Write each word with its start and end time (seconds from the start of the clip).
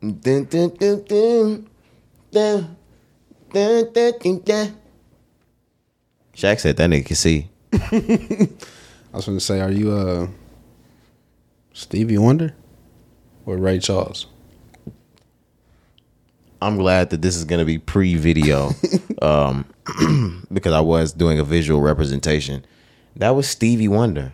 Dun, 0.00 0.44
dun, 0.44 0.46
dun, 0.46 1.04
dun. 1.04 1.66
Dun, 2.32 2.76
dun, 3.52 3.92
dun, 3.92 4.12
dun, 4.18 4.38
dun. 4.38 4.76
Shaq 6.34 6.60
said 6.60 6.76
that 6.76 6.88
nigga 6.88 7.06
can 7.06 7.16
see. 7.16 7.48
I 7.72 8.48
was 9.12 9.26
gonna 9.26 9.40
say, 9.40 9.60
are 9.60 9.70
you 9.70 9.92
uh 9.92 10.28
Stevie 11.74 12.18
Wonder 12.18 12.54
or 13.44 13.56
Ray 13.58 13.78
Charles? 13.78 14.26
I'm 16.62 16.76
glad 16.76 17.10
that 17.10 17.20
this 17.20 17.36
is 17.36 17.44
gonna 17.44 17.64
be 17.64 17.78
pre-video, 17.78 18.70
um, 19.22 19.66
because 20.52 20.72
I 20.72 20.80
was 20.80 21.12
doing 21.12 21.38
a 21.38 21.44
visual 21.44 21.80
representation. 21.80 22.64
That 23.16 23.30
was 23.30 23.48
Stevie 23.48 23.88
Wonder. 23.88 24.32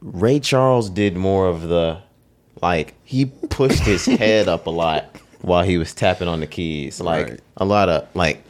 Ray 0.00 0.40
Charles 0.40 0.90
did 0.90 1.16
more 1.16 1.48
of 1.48 1.62
the, 1.62 2.02
like 2.62 2.94
he 3.04 3.26
pushed 3.26 3.82
his 3.84 4.04
head 4.06 4.48
up 4.48 4.66
a 4.66 4.70
lot 4.70 5.04
while 5.42 5.62
he 5.64 5.78
was 5.78 5.92
tapping 5.94 6.28
on 6.28 6.40
the 6.40 6.46
keys, 6.46 7.00
like 7.00 7.28
Right. 7.28 7.40
a 7.56 7.64
lot 7.64 7.88
of 7.88 8.08
like. 8.14 8.42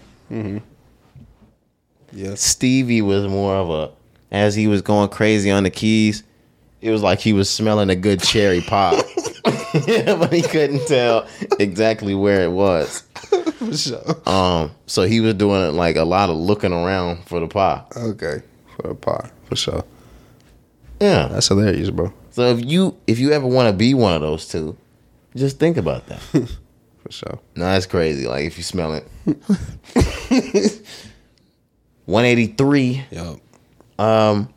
Yes. 2.13 2.41
Stevie 2.41 3.03
was 3.03 3.27
more 3.29 3.57
of 3.57 3.71
a, 3.71 3.91
as 4.31 4.55
he 4.55 4.69
was 4.69 4.81
going 4.83 5.09
crazy 5.11 5.51
on 5.51 5.65
the 5.65 5.71
keys, 5.71 6.23
it 6.81 6.91
was 6.91 7.03
like 7.03 7.19
he 7.21 7.33
was 7.33 7.51
smelling 7.51 7.91
a 7.91 7.97
good 7.97 8.23
cherry 8.23 8.61
pie, 8.61 8.97
but 9.45 10.33
he 10.33 10.41
couldn't 10.43 10.87
tell 10.87 11.27
exactly 11.59 12.15
where 12.15 12.43
it 12.43 12.51
was. 12.51 13.03
For 13.59 13.77
sure. 13.77 14.29
Um, 14.29 14.71
so 14.87 15.03
he 15.03 15.21
was 15.21 15.35
doing 15.35 15.75
like 15.77 15.97
a 15.97 16.05
lot 16.05 16.31
of 16.31 16.37
looking 16.37 16.73
around 16.73 17.25
for 17.27 17.41
the 17.41 17.49
pie. 17.49 17.83
Okay. 17.97 18.43
For 18.77 18.89
the 18.89 18.95
pie. 18.95 19.31
For 19.49 19.57
sure. 19.57 19.85
Yeah. 21.01 21.29
That's 21.29 21.49
hilarious, 21.49 21.91
bro. 21.91 22.13
So 22.37 22.55
if 22.55 22.63
you 22.63 22.99
if 23.07 23.19
you 23.19 23.33
ever 23.33 23.47
want 23.47 23.71
to 23.71 23.73
be 23.73 23.95
one 23.95 24.13
of 24.13 24.21
those 24.21 24.47
two, 24.47 24.77
just 25.35 25.59
think 25.59 25.79
about 25.79 26.07
that. 26.09 26.21
For 27.03 27.11
sure. 27.11 27.39
no, 27.55 27.65
that's 27.65 27.87
crazy. 27.87 28.27
Like 28.27 28.45
if 28.45 28.59
you 28.59 28.63
smell 28.63 28.93
it. 28.93 29.09
183. 32.05 33.05
Yo. 33.11 33.41
Um, 33.99 34.53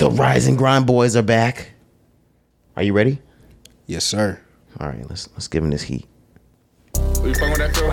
the 0.00 0.10
Rise 0.10 0.48
and 0.48 0.58
Grind 0.58 0.88
boys 0.88 1.14
are 1.14 1.22
back. 1.22 1.74
Are 2.76 2.82
you 2.82 2.92
ready? 2.92 3.20
Yes, 3.86 4.04
sir. 4.04 4.40
All 4.80 4.88
right, 4.88 5.08
let's 5.08 5.28
let's 5.34 5.46
give 5.46 5.62
him 5.62 5.70
this 5.70 5.82
heat. 5.82 6.08
You 6.96 7.34
fucking 7.34 7.50
with 7.50 7.58
that 7.58 7.76
feel? 7.76 7.86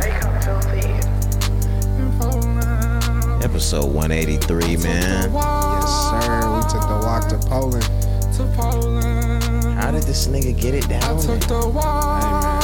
Episode 3.43 3.93
183, 3.93 4.77
man. 4.77 5.31
Yes, 5.31 6.25
sir. 6.25 6.55
We 6.55 6.61
took 6.63 6.81
the 6.89 6.99
walk 7.05 7.27
to 7.27 7.37
Poland. 7.47 8.02
To 9.93 9.99
Poland. 9.99 9.99
How 9.99 9.99
did 9.99 10.07
this 10.07 10.27
nigga 10.27 10.59
get 10.59 10.73
it 10.73 10.87
down? 10.89 11.03
I 11.03 11.07
down? 11.07 11.19
took 11.19 11.39
the 11.47 11.69
walk. 11.69 12.63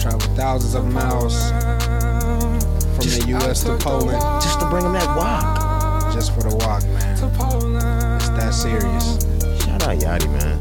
Traveled 0.00 0.36
thousands 0.36 0.74
of 0.74 0.86
miles 0.86 1.50
from 1.50 3.06
the 3.08 3.24
U.S. 3.28 3.62
to 3.64 3.76
Poland 3.76 4.20
Just 4.42 4.60
to 4.60 4.66
bring 4.70 4.84
him 4.84 4.92
that 4.94 5.16
walk. 5.16 6.12
just 6.14 6.32
for 6.34 6.42
the 6.42 6.56
walk, 6.56 6.82
man. 6.84 7.16
To 7.18 7.28
Poland. 7.28 7.76
It's 8.16 8.28
that 8.30 8.54
serious. 8.54 9.18
Shout 9.64 9.82
out 9.82 9.98
Yachty, 9.98 10.28
man. 10.32 10.58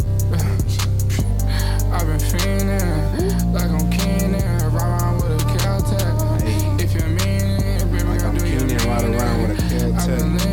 I've 1.93 2.07
been 2.07 2.19
fiending 2.19 3.53
like 3.53 3.69
I'm 3.69 3.89
Keenan. 3.91 4.41
Ride 4.73 4.83
around 4.83 5.15
with 5.17 5.41
a 5.41 5.45
Kel-Tec. 5.59 6.13
Hey, 6.41 6.83
If 6.83 6.93
you 6.93 7.01
mean 7.07 7.59
it, 7.61 7.83
baby, 7.91 8.03
like 8.03 8.23
I'm 8.23 8.35
do 8.37 8.45
you 8.47 8.59
Keenan 8.59 8.67
mean 8.67 8.87
right 8.87 9.03
it? 9.03 9.09
around 9.15 9.37
with 9.41 9.51
a 9.51 9.63
I've 9.63 9.69
been 10.07 10.37
Kel-Tec. 10.37 10.50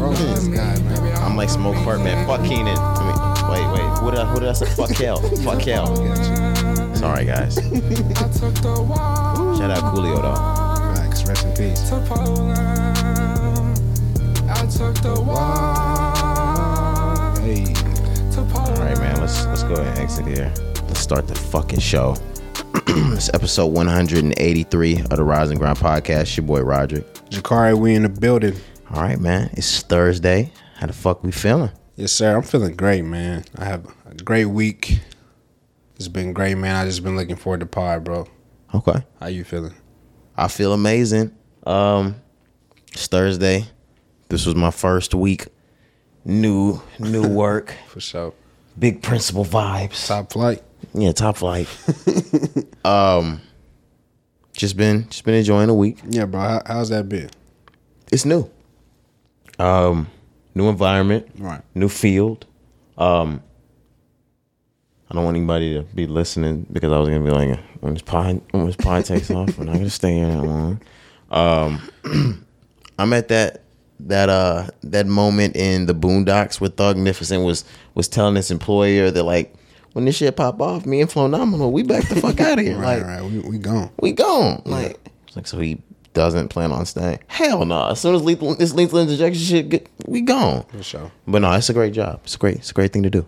Love 0.00 0.18
this 0.34 0.46
me, 0.46 0.56
guy, 0.56 0.78
man? 0.80 1.02
baby, 1.02 1.12
I'm 1.16 1.36
like 1.36 1.50
Smoke 1.50 1.76
Fart, 1.84 2.00
man. 2.00 2.26
Fuck 2.26 2.42
Keenan. 2.46 2.76
I 2.78 3.04
mean, 3.06 3.16
wait, 3.50 3.66
wait. 3.72 3.88
Who 3.98 4.10
did 4.10 4.20
I, 4.20 4.24
who 4.26 4.40
did 4.40 4.48
I 4.48 4.52
say? 4.52 4.66
Fuck 4.66 4.90
Kel. 4.96 5.18
Fuck 5.42 5.60
Kel. 5.60 5.86
Sorry, 6.96 7.24
guys. 7.24 7.58
I 7.58 7.62
took 7.62 8.54
the 8.54 8.84
walk 8.88 9.36
Shout 9.58 9.70
out 9.70 9.94
Coolio, 9.94 10.20
though. 10.22 10.34
Facts. 10.94 11.24
Rest 11.28 11.44
in 11.46 11.52
peace. 11.54 11.90
I 14.50 14.66
took 14.66 14.94
the 15.02 15.20
walk 15.20 16.16
Hey. 17.38 17.74
All 18.38 18.44
right, 18.76 18.96
man. 18.98 19.20
Let's 19.20 19.44
let's 19.46 19.62
go 19.62 19.74
ahead 19.74 19.86
and 19.88 19.98
exit 19.98 20.26
here. 20.26 20.52
Let's 20.86 21.00
start 21.00 21.26
the 21.28 21.34
fucking 21.34 21.80
show. 21.80 22.16
it's 23.12 23.28
episode 23.34 23.66
183 23.66 25.00
of 25.00 25.08
the 25.10 25.22
Rise 25.22 25.50
and 25.50 25.58
Grind 25.58 25.76
podcast. 25.76 26.34
Your 26.36 26.46
boy 26.46 26.62
Roderick. 26.62 27.04
Jakari, 27.28 27.78
we 27.78 27.94
in 27.94 28.02
the 28.04 28.08
building. 28.08 28.56
All 28.90 29.02
right, 29.02 29.20
man. 29.20 29.50
It's 29.52 29.82
Thursday. 29.82 30.50
How 30.76 30.86
the 30.86 30.94
fuck 30.94 31.22
we 31.22 31.30
feeling? 31.30 31.70
Yes, 31.96 32.12
sir. 32.12 32.34
I'm 32.34 32.42
feeling 32.42 32.76
great, 32.76 33.02
man. 33.02 33.44
I 33.58 33.66
have 33.66 33.86
a 34.06 34.14
great 34.14 34.46
week. 34.46 35.00
It's 35.96 36.08
been 36.08 36.32
great, 36.32 36.54
man. 36.54 36.76
I 36.76 36.86
just 36.86 37.02
been 37.04 37.14
looking 37.14 37.36
forward 37.36 37.60
to 37.60 37.66
pod, 37.66 38.04
bro. 38.04 38.26
Okay. 38.74 39.04
How 39.20 39.26
you 39.26 39.44
feeling? 39.44 39.74
I 40.34 40.48
feel 40.48 40.72
amazing. 40.72 41.36
Um, 41.66 42.16
it's 42.92 43.06
Thursday. 43.06 43.66
This 44.30 44.46
was 44.46 44.54
my 44.54 44.70
first 44.70 45.14
week. 45.14 45.46
New 46.24 46.80
new 46.98 47.28
work. 47.34 47.74
For 47.88 48.00
sure. 48.00 48.32
Big 48.78 49.02
principal 49.02 49.44
vibes. 49.44 50.06
Top 50.06 50.32
flight. 50.32 50.62
Yeah, 50.94 51.12
top 51.12 51.36
flight. 51.36 51.68
um, 52.84 53.40
just 54.52 54.76
been 54.76 55.08
just 55.08 55.24
been 55.24 55.34
enjoying 55.34 55.68
the 55.68 55.74
week. 55.74 55.98
Yeah, 56.08 56.24
bro. 56.26 56.40
How, 56.40 56.62
how's 56.66 56.88
that 56.90 57.08
been? 57.08 57.30
It's 58.10 58.24
new. 58.24 58.50
Um, 59.58 60.08
new 60.54 60.68
environment, 60.68 61.28
Right. 61.38 61.62
new 61.74 61.88
field. 61.88 62.46
Um, 62.96 63.42
I 65.10 65.14
don't 65.14 65.24
want 65.24 65.36
anybody 65.36 65.74
to 65.74 65.82
be 65.82 66.06
listening 66.06 66.66
because 66.70 66.92
I 66.92 66.98
was 66.98 67.08
gonna 67.08 67.24
be 67.24 67.30
like, 67.30 67.58
when 67.80 67.94
this 67.94 68.02
pod 68.02 68.40
when 68.52 68.66
this 68.66 68.76
pod 68.76 69.04
takes 69.04 69.30
off, 69.30 69.56
we're 69.58 69.64
not 69.64 69.74
gonna 69.74 69.90
stay 69.90 70.14
here 70.14 70.26
that 70.26 70.42
long. 70.42 70.80
Um, 71.30 72.44
I'm 72.98 73.12
at 73.12 73.28
that 73.28 73.62
that 74.00 74.28
uh 74.28 74.68
that 74.84 75.06
moment 75.06 75.56
in 75.56 75.86
the 75.86 75.94
Boondocks 75.94 76.60
where 76.60 76.70
Thugnificent 76.70 77.44
was 77.44 77.64
was 77.94 78.06
telling 78.08 78.36
his 78.36 78.50
employer 78.50 79.10
that 79.10 79.22
like 79.24 79.54
when 79.92 80.04
this 80.04 80.16
shit 80.16 80.36
pop 80.36 80.60
off, 80.60 80.86
me 80.86 81.00
and 81.00 81.10
Flonominal, 81.10 81.72
we 81.72 81.82
back 81.82 82.08
the 82.08 82.16
fuck 82.16 82.40
out 82.40 82.58
of 82.58 82.64
here. 82.64 82.76
Right, 82.78 82.98
like 83.02 83.06
right. 83.06 83.22
We, 83.22 83.38
we 83.40 83.58
gone. 83.58 83.90
we 84.00 84.12
gone. 84.12 84.62
Like, 84.64 84.98
it's 85.26 85.36
like 85.36 85.46
so 85.46 85.58
he 85.58 85.80
doesn't 86.14 86.48
plan 86.48 86.72
on 86.72 86.84
staying. 86.86 87.18
Hell 87.26 87.64
no. 87.64 87.88
As 87.88 88.00
soon 88.00 88.14
as 88.14 88.22
lethal 88.22 88.54
this 88.54 88.74
lethal 88.74 88.98
injection 88.98 89.42
shit, 89.42 89.68
get, 89.68 89.88
we 90.06 90.20
gone. 90.20 90.64
For 90.70 90.82
sure. 90.82 91.12
But 91.26 91.40
no, 91.42 91.52
it's 91.52 91.68
a 91.70 91.74
great 91.74 91.92
job. 91.92 92.20
It's 92.24 92.36
great. 92.36 92.56
It's 92.56 92.70
a 92.70 92.74
great 92.74 92.92
thing 92.92 93.02
to 93.04 93.10
do. 93.10 93.24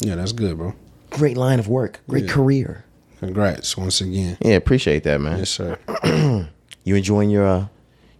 Yeah, 0.00 0.14
that's 0.16 0.32
good, 0.32 0.56
bro. 0.58 0.74
Great 1.10 1.36
line 1.36 1.58
of 1.58 1.68
work. 1.68 2.00
Great 2.08 2.24
Yeah. 2.24 2.32
career. 2.32 2.84
Congrats 3.20 3.76
once 3.76 4.00
again. 4.00 4.36
Yeah, 4.42 4.54
appreciate 4.56 5.04
that, 5.04 5.20
man. 5.20 5.38
Yes, 5.38 5.50
sir. 5.50 5.78
You 6.84 6.94
enjoying 6.94 7.30
your 7.30 7.44
uh 7.44 7.66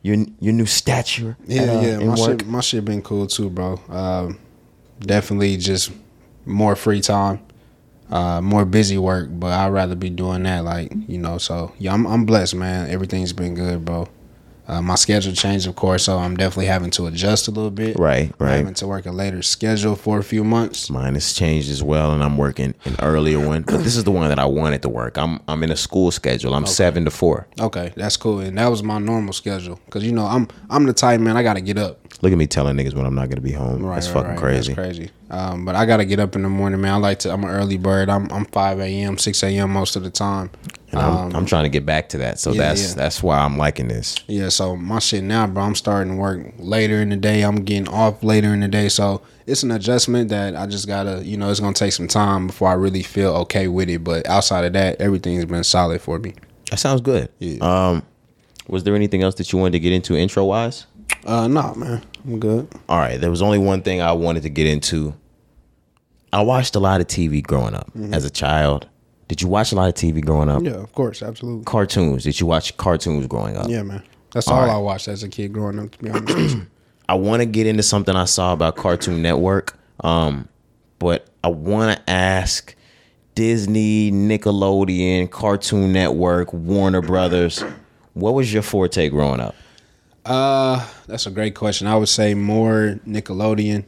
your 0.02 0.16
your 0.40 0.52
new 0.52 0.66
stature? 0.66 1.36
Yeah, 1.46 1.62
at, 1.62 1.68
uh, 1.68 1.80
yeah. 1.80 1.98
My 1.98 2.04
work? 2.16 2.18
shit, 2.40 2.46
my 2.48 2.60
shit 2.60 2.84
been 2.84 3.00
cool 3.02 3.28
too, 3.28 3.48
bro. 3.48 3.80
Um, 3.88 4.40
definitely 4.98 5.56
just 5.56 5.92
more 6.44 6.74
free 6.74 7.00
time, 7.00 7.38
uh, 8.10 8.40
more 8.40 8.64
busy 8.64 8.98
work, 8.98 9.28
but 9.32 9.52
I'd 9.52 9.68
rather 9.68 9.94
be 9.96 10.10
doing 10.10 10.44
that. 10.44 10.64
Like 10.64 10.92
you 11.08 11.18
know, 11.18 11.38
so 11.38 11.72
yeah, 11.78 11.92
I'm 11.92 12.06
I'm 12.06 12.24
blessed, 12.26 12.54
man. 12.54 12.90
Everything's 12.90 13.32
been 13.32 13.54
good, 13.54 13.84
bro. 13.84 14.08
Uh, 14.68 14.82
my 14.82 14.96
schedule 14.96 15.32
changed, 15.32 15.66
of 15.68 15.76
course, 15.76 16.04
so 16.04 16.18
I'm 16.18 16.36
definitely 16.36 16.66
having 16.66 16.90
to 16.92 17.06
adjust 17.06 17.46
a 17.46 17.50
little 17.50 17.70
bit. 17.70 17.96
Right, 17.98 18.32
I'm 18.40 18.46
right. 18.46 18.56
Having 18.56 18.74
to 18.74 18.86
work 18.88 19.06
a 19.06 19.12
later 19.12 19.42
schedule 19.42 19.94
for 19.94 20.18
a 20.18 20.24
few 20.24 20.42
months. 20.42 20.90
Mine 20.90 21.14
has 21.14 21.32
changed 21.32 21.70
as 21.70 21.82
well, 21.82 22.12
and 22.12 22.22
I'm 22.22 22.36
working 22.36 22.74
an 22.84 22.96
earlier 23.00 23.44
one. 23.44 23.62
But 23.62 23.78
this 23.84 23.96
is 23.96 24.04
the 24.04 24.10
one 24.10 24.28
that 24.28 24.38
I 24.38 24.44
wanted 24.44 24.82
to 24.82 24.88
work. 24.88 25.16
I'm 25.18 25.40
I'm 25.46 25.62
in 25.62 25.70
a 25.70 25.76
school 25.76 26.10
schedule. 26.10 26.54
I'm 26.54 26.66
seven 26.66 27.04
to 27.04 27.10
four. 27.10 27.46
Okay, 27.60 27.92
that's 27.96 28.16
cool, 28.16 28.40
and 28.40 28.58
that 28.58 28.68
was 28.68 28.82
my 28.82 28.98
normal 28.98 29.32
schedule. 29.32 29.80
Cause 29.90 30.02
you 30.02 30.12
know 30.12 30.26
I'm 30.26 30.48
I'm 30.68 30.84
the 30.86 30.92
type 30.92 31.20
man 31.20 31.36
I 31.36 31.42
got 31.42 31.54
to 31.54 31.60
get 31.60 31.78
up. 31.78 32.00
Look 32.22 32.32
at 32.32 32.38
me 32.38 32.46
telling 32.46 32.76
niggas 32.76 32.94
when 32.94 33.06
I'm 33.06 33.14
not 33.14 33.28
gonna 33.28 33.40
be 33.42 33.52
home. 33.52 33.84
Right, 33.84 33.96
That's 33.96 34.08
right, 34.08 34.14
fucking 34.14 34.30
right. 34.30 34.38
crazy. 34.38 34.74
That's 34.74 34.86
crazy. 34.86 35.10
Um, 35.30 35.64
but 35.64 35.74
I 35.74 35.86
gotta 35.86 36.04
get 36.04 36.18
up 36.18 36.34
in 36.34 36.42
the 36.42 36.48
morning, 36.48 36.80
man. 36.80 36.94
I 36.94 36.96
like 36.96 37.18
to. 37.20 37.32
I'm 37.32 37.44
an 37.44 37.50
early 37.50 37.76
bird. 37.76 38.08
I'm 38.08 38.30
I'm 38.32 38.46
5 38.46 38.80
a.m., 38.80 39.18
6 39.18 39.42
a.m. 39.42 39.70
most 39.70 39.96
of 39.96 40.02
the 40.02 40.10
time. 40.10 40.50
And 40.92 41.00
I'm, 41.00 41.16
Um, 41.16 41.36
I'm 41.36 41.46
trying 41.46 41.64
to 41.64 41.68
get 41.68 41.84
back 41.84 42.08
to 42.10 42.18
that. 42.18 42.38
So 42.38 42.52
yeah, 42.52 42.68
that's 42.68 42.90
yeah. 42.90 42.94
that's 42.94 43.22
why 43.22 43.38
I'm 43.38 43.58
liking 43.58 43.88
this. 43.88 44.14
Yeah, 44.28 44.48
so 44.50 44.76
my 44.76 45.00
shit 45.00 45.24
now, 45.24 45.46
bro. 45.46 45.64
I'm 45.64 45.74
starting 45.74 46.12
to 46.14 46.18
work 46.18 46.54
later 46.58 47.00
in 47.02 47.08
the 47.08 47.16
day. 47.16 47.42
I'm 47.42 47.56
getting 47.64 47.88
off 47.88 48.22
later 48.22 48.54
in 48.54 48.60
the 48.60 48.68
day, 48.68 48.88
so 48.88 49.22
it's 49.46 49.62
an 49.64 49.70
adjustment 49.72 50.28
that 50.30 50.54
I 50.54 50.66
just 50.66 50.86
gotta, 50.86 51.24
you 51.24 51.36
know, 51.36 51.50
it's 51.50 51.58
gonna 51.60 51.72
take 51.74 51.92
some 51.92 52.06
time 52.08 52.46
before 52.46 52.68
I 52.68 52.74
really 52.74 53.02
feel 53.02 53.32
okay 53.38 53.66
with 53.68 53.88
it. 53.90 54.04
But 54.04 54.26
outside 54.28 54.64
of 54.64 54.72
that, 54.74 55.00
everything's 55.00 55.44
been 55.44 55.64
solid 55.64 56.00
for 56.00 56.18
me. 56.20 56.34
That 56.70 56.78
sounds 56.78 57.00
good. 57.00 57.30
Yeah. 57.40 57.58
Um, 57.62 58.02
was 58.68 58.84
there 58.84 58.94
anything 58.94 59.22
else 59.22 59.34
that 59.36 59.52
you 59.52 59.58
wanted 59.58 59.72
to 59.72 59.80
get 59.80 59.92
into 59.92 60.16
intro 60.16 60.44
wise? 60.44 60.86
Uh, 61.24 61.46
nah, 61.48 61.74
man, 61.74 62.02
I'm 62.24 62.38
good. 62.40 62.68
All 62.88 62.98
right, 62.98 63.20
there 63.20 63.30
was 63.30 63.42
only 63.42 63.58
one 63.58 63.82
thing 63.82 64.00
I 64.00 64.12
wanted 64.12 64.42
to 64.44 64.48
get 64.50 64.66
into. 64.66 65.14
I 66.32 66.42
watched 66.42 66.74
a 66.76 66.80
lot 66.80 67.00
of 67.00 67.06
TV 67.06 67.42
growing 67.42 67.74
up 67.74 67.86
Mm-hmm. 67.96 68.14
as 68.14 68.24
a 68.24 68.30
child. 68.30 68.88
Did 69.28 69.42
you 69.42 69.48
watch 69.48 69.72
a 69.72 69.74
lot 69.74 69.88
of 69.88 69.94
TV 69.94 70.24
growing 70.24 70.48
up? 70.48 70.62
Yeah, 70.62 70.72
of 70.72 70.92
course, 70.92 71.22
absolutely. 71.22 71.64
Cartoons. 71.64 72.22
Did 72.24 72.38
you 72.38 72.46
watch 72.46 72.76
cartoons 72.76 73.26
growing 73.26 73.56
up? 73.56 73.68
Yeah, 73.68 73.82
man. 73.82 74.02
That's 74.32 74.46
All 74.48 74.54
all, 74.58 74.66
right. 74.66 74.74
I 74.74 74.78
watched 74.78 75.08
as 75.08 75.22
a 75.22 75.28
kid 75.28 75.52
growing 75.52 75.78
up. 75.78 75.90
To 75.92 75.98
be 75.98 76.10
honest. 76.10 76.58
I 77.08 77.14
want 77.14 77.40
to 77.40 77.46
get 77.46 77.66
into 77.66 77.82
something 77.82 78.14
I 78.14 78.24
saw 78.24 78.52
about 78.52 78.76
Cartoon 78.76 79.22
Network, 79.22 79.78
um, 80.00 80.48
but 80.98 81.28
I 81.44 81.48
want 81.48 81.96
to 81.96 82.10
ask 82.10 82.74
Disney, 83.36 84.10
Nickelodeon, 84.10 85.30
Cartoon 85.30 85.92
Network, 85.92 86.52
Warner 86.52 87.02
Brothers. 87.02 87.62
What 88.14 88.34
was 88.34 88.52
your 88.52 88.62
forte 88.62 89.08
growing 89.08 89.40
up? 89.40 89.54
uh, 90.24 90.84
that's 91.06 91.26
a 91.26 91.30
great 91.30 91.54
question. 91.54 91.86
I 91.86 91.94
would 91.96 92.08
say 92.08 92.34
more 92.34 92.98
Nickelodeon, 93.06 93.84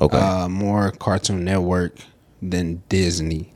Okay. 0.00 0.18
uh, 0.18 0.48
more 0.48 0.90
Cartoon 0.92 1.44
Network 1.44 1.94
than 2.42 2.82
Disney. 2.88 3.52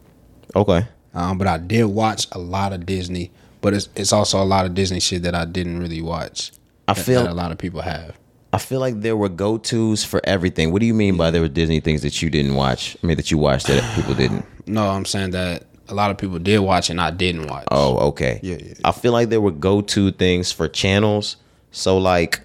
okay. 0.55 0.87
Um, 1.15 1.39
but 1.39 1.47
I 1.47 1.59
did 1.59 1.85
watch 1.85 2.27
a 2.33 2.39
lot 2.39 2.73
of 2.73 2.87
Disney, 2.87 3.31
but 3.61 3.75
it's 3.75 3.89
it's 3.97 4.13
also 4.13 4.43
a 4.43 4.45
lot 4.45 4.67
of 4.67 4.75
Disney 4.75 5.01
shit 5.01 5.23
that 5.23 5.35
I 5.35 5.45
didn't 5.45 5.81
really 5.81 6.01
watch. 6.03 6.53
I 6.89 6.95
that- 6.95 7.03
feel 7.05 7.25
that 7.25 7.31
a 7.31 7.35
lot 7.35 7.53
of 7.53 7.59
people 7.59 7.81
have. 7.83 8.17
I 8.53 8.59
feel 8.59 8.81
like 8.81 9.01
there 9.01 9.17
were 9.17 9.29
go 9.29 9.59
tos 9.59 10.03
for 10.03 10.21
everything. 10.25 10.73
What 10.73 10.81
do 10.81 10.87
you 10.87 10.95
mean 10.95 11.17
by 11.17 11.31
there 11.31 11.41
were 11.41 11.47
Disney 11.47 11.79
things 11.79 12.03
that 12.03 12.21
you 12.21 12.31
didn't 12.31 12.57
watch? 12.57 12.97
I 13.03 13.07
mean 13.07 13.17
that 13.17 13.31
you 13.31 13.39
watched 13.39 13.69
that 13.69 13.83
people 13.97 14.15
didn't. 14.15 14.45
No, 14.67 14.89
I'm 14.89 15.05
saying 15.05 15.31
that 15.31 15.67
a 15.89 15.95
lot 15.95 16.11
of 16.11 16.19
people 16.19 16.39
did 16.41 16.59
watch 16.59 16.91
and 16.91 17.01
I 17.01 17.11
didn't 17.13 17.47
watch. 17.47 17.67
Oh, 17.71 17.99
okay. 18.09 18.41
Yeah, 18.43 18.57
yeah, 18.57 18.67
yeah. 18.67 18.75
I 18.85 18.91
feel 18.93 19.13
like 19.13 19.29
there 19.29 19.41
were 19.41 19.53
go 19.53 19.81
to 19.83 20.11
things 20.11 20.51
for 20.51 20.67
channels. 20.67 21.37
So 21.71 21.99
like 21.99 22.41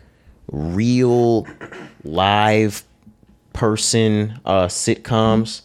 real 0.52 1.48
live 2.04 2.84
person 3.54 4.40
uh 4.46 4.68
sitcoms. 4.68 5.62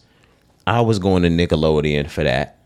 I 0.65 0.81
was 0.81 0.97
going 0.99 1.23
to 1.23 1.29
Nickelodeon 1.29 2.09
for 2.09 2.23
that. 2.23 2.57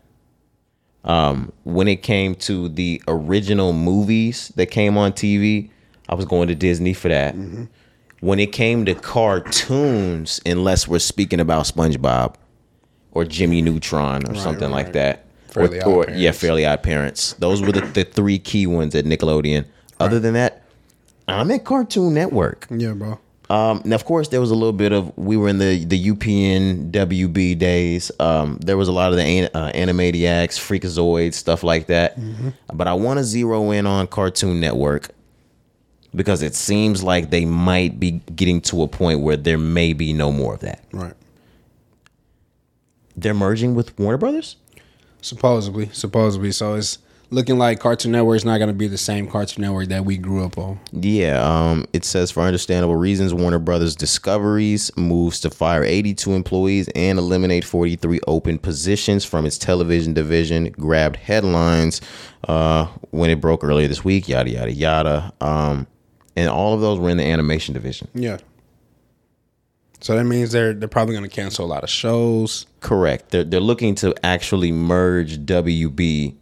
Um, 1.06 1.52
when 1.64 1.86
it 1.86 2.02
came 2.02 2.34
to 2.34 2.68
the 2.68 3.00
original 3.06 3.72
movies 3.72 4.52
that 4.56 4.66
came 4.66 4.98
on 4.98 5.12
TV, 5.12 5.70
I 6.08 6.14
was 6.14 6.24
going 6.24 6.48
to 6.48 6.54
Disney 6.54 6.92
for 6.92 7.08
that. 7.08 7.34
Mm-hmm. 7.34 7.64
When 8.20 8.40
it 8.40 8.52
came 8.52 8.84
to 8.86 8.94
cartoons, 8.94 10.40
unless 10.44 10.88
we're 10.88 10.98
speaking 10.98 11.38
about 11.38 11.66
SpongeBob 11.66 12.34
or 13.12 13.24
Jimmy 13.24 13.62
Neutron 13.62 14.28
or 14.28 14.34
something 14.34 14.70
like 14.70 14.86
right. 14.86 14.92
that, 14.94 15.26
Fairly 15.48 15.80
or, 15.82 16.06
or 16.06 16.10
yeah, 16.10 16.32
Fairly 16.32 16.66
Odd 16.66 16.82
Parents. 16.82 17.34
Those 17.34 17.62
were 17.62 17.72
the, 17.72 17.80
the 17.80 18.04
three 18.04 18.38
key 18.38 18.66
ones 18.66 18.94
at 18.94 19.04
Nickelodeon. 19.04 19.64
Other 19.98 20.20
than 20.20 20.34
that, 20.34 20.64
I'm 21.28 21.50
at 21.50 21.64
Cartoon 21.64 22.14
Network. 22.14 22.66
Yeah, 22.70 22.92
bro. 22.92 23.18
Um, 23.48 23.82
now, 23.84 23.94
of 23.94 24.04
course, 24.04 24.28
there 24.28 24.40
was 24.40 24.50
a 24.50 24.54
little 24.54 24.72
bit 24.72 24.92
of 24.92 25.16
we 25.16 25.36
were 25.36 25.48
in 25.48 25.58
the 25.58 25.84
the 25.84 26.10
UPN 26.10 26.90
WB 26.90 27.58
days. 27.58 28.10
Um, 28.18 28.58
there 28.60 28.76
was 28.76 28.88
a 28.88 28.92
lot 28.92 29.12
of 29.12 29.16
the 29.16 29.22
an, 29.22 29.50
uh, 29.54 29.70
Animaniacs, 29.72 30.58
Freakazoids, 30.58 31.34
stuff 31.34 31.62
like 31.62 31.86
that. 31.86 32.18
But 32.72 32.88
I 32.88 32.94
want 32.94 33.18
to 33.18 33.24
zero 33.24 33.70
in 33.70 33.86
on 33.86 34.08
Cartoon 34.08 34.58
Network 34.60 35.10
because 36.14 36.42
it 36.42 36.54
seems 36.54 37.02
like 37.02 37.30
they 37.30 37.44
might 37.44 38.00
be 38.00 38.22
getting 38.34 38.60
to 38.62 38.82
a 38.82 38.88
point 38.88 39.20
where 39.20 39.36
there 39.36 39.58
may 39.58 39.92
be 39.92 40.12
no 40.12 40.32
more 40.32 40.54
of 40.54 40.60
that. 40.60 40.82
Right. 40.92 41.14
They're 43.16 43.34
merging 43.34 43.74
with 43.74 43.98
Warner 43.98 44.18
Brothers. 44.18 44.56
Supposedly, 45.20 45.88
supposedly. 45.92 46.52
So 46.52 46.74
it's 46.74 46.98
looking 47.30 47.58
like 47.58 47.80
Cartoon 47.80 48.12
Network 48.12 48.36
is 48.36 48.44
not 48.44 48.58
going 48.58 48.68
to 48.68 48.74
be 48.74 48.86
the 48.86 48.98
same 48.98 49.28
Cartoon 49.28 49.62
Network 49.62 49.88
that 49.88 50.04
we 50.04 50.16
grew 50.16 50.44
up 50.44 50.58
on. 50.58 50.78
Yeah, 50.92 51.42
um, 51.42 51.86
it 51.92 52.04
says 52.04 52.30
for 52.30 52.40
understandable 52.40 52.96
reasons, 52.96 53.34
Warner 53.34 53.58
Brothers 53.58 53.96
Discoveries 53.96 54.94
moves 54.96 55.40
to 55.40 55.50
fire 55.50 55.82
82 55.82 56.32
employees 56.32 56.88
and 56.94 57.18
eliminate 57.18 57.64
43 57.64 58.20
open 58.26 58.58
positions 58.58 59.24
from 59.24 59.46
its 59.46 59.58
television 59.58 60.14
division. 60.14 60.70
Grabbed 60.72 61.16
headlines 61.16 62.00
uh, 62.48 62.86
when 63.10 63.30
it 63.30 63.40
broke 63.40 63.64
earlier 63.64 63.88
this 63.88 64.04
week. 64.04 64.28
Yada 64.28 64.50
yada 64.50 64.72
yada. 64.72 65.32
Um, 65.40 65.86
and 66.36 66.48
all 66.48 66.74
of 66.74 66.80
those 66.80 66.98
were 66.98 67.10
in 67.10 67.16
the 67.16 67.24
animation 67.24 67.74
division. 67.74 68.08
Yeah. 68.14 68.38
So 70.00 70.14
that 70.14 70.24
means 70.24 70.52
they're 70.52 70.74
they're 70.74 70.88
probably 70.88 71.14
going 71.14 71.28
to 71.28 71.34
cancel 71.34 71.64
a 71.64 71.66
lot 71.66 71.82
of 71.82 71.90
shows. 71.90 72.66
Correct. 72.80 73.30
They're 73.30 73.44
they're 73.44 73.60
looking 73.60 73.94
to 73.96 74.14
actually 74.24 74.70
merge 74.70 75.38
WB 75.38 76.34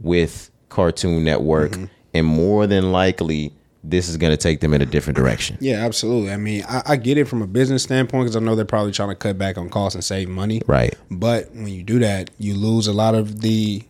with 0.00 0.50
Cartoon 0.68 1.24
Network, 1.24 1.72
mm-hmm. 1.72 1.84
and 2.14 2.26
more 2.26 2.66
than 2.66 2.92
likely, 2.92 3.52
this 3.82 4.08
is 4.08 4.16
going 4.16 4.32
to 4.32 4.36
take 4.36 4.60
them 4.60 4.74
in 4.74 4.82
a 4.82 4.86
different 4.86 5.16
direction. 5.16 5.58
Yeah, 5.66 5.84
absolutely. 5.84 6.32
I 6.32 6.36
mean, 6.36 6.64
I, 6.68 6.82
I 6.86 6.96
get 6.96 7.18
it 7.18 7.26
from 7.26 7.42
a 7.42 7.46
business 7.46 7.82
standpoint 7.82 8.24
because 8.24 8.36
I 8.36 8.40
know 8.40 8.54
they're 8.54 8.64
probably 8.64 8.92
trying 8.92 9.08
to 9.08 9.14
cut 9.14 9.38
back 9.38 9.58
on 9.58 9.68
costs 9.68 9.94
and 9.94 10.04
save 10.04 10.28
money. 10.28 10.62
Right. 10.66 10.94
But 11.10 11.50
when 11.52 11.68
you 11.68 11.82
do 11.82 11.98
that, 12.00 12.30
you 12.38 12.54
lose 12.54 12.86
a 12.86 12.92
lot 12.92 13.14
of 13.14 13.40
the 13.40 13.82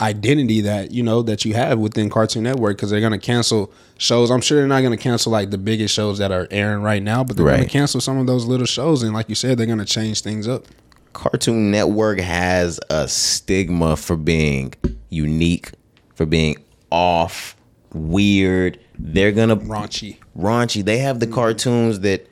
identity 0.00 0.62
that 0.62 0.90
you 0.90 1.02
know 1.02 1.22
that 1.22 1.44
you 1.44 1.54
have 1.54 1.78
within 1.78 2.10
Cartoon 2.10 2.42
Network 2.42 2.76
because 2.76 2.90
they're 2.90 3.00
going 3.00 3.12
to 3.12 3.18
cancel 3.18 3.72
shows. 3.98 4.30
I'm 4.30 4.40
sure 4.40 4.58
they're 4.58 4.66
not 4.66 4.80
going 4.80 4.96
to 4.96 5.02
cancel 5.02 5.30
like 5.30 5.50
the 5.50 5.58
biggest 5.58 5.94
shows 5.94 6.18
that 6.18 6.32
are 6.32 6.48
airing 6.50 6.82
right 6.82 7.02
now, 7.02 7.22
but 7.22 7.36
they're 7.36 7.46
going 7.46 7.62
to 7.62 7.68
cancel 7.68 8.00
some 8.00 8.18
of 8.18 8.26
those 8.26 8.44
little 8.46 8.66
shows. 8.66 9.02
And 9.02 9.14
like 9.14 9.28
you 9.28 9.34
said, 9.34 9.58
they're 9.58 9.66
going 9.66 9.78
to 9.78 9.84
change 9.84 10.22
things 10.22 10.48
up. 10.48 10.64
Cartoon 11.12 11.70
Network 11.70 12.18
has 12.20 12.80
a 12.90 13.08
stigma 13.08 13.96
for 13.96 14.16
being 14.16 14.74
unique, 15.10 15.70
for 16.14 16.26
being 16.26 16.56
off, 16.90 17.56
weird. 17.92 18.78
They're 18.98 19.32
gonna 19.32 19.56
Raunchy. 19.56 20.18
raunchy. 20.36 20.84
They 20.84 20.98
have 20.98 21.20
the 21.20 21.26
cartoons 21.26 22.00
that 22.00 22.28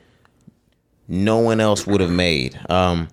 no 1.07 1.39
one 1.39 1.59
else 1.59 1.85
would 1.85 2.01
have 2.01 2.11
made. 2.11 2.59
Um, 2.69 3.09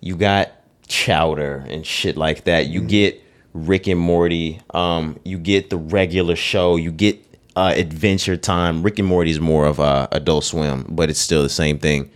you 0.00 0.16
got 0.16 0.50
Chowder 0.86 1.64
and 1.68 1.86
shit 1.86 2.16
like 2.16 2.44
that. 2.44 2.66
You 2.66 2.80
get 2.82 3.22
Rick 3.54 3.86
and 3.86 4.00
Morty. 4.00 4.60
Um, 4.74 5.18
you 5.24 5.38
get 5.38 5.70
the 5.70 5.76
regular 5.76 6.36
show. 6.36 6.76
You 6.76 6.92
get 6.92 7.24
uh, 7.56 7.72
Adventure 7.76 8.36
Time. 8.36 8.82
Rick 8.82 8.98
and 8.98 9.08
Morty 9.08 9.30
is 9.30 9.40
more 9.40 9.66
of 9.66 9.80
uh, 9.80 10.08
Adult 10.12 10.44
Swim, 10.44 10.86
but 10.88 11.10
it's 11.10 11.20
still 11.20 11.42
the 11.42 11.48
same 11.48 11.78
thing. 11.78 12.10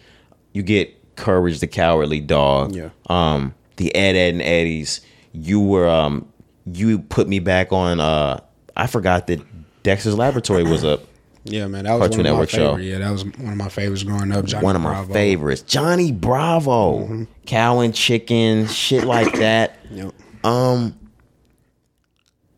You 0.52 0.62
get 0.62 0.95
Courage 1.16 1.60
the 1.60 1.66
Cowardly 1.66 2.20
Dog. 2.20 2.74
Yeah. 2.74 2.90
Um, 3.08 3.54
the 3.76 3.94
Ed 3.94 4.16
Ed 4.16 4.34
and 4.34 4.42
Eddies. 4.42 5.00
You 5.32 5.60
were 5.60 5.88
um, 5.88 6.26
you 6.66 6.98
put 7.00 7.28
me 7.28 7.38
back 7.40 7.72
on. 7.72 8.00
Uh, 8.00 8.40
I 8.76 8.86
forgot 8.86 9.26
that 9.28 9.40
Dexter's 9.82 10.16
Laboratory 10.16 10.62
was 10.64 10.84
up. 10.84 11.00
Yeah, 11.44 11.68
man, 11.68 11.84
that 11.84 11.92
was 11.92 12.00
Cartoon 12.08 12.18
one 12.18 12.26
of 12.26 12.32
Network 12.32 12.52
my 12.52 12.58
show. 12.58 12.70
favorite. 12.76 12.84
Yeah, 12.86 12.98
that 12.98 13.10
was 13.12 13.24
one 13.24 13.52
of 13.52 13.56
my 13.56 13.68
favorites 13.68 14.02
growing 14.02 14.32
up. 14.32 14.44
Johnny 14.46 14.64
one 14.64 14.74
of 14.76 14.82
my 14.82 14.90
Bravo. 14.90 15.12
favorites. 15.12 15.62
Johnny 15.62 16.10
Bravo, 16.10 17.26
cow 17.46 17.80
and 17.80 17.94
chicken, 17.94 18.66
shit 18.66 19.04
like 19.04 19.32
that. 19.34 19.78
Yep. 19.92 20.12
Um, 20.42 20.98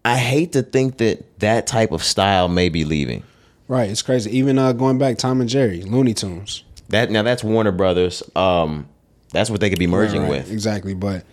I 0.04 0.16
hate 0.16 0.52
to 0.52 0.62
think 0.62 0.98
that 0.98 1.38
that 1.40 1.66
type 1.66 1.92
of 1.92 2.02
style 2.02 2.48
may 2.48 2.70
be 2.70 2.84
leaving. 2.86 3.24
Right, 3.66 3.90
it's 3.90 4.00
crazy. 4.00 4.34
Even 4.38 4.58
uh, 4.58 4.72
going 4.72 4.96
back, 4.96 5.18
Tom 5.18 5.42
and 5.42 5.50
Jerry, 5.50 5.82
Looney 5.82 6.14
Tunes. 6.14 6.64
That 6.88 7.10
now 7.10 7.22
that's 7.22 7.44
Warner 7.44 7.72
Brothers. 7.72 8.22
Um, 8.34 8.88
that's 9.32 9.50
what 9.50 9.60
they 9.60 9.68
could 9.70 9.78
be 9.78 9.86
merging 9.86 10.22
Right, 10.22 10.30
right, 10.30 10.38
with. 10.44 10.52
exactly. 10.52 10.94
But 10.94 11.24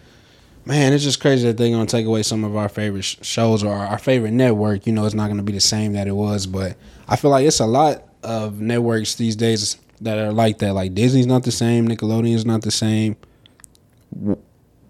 man, 0.66 0.92
it's 0.94 1.04
just 1.04 1.22
crazy 1.22 1.48
that 1.48 1.58
they're 1.58 1.70
gonna 1.72 1.86
take 1.86 2.06
away 2.06 2.24
some 2.24 2.44
of 2.44 2.56
our 2.56 2.68
favorite 2.70 3.04
sh- 3.04 3.18
shows 3.22 3.64
or 3.64 3.74
our, 3.74 3.88
our 3.88 3.98
favorite 3.98 4.32
network. 4.32 4.86
You 4.86 4.94
know, 4.94 5.06
it's 5.06 5.16
not 5.16 5.28
gonna 5.30 5.44
be 5.44 5.54
the 5.54 5.62
same 5.62 5.94
that 5.94 6.08
it 6.08 6.16
was. 6.16 6.46
But 6.46 6.76
I 7.08 7.16
feel 7.16 7.32
like 7.32 7.46
it's 7.46 7.60
a 7.62 7.66
lot 7.66 8.04
of 8.24 8.60
networks 8.60 9.16
these 9.16 9.36
days 9.36 9.78
that 10.02 10.18
are 10.18 10.34
like 10.34 10.58
that. 10.60 10.74
Like 10.74 10.94
Disney's 10.94 11.28
not 11.28 11.44
the 11.44 11.52
same, 11.52 11.88
Nickelodeon's 11.88 12.46
not 12.46 12.62
the 12.64 12.72
same. 12.72 13.16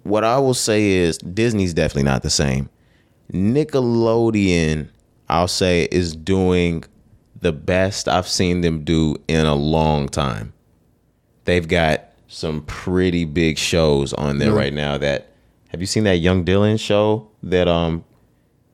What 0.03 0.23
I 0.23 0.37
will 0.39 0.53
say 0.53 0.91
is 0.91 1.17
Disney's 1.19 1.73
definitely 1.73 2.03
not 2.03 2.23
the 2.23 2.29
same. 2.29 2.69
Nickelodeon, 3.31 4.89
I'll 5.29 5.47
say, 5.47 5.87
is 5.91 6.15
doing 6.15 6.83
the 7.41 7.51
best 7.51 8.07
I've 8.07 8.27
seen 8.27 8.61
them 8.61 8.83
do 8.83 9.15
in 9.27 9.45
a 9.45 9.55
long 9.55 10.07
time. 10.07 10.53
They've 11.45 11.67
got 11.67 12.01
some 12.27 12.61
pretty 12.63 13.23
big 13.25 13.57
shows 13.57 14.11
on 14.13 14.39
there 14.39 14.49
Yeah. 14.51 14.57
right 14.57 14.73
now 14.73 14.97
that 14.97 15.29
have 15.69 15.79
you 15.81 15.87
seen 15.87 16.03
that 16.05 16.17
Young 16.17 16.43
Dylan 16.43 16.79
show 16.79 17.27
that 17.43 17.67
um 17.67 18.03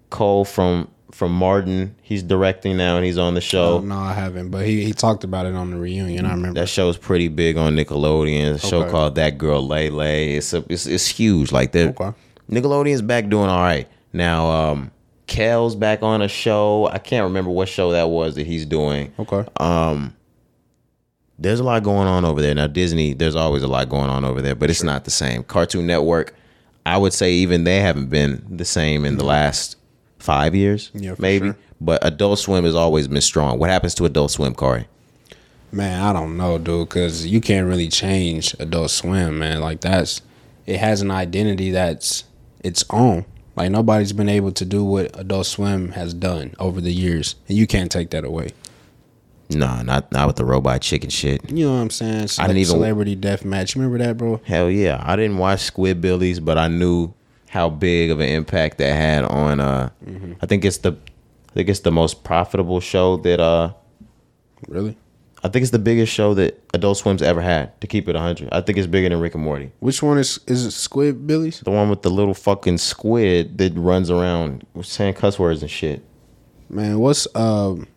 Cole 0.10 0.44
from 0.46 0.88
from 1.12 1.34
Martin 1.34 1.96
he's 2.02 2.24
directing 2.24 2.78
now 2.78 2.96
and 2.96 3.06
he's 3.06 3.18
on 3.18 3.34
the 3.34 3.42
show. 3.42 3.78
Oh, 3.78 3.80
no, 3.82 3.98
I 3.98 4.14
haven't. 4.14 4.50
But 4.50 4.66
he 4.66 4.84
he 4.86 4.94
talked 4.94 5.24
about 5.26 5.46
it 5.46 5.54
on 5.54 5.72
the 5.72 5.78
reunion. 5.78 6.26
I 6.26 6.32
remember. 6.32 6.60
That 6.62 6.68
show's 6.68 6.98
pretty 6.98 7.28
big 7.28 7.58
on 7.58 7.76
Nickelodeon. 7.76 8.54
A 8.56 8.60
show 8.60 8.90
called 8.90 9.16
That 9.16 9.38
Girl 9.38 9.66
Lay 9.66 9.90
Lay. 9.90 10.36
It's 10.36 10.54
a, 10.54 10.64
it's 10.70 10.86
it's 10.88 11.08
huge. 11.08 11.52
Like 11.52 11.74
they're 11.74 11.90
Okay. 11.90 12.12
Nickelodeon's 12.50 13.02
back 13.02 13.28
doing 13.30 13.50
all 13.50 13.62
right 13.62 13.88
now. 14.14 14.50
Um, 14.50 14.92
Kel's 15.28 15.76
back 15.76 16.04
on 16.04 16.22
a 16.22 16.28
show. 16.28 16.88
I 16.92 16.98
can't 16.98 17.24
remember 17.26 17.50
what 17.52 17.70
show 17.70 17.92
that 17.92 18.10
was 18.10 18.36
that 18.36 18.46
he's 18.48 18.66
doing. 18.66 19.14
Okay. 19.20 19.46
There's 21.42 21.60
a 21.60 21.64
lot 21.64 21.82
going 21.84 22.08
on 22.08 22.24
over 22.24 22.42
there 22.42 22.54
now. 22.54 22.68
Disney, 22.68 23.14
there's 23.14 23.36
always 23.36 23.64
a 23.64 23.68
lot 23.68 23.90
going 23.90 24.10
on 24.10 24.24
over 24.24 24.42
there, 24.42 24.54
but 24.56 24.70
it's 24.70 24.84
not 24.84 25.06
the 25.06 25.12
same. 25.12 25.44
Cartoon 25.44 25.88
Network, 25.88 26.36
I 26.86 26.98
would 26.98 27.14
say 27.14 27.34
even 27.34 27.64
they 27.64 27.80
haven't 27.80 28.08
been 28.10 28.46
the 28.50 28.66
same 28.66 29.06
in 29.06 29.18
the 29.18 29.24
last 29.26 29.76
five 30.20 30.54
years, 30.54 30.92
Yeah, 30.94 31.16
maybe. 31.18 31.48
sure. 31.48 31.58
But 31.82 32.06
Adult 32.06 32.38
Swim 32.38 32.64
has 32.64 32.76
always 32.76 33.08
been 33.08 33.22
strong. 33.22 33.58
What 33.58 33.72
happens 33.72 33.96
to 33.96 34.06
Adult 34.06 34.30
Swim, 34.30 34.54
Corey? 34.54 34.88
Man, 35.72 36.00
I 36.04 36.14
don't 36.14 36.38
know, 36.38 36.60
dude, 36.60 36.90
because 36.90 37.26
you 37.26 37.42
can't 37.42 37.68
really 37.68 37.88
change 37.88 38.56
Adult 38.60 38.92
Swim, 38.92 39.40
man. 39.40 39.62
Like 39.62 39.82
that's 39.82 40.22
it 40.68 40.78
has 40.78 41.02
an 41.02 41.10
identity 41.10 41.72
that's 41.72 42.26
its 42.64 42.86
own. 42.92 43.26
Like 43.56 43.72
nobody's 43.72 44.14
been 44.14 44.30
able 44.30 44.52
to 44.52 44.64
do 44.66 44.84
what 44.84 45.18
Adult 45.20 45.48
Swim 45.48 45.94
has 45.94 46.14
done 46.14 46.54
over 46.60 46.82
the 46.82 46.94
years, 46.94 47.36
and 47.48 47.58
you 47.58 47.66
can't 47.66 47.92
take 47.92 48.12
that 48.12 48.24
away. 48.26 48.50
Nah, 49.52 49.82
not 49.84 50.12
not 50.12 50.28
with 50.28 50.36
the 50.38 50.46
robot 50.46 50.82
chicken 50.82 51.10
shit. 51.10 51.50
You 51.50 51.66
know 51.66 51.74
what 51.76 51.80
I'm 51.82 51.90
saying? 51.90 52.28
I 52.40 52.48
didn't 52.48 52.58
even- 52.58 52.66
celebrity 52.72 53.16
death 53.16 53.44
match. 53.46 53.76
You 53.76 53.82
remember 53.82 54.04
that, 54.06 54.18
bro? 54.18 54.40
Hell 54.46 54.70
yeah. 54.70 55.02
I 55.06 55.16
didn't 55.16 55.38
watch 55.38 55.60
Squidbillies, 55.74 56.44
but 56.44 56.58
I 56.58 56.68
knew 56.68 57.14
how 57.50 57.70
big 57.70 58.12
of 58.12 58.20
an 58.22 58.30
impact 58.30 58.78
that 58.78 58.96
had 58.96 59.26
on 59.26 59.60
uh 59.60 59.90
I 60.42 60.46
think 60.46 60.64
it's 60.64 60.78
the 60.78 60.92
I 60.94 61.54
think 61.54 61.68
it's 61.70 61.82
the 61.82 61.92
most 61.92 62.24
profitable 62.24 62.80
show 62.80 63.18
that 63.18 63.40
uh 63.40 63.74
Really? 64.68 64.96
I 65.44 65.50
think 65.50 65.64
it's 65.64 65.72
the 65.72 65.80
biggest 65.80 66.14
show 66.14 66.36
that 66.36 66.62
Adult 66.76 66.98
Swim's 67.00 67.24
ever 67.24 67.42
had 67.42 67.80
to 67.82 67.88
keep 67.88 68.08
it 68.08 68.14
100. 68.14 68.50
I 68.52 68.62
think 68.62 68.78
it's 68.78 68.86
bigger 68.86 69.10
than 69.10 69.20
Rick 69.20 69.34
and 69.34 69.44
Morty. 69.44 69.72
Which 69.80 70.04
one 70.04 70.18
is 70.20 70.40
is 70.48 70.66
it? 70.66 70.72
Squid 70.72 71.26
Billy's? 71.28 71.60
The 71.62 71.72
one 71.72 71.90
with 71.90 72.04
the 72.04 72.12
little 72.12 72.36
fucking 72.36 72.78
squid 72.78 73.58
that 73.58 73.74
runs 73.76 74.10
around 74.12 74.66
saying 74.84 75.16
cuss 75.16 75.40
words 75.40 75.62
and 75.64 75.70
shit. 75.72 76.04
Man, 76.70 77.00
what's 77.00 77.28
um? 77.36 77.88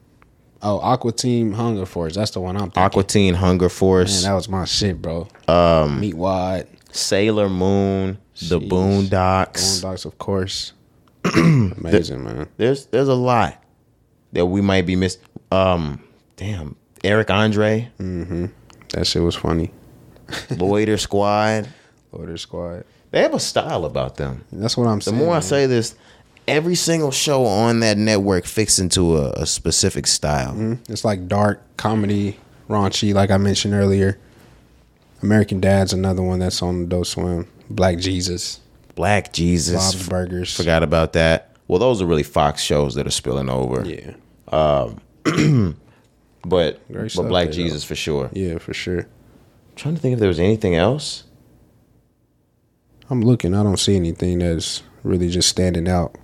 Oh, 0.67 0.79
Aqua 0.81 1.13
Teen 1.13 1.53
Hunger 1.53 1.85
Force. 1.87 2.15
That's 2.15 2.31
the 2.33 2.41
one 2.41 2.57
I'm 2.57 2.63
thinking. 2.71 2.83
Aqua 2.83 3.05
Teen, 3.05 3.35
Hunger 3.35 3.69
Force. 3.69 4.23
Man, 4.23 4.31
that 4.31 4.35
was 4.37 4.49
my 4.49 4.65
shit, 4.65 5.01
bro. 5.03 5.29
Um, 5.47 6.01
Meat 6.01 6.15
Wad, 6.15 6.67
Sailor 6.91 7.49
Moon, 7.51 8.17
The 8.49 8.59
Jeez. 8.59 8.69
Boondocks. 8.69 9.83
Boondocks, 9.83 10.07
of 10.07 10.17
course. 10.19 10.73
Amazing, 11.37 12.25
man. 12.25 12.49
There's 12.57 12.87
there's 12.87 13.09
a 13.09 13.15
lot 13.15 13.63
that 14.33 14.47
we 14.47 14.61
might 14.61 14.87
be 14.87 14.97
missing. 14.97 15.23
Um, 15.53 16.03
damn, 16.37 16.77
Eric 17.03 17.31
Andre, 17.31 17.91
Mm-hmm. 17.99 18.47
That 18.91 19.07
shit 19.07 19.23
was 19.23 19.35
funny. 19.35 19.71
Loiter 20.57 20.97
Squad. 20.99 21.69
Order 22.13 22.37
Squad. 22.37 22.85
They 23.11 23.23
have 23.23 23.35
a 23.35 23.41
style 23.41 23.85
about 23.85 24.17
them. 24.17 24.45
That's 24.53 24.77
what 24.77 24.87
I'm 24.87 24.99
The 24.99 25.05
saying. 25.05 25.19
The 25.19 25.25
more 25.25 25.33
I 25.35 25.37
man. 25.37 25.43
say 25.43 25.67
this, 25.67 25.95
every 26.47 26.75
single 26.75 27.11
show 27.11 27.45
on 27.45 27.81
that 27.81 27.97
network 27.99 28.45
fits 28.45 28.79
into 28.79 29.17
a, 29.17 29.31
a 29.33 29.47
specific 29.47 30.07
style. 30.07 30.53
Mm-hmm. 30.53 30.93
it's 30.93 31.05
like 31.05 31.29
dark 31.29 31.63
comedy, 31.77 32.39
raunchy, 32.69 33.15
like 33.15 33.31
I 33.31 33.37
mentioned 33.37 33.75
earlier. 33.75 34.19
American 35.23 35.61
Dad's 35.61 35.93
another 35.93 36.23
one 36.23 36.39
that's 36.41 36.63
on 36.63 36.85
Adult 36.85 37.07
Swim. 37.07 37.49
Black 37.71 37.99
Jesus, 37.99 38.61
Black 38.95 39.33
Jesus, 39.33 39.95
Bob's 39.95 40.09
Burgers. 40.09 40.55
forgot 40.55 40.83
about 40.83 41.15
that. 41.15 41.57
Well, 41.67 41.79
those 41.79 42.03
are 42.03 42.07
really 42.07 42.23
Fox 42.23 42.63
shows 42.63 42.95
that 42.97 43.07
are 43.07 43.11
spilling 43.11 43.49
over. 43.49 43.85
Yeah, 43.87 44.15
um, 44.49 45.01
But 46.47 46.87
Great 46.93 47.15
but 47.17 47.29
Black 47.29 47.47
there, 47.47 47.53
Jesus 47.55 47.85
for 47.85 47.95
sure. 47.95 48.29
yeah, 48.35 48.59
for 48.59 48.75
sure. 48.75 49.07
trying 49.77 49.95
to 49.95 50.01
think 50.01 50.13
if 50.13 50.19
there 50.21 50.29
was 50.29 50.39
anything 50.39 50.75
else. 50.75 51.25
I'm 53.09 53.23
looking. 53.23 53.55
I 53.55 53.63
don't 53.63 53.79
see 53.79 53.97
anything 53.97 54.41
that's 54.41 54.83
really 55.03 55.29
just 55.31 55.49
standing 55.49 55.89
out. 55.89 56.17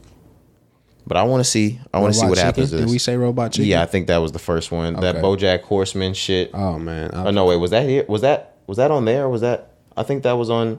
But 1.11 1.17
I 1.17 1.25
want 1.25 1.41
to 1.41 1.51
see. 1.51 1.81
I 1.93 1.99
want 1.99 2.15
to 2.15 2.21
see 2.21 2.25
what 2.27 2.37
Chicken? 2.37 2.47
happens. 2.47 2.71
Did 2.71 2.89
we 2.89 2.99
say 2.99 3.17
Robot 3.17 3.51
Chicken? 3.51 3.69
Yeah, 3.69 3.83
I 3.83 3.87
think 3.87 4.07
that 4.07 4.19
was 4.19 4.31
the 4.31 4.39
first 4.39 4.71
one. 4.71 4.95
That 4.95 5.17
BoJack 5.17 5.63
Horseman 5.63 6.15
shit. 6.15 6.53
Oh 6.55 6.79
man. 6.79 7.11
I, 7.13 7.25
Oh 7.27 7.31
no, 7.33 7.47
wait, 7.47 7.57
was 7.57 7.73
that 7.73 7.89
here? 7.89 8.05
Was 8.07 8.21
that 8.21 8.55
was 8.69 8.77
that 8.77 8.93
on 8.93 9.07
there? 9.07 9.29
Was 9.29 9.41
that? 9.41 9.73
I 9.97 10.05
think 10.05 10.23
that 10.23 10.35
was 10.35 10.51
on. 10.51 10.79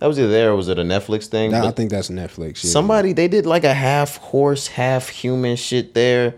That 0.00 0.06
was 0.06 0.18
either 0.18 0.28
there 0.28 0.50
or 0.50 0.56
was 0.56 0.68
it 0.68 0.78
a 0.78 0.82
Netflix 0.82 1.28
thing? 1.28 1.52
that- 1.52 1.64
I 1.64 1.70
think 1.70 1.90
that's 1.90 2.10
Netflix. 2.10 2.62
Yeah. 2.62 2.70
somebody 2.72 3.14
they 3.14 3.26
did 3.26 3.46
like 3.46 3.64
a 3.64 3.72
half 3.72 4.18
horse, 4.18 4.66
half 4.66 5.08
human 5.08 5.56
shit 5.56 5.94
there. 5.94 6.34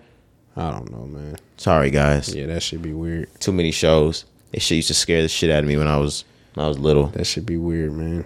I 0.57 0.71
don't 0.71 0.89
know, 0.93 1.07
man. 1.07 1.35
Sorry 1.57 1.91
guys, 1.91 2.33
Yeah, 2.33 2.47
that 2.47 2.63
should 2.63 2.81
be 2.81 2.93
weird. 2.93 3.29
too 3.41 3.51
many 3.53 3.73
shows. 3.73 4.25
This 4.53 4.63
shit 4.63 4.77
used 4.77 4.89
to 4.89 4.95
scare 4.95 5.23
the 5.23 5.29
shit 5.29 5.51
out 5.51 5.65
of 5.65 5.69
me 5.69 5.77
when 5.77 5.89
I 5.89 5.97
was 5.97 6.25
when 6.55 6.65
I 6.65 6.69
was 6.69 6.79
little. 6.79 7.09
That 7.09 7.25
should 7.27 7.45
be 7.45 7.57
weird, 7.57 7.93
man. 7.93 8.25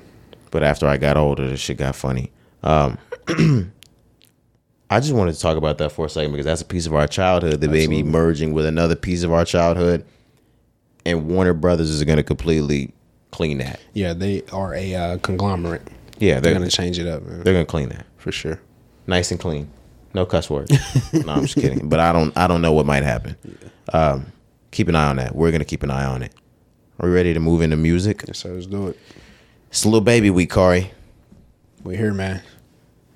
But 0.50 0.62
after 0.62 0.86
I 0.86 0.98
got 0.98 1.16
older, 1.16 1.48
the 1.48 1.56
shit 1.56 1.78
got 1.78 1.96
funny. 1.96 2.30
Um, 2.62 2.98
I 4.90 5.00
just 5.00 5.12
wanted 5.12 5.34
to 5.34 5.40
talk 5.40 5.56
about 5.56 5.78
that 5.78 5.90
for 5.92 6.06
a 6.06 6.08
second 6.08 6.32
because 6.32 6.46
that's 6.46 6.60
a 6.62 6.64
piece 6.66 6.86
of 6.86 6.94
our 6.94 7.06
childhood 7.06 7.60
that 7.60 7.70
may 7.70 7.86
be 7.86 8.02
merging 8.02 8.52
with 8.52 8.66
another 8.66 8.94
piece 8.94 9.22
of 9.22 9.32
our 9.32 9.44
childhood, 9.44 10.04
and 11.06 11.26
Warner 11.28 11.54
Brothers 11.54 11.90
is 11.90 12.02
going 12.04 12.18
to 12.18 12.22
completely 12.22 12.92
clean 13.32 13.58
that. 13.58 13.80
Yeah, 13.94 14.12
they 14.12 14.42
are 14.52 14.74
a 14.74 14.94
uh, 14.94 15.18
conglomerate. 15.18 15.82
Yeah, 16.18 16.34
They're 16.34 16.52
they're 16.52 16.54
gonna 16.54 16.70
change 16.70 16.98
it 16.98 17.08
up, 17.08 17.22
man. 17.24 17.42
they're 17.42 17.54
gonna 17.54 17.64
clean 17.66 17.88
that 17.88 18.06
For 18.18 18.30
sure. 18.30 18.60
nice 19.08 19.32
and 19.32 19.40
clean, 19.40 19.68
no 20.14 20.24
cuss 20.24 20.48
words. 20.48 20.70
no, 21.12 21.32
I'm 21.32 21.42
just 21.42 21.56
kidding. 21.56 21.88
But 21.88 21.98
I 21.98 22.12
don't 22.12 22.36
I 22.38 22.46
don't 22.46 22.62
know 22.62 22.72
what 22.72 22.86
might 22.86 23.02
happen. 23.02 23.36
Um, 23.92 24.26
keep 24.70 24.86
an 24.88 24.94
eye 24.94 25.08
on 25.08 25.16
that. 25.16 25.34
We're 25.34 25.50
gonna 25.50 25.64
keep 25.64 25.82
an 25.82 25.90
eye 25.90 26.04
on 26.04 26.22
it. 26.22 26.32
Are 27.00 27.08
we 27.08 27.14
ready 27.14 27.34
to 27.34 27.40
move 27.40 27.62
into 27.62 27.76
music? 27.76 28.22
Yes, 28.28 28.38
sir. 28.38 28.52
Let's 28.54 28.66
do 28.66 28.86
it. 28.88 28.98
It's 29.70 29.84
a 29.84 29.88
Lil 29.88 30.02
Baby 30.02 30.30
week, 30.30 30.50
Corey. 30.50 30.92
We're 31.82 31.98
here, 31.98 32.14
man. 32.14 32.40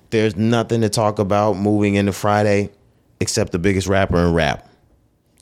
There's 0.09 0.35
nothing 0.35 0.81
to 0.81 0.89
talk 0.89 1.19
about 1.19 1.57
moving 1.57 1.95
into 1.95 2.11
Friday 2.13 2.71
except 3.19 3.51
the 3.51 3.59
biggest 3.59 3.87
rapper 3.87 4.17
in 4.25 4.33
rap. 4.33 4.67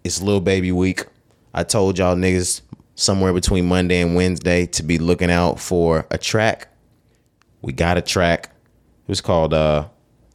It's 0.03 0.21
Lil 0.21 0.41
Baby 0.41 0.71
Week. 0.71 1.05
I 1.53 1.63
told 1.63 1.97
y'all 1.97 2.15
niggas 2.15 2.61
somewhere 2.95 3.33
between 3.33 3.67
Monday 3.67 4.01
and 4.01 4.15
Wednesday 4.15 4.65
to 4.67 4.83
be 4.83 4.97
looking 4.97 5.31
out 5.31 5.59
for 5.59 6.05
a 6.11 6.17
track. 6.17 6.67
We 7.61 7.71
got 7.73 7.97
a 7.97 8.01
track. 8.01 8.51
It 9.03 9.09
was 9.09 9.21
called 9.21 9.53
uh 9.53 9.87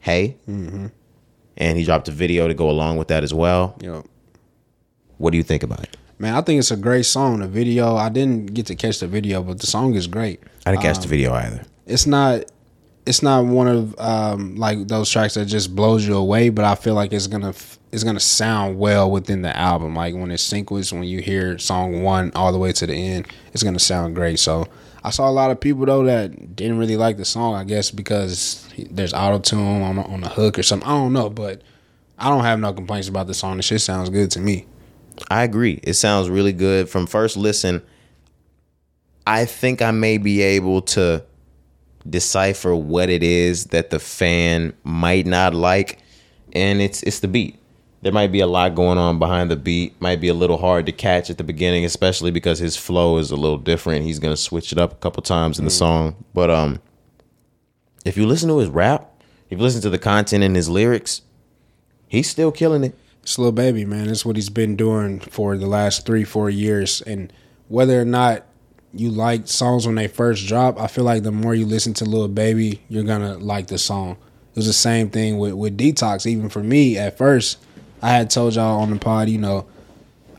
Heyy. 0.04 0.36
Mm-hmm. 0.48 0.86
And 1.58 1.78
he 1.78 1.84
dropped 1.84 2.08
a 2.08 2.12
video 2.12 2.48
to 2.48 2.54
go 2.54 2.70
along 2.70 2.96
with 2.96 3.08
that 3.08 3.22
as 3.22 3.34
well. 3.34 3.76
Yo, 3.82 4.04
What 5.18 5.30
do 5.32 5.36
you 5.36 5.42
think 5.44 5.62
about 5.62 5.82
it? 5.82 5.96
man, 6.18 6.34
I 6.34 6.40
think 6.40 6.60
it's 6.60 6.70
a 6.70 6.76
great 6.76 7.04
song. 7.04 7.40
The 7.40 7.48
video, 7.48 7.96
I 7.96 8.08
didn't 8.08 8.54
get 8.54 8.66
to 8.66 8.76
catch 8.76 9.00
the 9.00 9.08
video, 9.08 9.42
but 9.42 9.58
the 9.58 9.66
song 9.66 9.94
is 9.94 10.06
great. 10.06 10.40
I 10.64 10.70
didn't 10.70 10.82
catch 10.82 11.00
the 11.00 11.08
video 11.08 11.32
either. 11.34 11.64
It's 11.84 12.06
not. 12.06 12.44
It's 13.04 13.22
not 13.22 13.44
one 13.44 13.68
of 13.68 13.98
um, 13.98 14.56
like 14.56 14.86
those 14.88 15.10
tracks 15.10 15.34
that 15.34 15.46
just 15.46 15.74
blows 15.74 16.06
you 16.06 16.16
away, 16.16 16.50
but 16.50 16.64
I 16.64 16.74
feel 16.76 16.94
like 16.94 17.12
it's 17.12 17.26
gonna 17.26 17.54
it's 17.90 18.04
gonna 18.04 18.20
sound 18.20 18.78
well 18.78 19.10
within 19.10 19.42
the 19.42 19.56
album. 19.56 19.96
Like 19.96 20.14
when 20.14 20.30
it's 20.30 20.48
sequenced, 20.48 20.92
when 20.92 21.04
you 21.04 21.20
hear 21.20 21.58
song 21.58 22.02
one 22.02 22.30
all 22.34 22.52
the 22.52 22.58
way 22.58 22.72
to 22.72 22.86
the 22.86 22.94
end, 22.94 23.26
it's 23.52 23.62
gonna 23.62 23.80
sound 23.80 24.14
great. 24.14 24.38
So 24.38 24.66
I 25.02 25.10
saw 25.10 25.28
a 25.28 25.32
lot 25.32 25.50
of 25.50 25.58
people 25.58 25.84
though 25.84 26.04
that 26.04 26.54
didn't 26.54 26.78
really 26.78 26.96
like 26.96 27.16
the 27.16 27.24
song. 27.24 27.54
I 27.54 27.64
guess 27.64 27.90
because 27.90 28.68
there's 28.90 29.12
auto 29.12 29.40
tune 29.40 29.82
on 29.82 29.98
on 29.98 30.20
the 30.20 30.28
hook 30.28 30.58
or 30.58 30.62
something. 30.62 30.88
I 30.88 30.92
don't 30.92 31.12
know, 31.12 31.28
but 31.28 31.62
I 32.18 32.28
don't 32.28 32.44
have 32.44 32.60
no 32.60 32.72
complaints 32.72 33.08
about 33.08 33.26
the 33.26 33.34
song. 33.34 33.56
The 33.56 33.64
shit 33.64 33.80
sounds 33.80 34.10
good 34.10 34.30
to 34.32 34.40
me. 34.40 34.66
I 35.28 35.42
agree. 35.42 35.80
It 35.82 35.94
sounds 35.94 36.30
really 36.30 36.52
good. 36.52 36.88
From 36.88 37.06
first 37.06 37.36
listen, 37.36 37.82
I 39.26 39.44
think 39.44 39.82
I 39.82 39.90
may 39.90 40.18
be 40.18 40.40
able 40.42 40.82
to 40.82 41.24
decipher 42.08 42.74
what 42.74 43.08
it 43.08 43.22
is 43.22 43.66
that 43.66 43.90
the 43.90 43.98
fan 43.98 44.72
might 44.84 45.26
not 45.26 45.54
like. 45.54 45.98
And 46.52 46.80
it's 46.82 47.02
it's 47.02 47.20
the 47.20 47.28
beat. 47.28 47.58
There 48.02 48.12
might 48.12 48.32
be 48.32 48.40
a 48.40 48.46
lot 48.46 48.74
going 48.74 48.98
on 48.98 49.18
behind 49.18 49.50
the 49.50 49.56
beat. 49.56 50.00
Might 50.00 50.20
be 50.20 50.28
a 50.28 50.34
little 50.34 50.58
hard 50.58 50.86
to 50.86 50.92
catch 50.92 51.30
at 51.30 51.38
the 51.38 51.44
beginning, 51.44 51.84
especially 51.84 52.30
because 52.30 52.58
his 52.58 52.76
flow 52.76 53.18
is 53.18 53.30
a 53.30 53.36
little 53.36 53.58
different. 53.58 54.04
He's 54.04 54.18
gonna 54.18 54.36
switch 54.36 54.72
it 54.72 54.78
up 54.78 54.92
a 54.92 54.96
couple 54.96 55.22
times 55.22 55.58
in 55.58 55.64
the 55.64 55.70
song. 55.70 56.16
But 56.34 56.50
um 56.50 56.80
if 58.04 58.16
you 58.16 58.26
listen 58.26 58.48
to 58.48 58.58
his 58.58 58.68
rap, 58.68 59.08
if 59.48 59.58
you 59.58 59.62
listen 59.62 59.80
to 59.82 59.90
the 59.90 59.98
content 59.98 60.42
in 60.42 60.54
his 60.54 60.68
lyrics, 60.68 61.22
he's 62.08 62.28
still 62.28 62.50
killing 62.50 62.84
it. 62.84 62.96
It's 63.22 63.38
Lil 63.38 63.52
Baby, 63.52 63.84
man. 63.84 64.08
That's 64.08 64.24
what 64.24 64.34
he's 64.34 64.50
been 64.50 64.74
doing 64.74 65.20
for 65.20 65.56
the 65.56 65.66
last 65.66 66.04
three, 66.04 66.24
four 66.24 66.50
years. 66.50 67.00
And 67.02 67.32
whether 67.68 68.00
or 68.00 68.04
not 68.04 68.44
you 68.94 69.10
like 69.10 69.48
songs 69.48 69.86
when 69.86 69.94
they 69.94 70.08
first 70.08 70.46
drop, 70.46 70.78
I 70.80 70.86
feel 70.86 71.04
like 71.04 71.22
the 71.22 71.32
more 71.32 71.54
you 71.54 71.66
listen 71.66 71.94
to 71.94 72.04
Lil 72.04 72.28
Baby, 72.28 72.82
you're 72.88 73.04
gonna 73.04 73.38
like 73.38 73.68
the 73.68 73.78
song. 73.78 74.12
It 74.12 74.56
was 74.56 74.66
the 74.66 74.72
same 74.72 75.08
thing 75.08 75.38
with, 75.38 75.54
with 75.54 75.78
Detox. 75.78 76.26
Even 76.26 76.48
for 76.48 76.62
me, 76.62 76.98
at 76.98 77.16
first, 77.16 77.58
I 78.02 78.10
had 78.10 78.30
told 78.30 78.54
y'all 78.54 78.80
on 78.80 78.90
the 78.90 78.98
pod, 78.98 79.28
you 79.28 79.38
know, 79.38 79.66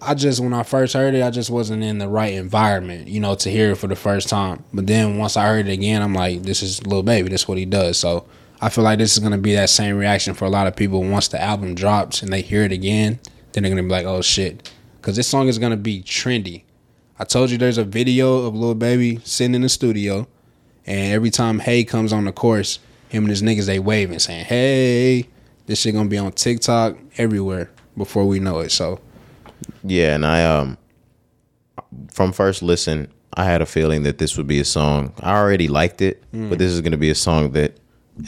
I 0.02 0.14
just 0.14 0.40
when 0.40 0.54
I 0.54 0.64
first 0.64 0.94
heard 0.94 1.16
it, 1.16 1.24
I 1.24 1.32
just 1.32 1.50
wasn't 1.50 1.82
in 1.82 1.98
the 1.98 2.10
right 2.10 2.34
environment, 2.34 3.08
you 3.08 3.20
know, 3.20 3.36
to 3.36 3.50
hear 3.50 3.72
it 3.72 3.78
for 3.78 3.88
the 3.88 3.96
first 3.96 4.30
time. 4.30 4.64
But 4.74 4.86
then 4.86 5.18
once 5.18 5.38
I 5.38 5.48
heard 5.48 5.68
it 5.68 5.72
again, 5.72 6.02
I'm 6.02 6.14
like, 6.14 6.44
this 6.44 6.62
is 6.62 6.86
Lil 6.86 7.04
Baby. 7.04 7.30
That's 7.30 7.48
what 7.48 7.58
he 7.58 7.66
does. 7.66 7.98
So 7.98 8.26
I 8.62 8.70
feel 8.70 8.84
like 8.84 9.00
this 9.00 9.14
is 9.14 9.20
gonna 9.20 9.38
be 9.38 9.56
that 9.56 9.70
same 9.70 9.98
reaction 9.98 10.34
for 10.34 10.46
a 10.46 10.50
lot 10.50 10.68
of 10.68 10.76
people 10.76 11.04
once 11.04 11.30
the 11.30 11.42
album 11.42 11.74
drops 11.74 12.22
and 12.22 12.32
they 12.32 12.42
hear 12.42 12.64
it 12.64 12.72
again. 12.72 13.20
Then 13.54 13.64
they're 13.64 13.72
gonna 13.72 13.84
be 13.84 13.90
like, 13.90 14.06
oh 14.06 14.22
shit, 14.22 14.72
because 15.00 15.16
this 15.16 15.28
song 15.28 15.48
is 15.48 15.58
gonna 15.58 15.78
be 15.78 16.04
trendy. 16.04 16.64
I 17.20 17.26
told 17.26 17.52
you 17.52 17.58
there's 17.58 17.78
a 17.78 17.84
video 17.84 18.38
of 18.46 18.56
Lil 18.56 18.76
Baby 18.76 19.20
sitting 19.24 19.56
in 19.56 19.62
the 19.62 19.70
studio, 19.70 20.28
and 20.86 21.14
every 21.14 21.30
time 21.30 21.60
Hey 21.60 21.84
comes 21.84 22.12
on 22.12 22.26
the 22.26 22.32
course, 22.32 22.80
him 23.10 23.24
and 23.24 23.30
his 23.30 23.42
niggas 23.44 23.66
they 23.66 23.80
waving 23.80 24.20
saying 24.20 24.46
Hey. 24.46 25.28
This 25.66 25.80
shit 25.80 25.94
gonna 25.94 26.10
be 26.10 26.18
on 26.18 26.34
TikTok 26.34 26.98
everywhere 27.18 27.72
before 27.96 28.26
we 28.26 28.40
know 28.40 28.60
it. 28.60 28.72
So 28.72 29.00
Yeah, 29.84 30.16
and 30.16 30.26
I 30.26 30.44
um 30.44 30.78
from 32.12 32.32
first 32.34 32.62
listen, 32.62 33.08
I 33.36 33.46
had 33.46 33.62
a 33.62 33.66
feeling 33.66 34.04
that 34.04 34.18
this 34.18 34.36
would 34.38 34.48
be 34.48 34.60
a 34.60 34.66
song. 34.66 35.14
I 35.22 35.38
already 35.38 35.68
liked 35.68 36.02
it, 36.02 36.24
but 36.32 36.60
this 36.60 36.72
is 36.72 36.82
to 36.92 36.98
be 36.98 37.10
a 37.10 37.16
song 37.16 37.52
that 37.52 37.78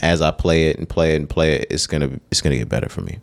as 0.02 0.22
I 0.22 0.30
play 0.30 0.68
it 0.68 0.78
and 0.78 0.88
play 0.88 1.14
it 1.14 1.16
and 1.16 1.28
play 1.28 1.56
it, 1.56 1.66
it's 1.70 1.86
to 2.02 2.20
it's 2.30 2.40
to 2.52 2.58
get 2.58 2.68
better 2.68 2.88
for 2.88 3.02
me. 3.02 3.18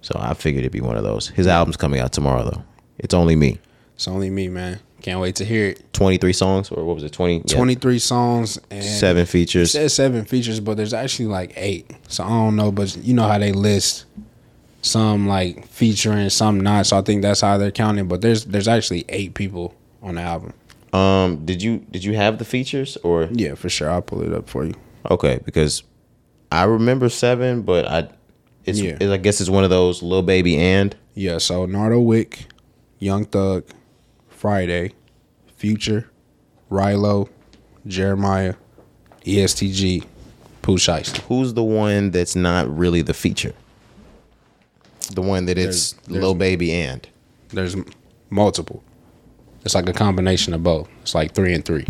So 0.00 0.16
I 0.18 0.34
figured 0.34 0.62
it'd 0.62 0.72
be 0.72 0.80
one 0.80 0.96
of 0.96 1.04
those. 1.04 1.28
His 1.28 1.46
album's 1.46 1.76
coming 1.76 2.00
out 2.00 2.12
tomorrow 2.12 2.44
though. 2.44 2.64
It's 2.98 3.14
only 3.14 3.36
me. 3.36 3.60
It's 4.00 4.08
only 4.08 4.30
me, 4.30 4.48
man. 4.48 4.80
Can't 5.02 5.20
wait 5.20 5.36
to 5.36 5.44
hear 5.44 5.66
it. 5.66 5.92
23 5.92 6.32
songs 6.32 6.70
or 6.70 6.82
what 6.84 6.94
was 6.94 7.04
it? 7.04 7.12
20 7.12 7.34
yeah, 7.34 7.54
23 7.54 7.98
songs 7.98 8.58
and 8.70 8.82
seven 8.82 9.24
It 9.24 9.26
features. 9.28 9.72
says 9.72 9.92
seven 9.92 10.24
features, 10.24 10.58
but 10.58 10.78
there's 10.78 10.94
actually 10.94 11.26
like 11.26 11.52
eight. 11.56 11.90
So 12.08 12.24
I 12.24 12.28
don't 12.30 12.56
know, 12.56 12.72
but 12.72 12.96
you 12.96 13.12
know 13.12 13.28
how 13.28 13.36
they 13.36 13.52
list 13.52 14.06
some 14.80 15.28
like 15.28 15.66
featuring, 15.66 16.30
some 16.30 16.60
not. 16.60 16.86
So 16.86 16.96
I 16.96 17.02
think 17.02 17.20
that's 17.20 17.42
how 17.42 17.58
they're 17.58 17.70
counting. 17.70 18.08
But 18.08 18.22
there's 18.22 18.46
there's 18.46 18.68
actually 18.68 19.04
eight 19.10 19.34
people 19.34 19.74
on 20.02 20.14
the 20.14 20.22
album. 20.22 20.54
Um 20.94 21.44
did 21.44 21.62
you 21.62 21.84
did 21.90 22.02
you 22.02 22.16
have 22.16 22.38
the 22.38 22.46
features 22.46 22.96
or 23.02 23.28
Yeah, 23.30 23.54
for 23.54 23.68
sure. 23.68 23.90
I'll 23.90 24.00
pull 24.00 24.22
it 24.22 24.32
up 24.32 24.48
for 24.48 24.64
you. 24.64 24.72
Okay, 25.10 25.40
because 25.44 25.82
I 26.50 26.64
remember 26.64 27.10
7 27.10 27.60
but 27.60 27.84
I 27.86 28.08
it's, 28.64 28.80
Yeah. 28.80 28.96
it- 28.98 29.10
I 29.10 29.18
guess 29.18 29.42
it's 29.42 29.50
one 29.50 29.64
of 29.64 29.68
those 29.68 30.02
Lil 30.02 30.22
Baby 30.22 30.56
and 30.56 30.96
Yeah, 31.12 31.36
so 31.36 31.66
Nardo 31.66 32.00
Wick, 32.00 32.46
Young 32.98 33.26
Thug, 33.26 33.64
Fridayy, 34.40 34.92
Future, 35.56 36.10
Rylo, 36.70 37.28
Jeremiah, 37.86 38.54
EST 39.26 39.72
Gee, 39.72 40.02
Pooh 40.62 40.76
Shiesty. 40.76 41.18
who's 41.22 41.54
the 41.54 41.62
one 41.62 42.10
that's 42.10 42.34
not 42.36 42.74
really 42.74 43.02
the 43.02 43.14
feature? 43.14 43.52
The 45.12 45.22
one 45.22 45.46
that 45.46 45.58
it's 45.58 45.92
There's- 45.92 46.06
there's- 46.06 46.22
Lil 46.22 46.34
Baby 46.34 46.72
and. 46.72 47.06
There's 47.48 47.76
multiple. 48.30 48.82
It's 49.64 49.74
like 49.74 49.88
a 49.88 49.92
combination 49.92 50.54
of 50.54 50.62
both. 50.62 50.88
It's 51.02 51.14
like 51.14 51.32
three 51.34 51.52
and 51.52 51.64
three. 51.64 51.84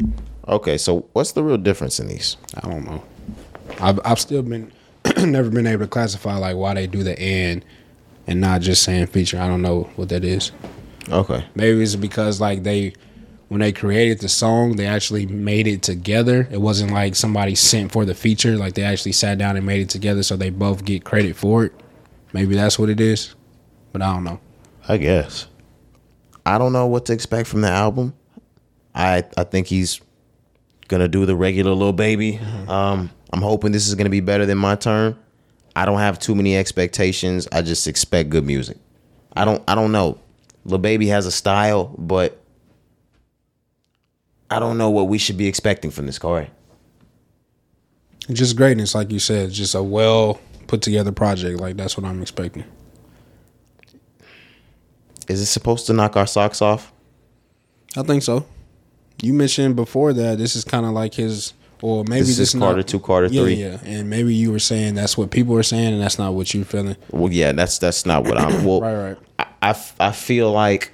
Okay, 0.49 0.79
so 0.79 1.05
what's 1.13 1.33
the 1.33 1.43
real 1.45 1.59
difference 1.59 2.01
in 2.01 2.09
these? 2.09 2.37
I 2.55 2.69
don't 2.69 2.85
know. 2.85 3.05
I've 3.81 4.01
I've 4.05 4.19
still 4.19 4.43
been 4.43 4.73
never 5.19 5.51
been 5.51 5.67
able 5.67 5.85
to 5.85 5.89
classify 5.89 6.37
like 6.37 6.57
why 6.57 6.75
they 6.75 6.87
do 6.87 7.05
the 7.05 7.17
and 7.21 7.65
and 8.27 8.41
not 8.41 8.63
just 8.63 8.83
saying 8.83 9.07
feature. 9.09 9.39
I 9.39 9.47
don't 9.47 9.63
know 9.63 9.89
what 9.97 10.09
that 10.09 10.25
is. 10.25 10.51
Okay. 11.09 11.45
Maybe 11.55 11.83
it's 11.83 11.97
because 11.97 12.41
like 12.41 12.63
they 12.63 12.93
when 13.49 13.61
they 13.61 13.73
created 13.73 14.21
the 14.21 14.29
song, 14.29 14.77
they 14.77 14.87
actually 14.87 15.27
made 15.27 15.67
it 15.67 15.83
together. 15.83 16.47
It 16.53 16.61
wasn't 16.61 16.93
like 16.93 17.17
somebody 17.17 17.57
sent 17.57 17.91
for 17.91 18.05
the 18.05 18.15
feature. 18.15 18.57
Like 18.57 18.75
they 18.75 18.85
actually 18.85 19.13
sat 19.13 19.39
down 19.39 19.57
and 19.57 19.67
made 19.67 19.81
it 19.81 19.89
together, 19.89 20.23
so 20.23 20.37
they 20.37 20.51
both 20.51 20.85
get 20.85 21.05
credit 21.05 21.35
for 21.37 21.65
it. 21.65 21.73
Maybe 22.33 22.55
that's 22.55 22.79
what 22.79 22.89
it 22.89 23.01
is, 23.01 23.35
but 23.93 24.03
I 24.03 24.13
don't 24.13 24.25
know. 24.25 24.41
I 24.89 24.99
guess. 24.99 25.49
I 26.47 26.59
don't 26.59 26.73
know 26.73 26.87
what 26.87 27.07
to 27.07 27.13
expect 27.13 27.49
from 27.49 27.61
the 27.61 27.69
album. 27.69 28.15
I 28.95 29.25
I 29.37 29.45
think 29.45 29.67
he's 29.67 30.01
gonna 30.89 31.09
do 31.09 31.27
the 31.27 31.37
regular 31.37 31.73
Lil 31.73 31.93
Baby. 31.93 32.39
Um, 32.69 33.11
I'm 33.33 33.43
hoping 33.43 33.73
this 33.73 33.89
is 33.89 33.95
gonna 33.95 34.11
be 34.11 34.21
better 34.21 34.47
than 34.47 34.59
my 34.59 34.77
turn. 34.77 35.17
I 35.75 35.87
don't 35.87 35.99
have 35.99 36.19
too 36.19 36.35
many 36.35 36.57
expectations. 36.57 37.49
I 37.53 37.63
just 37.63 37.87
expect 37.87 38.31
good 38.31 38.45
music. 38.45 38.77
I 39.35 39.45
don't 39.45 39.63
I 39.67 39.75
don't 39.75 39.93
know. 39.93 40.19
Lil 40.65 40.79
Baby 40.79 41.07
has 41.09 41.27
a 41.27 41.31
style, 41.33 41.95
but 41.99 42.39
I 44.51 44.59
don't 44.59 44.79
know 44.79 44.91
what 44.91 45.09
we 45.09 45.19
should 45.19 45.37
be 45.37 45.47
expecting 45.47 45.91
from 45.91 46.07
this 46.07 46.19
car. 46.19 46.49
Just 48.31 48.57
greatness, 48.57 48.95
like 48.95 49.11
you 49.11 49.19
said, 49.19 49.51
just 49.51 49.75
a 49.75 49.83
well 49.83 50.41
put 50.67 50.83
together 50.83 51.13
project. 51.13 51.59
Like 51.61 51.77
that's 51.77 51.97
what 51.97 52.05
I'm 52.07 52.21
expecting. 52.23 52.65
Is 55.29 55.41
it 55.41 55.47
supposed 55.47 55.87
to 55.87 55.93
knock 55.93 56.17
our 56.17 56.27
socks 56.27 56.61
off? 56.61 56.93
I 57.97 58.03
think 58.03 58.23
so. 58.23 58.47
You 59.23 59.33
mentioned 59.33 59.77
before 59.77 60.13
that 60.13 60.39
this 60.39 60.57
is 60.57 60.65
kind 60.65 60.87
of 60.87 60.93
like 60.93 61.15
his, 61.15 61.53
or 61.83 62.05
maybe 62.09 62.21
This 62.27 62.37
this, 62.39 62.55
is 62.55 62.61
Carter 62.61 62.79
not- 62.79 62.89
two, 62.89 62.99
Carter 63.01 63.27
yeah, 63.27 63.43
three. 63.43 63.55
yeah, 63.55 63.79
and 63.85 64.09
maybe 64.11 64.35
you 64.35 64.51
were 64.51 64.59
saying 64.59 64.95
that's 64.95 65.17
what 65.19 65.31
people 65.31 65.57
are 65.57 65.63
saying, 65.63 65.93
and 65.95 66.03
that's 66.03 66.19
not 66.19 66.35
what 66.35 66.53
you're 66.55 66.65
feeling. 66.65 66.97
Well, 67.11 67.33
yeah, 67.33 67.53
that's 67.53 67.79
that's 67.79 68.07
not 68.07 68.25
what 68.25 68.39
I'm. 68.39 68.65
Well, 68.65 68.81
Right, 68.83 68.95
right. 68.95 69.19
I, 69.39 69.47
I 69.63 69.79
I 69.99 70.13
feel 70.13 70.51
like 70.53 70.93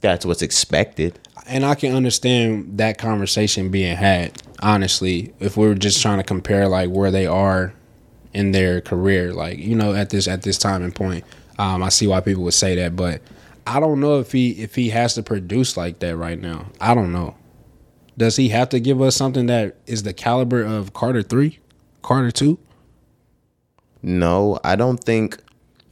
that's 0.00 0.26
what's 0.26 0.42
expected. 0.42 1.18
And 1.46 1.64
I 1.64 1.74
can 1.74 1.94
understand 1.94 2.78
that 2.78 2.98
conversation 2.98 3.70
being 3.70 3.96
had. 3.96 4.42
Honestly, 4.62 5.34
if 5.40 5.56
we 5.56 5.66
were 5.66 5.74
just 5.74 6.00
trying 6.00 6.18
to 6.18 6.24
compare 6.24 6.68
like 6.68 6.90
where 6.90 7.10
they 7.10 7.26
are 7.26 7.74
in 8.32 8.52
their 8.52 8.80
career, 8.80 9.32
like 9.32 9.58
you 9.58 9.74
know, 9.74 9.94
at 9.94 10.10
this 10.10 10.26
at 10.28 10.42
this 10.42 10.58
time 10.58 10.82
and 10.82 10.94
point, 10.94 11.24
um, 11.58 11.82
I 11.82 11.88
see 11.88 12.06
why 12.06 12.20
people 12.20 12.42
would 12.44 12.54
say 12.54 12.74
that, 12.76 12.96
but 12.96 13.22
I 13.66 13.80
don't 13.80 14.00
know 14.00 14.20
if 14.20 14.32
he 14.32 14.50
if 14.52 14.74
he 14.74 14.90
has 14.90 15.14
to 15.14 15.22
produce 15.22 15.76
like 15.76 16.00
that 16.00 16.16
right 16.16 16.40
now. 16.40 16.66
I 16.80 16.94
don't 16.94 17.12
know. 17.12 17.36
Does 18.16 18.36
he 18.36 18.50
have 18.50 18.68
to 18.70 18.80
give 18.80 19.00
us 19.02 19.16
something 19.16 19.46
that 19.46 19.76
is 19.86 20.02
the 20.02 20.12
caliber 20.12 20.62
of 20.62 20.92
Carter 20.92 21.22
three, 21.22 21.58
Carter 22.02 22.30
two? 22.30 22.58
No, 24.02 24.60
I 24.62 24.76
don't 24.76 25.02
think 25.02 25.38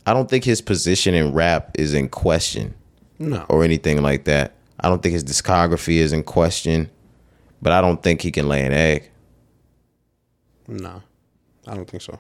I 0.07 0.13
don't 0.15 0.29
think 0.29 0.45
his 0.45 0.61
position 0.61 1.15
in 1.15 1.33
rap 1.33 1.71
is 1.79 1.95
in 1.95 2.09
question 2.09 2.75
No. 3.19 3.45
or 3.49 3.63
anything 3.65 4.03
like 4.03 4.25
that. 4.25 4.55
I 4.81 4.89
don't 4.89 5.03
think 5.03 5.13
his 5.13 5.23
discography 5.25 5.97
is 5.99 6.13
in 6.13 6.25
question, 6.25 6.91
but 7.61 7.73
I 7.73 7.81
don't 7.81 8.03
think 8.03 8.21
he 8.21 8.31
can 8.33 8.49
lay 8.49 8.65
an 8.67 8.73
egg. 8.73 9.11
No. 10.69 11.03
I 11.67 11.75
don't 11.75 11.89
think 11.89 12.03
so. 12.03 12.19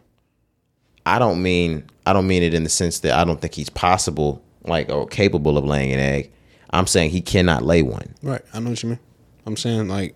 I 1.04 1.18
don't 1.18 1.42
mean 1.42 1.84
I 2.06 2.12
don't 2.12 2.28
mean 2.28 2.42
it 2.44 2.54
in 2.54 2.62
the 2.62 2.68
sense 2.70 3.00
that 3.00 3.12
I 3.18 3.24
don't 3.24 3.40
think 3.40 3.54
he's 3.54 3.68
possible 3.70 4.40
like 4.64 4.88
or 4.88 5.06
capable 5.06 5.58
of 5.58 5.64
laying 5.64 5.92
an 5.92 5.98
egg. 5.98 6.30
I'm 6.70 6.86
saying 6.86 7.10
he 7.10 7.20
cannot 7.20 7.62
lay 7.64 7.82
one. 7.82 8.14
Right. 8.22 8.42
I 8.54 8.60
know 8.60 8.70
what 8.70 8.82
you 8.82 8.90
mean. 8.90 9.00
I'm 9.44 9.56
saying 9.56 9.88
like 9.88 10.14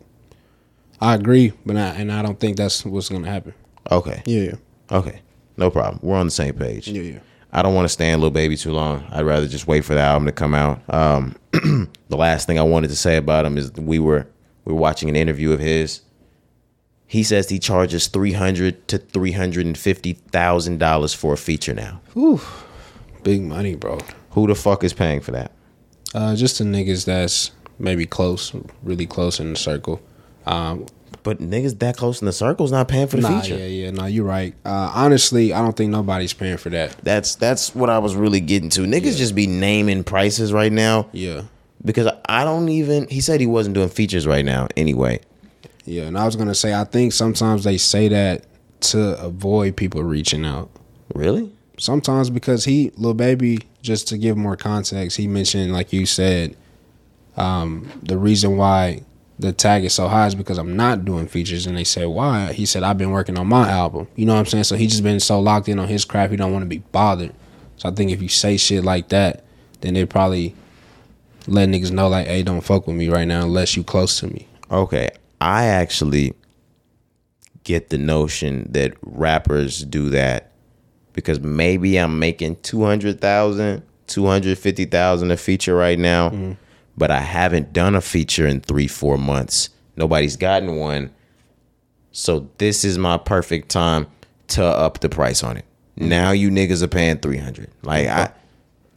I 1.01 1.15
agree, 1.15 1.53
but 1.67 1.77
I, 1.77 1.89
and 1.89 2.13
I 2.13 2.23
don't 2.23 2.39
think 2.39 2.57
that's 2.57 2.85
what's 2.85 3.09
gonna 3.09 3.29
happen. 3.29 3.53
Okay. 3.91 4.23
Yeah, 4.27 4.43
yeah. 4.43 4.97
Okay. 4.97 5.21
No 5.57 5.71
problem. 5.71 5.99
We're 6.03 6.17
on 6.17 6.27
the 6.27 6.31
same 6.31 6.55
page. 6.55 6.87
Yeah, 6.89 7.03
yeah. 7.03 7.19
I 7.57 7.63
don't 7.63 7.75
want 7.75 7.87
to 7.87 7.89
stay 7.89 8.05
stand 8.05 8.21
Lil 8.21 8.31
Baby 8.31 8.55
too 8.55 8.71
long. 8.71 9.07
I'd 9.11 9.25
rather 9.25 9.49
just 9.49 9.67
wait 9.67 9.81
for 9.81 9.95
the 9.95 10.01
album 10.03 10.27
to 10.27 10.33
come 10.33 10.55
out. 10.55 10.83
Um, 10.93 11.35
the 11.53 12.17
last 12.17 12.47
thing 12.47 12.59
I 12.59 12.63
wanted 12.63 12.89
to 12.89 12.97
say 12.97 13.17
about 13.17 13.47
him 13.47 13.57
is 13.57 13.73
we 13.73 13.99
were 13.99 14.27
we 14.67 14.75
were 14.75 14.79
watching 14.79 15.09
an 15.09 15.17
interview 15.17 15.53
of 15.53 15.61
his. 15.61 16.03
He 17.07 17.23
says 17.23 17.49
he 17.49 17.59
charges 17.59 18.09
three 18.09 18.33
hundred 18.33 18.87
to 18.89 18.99
three 18.99 19.33
hundred 19.33 19.65
and 19.65 19.79
fifty 19.79 20.13
thousand 20.13 20.81
dollars 20.81 21.15
for 21.15 21.33
a 21.33 21.39
feature 21.39 21.73
now. 21.73 22.03
Ooh, 22.15 22.43
Big 23.23 23.41
money, 23.43 23.75
bro. 23.75 23.99
Who 24.33 24.47
the 24.47 24.55
fuck 24.55 24.85
is 24.85 24.93
paying 24.93 25.21
for 25.21 25.31
that? 25.33 25.51
Uh, 26.15 26.37
just 26.37 26.59
the 26.59 26.65
niggas 26.65 27.07
that's 27.07 27.53
maybe 27.79 28.05
close, 28.05 28.55
really 28.83 29.07
close 29.07 29.41
in 29.41 29.51
the 29.51 29.59
circle. 29.59 30.03
Um, 30.45 30.85
But 31.27 31.41
niggas 31.41 31.77
that 31.81 31.97
close 31.97 32.23
in 32.23 32.27
the 32.27 32.33
circle's 32.33 32.71
not 32.71 32.87
paying 32.87 33.09
for 33.09 33.17
the 33.17 33.23
nah, 33.29 33.41
feature. 33.41 33.57
yeah, 33.59 33.67
yeah, 33.67 33.91
no, 33.91 34.07
you're 34.07 34.25
right. 34.25 34.55
Uh, 34.65 34.93
honestly, 34.95 35.53
I 35.53 35.61
don't 35.61 35.77
think 35.77 35.91
nobody's 35.91 36.33
paying 36.33 36.57
for 36.57 36.71
that. 36.71 36.97
That's 37.03 37.35
that's 37.35 37.75
what 37.75 37.91
I 37.91 37.99
was 37.99 38.15
really 38.15 38.39
getting 38.39 38.69
to. 38.71 38.83
Niggas 38.83 39.17
just 39.17 39.35
be 39.35 39.49
naming 39.49 40.05
prices 40.05 40.53
right 40.53 40.71
now 40.71 41.09
Yeah, 41.11 41.43
because 41.85 42.09
I 42.29 42.45
don't 42.45 42.69
even. 42.69 43.09
He 43.09 43.21
said 43.21 43.41
he 43.41 43.47
wasn't 43.49 43.75
doing 43.75 43.89
features 43.89 44.25
right 44.25 44.45
now 44.45 44.69
anyway. 44.77 45.19
yeah. 45.85 46.05
And 46.05 46.17
I 46.17 46.25
was 46.27 46.37
gonna 46.37 46.55
say, 46.55 46.73
I 46.73 46.85
think 46.85 47.13
sometimes 47.13 47.65
they 47.65 47.77
say 47.77 48.07
that 48.07 48.45
to 48.83 49.21
avoid 49.21 49.77
people 49.77 50.05
reaching 50.05 50.45
out. 50.47 50.71
Really? 51.13 51.51
Sometimes 51.77 52.31
because 52.31 52.67
he, 52.67 52.93
Lil 52.97 53.15
Baby, 53.15 53.59
just 53.83 54.07
to 54.09 54.17
give 54.17 54.37
more 54.37 54.57
context, 54.57 55.17
he 55.17 55.27
mentioned, 55.27 55.73
like 55.73 55.93
you 55.93 56.07
said, 56.07 56.57
um, 57.37 57.91
the 58.05 58.17
reason 58.17 58.57
why 58.57 59.03
the 59.39 59.53
tag 59.53 59.85
is 59.85 59.93
so 59.93 60.09
high 60.09 60.27
is 60.27 60.35
because 60.35 60.59
I'm 60.59 60.77
not 60.77 61.05
doing 61.05 61.29
features. 61.29 61.67
And 61.67 61.77
they 61.77 61.85
said, 61.85 62.07
why? 62.07 62.53
He 62.53 62.67
said, 62.67 62.83
I've 62.83 62.99
been 62.99 63.11
working 63.11 63.39
on 63.39 63.47
my 63.47 63.69
album. 63.71 64.09
You 64.17 64.27
know 64.27 64.35
what 64.35 64.41
I'm 64.41 64.47
saying? 64.47 64.65
So 64.65 64.77
he 64.77 64.87
just 64.87 65.03
been 65.03 65.21
so 65.21 65.41
locked 65.41 65.69
in 65.69 65.79
on 65.79 65.89
his 65.89 66.05
craft, 66.05 66.31
he 66.31 66.37
don't 66.37 66.53
want 66.53 66.63
to 66.63 66.69
be 66.69 66.79
bothered. 66.79 67.35
So 67.77 67.89
I 67.89 67.93
think 67.93 68.11
if 68.11 68.23
you 68.23 68.29
say 68.29 68.57
shit 68.57 68.85
like 68.85 69.09
that, 69.09 69.45
then 69.81 69.95
they 69.95 70.07
probably 70.07 70.55
let 71.47 71.69
niggas 71.69 71.93
know, 71.93 72.09
like, 72.09 72.27
hey, 72.27 72.43
don't 72.43 72.63
fuck 72.63 72.87
with 72.87 72.97
me 72.97 73.09
right 73.09 73.27
now 73.27 73.43
unless 73.43 73.77
you 73.77 73.85
close 73.85 74.19
to 74.21 74.27
me. 74.27 74.49
Okay, 74.71 75.11
I 75.41 75.67
actually 75.67 76.35
get 77.63 77.91
the 77.91 77.99
notion 77.99 78.71
that 78.73 78.95
rappers 79.03 79.85
do 79.85 80.09
that 80.11 80.53
because 81.13 81.41
maybe 81.41 81.97
I'm 81.99 82.19
making 82.19 82.57
200,000, 82.63 83.83
250,000 84.07 85.31
a 85.31 85.37
feature 85.37 85.75
right 85.75 85.99
now, 85.99 86.31
mm-hmm. 86.31 86.53
But 86.97 87.11
I 87.11 87.21
haven't 87.21 87.73
done 87.73 87.95
a 87.95 88.01
feature 88.01 88.47
in 88.47 88.61
3-4 88.61 89.19
months. 89.19 89.71
Nobody's 89.97 90.37
gotten 90.37 90.77
one. 90.77 91.11
So 92.13 92.49
this 92.59 92.85
is 92.85 92.99
my 92.99 93.19
perfect 93.19 93.69
time 93.69 94.07
to 94.49 94.65
up 94.65 95.01
the 95.01 95.09
price 95.09 95.43
on 95.43 95.57
it. 95.57 95.65
Now 95.97 96.31
you 96.31 96.51
niggas 96.51 96.83
are 96.83 96.89
paying 96.89 97.19
300. 97.19 97.71
Like 97.83 98.07
I 98.07 98.31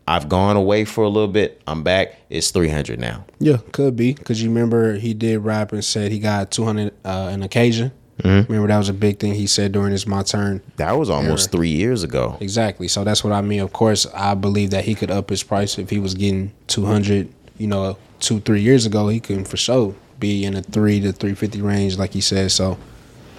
I've 0.08 0.28
gone 0.28 0.56
away 0.56 0.86
for 0.86 1.04
a 1.04 1.08
little 1.08 1.28
bit. 1.30 1.62
I'm 1.68 1.84
back. 1.84 2.16
It's 2.32 2.50
300 2.50 3.00
now. 3.00 3.26
Yeah, 3.40 3.58
could 3.72 3.96
be 3.96 4.14
because 4.14 4.42
you 4.42 4.50
remember 4.50 4.96
he 4.96 5.14
did 5.14 5.40
rap 5.40 5.72
and 5.72 5.86
said 5.86 6.12
he 6.12 6.18
got 6.18 6.50
200 6.50 6.94
uh, 7.06 7.30
an 7.32 7.44
occasion. 7.44 7.92
Remember 8.24 8.68
that 8.68 8.78
was 8.78 8.90
a 8.90 8.94
big 8.94 9.20
thing 9.20 9.34
he 9.34 9.48
said 9.48 9.72
during 9.72 9.92
his 9.92 10.06
my 10.06 10.24
turn. 10.24 10.62
That 10.76 10.98
was 10.98 11.10
almost 11.10 11.52
3 11.52 11.70
years 11.70 12.04
ago. 12.04 12.38
Exactly. 12.42 12.88
So 12.90 13.04
that's 13.04 13.24
what 13.24 13.32
I 13.32 13.42
mean. 13.42 13.62
Of 13.62 13.72
course, 13.72 14.06
I 14.14 14.34
believe 14.34 14.72
that 14.72 14.84
he 14.84 14.96
could 14.96 15.10
up 15.12 15.30
his 15.30 15.42
price 15.42 15.78
if 15.78 15.90
he 15.90 16.00
was 16.00 16.16
getting 16.16 16.52
200, 16.68 17.34
you 17.60 17.68
know, 17.68 17.98
two, 18.20 18.40
three 18.40 18.62
years 18.62 18.88
ago. 18.88 19.08
He 19.10 19.20
couldn't 19.20 19.46
for 19.46 19.58
sure 19.58 19.94
be 20.20 20.44
in 20.44 20.56
a 20.56 20.64
three 20.64 21.00
to 21.02 21.14
350 21.14 21.62
range, 21.62 21.98
like 21.98 22.14
he 22.14 22.22
said. 22.22 22.52
So 22.52 22.78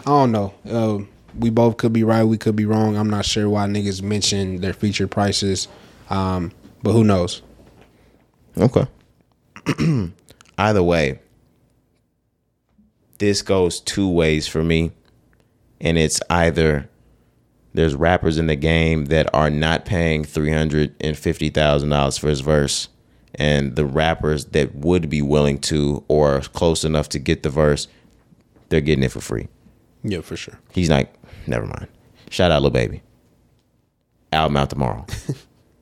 I 0.01 0.11
don't 0.11 0.33
know. 0.33 0.55
Uh, 0.69 0.99
we 1.39 1.51
both 1.51 1.77
could 1.77 1.93
be 1.93 2.05
right. 2.05 2.25
We 2.25 2.39
could 2.39 2.57
be 2.57 2.65
wrong. 2.65 2.97
I'm 2.97 3.11
not 3.11 3.25
sure 3.25 3.49
why 3.49 3.67
niggas 3.67 4.03
mention 4.03 4.61
their 4.61 4.73
feature 4.73 5.07
prices. 5.07 5.69
Um, 6.09 6.53
but 6.83 6.93
who 6.93 7.05
knows? 7.05 7.43
Okay. 8.57 8.87
either 10.59 10.83
way, 10.83 11.21
this 13.19 13.43
goes 13.43 13.81
two 13.81 14.09
ways 14.09 14.49
for 14.49 14.65
me. 14.65 14.93
And 15.81 15.97
it's 15.97 16.21
either 16.29 16.91
there's 17.73 17.95
rappers 17.95 18.39
in 18.39 18.47
the 18.49 18.57
game 18.57 19.07
that 19.07 19.33
are 19.33 19.51
not 19.51 19.85
paying 19.85 20.25
$350,000 20.25 22.19
for 22.19 22.29
his 22.29 22.41
verse, 22.41 22.89
and 23.35 23.77
the 23.77 23.85
rappers 23.85 24.47
that 24.47 24.75
would 24.75 25.09
be 25.09 25.23
willing 25.23 25.59
to 25.61 26.05
or 26.09 26.41
close 26.41 26.85
enough 26.85 27.09
to 27.11 27.19
get 27.19 27.43
the 27.43 27.51
verse, 27.51 27.89
they're 28.69 28.81
getting 28.81 29.05
it 29.05 29.13
for 29.13 29.21
free. 29.21 29.49
Yeah, 30.03 30.21
for 30.21 30.37
sure. 30.37 30.59
He's 30.73 30.91
like, 30.91 31.13
never 31.47 31.67
mind. 31.67 31.89
Shout 32.31 32.51
out, 32.51 32.63
Lil 32.63 32.71
Baby. 32.71 33.03
Album 34.33 34.57
out 34.57 34.71
tomorrow. 34.71 35.05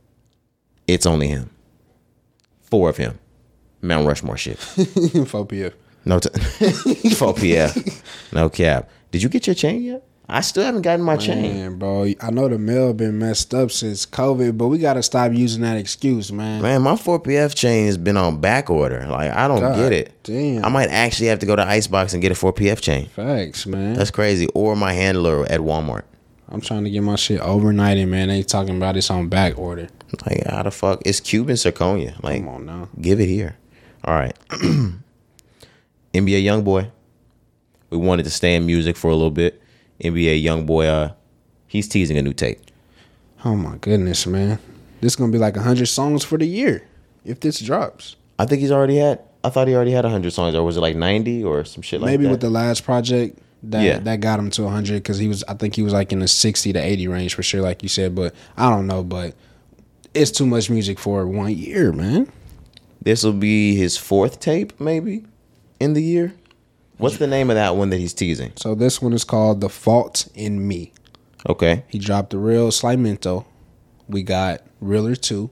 it's 0.86 1.06
only 1.06 1.28
him. 1.28 1.50
Four 2.62 2.90
of 2.90 2.96
him. 2.96 3.18
Mount 3.82 4.06
Rushmore 4.06 4.36
shit. 4.36 4.56
4PF. 4.58 5.74
No, 6.04 6.18
t- 6.18 6.28
4 7.14 7.34
PF. 7.34 8.02
No 8.32 8.48
cap. 8.48 8.88
Did 9.10 9.22
you 9.22 9.28
get 9.28 9.46
your 9.46 9.54
chain 9.54 9.82
yet? 9.82 10.04
I 10.30 10.42
still 10.42 10.62
haven't 10.62 10.82
gotten 10.82 11.04
my 11.04 11.16
chain. 11.16 11.78
Bro, 11.78 12.12
I 12.20 12.30
know 12.30 12.48
the 12.48 12.58
mail 12.58 12.92
been 12.92 13.18
messed 13.18 13.54
up 13.54 13.70
since 13.70 14.04
COVID, 14.04 14.58
but 14.58 14.68
we 14.68 14.76
gotta 14.76 15.02
stop 15.02 15.32
using 15.32 15.62
that 15.62 15.78
excuse, 15.78 16.30
man. 16.30 16.60
Man, 16.60 16.82
my 16.82 16.96
4 16.96 17.18
PF 17.22 17.54
chain 17.54 17.86
has 17.86 17.96
been 17.96 18.18
on 18.18 18.38
back 18.38 18.68
order. 18.68 19.06
Like, 19.06 19.32
I 19.32 19.48
don't 19.48 19.60
God 19.60 19.76
get 19.76 19.92
it. 19.92 20.12
damn. 20.24 20.64
I 20.64 20.68
might 20.68 20.90
actually 20.90 21.28
have 21.28 21.38
to 21.38 21.46
go 21.46 21.56
to 21.56 21.66
Icebox 21.66 22.12
and 22.12 22.20
get 22.20 22.30
a 22.30 22.34
4 22.34 22.52
PF 22.52 22.80
chain. 22.82 23.06
Facts, 23.08 23.66
man. 23.66 23.94
That's 23.94 24.10
crazy. 24.10 24.48
Or 24.48 24.76
my 24.76 24.92
handler 24.92 25.46
at 25.46 25.60
Walmart. 25.60 26.02
I'm 26.50 26.60
trying 26.60 26.84
to 26.84 26.90
get 26.90 27.02
my 27.02 27.16
shit 27.16 27.40
overnighted, 27.40 28.08
man. 28.08 28.28
They 28.28 28.42
talking 28.42 28.76
about 28.76 28.96
it's 28.98 29.10
on 29.10 29.28
back 29.28 29.58
order. 29.58 29.88
Like, 30.26 30.44
how 30.46 30.62
the 30.62 30.70
fuck? 30.70 31.00
It's 31.06 31.20
Cuban 31.20 31.56
zirconia. 31.56 32.22
Like, 32.22 32.40
Come 32.40 32.48
on 32.48 32.66
now. 32.66 32.88
give 33.00 33.18
it 33.20 33.26
here. 33.26 33.56
All 34.04 34.14
right. 34.14 34.36
NBA 36.12 36.42
young 36.42 36.64
boy. 36.64 36.90
We 37.90 37.96
wanted 37.96 38.24
to 38.24 38.30
stay 38.30 38.54
in 38.56 38.66
music 38.66 38.96
for 38.96 39.08
a 39.10 39.14
little 39.14 39.30
bit. 39.30 39.62
NBA 40.02 40.42
Youngboy, 40.44 40.86
uh, 40.86 41.12
he's 41.66 41.88
teasing 41.88 42.16
a 42.18 42.22
new 42.22 42.32
tape. 42.32 42.60
Oh 43.44 43.54
my 43.56 43.76
goodness, 43.76 44.26
man. 44.26 44.58
This 45.00 45.12
is 45.12 45.16
gonna 45.16 45.32
be 45.32 45.38
like 45.38 45.56
hundred 45.56 45.86
songs 45.86 46.24
for 46.24 46.38
the 46.38 46.46
year 46.46 46.86
if 47.24 47.40
this 47.40 47.60
drops. 47.60 48.16
I 48.38 48.46
think 48.46 48.60
he's 48.60 48.72
already 48.72 48.96
had. 48.96 49.20
I 49.44 49.50
thought 49.50 49.68
he 49.68 49.74
already 49.74 49.92
had 49.92 50.04
hundred 50.04 50.32
songs, 50.32 50.54
or 50.54 50.62
was 50.64 50.76
it 50.76 50.80
like 50.80 50.96
ninety 50.96 51.42
or 51.44 51.64
some 51.64 51.82
shit 51.82 52.00
like 52.00 52.10
Maybe 52.10 52.24
that? 52.24 52.30
with 52.30 52.40
the 52.40 52.50
last 52.50 52.84
project 52.84 53.38
that 53.64 53.82
Yeah. 53.82 53.98
that 54.00 54.20
got 54.20 54.38
him 54.38 54.50
to 54.50 54.68
hundred 54.68 55.02
because 55.02 55.18
he 55.18 55.28
was. 55.28 55.44
I 55.48 55.54
think 55.54 55.76
he 55.76 55.82
was 55.82 55.92
like 55.92 56.12
in 56.12 56.18
the 56.18 56.28
sixty 56.28 56.72
to 56.72 56.78
eighty 56.80 57.06
range 57.06 57.34
for 57.34 57.42
sure, 57.44 57.60
like 57.62 57.82
you 57.82 57.88
said. 57.88 58.14
But 58.16 58.34
I 58.56 58.68
don't 58.70 58.86
know, 58.88 59.04
but 59.04 59.34
it's 60.14 60.30
too 60.32 60.46
much 60.46 60.68
music 60.70 60.98
for 60.98 61.26
one 61.26 61.54
year, 61.56 61.92
man. 61.92 62.30
this 63.00 63.22
will 63.22 63.32
be 63.32 63.76
his 63.76 63.96
fourth 63.96 64.40
tape, 64.40 64.78
maybe, 64.80 65.24
in 65.78 65.92
the 65.94 66.02
year. 66.02 66.34
What's 66.98 67.16
the 67.18 67.26
name 67.26 67.50
of 67.50 67.56
that 67.56 67.76
one 67.76 67.90
that 67.90 67.98
he's 67.98 68.12
teasing? 68.12 68.52
So 68.56 68.74
this 68.74 69.00
one 69.00 69.12
is 69.12 69.24
called 69.24 69.60
"The 69.60 69.68
Fault 69.68 70.28
in 70.34 70.66
Me." 70.66 70.92
Okay, 71.48 71.84
He 71.88 71.98
dropped 71.98 72.30
the 72.30 72.38
real 72.38 72.70
Slimeto. 72.70 73.44
We 74.08 74.22
got 74.22 74.62
Realer 74.80 75.14
Two, 75.14 75.50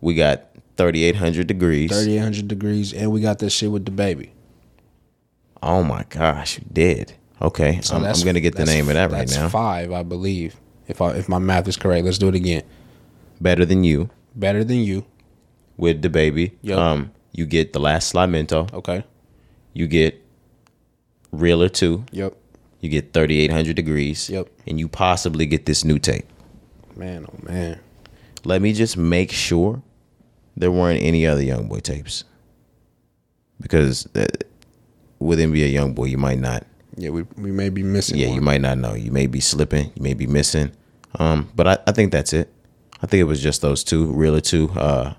we 0.00 0.14
got 0.14 0.46
thirty 0.76 1.04
eight 1.04 1.16
hundred 1.16 1.46
degrees. 1.46 1.90
3800 1.90 2.48
degrees, 2.48 2.92
and 2.92 3.12
we 3.12 3.20
got 3.20 3.38
that 3.40 3.50
shit 3.50 3.70
with 3.70 3.84
the 3.84 3.90
baby. 3.90 4.32
Oh 5.62 5.82
my 5.82 6.04
gosh, 6.08 6.58
you 6.58 6.64
did. 6.72 7.14
Okay, 7.40 7.80
I'm, 7.92 8.04
I'm 8.04 8.20
gonna 8.24 8.40
get 8.40 8.56
the 8.56 8.64
name 8.64 8.88
of 8.88 8.94
that 8.94 9.10
right 9.10 9.18
that's 9.28 9.36
now. 9.36 9.48
Five, 9.48 9.92
I 9.92 10.02
believe. 10.02 10.56
If 10.86 11.02
I, 11.02 11.10
if 11.12 11.28
my 11.28 11.38
math 11.38 11.68
is 11.68 11.76
correct, 11.76 12.04
let's 12.04 12.18
do 12.18 12.28
it 12.28 12.34
again. 12.34 12.62
Better 13.40 13.64
than 13.64 13.84
you 13.84 14.10
Better 14.34 14.64
than 14.64 14.78
you. 14.78 15.04
with 15.76 16.02
the 16.02 16.08
baby. 16.08 16.56
Yep. 16.62 16.78
Um, 16.78 17.12
you 17.32 17.44
get 17.46 17.72
the 17.72 17.78
last 17.80 18.12
Slimeto. 18.12 18.72
Okay. 18.72 19.04
You 19.74 19.86
get 19.86 20.20
Realer 21.32 21.68
Two. 21.68 22.04
Yep. 22.12 22.36
You 22.80 22.88
get 22.88 23.12
thirty 23.12 23.40
eight 23.40 23.50
hundred 23.50 23.76
degrees. 23.76 24.30
Yep. 24.30 24.48
And 24.66 24.78
you 24.78 24.88
possibly 24.88 25.46
get 25.46 25.66
this 25.66 25.84
new 25.84 25.98
tape. 25.98 26.26
Man, 26.96 27.26
oh 27.28 27.38
man. 27.42 27.80
Let 28.44 28.62
me 28.62 28.72
just 28.72 28.96
make 28.96 29.32
sure 29.32 29.82
there 30.56 30.70
weren't 30.70 31.02
any 31.02 31.26
other 31.26 31.42
young 31.42 31.68
boy 31.68 31.80
tapes. 31.80 32.24
Because 33.60 34.06
uh, 34.14 34.26
with 35.18 35.38
NBA 35.38 35.72
young 35.72 35.94
boy, 35.94 36.04
you 36.04 36.18
might 36.18 36.38
not. 36.38 36.64
Yeah, 36.96 37.10
we 37.10 37.22
we 37.36 37.52
may 37.52 37.68
be 37.68 37.82
missing. 37.82 38.18
Yeah, 38.18 38.28
one. 38.28 38.34
you 38.36 38.40
might 38.40 38.60
not 38.60 38.78
know. 38.78 38.94
You 38.94 39.12
may 39.12 39.26
be 39.26 39.40
slipping. 39.40 39.92
You 39.94 40.02
may 40.02 40.14
be 40.14 40.26
missing. 40.26 40.72
Um, 41.18 41.50
but 41.54 41.66
I, 41.66 41.78
I 41.86 41.92
think 41.92 42.12
that's 42.12 42.32
it. 42.32 42.52
I 43.02 43.06
think 43.06 43.20
it 43.20 43.24
was 43.24 43.40
just 43.40 43.62
those 43.62 43.84
two, 43.84 44.06
Realer 44.06 44.40
two, 44.40 44.70
uh, 44.70 45.14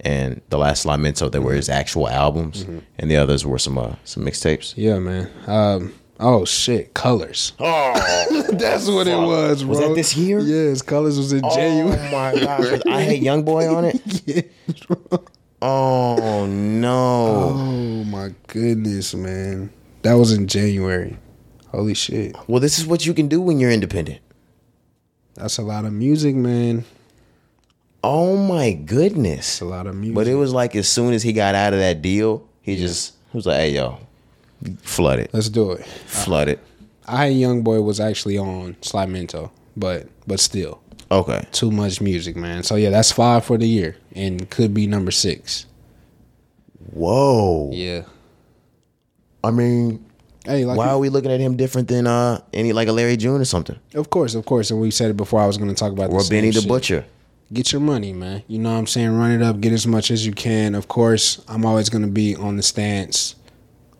and 0.00 0.40
the 0.50 0.58
last 0.58 0.86
Lamento 0.86 1.30
that 1.30 1.40
were 1.42 1.54
his 1.54 1.68
actual 1.68 2.08
albums, 2.08 2.64
and 2.98 3.10
the 3.10 3.16
others 3.16 3.44
were 3.46 3.58
some 3.58 3.78
uh, 3.78 3.94
some 4.04 4.24
mixtapes. 4.24 4.74
Yeah, 4.76 4.98
man. 4.98 5.30
Um. 5.46 5.94
Oh 6.20 6.44
shit, 6.44 6.94
Colors. 6.94 7.52
Oh, 7.60 8.42
That's 8.52 8.88
what 8.88 9.06
it 9.06 9.16
was, 9.16 9.62
bro. 9.62 9.70
Was 9.70 9.78
that 9.80 9.94
this 9.94 10.16
year? 10.16 10.40
Yes, 10.40 10.82
Colors 10.82 11.16
was 11.16 11.32
in 11.32 11.42
January. 11.54 11.96
oh 11.98 12.10
my 12.12 12.34
gosh! 12.40 12.80
I 12.86 13.02
hate 13.02 13.22
Young 13.22 13.42
Boy 13.44 13.72
on 13.72 13.84
it. 13.84 14.00
Yeah. 14.26 15.18
Oh 15.60 16.46
no! 16.46 17.52
Oh 17.56 18.04
my 18.04 18.32
goodness, 18.46 19.14
man. 19.14 19.70
That 20.02 20.14
was 20.14 20.32
in 20.32 20.46
January. 20.46 21.18
Holy 21.68 21.94
shit. 21.94 22.36
Well, 22.46 22.60
this 22.60 22.78
is 22.78 22.86
what 22.86 23.04
you 23.04 23.12
can 23.12 23.26
do 23.28 23.40
when 23.40 23.58
you're 23.58 23.70
independent. 23.70 24.20
That's 25.34 25.58
a 25.58 25.62
lot 25.62 25.84
of 25.84 25.92
music, 25.92 26.34
man. 26.36 26.84
Oh 28.04 28.36
my 28.36 28.72
goodness! 28.72 29.38
It's 29.54 29.60
a 29.60 29.64
lot 29.64 29.86
of 29.86 29.94
music. 29.96 30.14
But 30.14 30.28
it 30.28 30.34
was 30.36 30.52
like 30.52 30.76
as 30.76 30.88
soon 30.88 31.12
as 31.14 31.22
he 31.22 31.32
got 31.32 31.54
out 31.54 31.72
of 31.72 31.78
that 31.80 32.00
deal, 32.02 32.46
he 32.62 32.76
just 32.76 33.14
he 33.32 33.36
was 33.36 33.46
like, 33.46 33.56
"Hey, 33.58 33.70
yo, 33.74 33.98
flood 34.82 35.18
it, 35.18 35.30
Let's 35.32 35.48
do 35.48 35.72
it. 35.72 35.84
flood 35.86 36.48
it." 36.48 36.60
I 37.06 37.26
Young 37.28 37.62
Boy 37.62 37.80
was 37.80 37.98
actually 38.00 38.38
on 38.38 38.74
Slimeto, 38.82 39.50
but 39.76 40.06
but 40.26 40.38
still 40.40 40.80
Okay, 41.10 41.44
too 41.52 41.70
much 41.70 42.00
music, 42.00 42.36
man. 42.36 42.62
So 42.62 42.76
yeah, 42.76 42.90
that's 42.90 43.10
five 43.10 43.44
for 43.44 43.56
the 43.58 43.66
year, 43.66 43.96
and 44.14 44.48
could 44.50 44.72
be 44.74 44.86
number 44.86 45.10
six. 45.10 45.66
whoa. 46.92 47.70
Yeah. 47.72 48.02
I 49.42 49.50
mean, 49.50 50.04
Hey, 50.44 50.64
like 50.64 50.76
why 50.78 50.86
you- 50.86 50.90
are 50.92 50.98
we 50.98 51.08
looking 51.08 51.30
at 51.30 51.40
him 51.40 51.56
different 51.56 51.88
than 51.88 52.06
uh 52.06 52.40
any 52.52 52.72
like 52.72 52.88
a 52.88 52.92
Larry 52.92 53.16
June 53.16 53.40
or 53.40 53.44
something, 53.44 53.78
of 53.94 54.10
course, 54.10 54.34
of 54.34 54.44
course, 54.46 54.70
and 54.70 54.80
we 54.80 54.90
said 54.90 55.10
it 55.10 55.16
before. 55.16 55.40
I 55.40 55.46
was 55.46 55.56
going 55.58 55.68
to 55.68 55.74
talk 55.74 55.92
about 55.92 56.10
or 56.10 56.22
Benny 56.28 56.50
the 56.50 56.60
shit. 56.60 56.68
Butcher? 56.68 57.04
Get 57.52 57.72
your 57.72 57.80
money, 57.80 58.12
man. 58.12 58.42
You 58.46 58.58
know 58.58 58.72
what 58.72 58.78
I'm 58.78 58.86
saying? 58.86 59.16
Run 59.16 59.30
it 59.30 59.42
up, 59.42 59.60
get 59.60 59.72
as 59.72 59.86
much 59.86 60.10
as 60.10 60.26
you 60.26 60.32
can. 60.32 60.74
Of 60.74 60.88
course, 60.88 61.42
I'm 61.48 61.64
always 61.64 61.88
going 61.88 62.02
to 62.02 62.10
be 62.10 62.36
on 62.36 62.56
the 62.56 62.62
stance, 62.62 63.36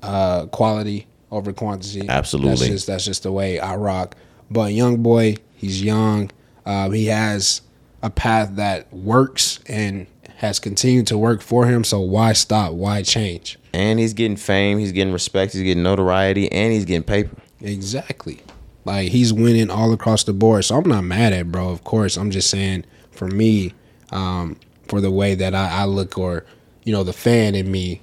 uh, 0.02 0.46
quality 0.46 1.06
over 1.30 1.52
quantity. 1.52 2.08
Absolutely. 2.08 2.50
That's 2.50 2.68
just 2.68 2.86
that's 2.86 3.04
just 3.04 3.22
the 3.22 3.32
way 3.32 3.58
I 3.58 3.76
rock. 3.76 4.16
But 4.50 4.72
young 4.72 5.02
boy, 5.02 5.36
he's 5.54 5.82
young. 5.82 6.30
Um, 6.66 6.92
he 6.92 7.06
has 7.06 7.62
a 8.02 8.10
path 8.10 8.56
that 8.56 8.92
works 8.92 9.60
and 9.66 10.06
has 10.36 10.58
continued 10.58 11.06
to 11.08 11.18
work 11.18 11.40
for 11.42 11.66
him. 11.66 11.84
So 11.84 12.00
why 12.00 12.32
stop? 12.34 12.72
Why 12.72 13.02
change? 13.02 13.58
And 13.72 13.98
he's 13.98 14.14
getting 14.14 14.36
fame, 14.36 14.78
he's 14.78 14.92
getting 14.92 15.12
respect, 15.12 15.52
he's 15.52 15.62
getting 15.62 15.82
notoriety, 15.82 16.50
and 16.52 16.72
he's 16.72 16.84
getting 16.84 17.02
paper. 17.02 17.36
Exactly. 17.60 18.40
Like 18.84 19.10
he's 19.10 19.32
winning 19.32 19.70
all 19.70 19.92
across 19.92 20.24
the 20.24 20.32
board. 20.32 20.64
So 20.64 20.76
I'm 20.76 20.88
not 20.88 21.02
mad 21.02 21.32
at 21.32 21.50
bro. 21.50 21.70
Of 21.70 21.84
course, 21.84 22.16
I'm 22.16 22.30
just 22.30 22.50
saying 22.50 22.84
for 23.18 23.26
me, 23.26 23.74
um, 24.12 24.56
for 24.86 25.00
the 25.00 25.10
way 25.10 25.34
that 25.34 25.54
I, 25.54 25.82
I 25.82 25.84
look, 25.84 26.16
or 26.16 26.46
you 26.84 26.92
know, 26.92 27.02
the 27.02 27.12
fan 27.12 27.54
in 27.54 27.70
me 27.70 28.00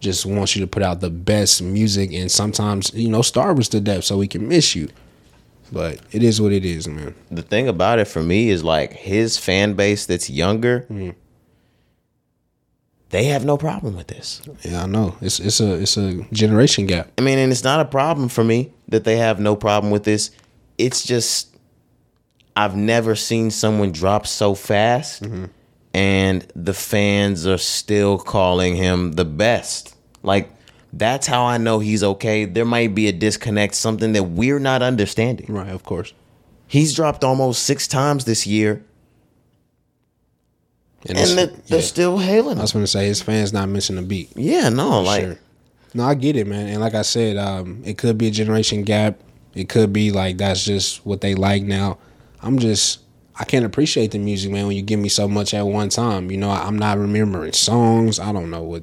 just 0.00 0.24
wants 0.24 0.56
you 0.56 0.62
to 0.62 0.66
put 0.66 0.82
out 0.82 1.00
the 1.00 1.10
best 1.10 1.60
music, 1.60 2.12
and 2.12 2.30
sometimes 2.30 2.94
you 2.94 3.08
know, 3.08 3.22
starve 3.22 3.58
us 3.58 3.68
to 3.68 3.80
death 3.80 4.04
so 4.04 4.16
we 4.16 4.28
can 4.28 4.48
miss 4.48 4.74
you. 4.74 4.88
But 5.70 6.00
it 6.12 6.22
is 6.22 6.40
what 6.40 6.52
it 6.52 6.64
is, 6.64 6.86
man. 6.86 7.14
The 7.30 7.42
thing 7.42 7.66
about 7.66 7.98
it 7.98 8.06
for 8.06 8.22
me 8.22 8.50
is 8.50 8.62
like 8.62 8.92
his 8.92 9.38
fan 9.38 9.74
base 9.74 10.06
that's 10.06 10.28
younger. 10.28 10.86
They 13.08 13.24
have 13.24 13.44
no 13.44 13.58
problem 13.58 13.96
with 13.96 14.06
this. 14.06 14.40
Yeah, 14.62 14.84
I 14.84 14.86
know. 14.86 15.16
It's 15.20 15.38
it's 15.38 15.60
a 15.60 15.74
it's 15.74 15.96
a 15.98 16.22
generation 16.32 16.86
gap. 16.86 17.10
I 17.18 17.22
mean, 17.22 17.38
and 17.38 17.52
it's 17.52 17.64
not 17.64 17.80
a 17.80 17.84
problem 17.84 18.28
for 18.28 18.44
me 18.44 18.72
that 18.88 19.04
they 19.04 19.16
have 19.18 19.38
no 19.40 19.56
problem 19.56 19.90
with 19.90 20.04
this. 20.04 20.30
It's 20.78 21.04
just 21.04 21.51
I've 22.54 22.76
never 22.76 23.14
seen 23.14 23.50
someone 23.50 23.92
drop 23.92 24.26
so 24.26 24.54
fast 24.54 25.22
and 25.94 26.46
the 26.54 26.74
fans 26.74 27.46
are 27.46 27.58
still 27.58 28.18
calling 28.18 28.76
him 28.76 29.12
the 29.12 29.24
best. 29.24 29.96
Like 30.22 30.50
that's 30.92 31.26
how 31.26 31.44
I 31.44 31.58
know 31.58 31.78
he's 31.78 32.02
okay. 32.02 32.44
There 32.44 32.64
might 32.64 32.94
be 32.94 33.08
a 33.08 33.12
disconnect, 33.12 33.74
something 33.74 34.12
that 34.12 34.24
we're 34.24 34.58
not 34.58 34.82
understanding. 34.82 35.46
Right, 35.48 35.70
of 35.70 35.84
course. 35.84 36.12
He's 36.66 36.94
dropped 36.94 37.24
almost 37.24 37.64
six 37.64 37.86
times 37.86 38.24
this 38.24 38.46
year, 38.46 38.82
And, 41.06 41.18
and 41.18 41.38
they're, 41.38 41.46
they're 41.46 41.78
yeah. 41.78 41.84
still 41.84 42.18
hailing 42.18 42.58
I 42.58 42.62
was 42.62 42.72
gonna 42.72 42.86
say 42.86 43.06
his 43.06 43.20
fans 43.22 43.52
not 43.52 43.68
missing 43.68 43.98
a 43.98 44.02
beat. 44.02 44.30
Yeah, 44.36 44.68
no, 44.68 45.00
like 45.00 45.22
Sure. 45.22 45.38
No, 45.94 46.04
I 46.04 46.14
get 46.14 46.36
it, 46.36 46.46
man. 46.46 46.68
And 46.68 46.80
like 46.80 46.94
I 46.94 47.02
said, 47.02 47.36
um, 47.36 47.82
it 47.84 47.98
could 47.98 48.16
be 48.16 48.28
a 48.28 48.30
generation 48.30 48.82
gap. 48.82 49.18
It 49.54 49.68
could 49.68 49.92
be 49.92 50.10
like 50.10 50.38
that's 50.38 50.64
just 50.64 51.04
what 51.04 51.20
they 51.20 51.34
like 51.34 51.62
now. 51.62 51.98
I'm 52.42 52.58
just 52.58 53.00
I 53.38 53.44
can't 53.44 53.64
appreciate 53.64 54.10
the 54.10 54.18
music, 54.18 54.52
man, 54.52 54.66
when 54.66 54.76
you 54.76 54.82
give 54.82 55.00
me 55.00 55.08
so 55.08 55.26
much 55.26 55.54
at 55.54 55.62
one 55.66 55.88
time. 55.88 56.30
You 56.30 56.36
know, 56.36 56.50
I'm 56.50 56.78
not 56.78 56.98
remembering 56.98 57.52
songs. 57.54 58.18
I 58.20 58.32
don't 58.32 58.50
know 58.50 58.62
what 58.62 58.82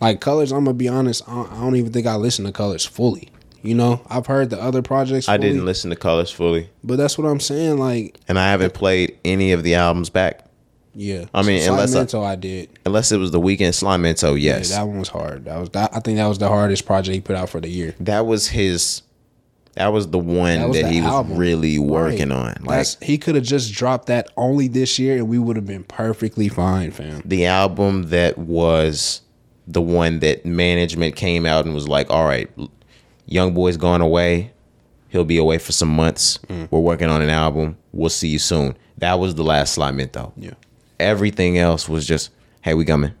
Like 0.00 0.20
Colors, 0.20 0.52
I'm 0.52 0.64
gonna 0.64 0.74
be 0.74 0.88
honest. 0.88 1.26
I 1.28 1.34
don't, 1.34 1.52
I 1.52 1.60
don't 1.60 1.76
even 1.76 1.92
think 1.92 2.06
I 2.06 2.16
listen 2.16 2.44
to 2.44 2.52
Colors 2.52 2.84
fully. 2.84 3.30
You 3.62 3.74
know, 3.74 4.02
I've 4.10 4.26
heard 4.26 4.50
the 4.50 4.60
other 4.60 4.82
projects. 4.82 5.26
I 5.28 5.38
didn't 5.38 5.64
listen 5.64 5.88
to 5.90 5.96
Colors 5.96 6.30
fully, 6.30 6.68
but 6.82 6.96
that's 6.96 7.16
what 7.16 7.26
I'm 7.26 7.40
saying. 7.40 7.78
Like, 7.78 8.18
and 8.28 8.38
I 8.38 8.50
haven't 8.50 8.74
played 8.74 9.16
any 9.24 9.52
of 9.52 9.62
the 9.62 9.76
albums 9.76 10.10
back. 10.10 10.44
yeah. 10.94 11.24
I 11.32 11.40
mean, 11.42 11.66
unless 11.66 11.94
I- 11.94 12.18
I, 12.20 12.36
did. 12.36 12.68
Unless 12.84 13.10
it 13.12 13.16
was 13.16 13.30
the 13.30 13.40
weekend 13.40 13.72
Slimeto, 13.72 14.38
yes. 14.38 14.70
Yeah, 14.70 14.78
that 14.80 14.86
one 14.86 14.98
was 14.98 15.08
hard. 15.08 15.46
That 15.46 15.58
was 15.58 15.70
that. 15.70 15.96
I 15.96 16.00
think 16.00 16.18
that 16.18 16.26
was 16.26 16.38
the 16.38 16.48
hardest 16.48 16.84
project 16.84 17.14
he 17.14 17.20
put 17.22 17.36
out 17.36 17.48
for 17.48 17.60
the 17.60 17.70
year. 17.70 17.94
that 18.00 18.26
was 18.26 18.48
his 18.48 19.00
that 19.74 19.88
was 19.92 20.08
the 20.08 20.18
one 20.18 20.54
That 20.54 20.60
that, 20.60 20.68
was 20.68 20.78
the 20.82 20.88
he 20.88 21.00
was 21.02 21.26
really 21.30 21.78
working 21.78 22.30
Right. 22.30 22.56
on. 22.56 22.64
Like 22.64 22.78
That's, 22.78 22.96
he 23.02 23.18
could 23.18 23.34
have 23.34 23.44
just 23.44 23.72
dropped 23.74 24.06
that 24.06 24.28
only 24.36 24.68
this 24.68 24.98
year, 24.98 25.16
and 25.16 25.28
we 25.28 25.38
would 25.38 25.56
have 25.56 25.66
been 25.66 25.84
perfectly 25.84 26.48
fine, 26.48 26.90
fam. 26.92 27.22
the 27.24 27.46
album 27.46 28.04
that 28.10 28.38
was 28.38 29.20
the 29.66 29.80
one 29.82 30.20
that 30.20 30.44
management 30.44 31.16
came 31.16 31.46
out 31.46 31.64
and 31.64 31.74
was 31.74 31.88
like, 31.88 32.10
"All 32.10 32.24
right, 32.24 32.50
young 33.26 33.54
boy's 33.54 33.76
going 33.76 34.00
away. 34.00 34.52
He'll 35.08 35.24
be 35.24 35.38
away 35.38 35.58
for 35.58 35.72
some 35.72 35.88
months. 35.88 36.38
Mm. 36.48 36.68
We're 36.70 36.80
working 36.80 37.08
on 37.08 37.22
an 37.22 37.30
album. 37.30 37.76
We'll 37.92 38.10
see 38.10 38.28
you 38.28 38.38
soon." 38.38 38.76
That 38.98 39.18
was 39.18 39.34
the 39.34 39.42
last 39.44 39.76
Slimeto. 39.78 40.32
Yeah. 40.36 40.50
Everything 41.00 41.58
else 41.58 41.88
was 41.88 42.06
just, 42.06 42.30
"Hey, 42.62 42.74
we 42.74 42.84
coming. 42.84 43.12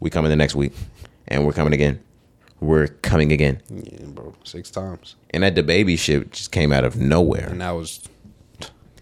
We 0.00 0.10
coming 0.10 0.30
the 0.30 0.36
next 0.36 0.54
week, 0.56 0.72
and 1.28 1.46
we're 1.46 1.52
coming 1.52 1.72
again. 1.72 2.00
We're 2.62 2.86
coming 2.86 3.32
again." 3.32 3.60
Yeah, 3.70 4.06
bro, 4.06 4.34
six 4.44 4.70
times, 4.70 5.16
And 5.30 5.42
that 5.42 5.54
the 5.54 5.62
baby 5.62 5.96
shit 5.96 6.32
just 6.32 6.52
came 6.52 6.72
out 6.72 6.84
of 6.84 6.96
nowhere. 6.96 7.48
and 7.50 7.60
that 7.60 7.72
was 7.72 8.00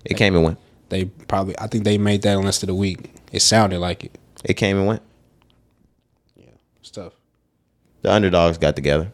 It 0.04 0.14
came 0.16 0.34
and 0.34 0.44
went. 0.44 0.58
they 0.88 1.04
probably. 1.04 1.54
I 1.58 1.66
think 1.66 1.84
they 1.84 1.98
made 1.98 2.22
that 2.22 2.36
on 2.36 2.44
list 2.44 2.62
of 2.62 2.68
the 2.68 2.74
week. 2.74 3.12
It 3.32 3.40
sounded 3.42 3.78
like 3.80 4.04
it. 4.04 4.18
It 4.44 4.54
came 4.54 4.76
and 4.78 4.86
went. 4.86 5.02
Yeah, 6.36 6.46
it's 6.80 6.90
tough. 6.90 7.12
The 8.02 8.10
underdogs 8.12 8.56
got 8.58 8.74
together. 8.76 9.12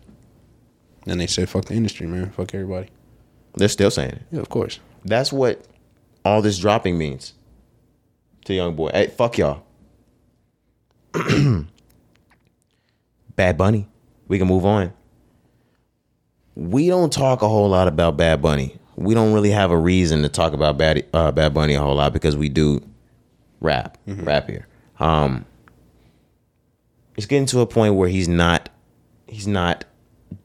And 1.08 1.20
they 1.20 1.26
said, 1.26 1.48
"Fuck 1.48 1.64
the 1.66 1.74
industry, 1.74 2.06
man. 2.06 2.30
Fuck 2.30 2.54
everybody." 2.54 2.88
They're 3.54 3.68
still 3.68 3.90
saying 3.90 4.10
it. 4.12 4.22
Yeah, 4.30 4.40
of 4.40 4.48
course. 4.48 4.78
That's 5.04 5.32
what 5.32 5.64
all 6.24 6.40
this 6.42 6.58
dropping 6.58 6.98
means 6.98 7.32
to 8.44 8.54
young 8.54 8.74
boy. 8.76 8.90
Hey, 8.94 9.08
fuck 9.08 9.38
y'all. 9.38 9.62
Bad 13.36 13.56
Bunny. 13.58 13.88
We 14.28 14.38
can 14.38 14.48
move 14.48 14.64
on. 14.64 14.92
We 16.54 16.88
don't 16.88 17.12
talk 17.12 17.42
a 17.42 17.48
whole 17.48 17.68
lot 17.68 17.86
about 17.86 18.16
Bad 18.16 18.40
Bunny. 18.40 18.76
We 18.96 19.14
don't 19.14 19.34
really 19.34 19.50
have 19.50 19.70
a 19.70 19.76
reason 19.78 20.22
to 20.22 20.28
talk 20.28 20.52
about 20.52 20.78
Bad 20.78 21.06
uh, 21.12 21.30
Bad 21.32 21.52
Bunny 21.52 21.74
a 21.74 21.80
whole 21.80 21.96
lot 21.96 22.12
because 22.12 22.36
we 22.36 22.48
do 22.48 22.82
rap, 23.60 23.98
rap 24.06 24.48
here. 24.48 24.66
Um, 24.98 25.44
it's 27.16 27.26
getting 27.26 27.46
to 27.46 27.60
a 27.60 27.66
point 27.66 27.94
where 27.94 28.08
he's 28.08 28.28
not 28.28 28.70
he's 29.26 29.46
not 29.46 29.84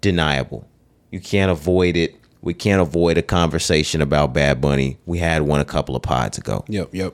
deniable. 0.01 0.67
You 1.11 1.19
can't 1.19 1.51
avoid 1.51 1.95
it. 1.95 2.15
We 2.41 2.53
can't 2.53 2.81
avoid 2.81 3.17
a 3.17 3.21
conversation 3.21 4.01
about 4.01 4.33
Bad 4.33 4.59
Bunny. 4.61 4.97
We 5.05 5.19
had 5.19 5.43
one 5.43 5.59
a 5.59 5.65
couple 5.65 5.95
of 5.95 6.01
pods 6.01 6.37
ago. 6.37 6.65
Yep, 6.67 6.89
yep. 6.93 7.13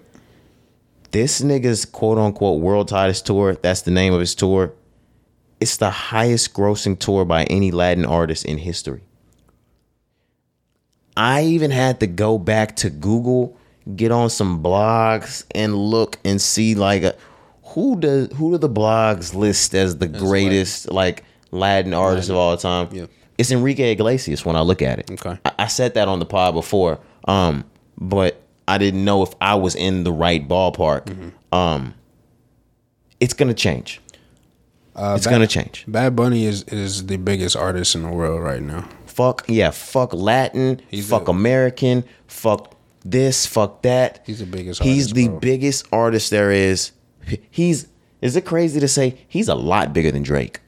This 1.11 1.41
nigga's 1.41 1.85
quote 1.85 2.17
unquote 2.17 2.61
world 2.61 2.87
tightest 2.87 3.25
tour, 3.25 3.55
that's 3.55 3.81
the 3.81 3.91
name 3.91 4.13
of 4.13 4.19
his 4.19 4.35
tour. 4.35 4.73
It's 5.59 5.77
the 5.77 5.89
highest 5.89 6.53
grossing 6.53 6.99
tour 6.99 7.25
by 7.25 7.43
any 7.45 7.71
Latin 7.71 8.05
artist 8.05 8.45
in 8.45 8.57
history. 8.59 9.01
I 11.15 11.43
even 11.45 11.71
had 11.71 11.99
to 12.01 12.07
go 12.07 12.37
back 12.37 12.75
to 12.77 12.91
Google, 12.91 13.57
get 13.95 14.11
on 14.11 14.29
some 14.29 14.61
blogs 14.61 15.45
and 15.55 15.75
look 15.75 16.19
and 16.23 16.39
see 16.39 16.75
like 16.75 17.01
a, 17.01 17.15
who 17.63 17.99
does 17.99 18.31
who 18.33 18.51
do 18.51 18.57
the 18.59 18.69
blogs 18.69 19.33
list 19.33 19.73
as 19.73 19.97
the 19.97 20.07
greatest 20.07 20.91
like 20.91 21.23
Latin 21.51 21.93
artist 21.93 22.29
of 22.29 22.35
all 22.35 22.55
time? 22.55 22.89
Yeah. 22.91 23.07
It's 23.37 23.51
Enrique 23.51 23.91
Iglesias 23.91 24.45
when 24.45 24.55
I 24.55 24.61
look 24.61 24.81
at 24.81 24.99
it. 24.99 25.11
Okay. 25.11 25.39
I, 25.43 25.51
I 25.59 25.67
said 25.67 25.95
that 25.95 26.07
on 26.07 26.19
the 26.19 26.25
pod 26.25 26.53
before, 26.53 26.99
um, 27.27 27.65
but 27.97 28.41
I 28.67 28.77
didn't 28.77 29.03
know 29.03 29.23
if 29.23 29.33
I 29.41 29.55
was 29.55 29.75
in 29.75 30.03
the 30.03 30.11
right 30.11 30.47
ballpark. 30.47 31.05
Mm-hmm. 31.05 31.55
Um, 31.55 31.93
it's 33.19 33.33
gonna 33.33 33.53
change. 33.53 34.01
Uh, 34.97 35.13
It's 35.15 35.25
Bad- 35.25 35.31
gonna 35.31 35.47
change. 35.47 35.85
Bad 35.87 36.15
Bunny 36.15 36.45
is 36.45 36.63
is 36.63 37.05
the 37.05 37.17
biggest 37.17 37.55
artist 37.55 37.93
in 37.95 38.01
the 38.03 38.09
world 38.09 38.41
right 38.41 38.61
now. 38.61 38.87
Fuck 39.05 39.45
yeah, 39.47 39.69
fuck 39.71 40.13
Latin, 40.13 40.81
He's 40.89 41.07
fuck 41.09 41.25
the- 41.25 41.31
American, 41.31 42.03
fuck 42.27 42.73
this, 43.05 43.45
fuck 43.45 43.81
that. 43.83 44.21
He's 44.25 44.39
the 44.39 44.45
biggest 44.45 44.81
He's 44.81 45.05
artist, 45.05 45.15
the 45.15 45.27
bro. 45.27 45.39
biggest 45.39 45.85
artist 45.91 46.29
there 46.31 46.51
is. 46.51 46.91
He's 47.49 47.87
is 48.21 48.35
it 48.35 48.45
crazy 48.45 48.79
to 48.79 48.87
say 48.87 49.17
he's 49.27 49.47
a 49.47 49.55
lot 49.55 49.93
bigger 49.93 50.11
than 50.11 50.23
Drake? 50.23 50.61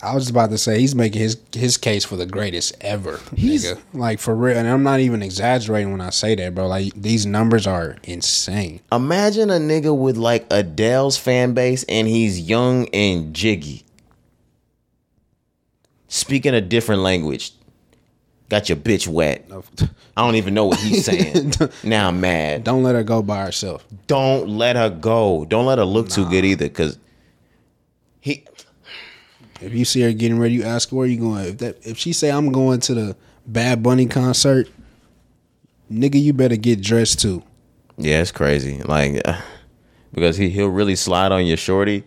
I 0.00 0.14
was 0.14 0.24
just 0.24 0.30
about 0.30 0.50
to 0.50 0.58
say 0.58 0.78
he's 0.78 0.94
making 0.94 1.20
his 1.20 1.38
his 1.52 1.76
case 1.76 2.04
for 2.04 2.16
the 2.16 2.26
greatest 2.26 2.76
ever. 2.80 3.20
He's- 3.34 3.64
nigga. 3.64 3.80
like 3.92 4.20
for 4.20 4.34
real, 4.34 4.56
and 4.56 4.68
I'm 4.68 4.82
not 4.82 5.00
even 5.00 5.22
exaggerating 5.22 5.90
when 5.90 6.00
I 6.00 6.10
say 6.10 6.34
that, 6.36 6.54
bro. 6.54 6.68
Like 6.68 6.92
these 6.94 7.26
numbers 7.26 7.66
are 7.66 7.96
insane. 8.04 8.80
Imagine 8.92 9.50
a 9.50 9.54
nigga 9.58 9.96
with 9.96 10.16
like 10.16 10.46
Adele's 10.50 11.16
fan 11.16 11.52
base 11.52 11.84
and 11.88 12.06
he's 12.06 12.40
young 12.40 12.88
and 12.90 13.34
jiggy. 13.34 13.84
Speaking 16.08 16.54
a 16.54 16.60
different 16.60 17.02
language. 17.02 17.52
Got 18.48 18.70
your 18.70 18.76
bitch 18.76 19.06
wet. 19.06 19.44
I 20.16 20.24
don't 20.24 20.36
even 20.36 20.54
know 20.54 20.64
what 20.64 20.78
he's 20.78 21.04
saying. 21.04 21.52
now 21.84 22.08
I'm 22.08 22.18
mad. 22.18 22.64
Don't 22.64 22.82
let 22.82 22.94
her 22.94 23.02
go 23.04 23.20
by 23.20 23.44
herself. 23.44 23.84
Don't 24.06 24.48
let 24.48 24.74
her 24.74 24.88
go. 24.88 25.44
Don't 25.44 25.66
let 25.66 25.76
her 25.76 25.84
look 25.84 26.08
too 26.08 26.26
good 26.30 26.46
either, 26.46 26.70
cause 26.70 26.98
he 28.20 28.46
If 29.60 29.72
you 29.74 29.84
see 29.84 30.00
her 30.02 30.12
getting 30.12 30.38
ready, 30.38 30.54
you 30.54 30.62
ask 30.64 30.90
her 30.90 30.96
where 30.96 31.06
you 31.06 31.18
going. 31.18 31.44
If 31.46 31.58
that 31.58 31.86
if 31.86 31.98
she 31.98 32.12
say 32.12 32.30
I'm 32.30 32.52
going 32.52 32.80
to 32.80 32.94
the 32.94 33.16
Bad 33.46 33.82
Bunny 33.82 34.06
concert, 34.06 34.68
nigga, 35.90 36.20
you 36.20 36.32
better 36.32 36.56
get 36.56 36.80
dressed 36.80 37.20
too. 37.20 37.42
Yeah, 37.96 38.20
it's 38.20 38.30
crazy. 38.32 38.80
Like 38.82 39.20
uh, 39.26 39.40
because 40.14 40.36
he 40.36 40.48
he'll 40.50 40.68
really 40.68 40.96
slide 40.96 41.32
on 41.32 41.44
your 41.46 41.56
shorty 41.56 42.04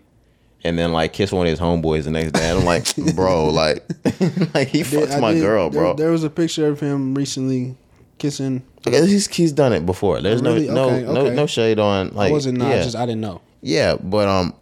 and 0.64 0.78
then 0.78 0.94
like 0.94 1.12
kiss 1.14 1.32
one 1.32 1.46
of 1.48 1.50
his 1.52 1.60
homeboys 1.60 2.04
the 2.06 2.12
next 2.12 2.32
day. 2.34 2.50
And 2.50 2.60
I'm 2.60 2.66
like, 2.66 2.86
bro, 3.16 3.50
like 3.50 3.84
like 4.54 4.70
he 4.70 4.82
fucks 4.82 5.16
I 5.16 5.20
my 5.20 5.34
did- 5.34 5.42
girl, 5.42 5.70
bro. 5.70 5.94
There, 5.96 6.12
was 6.12 6.24
a 6.24 6.30
picture 6.30 6.68
of 6.68 6.80
him 6.80 7.16
recently 7.16 7.76
kissing. 8.18 8.64
Okay, 8.88 9.06
he's 9.06 9.28
he's 9.28 9.52
done 9.52 9.74
it 9.74 9.86
before. 9.86 10.22
There's 10.22 10.42
Really? 10.42 10.68
no 10.70 10.90
Okay, 10.90 11.04
no 11.04 11.14
no 11.14 11.22
okay. 11.26 11.36
no 11.36 11.46
shade 11.48 11.80
on 11.80 12.12
like 12.14 12.30
I 12.30 12.32
wasn't 12.32 12.58
not 12.60 12.70
yeah. 12.70 12.84
just 12.84 12.96
I 12.96 13.06
didn't 13.06 13.22
know. 13.22 13.42
yeah, 13.62 13.96
but 13.96 14.28
um 14.28 14.54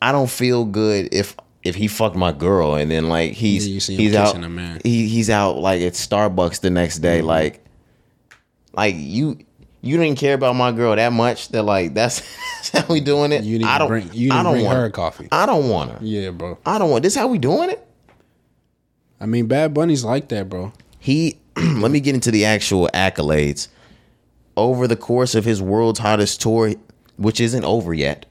I 0.00 0.12
don't 0.12 0.30
feel 0.30 0.64
good 0.64 1.08
if 1.12 1.36
if 1.64 1.74
he 1.74 1.88
fucked 1.88 2.16
my 2.16 2.32
girl 2.32 2.74
and 2.74 2.90
then 2.90 3.08
like 3.08 3.32
he's 3.32 3.66
Yeah, 3.66 3.74
you 3.74 3.80
see 3.80 3.94
him 3.94 4.00
he's 4.00 4.14
out 4.14 4.34
a 4.36 4.48
man. 4.48 4.80
he 4.84 5.08
he's 5.08 5.28
out 5.28 5.58
like 5.58 5.82
at 5.82 5.94
Starbucks 5.94 6.60
the 6.60 6.70
next 6.70 6.98
day 6.98 7.18
Mm-hmm. 7.18 7.26
like 7.26 7.64
like 8.74 8.94
you 8.96 9.38
you 9.80 9.96
didn't 9.96 10.18
care 10.18 10.34
about 10.34 10.54
my 10.54 10.72
girl 10.72 10.94
that 10.96 11.12
much 11.12 11.48
that 11.50 11.62
like 11.62 11.94
that's, 11.94 12.20
that's 12.72 12.86
how 12.86 12.92
we 12.92 13.00
doing 13.00 13.32
it. 13.32 13.44
You 13.44 13.58
didn't 13.58 13.70
I 13.70 13.78
don't 13.78 13.88
bring 13.88 14.10
you 14.12 14.30
I 14.32 14.36
didn't 14.36 14.44
don't 14.44 14.52
bring 14.54 14.64
want 14.66 14.78
her 14.78 14.90
coffee. 14.90 15.28
I 15.32 15.46
don't 15.46 15.68
want 15.68 15.92
her. 15.92 15.98
Yeah, 16.00 16.30
bro. 16.30 16.58
I 16.66 16.78
don't 16.78 16.90
want 16.90 17.02
this 17.02 17.14
how 17.14 17.26
we 17.28 17.38
doing 17.38 17.70
it? 17.70 17.84
I 19.20 19.26
mean, 19.26 19.46
Bad 19.46 19.74
Bunny's 19.74 20.04
like 20.04 20.28
that, 20.28 20.48
bro. 20.48 20.72
He 20.98 21.38
let 21.56 21.90
me 21.90 22.00
get 22.00 22.14
into 22.14 22.30
the 22.30 22.44
actual 22.44 22.88
accolades. 22.94 23.68
Over 24.56 24.88
the 24.88 24.96
course 24.96 25.36
of 25.36 25.44
his 25.44 25.62
world's 25.62 26.00
hottest 26.00 26.40
tour, 26.40 26.72
which 27.16 27.40
isn't 27.40 27.64
over 27.64 27.94
yet. 27.94 28.26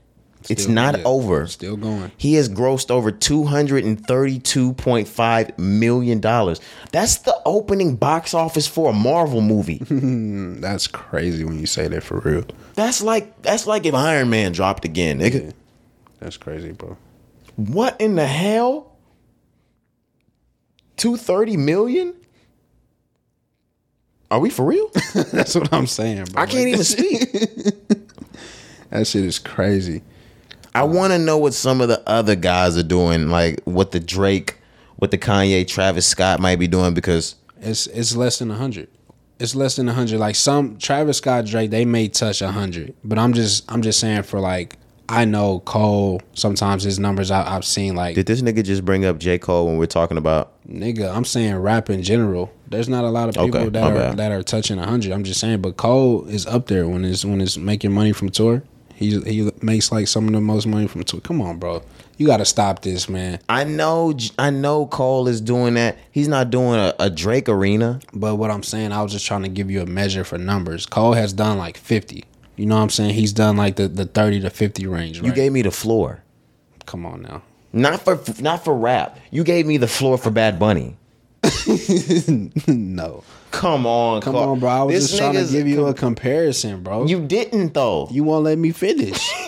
It's 0.50 0.68
not 0.68 0.98
yeah, 0.98 1.04
over. 1.06 1.48
Still 1.48 1.78
going. 1.78 2.12
He 2.18 2.36
has 2.36 2.50
grossed 2.50 2.92
over 2.92 3.12
$232.5 3.12 5.58
million. 5.58 6.22
That's 6.22 7.18
the 7.18 7.42
opening 7.46 7.96
box 7.96 8.34
office 8.34 8.68
for 8.68 8.92
a 8.92 8.94
Marvel 8.94 9.42
movie. 9.42 9.78
That's 10.62 10.88
crazy 10.88 11.44
when 11.44 11.60
you 11.60 11.66
say 11.66 11.88
that 11.88 12.04
for 12.04 12.20
real. 12.20 12.46
that's 12.76 13.02
like 13.02 13.42
that's 13.42 13.68
like 13.68 13.86
if 13.86 13.94
Iron 13.94 14.30
Man 14.30 14.52
dropped 14.52 14.86
again, 14.86 15.20
nigga. 15.20 15.54
That's 16.20 16.38
crazy, 16.38 16.72
bro. 16.72 16.98
What 17.56 18.00
in 18.00 18.16
the 18.16 18.28
hell? 18.28 18.96
230 20.98 21.58
million? 21.58 22.14
Are 24.30 24.40
we 24.40 24.50
for 24.50 24.66
real? 24.66 24.90
That's 25.32 25.56
what 25.56 25.72
I'm 25.72 25.88
saying, 25.88 26.26
bro. 26.26 26.44
I 26.44 26.48
can't 26.48 26.68
even 26.68 26.84
speak. 26.84 27.32
That 28.90 29.08
shit 29.08 29.24
is 29.24 29.40
crazy. 29.40 30.02
I 30.78 30.84
want 30.84 31.12
to 31.14 31.20
know 31.20 31.38
what 31.38 31.54
some 31.54 31.82
of 31.82 31.88
the 31.88 32.02
other 32.08 32.36
guys 32.36 32.78
are 32.78 32.84
doing, 32.84 33.30
like 33.30 33.62
what 33.64 33.92
the 33.92 34.00
Drake, 34.00 34.58
what 34.98 35.12
the 35.12 35.18
Kanye, 35.18 35.68
Travis 35.68 36.06
Scott 36.06 36.40
might 36.40 36.60
be 36.60 36.68
doing 36.68 36.94
because 36.94 37.36
It's 37.62 37.88
it's 37.88 38.16
less 38.16 38.40
than 38.40 38.50
hundred. 38.52 38.88
It's 39.40 39.56
less 39.56 39.76
than 39.76 39.88
hundred. 39.88 40.20
Like 40.20 40.36
some 40.36 40.78
Travis 40.78 41.18
Scott, 41.18 41.46
Drake, 41.46 41.72
they 41.72 41.86
may 41.86 42.08
touch 42.10 42.40
hundred, 42.40 42.94
but 43.04 43.18
I'm 43.18 43.34
just 43.34 43.72
I'm 43.72 43.82
just 43.82 44.00
saying 44.00 44.24
for 44.24 44.40
like 44.40 44.78
I 45.10 45.26
know 45.26 45.60
Cole. 45.62 46.22
Sometimes 46.34 46.84
his 46.84 47.00
numbers 47.00 47.32
I, 47.32 47.56
I've 47.56 47.66
seen 47.66 47.96
like 47.96 48.14
did 48.16 48.26
this 48.28 48.42
nigga 48.42 48.64
just 48.64 48.84
bring 48.86 49.06
up 49.06 49.18
J 49.20 49.38
Cole 49.40 49.66
when 49.68 49.78
we're 49.78 49.86
talking 49.88 50.18
about? 50.18 50.52
nigga. 50.68 51.16
I'm 51.16 51.24
saying 51.26 51.56
rap 51.56 51.90
in 51.90 52.04
general. 52.04 52.52
There's 52.70 52.90
not 52.90 53.04
a 53.06 53.10
lot 53.10 53.30
of 53.30 53.36
people 53.36 53.62
Okay, 53.62 53.70
that 53.70 53.84
are 53.92 53.94
bad. 53.96 54.18
that 54.18 54.32
are 54.32 54.44
touching 54.44 54.78
hundred. 54.78 55.12
I'm 55.14 55.24
just 55.24 55.40
saying, 55.40 55.62
but 55.62 55.78
Cole 55.78 56.26
is 56.28 56.46
up 56.46 56.68
there 56.68 56.88
when 56.88 57.04
it's 57.06 57.24
when 57.26 57.40
it's 57.42 57.58
making 57.58 57.94
money 57.94 58.12
from 58.12 58.30
tour. 58.30 58.64
He 58.98 59.20
he 59.22 59.52
makes 59.62 59.92
like 59.92 60.08
some 60.08 60.26
of 60.28 60.34
the 60.34 60.42
most 60.42 60.66
money 60.66 60.88
from 60.88 61.04
Twitter. 61.04 61.22
Come 61.28 61.40
on, 61.40 61.60
bro. 61.60 61.84
You 62.18 62.26
got 62.26 62.38
to 62.38 62.46
stop 62.46 62.82
this, 62.82 63.08
man. 63.08 63.40
I 63.48 63.64
know, 63.64 64.18
I 64.40 64.50
know. 64.50 64.88
Cole 64.88 65.28
is 65.28 65.40
doing 65.40 65.76
that. 65.76 66.00
He's 66.12 66.28
not 66.28 66.50
doing 66.50 66.80
a, 66.80 66.96
a 66.98 67.12
Drake 67.12 67.48
arena. 67.48 68.00
But 68.12 68.38
what 68.38 68.50
I'm 68.50 68.64
saying, 68.64 68.92
I 68.92 69.04
was 69.04 69.12
just 69.12 69.28
trying 69.28 69.44
to 69.44 69.50
give 69.50 69.70
you 69.70 69.82
a 69.82 69.86
measure 69.86 70.24
for 70.24 70.40
numbers. 70.40 70.88
Cole 70.88 71.14
has 71.14 71.32
done 71.32 71.60
like 71.60 71.78
50. 71.78 72.24
You 72.56 72.66
know 72.66 72.76
what 72.76 72.82
I'm 72.82 72.90
saying? 72.90 73.14
He's 73.14 73.34
done 73.34 73.56
like 73.56 73.76
the, 73.76 73.88
the 73.88 74.06
30 74.06 74.40
to 74.42 74.50
50 74.50 74.88
range. 74.88 75.20
Right? 75.20 75.28
You 75.28 75.34
gave 75.34 75.52
me 75.52 75.62
the 75.62 75.70
floor, 75.70 76.24
Come 76.88 77.06
on 77.06 77.22
now. 77.22 77.44
not 77.72 78.02
for 78.02 78.20
not 78.42 78.64
for 78.64 78.74
rap. 78.76 79.20
You 79.30 79.44
gave 79.44 79.68
me 79.68 79.78
the 79.78 79.88
floor 79.88 80.18
for 80.18 80.32
Bad 80.32 80.58
Bunny. 80.58 80.98
no. 82.68 83.24
Come 83.52 83.86
on, 83.88 84.22
Come 84.22 84.34
Cole. 84.34 84.50
on, 84.52 84.60
bro. 84.60 84.70
I 84.70 84.84
was 84.84 84.94
This 84.96 85.08
just 85.10 85.18
trying 85.20 85.34
to 85.34 85.52
give 85.52 85.68
you 85.68 85.88
a 85.88 85.94
comparison, 85.94 86.84
bro. 86.84 87.06
You 87.06 87.20
didn't 87.26 87.74
though. 87.74 88.08
you 88.12 88.24
won't 88.24 88.44
let 88.44 88.58
me 88.58 88.72
finish. 88.72 89.32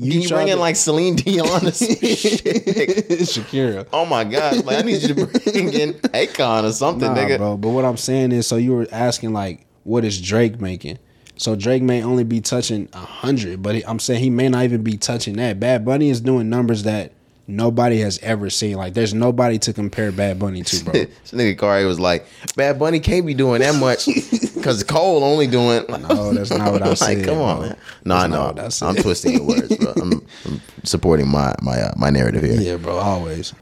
You, 0.00 0.26
tried 0.26 0.36
bringing 0.38 0.54
to- 0.54 0.60
like 0.60 0.76
Celine 0.76 1.16
Dion 1.16 1.46
or 1.66 1.70
some 1.70 1.88
shit. 1.96 2.44
Shakira. 2.44 3.86
Oh 3.92 4.04
my 4.06 4.24
god! 4.24 4.64
Like 4.64 4.78
I 4.78 4.82
need 4.82 5.02
you 5.02 5.14
to 5.14 5.26
bring 5.26 5.72
in 5.72 5.94
Akon 5.94 6.64
or 6.64 6.72
something, 6.72 7.08
Nah, 7.12 7.16
nigga. 7.18 7.38
bro. 7.38 7.56
But 7.56 7.70
what 7.70 7.84
I'm 7.84 7.96
saying 7.96 8.32
is, 8.32 8.46
so 8.46 8.56
you 8.56 8.72
were 8.74 8.86
asking 8.92 9.32
like, 9.32 9.66
what 9.84 10.04
is 10.04 10.20
Drake 10.20 10.60
making? 10.60 10.98
So 11.36 11.54
Drake 11.56 11.82
may 11.82 12.02
only 12.02 12.24
be 12.24 12.40
touching 12.40 12.88
a 12.92 12.98
hundred, 12.98 13.62
but 13.62 13.76
I'm 13.88 13.98
saying 14.00 14.20
he 14.20 14.30
may 14.30 14.48
not 14.48 14.64
even 14.64 14.82
be 14.82 14.96
touching 14.96 15.36
that. 15.36 15.60
Bad 15.60 15.84
Bunny 15.84 16.10
is 16.10 16.20
doing 16.20 16.48
numbers 16.50 16.82
that 16.84 17.12
nobody 17.48 17.98
has 18.00 18.18
ever 18.22 18.50
seen. 18.50 18.76
Like, 18.76 18.94
there's 18.94 19.12
nobody 19.14 19.58
to 19.60 19.72
compare 19.72 20.12
Bad 20.12 20.38
Bunny 20.38 20.62
to, 20.62 20.84
bro. 20.84 20.92
this 20.92 21.32
nigga 21.32 21.58
Cari 21.58 21.84
was 21.86 21.98
like, 21.98 22.26
"Bad 22.54 22.78
Bunny 22.78 23.00
can't 23.00 23.26
be 23.26 23.34
doing 23.34 23.60
that 23.62 23.74
much 23.74 24.06
because 24.54 24.84
Cole 24.84 25.24
only 25.24 25.46
doing." 25.48 25.84
No, 26.08 26.32
that's 26.32 26.50
not 26.50 26.70
what 26.72 26.82
I 26.82 26.88
like, 26.90 26.98
said, 26.98 27.24
come 27.24 27.38
on, 27.38 27.58
bro. 27.58 27.66
man. 27.68 27.76
No, 28.04 28.14
I 28.14 28.18
That's 28.20 28.30
not 28.30 28.30
know. 28.30 28.44
what 28.46 28.58
I 28.60 28.68
said. 28.68 28.88
I'm 28.88 28.96
twisting 28.96 29.32
your 29.34 29.42
words, 29.42 29.76
bro. 29.76 29.92
I'm, 30.00 30.26
I'm 30.46 30.60
supporting 30.84 31.28
my 31.28 31.54
my 31.62 31.80
uh, 31.80 31.92
my 31.96 32.10
narrative 32.10 32.42
here. 32.44 32.60
yeah, 32.60 32.76
bro. 32.76 32.96
Always. 32.98 33.52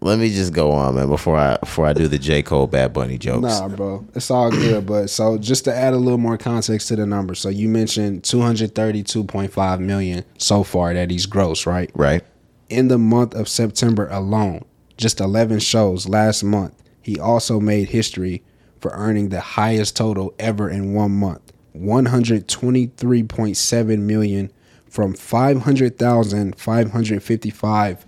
Let 0.00 0.20
me 0.20 0.30
just 0.30 0.52
go 0.52 0.70
on, 0.70 0.94
man. 0.94 1.08
Before 1.08 1.36
I 1.36 1.56
before 1.56 1.86
I 1.86 1.92
do 1.92 2.06
the 2.06 2.18
J 2.18 2.40
Cole 2.42 2.68
Bad 2.68 2.92
Bunny 2.92 3.18
jokes. 3.18 3.42
Nah, 3.42 3.66
bro. 3.68 4.06
It's 4.14 4.30
all 4.30 4.50
good. 4.50 4.86
But 4.86 5.10
so 5.10 5.38
just 5.38 5.64
to 5.64 5.74
add 5.74 5.92
a 5.92 5.96
little 5.96 6.18
more 6.18 6.38
context 6.38 6.86
to 6.88 6.96
the 6.96 7.06
number. 7.06 7.34
So 7.34 7.48
you 7.48 7.68
mentioned 7.68 8.22
232.5 8.22 9.80
million 9.80 10.24
so 10.38 10.62
far 10.62 10.94
that 10.94 11.10
he's 11.10 11.26
gross, 11.26 11.66
right? 11.66 11.90
Right. 11.94 12.22
In 12.68 12.86
the 12.88 12.98
month 12.98 13.34
of 13.34 13.48
September 13.48 14.06
alone, 14.10 14.64
just 14.96 15.20
11 15.20 15.60
shows 15.60 16.08
last 16.08 16.42
month, 16.44 16.74
he 17.02 17.18
also 17.18 17.58
made 17.60 17.88
history 17.88 18.42
for 18.80 18.92
earning 18.92 19.30
the 19.30 19.40
highest 19.40 19.96
total 19.96 20.32
ever 20.38 20.70
in 20.70 20.94
one 20.94 21.10
month 21.12 21.52
123.7 21.76 23.98
million 24.00 24.52
from 24.86 25.14
500,555 25.14 28.06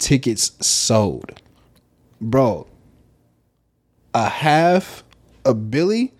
tickets 0.00 0.66
sold. 0.66 1.40
Bro, 2.20 2.66
a 4.12 4.28
half 4.28 5.04
a 5.44 5.54
billy? 5.54 6.12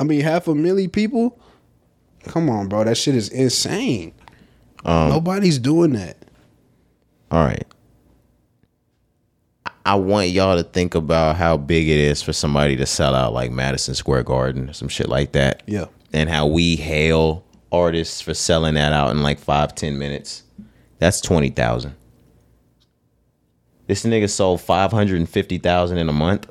I 0.00 0.04
mean, 0.04 0.20
half 0.20 0.48
a 0.48 0.52
milli 0.52 0.90
people? 0.90 1.38
Come 2.24 2.50
on, 2.50 2.68
bro. 2.68 2.84
That 2.84 2.96
shit 2.96 3.14
is 3.14 3.28
insane. 3.28 4.12
Um, 4.84 5.10
Nobody's 5.10 5.58
doing 5.58 5.92
that. 5.92 6.16
All 7.30 7.44
right. 7.44 7.66
I 9.86 9.94
want 9.94 10.28
y'all 10.28 10.56
to 10.56 10.64
think 10.64 10.94
about 10.94 11.36
how 11.36 11.56
big 11.56 11.88
it 11.88 11.98
is 11.98 12.20
for 12.20 12.34
somebody 12.34 12.76
to 12.76 12.84
sell 12.84 13.14
out 13.14 13.32
like 13.32 13.50
Madison 13.50 13.94
Square 13.94 14.24
Garden 14.24 14.68
or 14.68 14.72
some 14.74 14.88
shit 14.88 15.08
like 15.08 15.32
that. 15.32 15.62
Yeah. 15.66 15.86
And 16.12 16.28
how 16.28 16.46
we 16.46 16.76
hail 16.76 17.44
artists 17.72 18.20
for 18.20 18.34
selling 18.34 18.74
that 18.74 18.92
out 18.92 19.10
in 19.10 19.22
like 19.22 19.38
five, 19.38 19.74
ten 19.74 19.98
minutes. 19.98 20.42
That's 20.98 21.20
twenty 21.20 21.50
thousand. 21.50 21.94
This 23.88 24.04
nigga 24.04 24.30
sold 24.30 24.60
five 24.60 24.92
hundred 24.92 25.18
and 25.18 25.28
fifty 25.28 25.58
thousand 25.58 25.98
in 25.98 26.08
a 26.08 26.12
month. 26.12 26.48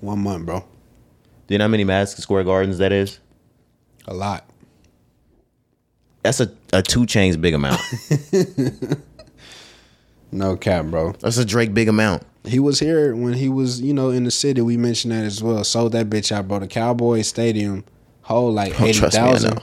One 0.00 0.18
month, 0.22 0.44
bro. 0.44 0.60
Do 0.60 1.54
you 1.54 1.58
know 1.58 1.64
how 1.64 1.68
many 1.68 1.84
Madison 1.84 2.20
Square 2.20 2.44
Gardens 2.44 2.76
that 2.78 2.92
is? 2.92 3.18
A 4.06 4.12
lot. 4.14 4.44
That's 6.22 6.40
a, 6.40 6.52
a 6.72 6.82
2 6.82 7.00
Chainz 7.06 7.40
big 7.40 7.54
amount. 7.54 7.80
No 10.32 10.56
cap, 10.56 10.86
bro. 10.86 11.12
That's 11.12 11.38
a 11.38 11.44
Drake 11.44 11.74
big 11.74 11.88
amount. 11.88 12.22
He 12.44 12.58
was 12.58 12.78
here 12.78 13.14
when 13.14 13.32
he 13.34 13.48
was, 13.48 13.80
you 13.80 13.92
know, 13.92 14.10
in 14.10 14.24
the 14.24 14.30
city. 14.30 14.60
We 14.60 14.76
mentioned 14.76 15.12
that 15.12 15.24
as 15.24 15.42
well. 15.42 15.62
Sold 15.64 15.92
that 15.92 16.08
bitch 16.08 16.30
out, 16.32 16.48
bro. 16.48 16.60
The 16.60 16.68
Cowboys 16.68 17.28
Stadium 17.28 17.84
hold 18.22 18.54
like 18.54 18.80
Oh, 18.80 18.84
eighty 18.84 18.98
trust 18.98 19.16
me, 19.16 19.22
I 19.22 19.32
thousand. 19.32 19.62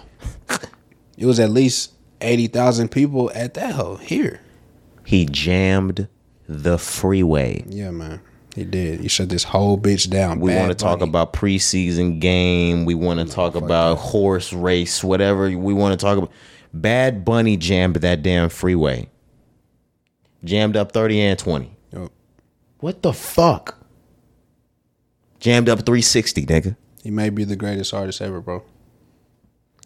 It 1.18 1.26
was 1.26 1.40
at 1.40 1.50
least 1.50 1.94
eighty 2.22 2.48
thousand 2.48 2.90
people 2.90 3.32
at 3.34 3.54
that 3.56 3.76
hoe 3.76 3.96
here. 3.96 4.42
He 5.06 5.26
jammed 5.26 6.08
the 6.48 6.78
freeway. 6.78 7.64
Yeah, 7.68 7.92
man. 7.92 8.22
He 8.56 8.64
did. 8.64 9.02
He 9.02 9.08
shut 9.08 9.30
this 9.30 9.44
whole 9.44 9.78
bitch 9.78 10.10
down. 10.10 10.40
We 10.40 10.56
want 10.56 10.70
to 10.70 10.76
talk 10.76 11.02
about 11.02 11.32
preseason 11.32 12.20
game. 12.20 12.86
We 12.86 12.96
want 12.96 13.20
to 13.20 13.26
talk 13.26 13.54
about 13.54 13.98
horse 13.98 14.52
race, 14.52 15.04
whatever 15.04 15.56
we 15.56 15.74
want 15.74 16.00
to 16.00 16.04
talk 16.04 16.18
about. 16.18 16.32
Bad 16.74 17.24
Bunny 17.24 17.56
jammed 17.56 17.98
that 17.98 18.24
damn 18.24 18.50
freeway. 18.50 19.10
Jammed 20.44 20.76
up 20.76 20.92
30 20.92 21.22
and 21.22 21.40
20. 21.40 21.78
Yup. 21.94 22.12
What 22.80 23.04
the 23.04 23.14
fuck? 23.14 23.78
Jammed 25.40 25.70
up 25.70 25.86
360, 25.86 26.46
nigga. 26.46 26.76
He 27.04 27.12
may 27.12 27.30
be 27.30 27.44
the 27.44 27.56
greatest 27.56 27.94
artist 27.94 28.22
ever, 28.22 28.42
bro. 28.42 28.64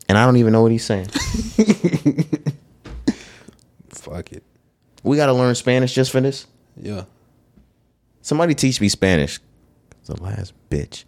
And 0.07 0.17
I 0.17 0.25
don't 0.25 0.37
even 0.37 0.53
know 0.53 0.61
what 0.61 0.71
he's 0.71 0.85
saying. 0.85 1.07
Fuck 3.89 4.33
it. 4.33 4.43
We 5.03 5.17
got 5.17 5.27
to 5.27 5.33
learn 5.33 5.55
Spanish 5.55 5.93
just 5.93 6.11
for 6.11 6.21
this. 6.21 6.47
Yeah. 6.75 7.03
Somebody 8.21 8.53
teach 8.55 8.79
me 8.81 8.89
Spanish. 8.89 9.39
The 10.05 10.21
last 10.21 10.53
bitch. 10.69 11.05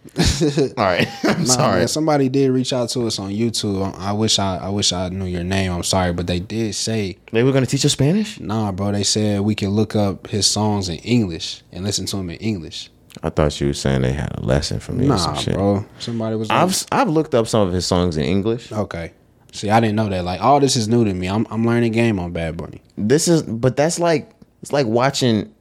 All 0.78 0.86
right. 0.86 1.08
I'm 1.24 1.40
Nah, 1.40 1.54
sorry. 1.54 1.80
man, 1.80 1.88
somebody 1.88 2.30
did 2.30 2.52
reach 2.52 2.72
out 2.74 2.90
to 2.90 3.08
us 3.08 3.18
on 3.20 3.32
YouTube. 3.32 3.94
I 3.98 4.14
wish 4.14 4.38
I 4.40 4.58
I 4.58 4.70
wish 4.70 4.94
I 4.94 5.10
knew 5.10 5.26
your 5.26 5.44
name. 5.44 5.72
I'm 5.72 5.84
sorry, 5.84 6.14
but 6.14 6.28
they 6.28 6.40
did 6.40 6.76
say, 6.76 7.18
They 7.32 7.42
were 7.44 7.52
going 7.52 7.64
to 7.66 7.70
teach 7.70 7.84
us 7.86 7.92
Spanish? 7.94 8.40
nah, 8.40 8.72
bro. 8.72 8.92
They 8.92 9.04
said 9.04 9.42
we 9.42 9.56
can 9.56 9.72
look 9.72 9.96
up 9.96 10.28
his 10.28 10.46
songs 10.46 10.90
in 10.90 10.98
English 10.98 11.64
and 11.72 11.84
listen 11.84 12.06
to 12.06 12.18
them 12.18 12.30
in 12.30 12.38
English. 12.38 12.92
I 13.24 13.30
thought 13.32 13.60
you 13.60 13.68
were 13.68 13.74
saying 13.74 14.02
they 14.04 14.14
had 14.14 14.32
a 14.38 14.42
lesson 14.42 14.80
for 14.80 14.92
me 14.94 15.10
or 15.10 15.18
some 15.18 15.34
Nah, 15.34 15.40
shit. 15.40 15.54
bro. 15.56 15.86
Somebody 16.00 16.36
was. 16.36 16.50
I've 16.52 16.86
I've 16.92 17.10
looked 17.10 17.34
up 17.36 17.48
some 17.48 17.68
of 17.68 17.74
his 17.74 17.86
songs 17.88 18.16
in 18.16 18.24
English. 18.24 18.72
okay. 18.72 19.12
See, 19.54 19.70
I 19.70 19.80
didn't 19.80 19.96
know 19.96 20.10
that. 20.10 20.26
Like, 20.26 20.42
all 20.42 20.60
this 20.60 20.76
is 20.76 20.88
new 20.88 21.06
to 21.06 21.14
me. 21.14 21.28
I'm 21.28 21.46
I'm 21.50 21.66
learning 21.66 21.92
game 21.94 22.20
on 22.20 22.32
Bad 22.34 22.58
Bunny. 22.58 22.82
This 22.98 23.28
is, 23.28 23.44
but 23.44 23.76
that's 23.78 24.00
like 24.00 24.32
it's 24.62 24.74
like 24.74 24.88
watching, 24.88 25.54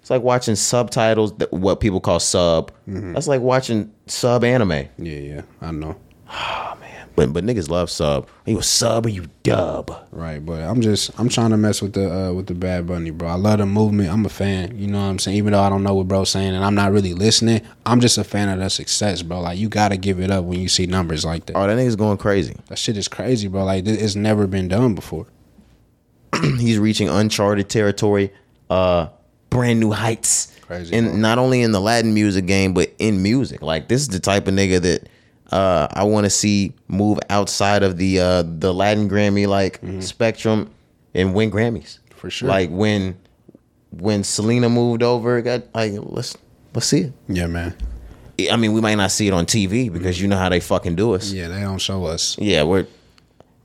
it's 0.00 0.10
like 0.10 0.22
watching 0.22 0.56
subtitles. 0.56 1.36
that- 1.36 1.52
What 1.52 1.80
people 1.80 2.00
call 2.00 2.18
sub. 2.18 2.70
Mm-hmm. 2.88 3.12
That's 3.12 3.28
like 3.28 3.42
watching 3.42 3.92
sub 4.06 4.42
anime. 4.42 4.70
Yeah, 4.70 4.88
yeah. 4.98 5.42
I 5.60 5.70
know. 5.70 5.96
Ah, 6.28 6.76
But 7.16 7.32
but 7.32 7.44
niggas 7.44 7.70
love 7.70 7.90
sub. 7.90 8.28
Are 8.46 8.50
you 8.50 8.58
a 8.58 8.62
sub 8.62 9.06
or 9.06 9.08
you 9.08 9.24
dub? 9.42 10.06
Right, 10.12 10.44
but 10.44 10.60
I'm 10.60 10.82
just 10.82 11.18
I'm 11.18 11.30
trying 11.30 11.50
to 11.50 11.56
mess 11.56 11.80
with 11.80 11.94
the 11.94 12.14
uh, 12.14 12.32
with 12.34 12.46
the 12.46 12.54
Bad 12.54 12.86
Bunny, 12.86 13.10
bro. 13.10 13.28
I 13.28 13.34
love 13.34 13.58
the 13.58 13.66
movement. 13.66 14.10
I'm 14.10 14.26
a 14.26 14.28
fan. 14.28 14.78
You 14.78 14.86
know 14.86 14.98
what 14.98 15.06
I'm 15.06 15.18
saying? 15.18 15.38
Even 15.38 15.52
though 15.54 15.62
I 15.62 15.70
don't 15.70 15.82
know 15.82 15.94
what 15.94 16.06
bro's 16.06 16.28
saying 16.28 16.54
and 16.54 16.62
I'm 16.62 16.74
not 16.74 16.92
really 16.92 17.14
listening, 17.14 17.62
I'm 17.86 18.00
just 18.00 18.18
a 18.18 18.24
fan 18.24 18.50
of 18.50 18.58
the 18.58 18.68
success, 18.68 19.22
bro. 19.22 19.40
Like 19.40 19.58
you 19.58 19.70
gotta 19.70 19.96
give 19.96 20.20
it 20.20 20.30
up 20.30 20.44
when 20.44 20.60
you 20.60 20.68
see 20.68 20.86
numbers 20.86 21.24
like 21.24 21.46
that. 21.46 21.56
Oh, 21.56 21.66
that 21.66 21.76
nigga's 21.76 21.96
going 21.96 22.18
crazy. 22.18 22.54
That 22.68 22.78
shit 22.78 22.98
is 22.98 23.08
crazy, 23.08 23.48
bro. 23.48 23.64
Like 23.64 23.86
it's 23.86 24.14
never 24.14 24.46
been 24.46 24.68
done 24.68 24.94
before. 24.94 25.26
He's 26.42 26.78
reaching 26.78 27.08
uncharted 27.08 27.70
territory, 27.70 28.30
uh, 28.68 29.08
brand 29.48 29.80
new 29.80 29.90
heights. 29.90 30.52
Crazy, 30.60 30.94
and 30.94 31.22
not 31.22 31.38
only 31.38 31.62
in 31.62 31.72
the 31.72 31.80
Latin 31.80 32.12
music 32.12 32.44
game, 32.44 32.74
but 32.74 32.92
in 32.98 33.22
music. 33.22 33.62
Like 33.62 33.88
this 33.88 34.02
is 34.02 34.08
the 34.08 34.20
type 34.20 34.48
of 34.48 34.52
nigga 34.54 34.82
that 34.82 35.08
uh, 35.52 35.88
I 35.92 36.04
want 36.04 36.24
to 36.24 36.30
see 36.30 36.72
move 36.88 37.18
outside 37.30 37.82
of 37.82 37.96
the 37.98 38.20
uh, 38.20 38.42
the 38.46 38.72
Latin 38.72 39.08
Grammy 39.08 39.46
like 39.46 39.80
spectrum 40.02 40.70
and 41.14 41.34
win 41.34 41.50
Grammys 41.50 41.98
Mm-hmm. 42.16 42.20
For 42.20 42.30
sure. 42.30 42.48
Like 42.48 42.70
when 42.70 43.18
when 43.90 44.24
Selena 44.24 44.68
moved 44.68 45.02
over, 45.02 45.40
got 45.42 45.62
like 45.74 45.92
let's 45.96 46.36
let's 46.74 46.86
see 46.86 47.02
it. 47.02 47.12
Yeah, 47.28 47.46
man. 47.46 47.76
I 48.50 48.56
mean, 48.56 48.72
we 48.72 48.80
might 48.80 48.96
not 48.96 49.10
see 49.10 49.28
it 49.28 49.32
on 49.32 49.46
TV 49.46 49.92
because 49.92 50.20
you 50.20 50.28
know 50.28 50.36
how 50.36 50.48
they 50.48 50.60
fucking 50.60 50.96
do 50.96 51.14
us. 51.14 51.32
Yeah, 51.32 51.48
they 51.48 51.60
don't 51.60 51.78
show 51.78 52.04
us. 52.04 52.36
Yeah, 52.38 52.64
we're 52.64 52.86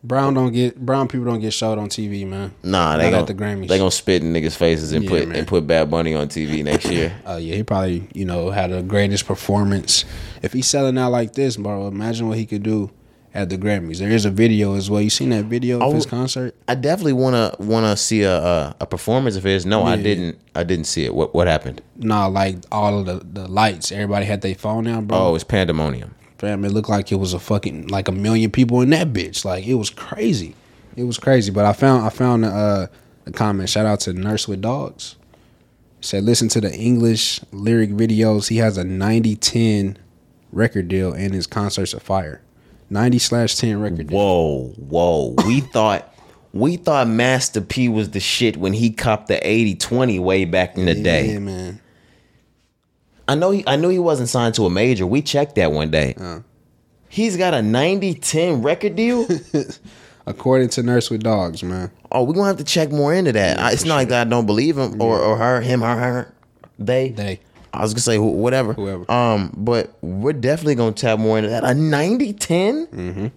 Brown 0.04 0.34
don't 0.34 0.52
get 0.52 0.84
brown 0.84 1.08
people 1.08 1.26
don't 1.28 1.40
get 1.42 1.54
showed 1.54 1.78
on 1.78 1.88
TV, 1.88 2.26
man. 2.28 2.52
nah. 2.64 2.98
They 2.98 3.12
got 3.12 3.28
the 3.28 3.36
Grammys. 3.36 3.68
they 3.68 3.78
gonna 3.78 3.92
spit 3.92 4.24
in 4.24 4.34
niggas' 4.34 4.56
faces 4.56 4.92
and 4.94 5.04
Yeah, 5.04 5.10
put 5.10 5.28
man. 5.28 5.38
and 5.38 5.48
put 5.48 5.68
Bad 5.68 5.92
Bunny 5.92 6.16
on 6.16 6.28
TV 6.28 6.64
next 6.64 6.86
year. 6.90 7.14
Uh, 7.26 7.36
yeah, 7.42 7.56
he 7.56 7.64
probably 7.64 8.08
you 8.14 8.26
know 8.26 8.50
had 8.50 8.72
the 8.72 8.82
greatest 8.82 9.28
performance. 9.28 10.06
If 10.42 10.54
he's 10.54 10.66
selling 10.68 10.98
out 10.98 11.12
like 11.12 11.34
this, 11.34 11.56
bro, 11.56 11.88
imagine 11.88 12.28
what 12.28 12.40
he 12.40 12.48
could 12.48 12.64
do 12.64 12.90
at 13.34 13.50
the 13.50 13.58
Grammys. 13.60 14.00
There 14.00 14.10
is 14.10 14.26
a 14.26 14.32
video 14.32 14.74
as 14.76 14.90
well. 14.90 15.02
You 15.02 15.10
seen 15.12 15.30
that 15.30 15.46
video 15.46 15.78
of 15.78 15.84
Oh, 15.84 15.92
his 15.94 16.08
concert? 16.08 16.56
I 16.68 16.74
definitely 16.74 17.14
wanna 17.14 17.54
wanna 17.60 17.96
see 17.96 18.24
a 18.24 18.38
a, 18.44 18.76
a 18.82 18.88
performance 18.88 19.36
of 19.36 19.44
his. 19.44 19.68
No, 19.68 19.84
I 19.84 19.98
didn't. 19.98 20.40
I 20.56 20.64
didn't 20.64 20.86
see 20.88 21.06
it. 21.06 21.14
What 21.14 21.36
what 21.36 21.46
happened? 21.46 21.80
Nah, 21.96 22.26
like 22.26 22.56
all 22.72 22.98
of 22.98 23.06
the, 23.06 23.22
the 23.24 23.48
lights. 23.48 23.92
Everybody 23.92 24.26
had 24.26 24.42
their 24.42 24.56
phone 24.56 24.88
out, 24.88 25.06
bro. 25.08 25.18
Oh, 25.28 25.36
it's 25.36 25.44
pandemonium. 25.44 26.16
Fam, 26.42 26.66
it 26.66 26.72
looked 26.72 26.90
like 26.90 27.12
it 27.12 27.18
was 27.18 27.36
a 27.36 27.40
fucking 27.40 27.86
like 27.90 28.08
a 28.08 28.12
million 28.12 28.50
people 28.50 28.82
in 28.82 28.90
that 28.90 29.14
bitch. 29.14 29.46
Like 29.46 29.64
it 29.68 29.76
was 29.76 29.92
crazy. 29.92 30.56
It 30.96 31.04
was 31.04 31.20
crazy. 31.20 31.52
But 31.52 31.66
I 31.66 31.74
found 31.74 32.04
I 32.04 32.10
found 32.10 32.46
uh, 32.46 32.88
a 33.28 33.32
comment. 33.32 33.70
Shout 33.70 33.86
out 33.86 34.00
to 34.02 34.14
Nurse 34.14 34.48
with 34.48 34.60
Dogs. 34.60 35.18
Said 36.00 36.24
listen 36.24 36.48
to 36.50 36.60
the 36.60 36.74
English 36.74 37.42
lyric 37.52 37.92
videos. 37.92 38.48
He 38.48 38.58
has 38.58 38.80
a 38.80 38.84
90-10 38.84 39.98
record 40.52 40.88
deal 40.88 41.14
and 41.14 41.32
his 41.32 41.46
concerts 41.46 41.94
are 41.94 42.00
fire. 42.00 42.42
90 42.90 43.20
slash 43.20 43.56
10 43.58 43.80
record 43.80 44.08
deal. 44.08 44.18
Whoa, 44.18 44.68
whoa. 44.78 45.36
We 45.46 45.60
thought 45.74 46.12
we 46.54 46.76
thought 46.78 47.08
Master 47.08 47.62
P 47.62 47.88
was 47.88 48.10
the 48.10 48.20
shit 48.20 48.58
when 48.58 48.74
he 48.74 48.90
copped 48.90 49.28
the 49.28 49.36
80-20 49.36 50.20
way 50.20 50.46
back 50.46 50.76
in 50.76 50.86
the 50.86 50.96
day. 50.96 51.34
Yeah, 51.34 51.40
man. 51.40 51.81
I 53.32 53.36
know 53.36 53.52
he 53.52 53.64
I 53.66 53.78
knew 53.78 53.88
he 53.88 53.98
wasn't 54.00 54.28
signed 54.28 54.56
to 54.56 54.66
a 54.66 54.70
major. 54.70 55.08
We 55.08 55.22
checked 55.22 55.56
that 55.56 55.72
one 55.72 55.90
day. 55.90 56.16
He's 57.08 57.38
got 57.38 57.54
a 57.54 57.58
90-10 57.58 58.64
record 58.64 58.96
deal. 58.98 59.26
According 60.26 60.70
to 60.70 60.84
Nurse 60.84 61.10
with 61.10 61.24
Dogs, 61.24 61.64
man. 61.64 61.92
oh, 62.12 62.24
we're 62.24 62.34
gonna 62.34 62.48
have 62.48 62.58
to 62.58 62.64
check 62.64 62.92
more 62.92 63.14
into 63.14 63.32
that. 63.32 63.58
I, 63.58 63.72
it's 63.72 63.86
not 63.86 63.96
like 63.96 64.10
that 64.10 64.28
I 64.28 64.30
don't 64.30 64.46
believe 64.46 64.78
him 64.78 65.02
or, 65.02 65.18
or 65.20 65.38
her, 65.38 65.62
him, 65.62 65.80
her, 65.82 65.96
her, 65.96 66.34
they. 66.78 67.10
They. 67.10 67.40
I 67.74 67.82
was 67.82 67.94
gonna 67.94 68.02
say 68.02 68.18
wh- 68.18 68.36
whatever. 68.36 68.74
Whoever. 68.74 69.10
Um, 69.10 69.54
but 69.58 69.94
we're 70.02 70.34
definitely 70.34 70.76
gonna 70.76 70.92
tap 70.92 71.18
more 71.20 71.38
into 71.38 71.50
that. 71.50 71.64
A 71.64 71.68
90-10? 71.68 73.32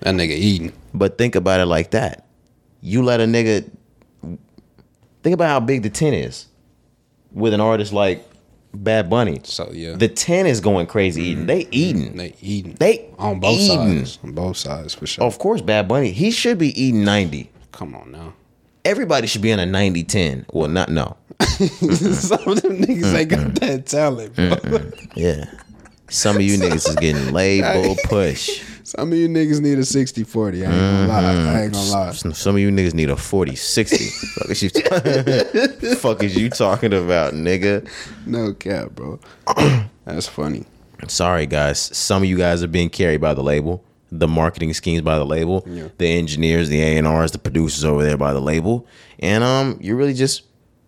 That 0.00 0.14
nigga 0.14 0.30
eating. 0.30 0.72
But 0.92 1.18
think 1.18 1.36
about 1.36 1.60
it 1.60 1.66
like 1.66 1.92
that. 1.92 2.26
You 2.80 3.02
let 3.02 3.20
a 3.20 3.24
nigga 3.24 3.70
think 5.22 5.34
about 5.34 5.48
how 5.48 5.60
big 5.60 5.82
the 5.84 5.90
10 5.90 6.14
is 6.14 6.46
with 7.32 7.54
an 7.54 7.60
artist 7.60 7.92
like 7.92 8.26
Bad 8.72 9.10
Bunny. 9.10 9.40
So 9.44 9.70
yeah. 9.72 9.96
The 9.96 10.08
10 10.08 10.46
is 10.46 10.60
going 10.60 10.86
crazy 10.86 11.22
eating. 11.22 11.46
They 11.46 11.64
mm-hmm. 11.64 11.74
eating. 11.74 12.16
They 12.16 12.34
eating. 12.40 12.74
They 12.74 13.10
on 13.18 13.40
both 13.40 13.58
eating. 13.58 14.04
sides. 14.04 14.18
On 14.22 14.32
both 14.32 14.56
sides 14.56 14.94
for 14.94 15.06
sure. 15.06 15.24
Of 15.24 15.38
course, 15.38 15.60
Bad 15.60 15.88
Bunny. 15.88 16.12
He 16.12 16.30
should 16.30 16.58
be 16.58 16.80
eating 16.80 17.04
90. 17.04 17.50
Come 17.72 17.94
on 17.94 18.12
now. 18.12 18.34
Everybody 18.84 19.26
should 19.26 19.42
be 19.42 19.52
on 19.52 19.58
a 19.58 19.66
90 19.66 20.04
10. 20.04 20.46
Well, 20.52 20.68
not 20.68 20.88
no. 20.88 21.16
Some 21.40 22.48
of 22.48 22.62
them 22.62 22.80
niggas 22.80 23.14
ain't 23.14 23.30
got 23.30 23.54
that 23.56 23.86
talent, 23.86 24.34
bro. 24.34 24.90
Yeah. 25.14 25.44
Some 26.08 26.36
of 26.36 26.42
you 26.42 26.58
niggas 26.58 26.88
is 26.88 26.96
getting 26.96 27.32
label 27.32 27.96
push. 28.04 28.62
Some 28.90 29.12
of 29.12 29.18
you 29.18 29.28
niggas 29.28 29.60
need 29.60 29.78
a 29.78 29.84
60 29.84 30.24
40. 30.24 30.66
I 30.66 30.68
ain't 30.68 30.74
gonna 30.80 31.06
lie. 31.06 31.22
I 31.22 31.62
ain't 31.62 31.72
gonna 31.72 31.90
lie. 31.90 32.10
Some 32.10 32.32
some 32.32 32.56
of 32.56 32.60
you 32.60 32.70
niggas 32.72 32.92
need 32.92 33.08
a 33.08 33.16
40 33.16 33.54
60. 33.54 33.96
fuck, 34.34 34.50
is 34.50 34.62
you, 34.64 34.70
fuck 35.94 36.22
is 36.24 36.36
you 36.36 36.50
talking 36.50 36.92
about, 36.92 37.34
nigga? 37.34 37.88
No 38.26 38.52
cap, 38.52 38.90
bro. 38.90 39.20
That's 40.04 40.26
funny. 40.26 40.64
Sorry, 41.06 41.46
guys. 41.46 41.78
Some 41.78 42.24
of 42.24 42.28
you 42.28 42.36
guys 42.36 42.64
are 42.64 42.68
being 42.68 42.90
carried 42.90 43.20
by 43.20 43.32
the 43.32 43.44
label, 43.44 43.84
the 44.10 44.26
marketing 44.26 44.74
schemes 44.74 45.02
by 45.02 45.18
the 45.18 45.24
label, 45.24 45.62
Yeah. 45.68 45.86
the 45.98 46.06
engineers, 46.08 46.68
the 46.68 46.80
A 46.82 46.96
and 46.98 47.06
R's, 47.06 47.30
the 47.30 47.38
producers 47.38 47.84
over 47.84 48.02
there 48.02 48.16
by 48.16 48.32
the 48.32 48.40
label, 48.40 48.88
and 49.20 49.44
um, 49.44 49.78
you're 49.80 49.96
really 49.96 50.14
just 50.14 50.42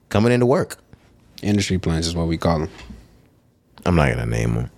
coming 0.08 0.32
into 0.32 0.44
work. 0.46 0.78
Industry 1.40 1.78
plans 1.78 2.08
is 2.08 2.16
what 2.16 2.26
we 2.26 2.36
call 2.36 2.58
them. 2.58 2.68
I'm 3.86 3.94
not 3.94 4.10
gonna 4.10 4.26
name 4.26 4.54
them. 4.54 4.70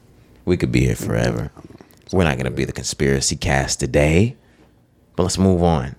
We 0.45 0.59
could 0.59 0.70
be 0.72 0.81
here 0.85 0.95
forever. 0.97 1.51
We're 2.15 2.23
not 2.23 2.37
gonna 2.37 2.53
be 2.53 2.65
the 2.65 2.73
conspiracy 2.73 3.35
cast 3.35 3.81
today, 3.81 4.37
but 5.17 5.25
let's 5.25 5.37
move 5.37 5.65
on. 5.65 5.97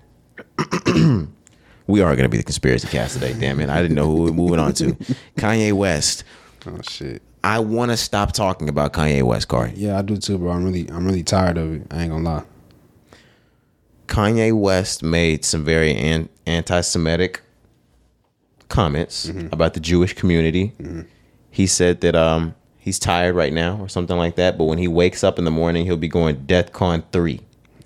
we 1.86 2.00
are 2.00 2.16
gonna 2.16 2.30
be 2.30 2.38
the 2.38 2.42
conspiracy 2.42 2.88
cast 2.88 3.12
today. 3.14 3.34
Damn 3.38 3.60
it! 3.60 3.68
I 3.68 3.82
didn't 3.82 3.96
know 3.96 4.06
who 4.06 4.22
we 4.22 4.30
we're 4.30 4.36
moving 4.36 4.58
on 4.58 4.72
to. 4.74 4.92
Kanye 5.36 5.74
West. 5.74 6.24
Oh 6.64 6.80
shit. 6.88 7.20
I 7.44 7.58
want 7.58 7.90
to 7.90 7.98
stop 7.98 8.32
talking 8.32 8.70
about 8.70 8.94
Kanye 8.94 9.22
West, 9.24 9.48
Corey. 9.48 9.74
Yeah, 9.76 9.98
I 9.98 10.02
do 10.02 10.16
too, 10.16 10.38
bro. 10.38 10.52
I'm 10.52 10.64
really 10.64 10.88
I'm 10.88 11.04
really 11.04 11.22
tired 11.22 11.58
of 11.58 11.74
it. 11.74 11.86
I 11.90 12.04
ain't 12.04 12.10
gonna 12.10 12.24
lie. 12.24 12.44
Kanye 14.06 14.58
West 14.58 15.02
made 15.02 15.44
some 15.44 15.64
very 15.66 15.94
an- 15.94 16.30
anti-Semitic 16.46 17.42
comments 18.70 19.28
about 19.52 19.74
the 19.74 19.80
Jewish 19.80 20.14
community. 20.14 20.72
He 21.50 21.66
said 21.66 22.00
that 22.00 22.16
um 22.16 22.54
he's 22.86 22.98
tired 23.00 23.34
right 23.34 23.52
now 23.52 23.76
or 23.80 23.88
something 23.88 24.16
like 24.16 24.36
that, 24.36 24.56
but 24.56 24.64
when 24.64 24.78
he 24.78 24.86
wakes 24.88 25.22
up 25.24 25.38
in 25.38 25.44
the 25.44 25.50
morning, 25.50 25.84
he'll 25.84 25.96
be 25.98 26.08
going 26.08 26.36
DEFCON 26.46 27.02
three. 27.12 27.40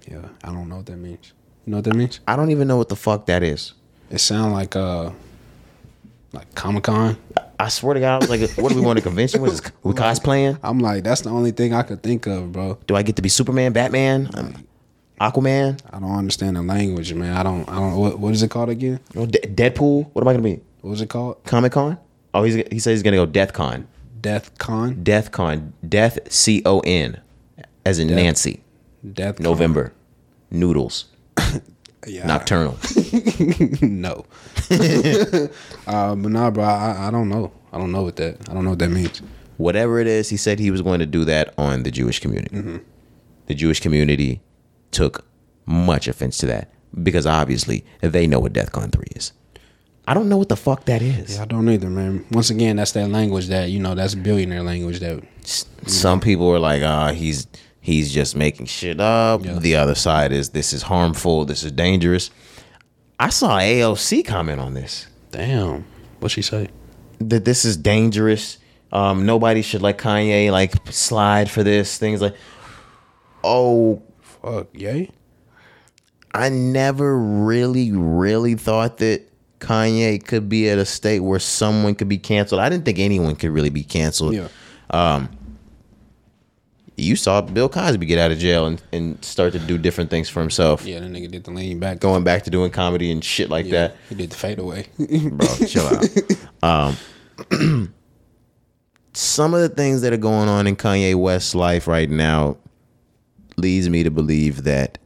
Yeah, 0.06 0.28
I 0.44 0.48
don't 0.52 0.68
know 0.68 0.76
what 0.76 0.86
that 0.86 0.98
means. 0.98 1.32
You 1.66 1.72
know 1.72 1.78
what 1.78 1.84
that 1.86 1.96
means? 1.96 2.20
I 2.28 2.36
don't 2.36 2.50
even 2.50 2.68
know 2.68 2.76
what 2.76 2.88
the 2.90 2.96
fuck 2.96 3.26
that 3.26 3.42
is. 3.42 3.72
It 4.10 4.18
sounds 4.18 4.52
like 4.52 4.76
uh 4.76 5.10
like 6.32 6.54
Comic 6.54 6.84
Con. 6.84 7.16
I 7.58 7.68
swear 7.68 7.94
to 7.94 8.00
God, 8.00 8.14
I 8.14 8.18
was 8.18 8.30
like, 8.30 8.50
"What 8.58 8.68
do 8.70 8.76
we 8.76 8.80
want 8.80 8.98
a 8.98 9.02
convention? 9.02 9.40
What 9.40 9.52
is 9.52 9.62
we 9.82 9.92
cosplaying? 9.92 10.58
I'm 10.62 10.78
like, 10.78 11.02
that's 11.02 11.22
the 11.22 11.30
only 11.30 11.50
thing 11.50 11.74
I 11.74 11.82
could 11.82 12.02
think 12.02 12.26
of, 12.26 12.52
bro. 12.52 12.78
Do 12.86 12.94
I 12.94 13.02
get 13.02 13.16
to 13.16 13.22
be 13.22 13.28
Superman, 13.28 13.72
Batman, 13.72 14.30
um, 14.34 14.66
Aquaman, 15.20 15.78
I 15.92 15.98
don't 15.98 16.12
understand 16.16 16.56
the 16.56 16.62
language, 16.62 17.12
man. 17.12 17.36
I 17.36 17.42
don't 17.42 17.68
I 17.68 17.74
don't 17.74 17.96
what 17.96 18.18
what 18.18 18.32
is 18.32 18.42
it 18.42 18.50
called 18.50 18.70
again? 18.70 19.00
oh, 19.16 19.26
De- 19.26 19.40
Deadpool? 19.40 20.08
What 20.12 20.22
am 20.22 20.28
I 20.28 20.32
gonna 20.32 20.42
be? 20.42 20.60
What 20.80 20.90
was 20.90 21.00
it 21.02 21.10
called? 21.10 21.42
Comic 21.44 21.72
Con? 21.72 21.98
Oh, 22.32 22.42
he's 22.42 22.54
he 22.54 22.78
says 22.78 22.98
he's 22.98 23.02
gonna 23.02 23.16
go 23.16 23.26
DeathCon. 23.26 23.84
Death 24.20 24.56
Con? 24.58 25.02
Death 25.02 25.30
Con, 25.30 25.72
Death 25.86 26.18
C 26.30 26.62
O 26.66 26.80
N, 26.80 27.20
as 27.84 27.98
in 27.98 28.08
Nancy. 28.08 28.62
Death 29.12 29.36
Con. 29.36 29.44
November, 29.44 29.92
noodles, 30.50 31.06
Yeah. 32.06 32.26
nocturnal. 32.26 32.78
no. 33.82 34.24
uh, 35.86 36.14
but 36.14 36.30
nah, 36.30 36.50
bro, 36.50 36.64
I, 36.64 37.08
I 37.08 37.10
don't 37.10 37.28
know. 37.28 37.52
I 37.72 37.78
don't 37.78 37.92
know 37.92 38.02
what 38.02 38.16
that. 38.16 38.48
I 38.48 38.54
don't 38.54 38.64
know 38.64 38.70
what 38.70 38.78
that 38.80 38.90
means. 38.90 39.20
Whatever 39.58 40.00
it 40.00 40.06
is, 40.06 40.28
he 40.30 40.36
said 40.38 40.58
he 40.58 40.70
was 40.70 40.80
going 40.82 41.00
to 41.00 41.06
do 41.06 41.24
that 41.26 41.52
on 41.58 41.82
the 41.82 41.90
Jewish 41.90 42.18
community. 42.18 42.80
The 43.46 43.54
Jewish 43.54 43.80
community 43.80 44.40
took 44.90 45.26
much 45.66 46.08
offense 46.08 46.38
to 46.38 46.46
that 46.46 46.70
because 47.02 47.26
obviously 47.26 47.84
they 48.00 48.26
know 48.26 48.40
what 48.40 48.54
DEFCON 48.54 48.90
three 48.90 49.08
is. 49.14 49.32
I 50.06 50.14
don't 50.14 50.28
know 50.28 50.36
what 50.38 50.48
the 50.48 50.56
fuck 50.56 50.86
that 50.86 51.02
is. 51.02 51.38
I 51.38 51.44
don't 51.44 51.68
either, 51.68 51.88
man. 51.88 52.24
Once 52.32 52.50
again, 52.50 52.76
that's 52.76 52.92
that 52.92 53.08
language 53.10 53.46
that 53.48 53.70
you 53.70 53.78
know. 53.78 53.94
That's 53.94 54.14
billionaire 54.14 54.62
language 54.62 54.98
that. 55.00 55.22
S- 55.42 55.66
Some 55.86 56.20
people 56.20 56.48
are 56.50 56.58
like, 56.58 56.82
ah, 56.82 57.12
he's 57.12 57.46
he's 57.80 58.12
just 58.12 58.34
making 58.34 58.66
shit 58.66 59.00
up. 59.00 59.44
Yeah. 59.44 59.54
The 59.58 59.76
other 59.76 59.94
side 59.94 60.32
is 60.32 60.50
this 60.50 60.72
is 60.72 60.82
harmful. 60.82 61.44
This 61.44 61.62
is 61.62 61.72
dangerous. 61.72 62.30
I 63.20 63.28
saw 63.28 63.58
AOC 63.58 64.24
comment 64.26 64.60
on 64.60 64.74
this. 64.74 65.06
Damn. 65.30 65.84
What 66.18 66.30
she 66.32 66.42
say? 66.42 66.68
that 67.20 67.44
this 67.44 67.64
is 67.66 67.76
dangerous. 67.76 68.56
Um, 68.92 69.26
nobody 69.26 69.60
should 69.62 69.82
let 69.82 69.98
Kanye 69.98 70.50
like 70.50 70.74
slide 70.90 71.50
for 71.50 71.62
this. 71.62 71.98
Things 71.98 72.20
like, 72.22 72.34
oh, 73.44 74.02
Fuck, 74.22 74.68
yay. 74.72 75.10
I 76.32 76.48
never 76.48 77.16
really, 77.18 77.92
really 77.92 78.54
thought 78.54 78.96
that 78.98 79.29
Kanye 79.60 80.24
could 80.24 80.48
be 80.48 80.68
at 80.68 80.78
a 80.78 80.84
state 80.84 81.20
where 81.20 81.38
someone 81.38 81.94
could 81.94 82.08
be 82.08 82.18
canceled. 82.18 82.60
I 82.60 82.68
didn't 82.68 82.84
think 82.84 82.98
anyone 82.98 83.36
could 83.36 83.50
really 83.50 83.70
be 83.70 83.84
canceled. 83.84 84.34
Yeah. 84.34 85.26
You 86.96 87.16
saw 87.16 87.40
Bill 87.40 87.68
Cosby 87.70 88.04
get 88.04 88.18
out 88.18 88.30
of 88.30 88.36
jail 88.38 88.66
and, 88.66 88.82
and 88.92 89.24
start 89.24 89.54
to 89.54 89.58
do 89.58 89.78
different 89.78 90.10
things 90.10 90.28
for 90.28 90.40
himself, 90.40 90.84
Yeah, 90.84 91.00
that 91.00 91.10
nigga 91.10 91.30
did 91.30 91.44
the 91.44 91.50
lean 91.50 91.78
back. 91.78 91.98
going 91.98 92.24
back 92.24 92.42
to 92.42 92.50
doing 92.50 92.70
comedy 92.70 93.10
and 93.10 93.24
shit 93.24 93.48
like 93.48 93.64
yeah, 93.64 93.88
that. 93.88 93.96
He 94.10 94.16
did 94.16 94.28
the 94.30 94.36
fade 94.36 94.58
away. 94.58 94.86
bro. 94.98 95.46
Chill 95.66 95.86
out. 95.86 96.04
Um, 96.62 96.98
some 99.14 99.54
of 99.54 99.62
the 99.62 99.70
things 99.70 100.02
that 100.02 100.12
are 100.12 100.18
going 100.18 100.50
on 100.50 100.66
in 100.66 100.76
Kanye 100.76 101.14
West's 101.14 101.54
life 101.54 101.88
right 101.88 102.10
now 102.10 102.58
leads 103.56 103.88
me 103.88 104.02
to 104.02 104.10
believe 104.10 104.64
that 104.64 104.98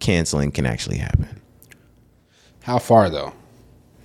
canceling 0.00 0.50
can 0.52 0.66
actually 0.66 0.98
happen. 0.98 1.40
How 2.62 2.78
far 2.78 3.08
though? 3.08 3.32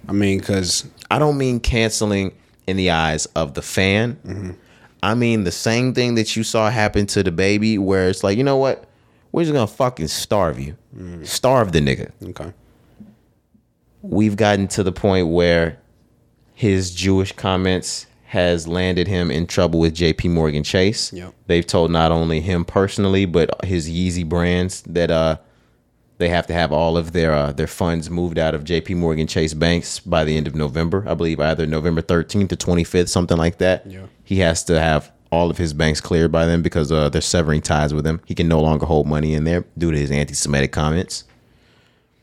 I 0.07 0.11
mean, 0.11 0.39
cause 0.39 0.85
I 1.09 1.19
don't 1.19 1.37
mean 1.37 1.59
canceling 1.59 2.33
in 2.67 2.77
the 2.77 2.91
eyes 2.91 3.25
of 3.27 3.53
the 3.53 3.61
fan. 3.61 4.57
I 5.03 5.13
mean 5.15 5.43
the 5.43 5.51
same 5.51 5.93
thing 5.93 6.15
that 6.15 6.35
you 6.35 6.43
saw 6.43 6.69
happen 6.69 7.05
to 7.07 7.23
DaBaby, 7.23 7.79
where 7.79 8.09
it's 8.09 8.23
like, 8.23 8.37
you 8.37 8.43
know 8.43 8.57
what? 8.57 8.85
We're 9.31 9.43
just 9.43 9.53
gonna 9.53 9.67
fucking 9.67 10.07
starve 10.07 10.59
you, 10.59 10.75
starve 11.23 11.71
the 11.73 11.79
nigga. 11.79 12.11
okay, 12.29 12.53
we've 14.01 14.35
gotten 14.35 14.67
to 14.69 14.83
the 14.83 14.91
point 14.91 15.27
where 15.27 15.77
his 16.53 16.93
Jewish 16.93 17.31
comments 17.33 18.07
has 18.27 18.67
landed 18.67 19.07
him 19.07 19.29
in 19.31 19.45
trouble 19.47 19.79
with 19.79 19.95
JP 19.95 20.31
Morgan 20.31 20.63
Chase. 20.63 21.11
Yep. 21.13 21.33
They've 21.47 21.65
told 21.67 21.91
not 21.91 22.11
only 22.11 22.41
him 22.41 22.65
personally, 22.65 23.25
but 23.25 23.63
his 23.65 23.89
Yeezy 23.89 24.27
brands 24.27 24.81
that 24.83 25.11
uh 25.11 25.37
they 26.17 26.29
have 26.29 26.47
to 26.47 26.53
have 26.53 26.71
all 26.71 26.97
of 26.97 27.11
their 27.11 27.33
uh, 27.33 27.51
their 27.51 27.67
funds 27.67 28.09
moved 28.09 28.37
out 28.37 28.55
of 28.55 28.63
JP 28.63 28.97
Morgan 28.97 29.27
Chase 29.27 29.53
banks 29.53 29.99
by 29.99 30.23
the 30.23 30.37
end 30.37 30.47
of 30.47 30.55
November. 30.55 31.03
I 31.07 31.13
believe 31.13 31.39
either 31.39 31.65
November 31.65 32.01
13th 32.01 32.49
to 32.49 32.55
25th, 32.55 33.09
something 33.09 33.37
like 33.37 33.57
that. 33.57 33.85
Yeah. 33.85 34.05
He 34.23 34.39
has 34.39 34.63
to 34.65 34.79
have 34.79 35.11
all 35.31 35.49
of 35.51 35.57
his 35.57 35.73
banks 35.73 35.99
cleared 35.99 36.31
by 36.31 36.45
them 36.45 36.61
because 36.61 36.91
uh, 36.91 37.09
they're 37.09 37.21
severing 37.21 37.61
ties 37.61 37.93
with 37.93 38.05
him. 38.07 38.21
He 38.25 38.33
can 38.35 38.47
no 38.47 38.61
longer 38.61 38.85
hold 38.85 39.07
money 39.07 39.33
in 39.33 39.43
there 39.43 39.65
due 39.77 39.91
to 39.91 39.97
his 39.97 40.09
anti-Semitic 40.09 40.71
comments. 40.71 41.25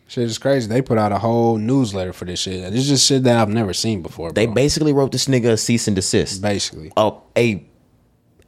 shit 0.08 0.24
is 0.24 0.38
crazy. 0.38 0.68
They 0.68 0.80
put 0.80 0.96
out 0.96 1.12
a 1.12 1.18
whole 1.18 1.58
newsletter 1.58 2.14
for 2.14 2.24
this 2.24 2.40
shit. 2.40 2.70
This 2.70 2.82
is 2.82 2.88
just 2.88 3.06
shit 3.06 3.24
that 3.24 3.36
I've 3.36 3.50
never 3.50 3.74
seen 3.74 4.00
before. 4.00 4.32
They 4.32 4.46
basically 4.46 4.92
wrote 4.94 5.12
this 5.12 5.26
nigga 5.26 5.52
a 5.52 5.56
cease 5.58 5.86
and 5.86 5.96
desist. 5.96 6.40
basically. 6.40 6.92
a 6.96 7.12
a 7.36 7.66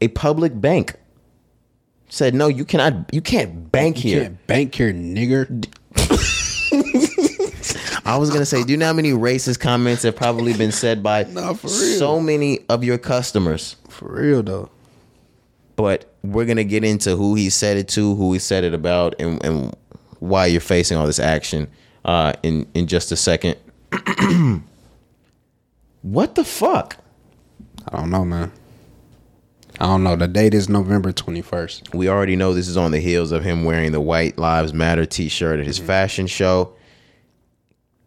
a 0.00 0.08
public 0.08 0.58
bank 0.58 0.94
said, 2.08 2.34
"No, 2.34 2.48
you 2.48 2.64
cannot. 2.64 3.12
You 3.12 3.20
can't 3.20 3.70
bank 3.72 4.04
You 4.04 4.10
here." 4.10 4.22
can't 4.24 4.46
bank 4.46 4.74
here, 4.74 4.92
nigger. 4.92 5.66
I 8.06 8.18
was 8.18 8.28
gonna 8.30 8.44
say, 8.44 8.62
do 8.62 8.72
you 8.72 8.76
know 8.76 8.86
how 8.86 8.92
many 8.92 9.12
racist 9.12 9.60
comments 9.60 10.02
have 10.02 10.14
probably 10.14 10.52
been 10.52 10.72
said 10.72 11.02
by 11.02 11.24
real. 11.32 11.54
so 11.56 12.20
many 12.20 12.60
of 12.68 12.84
your 12.84 12.98
customers? 12.98 13.76
For 13.88 14.12
real 14.20 14.42
though. 14.42 14.68
But 15.76 16.12
we're 16.22 16.44
gonna 16.44 16.64
get 16.64 16.84
into 16.84 17.16
who 17.16 17.34
he 17.34 17.48
said 17.50 17.76
it 17.78 17.88
to, 17.88 18.14
who 18.14 18.32
he 18.34 18.38
said 18.38 18.62
it 18.64 18.74
about, 18.74 19.14
and, 19.18 19.42
and 19.44 19.74
why 20.20 20.46
you're 20.46 20.60
facing 20.60 20.98
all 20.98 21.06
this 21.06 21.18
action 21.18 21.68
uh, 22.04 22.34
in 22.42 22.66
in 22.74 22.86
just 22.86 23.10
a 23.10 23.16
second. 23.16 23.56
what 26.02 26.34
the 26.34 26.44
fuck? 26.44 26.98
I 27.88 27.96
don't 27.96 28.10
know, 28.10 28.24
man. 28.24 28.52
I 29.80 29.86
don't 29.86 30.04
know. 30.04 30.14
The 30.14 30.28
date 30.28 30.54
is 30.54 30.68
November 30.68 31.10
twenty 31.10 31.42
first. 31.42 31.92
We 31.92 32.08
already 32.08 32.36
know 32.36 32.54
this 32.54 32.68
is 32.68 32.76
on 32.76 32.92
the 32.92 33.00
heels 33.00 33.32
of 33.32 33.42
him 33.42 33.64
wearing 33.64 33.90
the 33.92 34.00
White 34.00 34.38
Lives 34.38 34.72
Matter 34.72 35.04
T-shirt 35.04 35.58
at 35.58 35.66
his 35.66 35.78
fashion 35.78 36.26
show. 36.28 36.74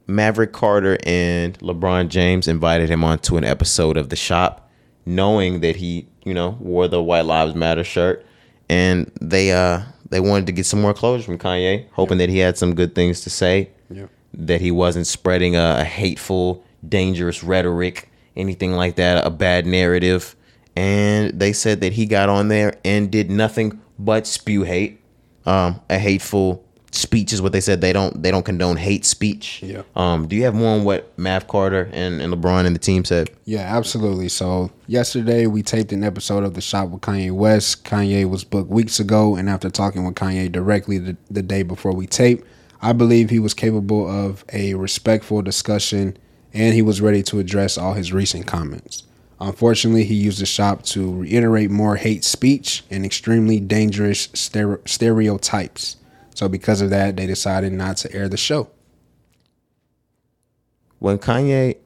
Maverick 0.08 0.54
Carter 0.54 0.98
and 1.04 1.60
LeBron 1.60 2.08
James 2.08 2.48
invited 2.48 2.88
him 2.90 3.04
onto 3.04 3.36
an 3.36 3.44
episode 3.44 3.98
of 3.98 4.08
The 4.08 4.16
Shop, 4.16 4.72
knowing 5.06 5.60
that 5.60 5.76
he, 5.76 6.08
you 6.24 6.34
know, 6.34 6.58
wore 6.62 6.88
the 6.88 7.04
White 7.04 7.26
Lives 7.26 7.54
Matter 7.54 7.84
shirt, 7.84 8.26
and 8.70 9.12
they 9.20 9.52
uh 9.52 9.82
they 10.10 10.22
wanted 10.22 10.46
to 10.46 10.54
get 10.54 10.66
some 10.66 10.82
more 10.82 10.94
closure 10.94 11.26
from 11.26 11.38
Kanye, 11.38 11.86
hoping 11.92 12.18
that 12.20 12.30
he 12.30 12.38
had 12.38 12.58
some 12.58 12.76
good 12.76 12.96
things 12.96 13.22
to 13.22 13.30
say, 13.30 13.70
that 14.34 14.62
he 14.62 14.72
wasn't 14.72 15.06
spreading 15.06 15.58
a 15.58 15.84
hateful, 15.84 16.64
dangerous 16.88 17.44
rhetoric, 17.44 18.10
anything 18.38 18.72
like 18.72 18.96
that, 18.96 19.28
a 19.28 19.30
bad 19.30 19.66
narrative. 19.66 20.34
And 20.78 21.40
they 21.40 21.54
said 21.54 21.82
that 21.82 21.94
he 21.94 22.06
got 22.06 22.30
on 22.30 22.50
there 22.50 22.76
and 22.86 23.10
did 23.10 23.32
nothing 23.32 23.82
but 23.98 24.28
spew 24.28 24.62
hate. 24.62 25.02
Um, 25.44 25.82
a 25.90 25.98
hateful 25.98 26.64
speech 26.92 27.34
is 27.34 27.42
what 27.42 27.52
they 27.52 27.62
said. 27.62 27.82
They 27.82 27.92
don't 27.94 28.22
they 28.22 28.30
don't 28.30 28.44
condone 28.44 28.78
hate 28.78 29.04
speech. 29.04 29.64
Yeah. 29.64 29.82
Um, 29.96 30.28
do 30.28 30.36
you 30.36 30.44
have 30.44 30.54
more 30.54 30.78
on 30.78 30.84
what 30.84 31.18
Mav 31.18 31.48
Carter 31.48 31.90
and, 31.94 32.22
and 32.22 32.32
LeBron 32.32 32.68
and 32.68 32.76
the 32.76 32.80
team 32.80 33.06
said? 33.06 33.32
Yeah, 33.46 33.62
absolutely. 33.62 34.30
So 34.30 34.70
yesterday 34.86 35.48
we 35.48 35.64
taped 35.64 35.92
an 35.94 36.04
episode 36.04 36.44
of 36.44 36.54
the 36.54 36.62
shop 36.62 36.90
with 36.90 37.02
Kanye 37.02 37.32
West. 37.32 37.84
Kanye 37.84 38.30
was 38.30 38.44
booked 38.44 38.70
weeks 38.70 39.00
ago, 39.00 39.36
and 39.36 39.50
after 39.50 39.72
talking 39.72 40.06
with 40.06 40.14
Kanye 40.14 40.52
directly 40.52 41.00
the, 41.00 41.18
the 41.32 41.42
day 41.42 41.64
before 41.64 41.94
we 41.96 42.06
taped, 42.06 42.48
I 42.84 42.94
believe 42.94 43.32
he 43.32 43.40
was 43.40 43.56
capable 43.56 44.08
of 44.08 44.46
a 44.54 44.76
respectful 44.76 45.42
discussion, 45.42 46.16
and 46.54 46.76
he 46.76 46.84
was 46.84 47.02
ready 47.02 47.24
to 47.24 47.40
address 47.40 47.80
all 47.80 47.94
his 47.94 48.14
recent 48.14 48.46
comments. 48.46 49.07
Unfortunately, 49.40 50.04
he 50.04 50.16
used 50.16 50.42
the 50.42 50.46
shop 50.46 50.84
to 50.84 51.20
reiterate 51.20 51.70
more 51.70 51.96
hate 51.96 52.24
speech 52.24 52.84
and 52.90 53.06
extremely 53.06 53.60
dangerous 53.60 54.30
stereotypes. 54.34 55.98
So 56.34 56.48
because 56.48 56.82
of 56.82 56.90
that, 56.90 57.18
they 57.18 57.28
decided 57.28 57.74
not 57.74 57.98
to 57.98 58.14
air 58.14 58.28
the 58.28 58.38
show. 58.38 58.70
When 61.00 61.20
Kanye 61.20 61.78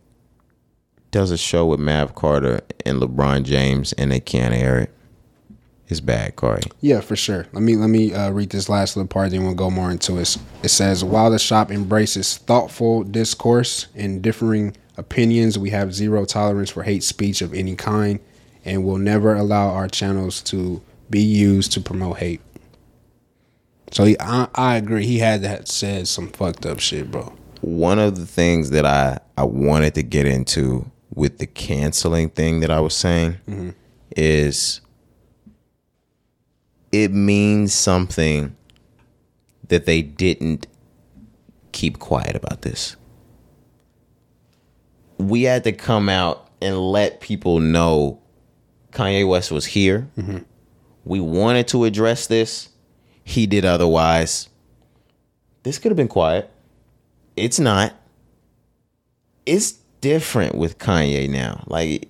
does 1.12 1.32
a 1.32 1.38
show 1.38 1.66
with 1.66 1.80
Mav 1.80 2.16
Carter 2.16 2.62
and 2.86 3.02
LeBron 3.02 3.44
James 3.44 3.92
and 3.94 4.12
they 4.12 4.22
can't 4.22 4.54
air 4.54 4.80
it, 4.80 4.94
it's 5.92 6.00
bad, 6.00 6.38
Corey. 6.38 6.62
Yeah, 6.80 7.02
for 7.02 7.18
sure. 7.18 7.48
Let 7.52 7.64
me 7.64 7.76
let 7.76 7.90
me 7.90 8.14
uh, 8.14 8.32
read 8.32 8.52
this 8.52 8.70
last 8.70 8.96
little 8.96 9.10
part, 9.10 9.32
then 9.32 9.44
we'll 9.44 9.56
go 9.56 9.70
more 9.70 9.92
into 9.92 10.18
it. 10.20 10.38
It 10.64 10.70
says, 10.70 11.04
"While 11.04 11.30
the 11.30 11.38
shop 11.38 11.70
embraces 11.70 12.38
thoughtful 12.38 13.04
discourse 13.04 13.88
and 13.94 14.22
differing 14.22 14.78
opinions, 14.98 15.58
we 15.58 15.70
have 15.72 15.94
zero 15.94 16.26
tolerance 16.26 16.70
for 16.70 16.84
hate 16.84 17.04
speech 17.04 17.42
of 17.42 17.54
any 17.54 17.76
kind, 17.76 18.20
and 18.66 18.84
will 18.84 18.98
never 18.98 19.36
allow 19.36 19.70
our 19.70 19.88
channels 19.88 20.42
to 20.44 20.82
be 21.10 21.22
used 21.22 21.72
to 21.74 21.82
promote 21.82 22.18
hate." 22.18 22.42
So 23.92 24.06
he, 24.06 24.16
I, 24.20 24.48
I 24.56 24.78
agree. 24.78 25.06
He 25.06 25.20
had 25.20 25.42
that 25.42 25.68
said 25.68 26.08
some 26.08 26.30
fucked 26.30 26.66
up 26.66 26.80
shit, 26.80 27.12
bro. 27.12 27.34
one 27.62 28.00
of 28.00 28.16
the 28.18 28.26
things 28.26 28.72
that 28.72 28.86
I 28.86 29.20
I 29.38 29.44
wanted 29.44 29.96
to 29.96 30.04
get 30.04 30.26
into 30.26 30.90
with 31.14 31.38
the 31.38 31.46
canceling 31.48 32.30
thing 32.30 32.62
that 32.62 32.72
I 32.72 32.80
was 32.80 32.96
saying 32.96 33.38
mm-hmm. 33.48 33.70
is 34.16 34.82
it 36.92 37.12
means 37.12 37.74
something 37.74 38.56
that 39.68 39.86
they 39.86 40.02
didn't 40.02 40.68
keep 41.72 42.00
quiet 42.00 42.36
about 42.36 42.62
this. 42.64 42.96
We 45.30 45.44
had 45.44 45.64
to 45.66 45.72
come 45.72 46.10
out 46.10 46.50
and 46.62 46.78
let 46.80 47.22
people 47.22 47.60
know 47.60 48.20
Kanye 48.92 49.28
West 49.28 49.52
was 49.52 49.66
here. 49.66 50.10
We 51.04 51.20
wanted 51.20 51.68
to 51.70 51.86
address 51.86 52.28
this. 52.28 52.70
He 53.24 53.48
did 53.48 53.66
otherwise. 53.66 54.50
This 55.64 55.78
could 55.78 55.92
have 55.92 55.98
been 55.98 56.08
quiet. 56.08 56.50
It's 57.36 57.60
not. 57.60 57.94
It's 59.46 59.74
different 60.02 60.56
with 60.56 60.78
Kanye 60.78 61.30
now. 61.30 61.64
Like 61.68 62.10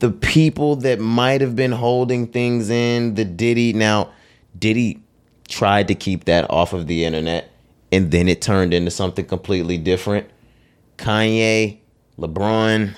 the 0.00 0.10
people 0.10 0.76
that 0.76 1.00
might 1.00 1.40
have 1.40 1.56
been 1.56 1.72
holding 1.72 2.26
things 2.26 2.70
in, 2.70 3.14
the 3.14 3.24
Diddy 3.24 3.72
now, 3.72 4.10
Diddy 4.58 5.02
tried 5.48 5.88
to 5.88 5.94
keep 5.94 6.24
that 6.24 6.50
off 6.50 6.72
of 6.72 6.86
the 6.86 7.04
internet 7.04 7.50
and 7.92 8.10
then 8.10 8.28
it 8.28 8.42
turned 8.42 8.74
into 8.74 8.90
something 8.90 9.24
completely 9.24 9.78
different. 9.78 10.28
Kanye, 10.98 11.78
LeBron, 12.18 12.94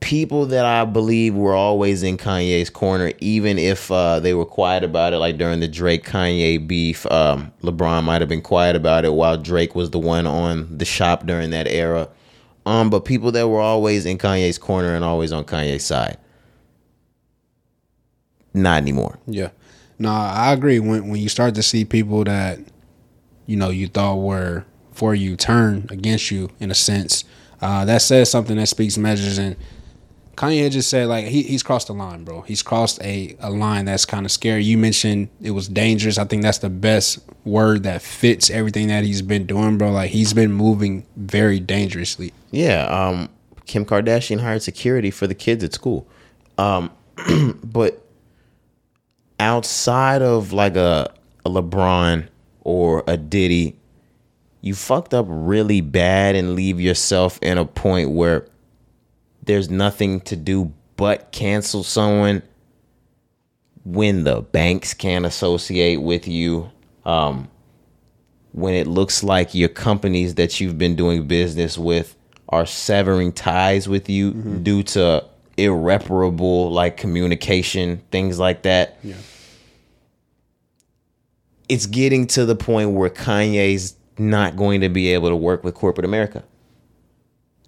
people 0.00 0.46
that 0.46 0.64
I 0.64 0.84
believe 0.84 1.34
were 1.34 1.54
always 1.54 2.02
in 2.02 2.18
Kanye's 2.18 2.68
corner, 2.70 3.12
even 3.20 3.58
if 3.58 3.90
uh, 3.90 4.20
they 4.20 4.34
were 4.34 4.44
quiet 4.44 4.84
about 4.84 5.12
it, 5.12 5.18
like 5.18 5.38
during 5.38 5.60
the 5.60 5.68
Drake 5.68 6.04
Kanye 6.04 6.64
beef. 6.66 7.06
Um, 7.10 7.52
LeBron 7.62 8.04
might 8.04 8.20
have 8.20 8.28
been 8.28 8.42
quiet 8.42 8.76
about 8.76 9.04
it 9.04 9.14
while 9.14 9.36
Drake 9.36 9.74
was 9.74 9.90
the 9.90 9.98
one 9.98 10.26
on 10.26 10.76
the 10.76 10.84
shop 10.84 11.26
during 11.26 11.50
that 11.50 11.66
era. 11.68 12.08
Um, 12.66 12.90
but 12.90 13.04
people 13.04 13.32
that 13.32 13.48
were 13.48 13.60
always 13.60 14.06
in 14.06 14.18
Kanye's 14.18 14.58
corner 14.58 14.94
and 14.94 15.04
always 15.04 15.32
on 15.32 15.44
Kanye's 15.44 15.84
side. 15.84 16.18
Not 18.52 18.82
anymore. 18.82 19.18
Yeah. 19.26 19.50
No, 19.98 20.10
I 20.10 20.52
agree. 20.52 20.80
When 20.80 21.08
when 21.08 21.20
you 21.20 21.28
start 21.28 21.54
to 21.56 21.62
see 21.62 21.84
people 21.84 22.24
that 22.24 22.58
you 23.46 23.56
know 23.56 23.70
you 23.70 23.88
thought 23.88 24.16
were 24.16 24.64
for 24.94 25.14
you 25.14 25.36
turn 25.36 25.86
against 25.90 26.30
you 26.30 26.50
in 26.60 26.70
a 26.70 26.74
sense, 26.74 27.24
uh, 27.60 27.84
that 27.84 28.02
says 28.02 28.30
something 28.30 28.56
that 28.56 28.68
speaks 28.68 28.96
measures. 28.96 29.38
And 29.38 29.56
Kanye 30.36 30.70
just 30.70 30.88
said 30.88 31.08
like 31.08 31.26
he, 31.26 31.42
he's 31.42 31.62
crossed 31.62 31.88
the 31.88 31.94
line, 31.94 32.24
bro. 32.24 32.42
He's 32.42 32.62
crossed 32.62 33.02
a, 33.02 33.36
a 33.40 33.50
line 33.50 33.84
that's 33.84 34.04
kind 34.04 34.24
of 34.24 34.32
scary. 34.32 34.64
You 34.64 34.78
mentioned 34.78 35.28
it 35.42 35.50
was 35.50 35.68
dangerous. 35.68 36.18
I 36.18 36.24
think 36.24 36.42
that's 36.42 36.58
the 36.58 36.70
best 36.70 37.18
word 37.44 37.82
that 37.82 38.02
fits 38.02 38.50
everything 38.50 38.88
that 38.88 39.04
he's 39.04 39.22
been 39.22 39.46
doing, 39.46 39.78
bro. 39.78 39.90
Like 39.90 40.10
he's 40.10 40.32
been 40.32 40.52
moving 40.52 41.06
very 41.16 41.60
dangerously. 41.60 42.32
Yeah, 42.50 42.84
um, 42.86 43.28
Kim 43.66 43.84
Kardashian 43.84 44.40
hired 44.40 44.62
security 44.62 45.10
for 45.10 45.26
the 45.26 45.34
kids 45.34 45.64
at 45.64 45.72
school. 45.72 46.06
Um, 46.58 46.90
but 47.64 48.04
outside 49.38 50.22
of 50.22 50.52
like 50.52 50.76
a, 50.76 51.12
a 51.44 51.50
LeBron 51.50 52.28
or 52.60 53.04
a 53.06 53.16
Diddy, 53.16 53.78
you 54.64 54.74
fucked 54.74 55.12
up 55.12 55.26
really 55.28 55.82
bad 55.82 56.34
and 56.34 56.54
leave 56.54 56.80
yourself 56.80 57.38
in 57.42 57.58
a 57.58 57.66
point 57.66 58.10
where 58.10 58.46
there's 59.42 59.68
nothing 59.68 60.22
to 60.22 60.36
do 60.36 60.72
but 60.96 61.30
cancel 61.32 61.82
someone 61.84 62.42
when 63.84 64.24
the 64.24 64.40
banks 64.40 64.94
can't 64.94 65.26
associate 65.26 65.98
with 65.98 66.26
you. 66.26 66.70
Um, 67.04 67.48
when 68.52 68.72
it 68.72 68.86
looks 68.86 69.22
like 69.22 69.54
your 69.54 69.68
companies 69.68 70.36
that 70.36 70.60
you've 70.60 70.78
been 70.78 70.96
doing 70.96 71.26
business 71.26 71.76
with 71.76 72.16
are 72.48 72.64
severing 72.64 73.32
ties 73.32 73.86
with 73.86 74.08
you 74.08 74.30
due 74.32 74.82
to 74.84 75.22
irreparable 75.58 76.70
like 76.70 76.96
communication 76.96 78.00
things 78.10 78.38
like 78.38 78.62
that 78.62 78.96
Yeah. 79.02 79.14
it's 81.68 81.86
getting 81.86 82.26
to 82.28 82.44
the 82.46 82.54
point 82.56 82.90
where 82.92 83.10
kanye's 83.10 83.94
not 84.18 84.56
going 84.56 84.80
to 84.80 84.88
be 84.88 85.08
able 85.12 85.28
to 85.28 85.36
work 85.36 85.64
with 85.64 85.74
corporate 85.74 86.04
america 86.04 86.42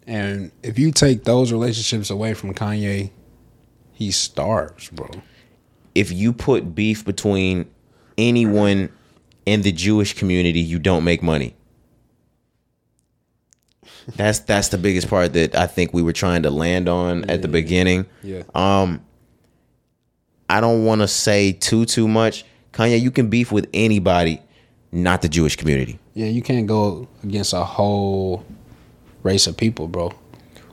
And 0.07 0.53
if 0.63 0.79
you 0.79 0.93
take 0.93 1.25
those 1.25 1.51
relationships 1.53 2.11
away 2.11 2.35
from 2.35 2.55
Kanye, 2.55 3.11
he 3.93 4.11
starves, 4.13 4.89
bro. 4.91 5.09
if 5.95 6.13
you 6.13 6.33
put 6.33 6.75
beef 6.75 7.05
between 7.05 7.69
anyone 8.17 8.91
in 9.45 9.63
the 9.63 9.73
jewish 9.73 10.15
community 10.15 10.61
you 10.61 10.79
don't 10.79 11.05
make 11.05 11.23
money 11.23 11.55
that's 14.15 14.39
that's 14.41 14.69
the 14.69 14.79
biggest 14.79 15.09
part 15.09 15.33
that 15.33 15.55
i 15.57 15.67
think 15.67 15.93
we 15.93 16.03
were 16.03 16.13
trying 16.13 16.43
to 16.43 16.51
land 16.51 16.89
on 16.89 17.29
at 17.31 17.43
the 17.43 17.49
beginning 17.49 18.07
Yeah. 18.23 18.43
Um, 18.55 19.03
I 20.49 20.61
don't 20.61 20.85
want 20.85 21.01
to 21.01 21.09
say 21.09 21.51
too 21.51 21.85
too 21.87 22.07
much. 22.07 22.45
Kanye, 22.73 23.01
you 23.01 23.11
can 23.11 23.29
beef 23.29 23.51
with 23.51 23.69
anybody, 23.75 24.41
not 24.97 25.23
the 25.23 25.29
Jewish 25.29 25.57
community. 25.57 25.99
Yeah, 26.15 26.27
you 26.27 26.43
can't 26.43 26.67
go 26.67 27.07
against 27.23 27.53
a 27.53 27.65
whole 27.65 28.45
race 29.23 29.47
of 29.47 29.57
people, 29.57 29.89
bro. 29.89 30.13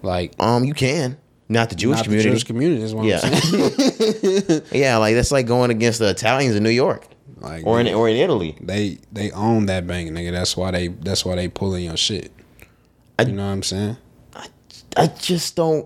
Like, 0.02 0.34
Um, 0.40 0.64
you 0.64 0.74
can. 0.74 1.18
Not 1.50 1.70
the 1.70 1.76
Jewish 1.76 1.98
Not 1.98 2.06
community. 2.06 2.30
the 2.30 2.34
Jewish 2.36 2.44
community 2.46 2.82
is 2.82 2.96
what 2.96 3.06
Yeah. 3.06 3.20
I'm 3.22 3.42
saying. 3.42 4.62
yeah, 4.72 4.98
like 4.98 5.14
that's 5.16 5.32
like 5.32 5.46
going 5.46 5.72
against 5.72 6.00
the 6.00 6.10
Italians 6.10 6.56
in 6.56 6.64
New 6.64 6.70
York 6.70 7.06
Like 7.42 7.66
or 7.66 7.80
in 7.82 7.88
or 7.94 8.08
in 8.10 8.16
Italy. 8.16 8.56
they 8.62 8.98
they 9.12 9.30
own 9.32 9.66
that 9.68 9.86
bank, 9.86 10.10
nigga. 10.12 10.32
That's 10.32 10.56
why 10.58 10.72
they 10.72 10.88
that's 10.88 11.26
why 11.26 11.36
they 11.36 11.50
pulling 11.50 11.84
your 11.86 11.98
shit. 11.98 12.32
I- 13.20 13.24
you 13.24 13.34
know 13.34 13.46
what 13.46 13.52
I'm 13.52 13.64
saying? 13.64 13.98
I 14.34 14.48
I 14.98 15.08
just 15.08 15.56
don't. 15.56 15.86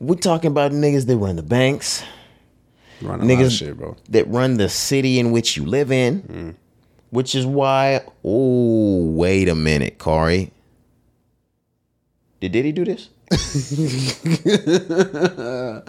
We're 0.00 0.14
talking 0.14 0.50
about 0.52 0.70
niggas 0.72 1.06
that 1.06 1.16
run 1.16 1.34
the 1.36 1.42
banks, 1.42 2.04
Run 3.02 3.20
a 3.20 3.24
lot 3.24 3.30
of 3.32 3.38
niggas 3.38 3.58
shit, 3.58 3.76
bro. 3.76 3.96
that 4.10 4.28
run 4.28 4.56
the 4.58 4.68
city 4.68 5.18
in 5.18 5.32
which 5.32 5.56
you 5.56 5.66
live 5.66 5.90
in, 5.90 6.56
which 7.10 7.34
is 7.34 7.46
why. 7.46 8.02
Oh, 8.24 9.06
wait 9.10 9.48
a 9.48 9.54
minute, 9.54 9.98
Corey. 9.98 10.52
Did 12.40 12.52
Diddy 12.52 12.72
do 12.72 12.84
this? 12.84 13.08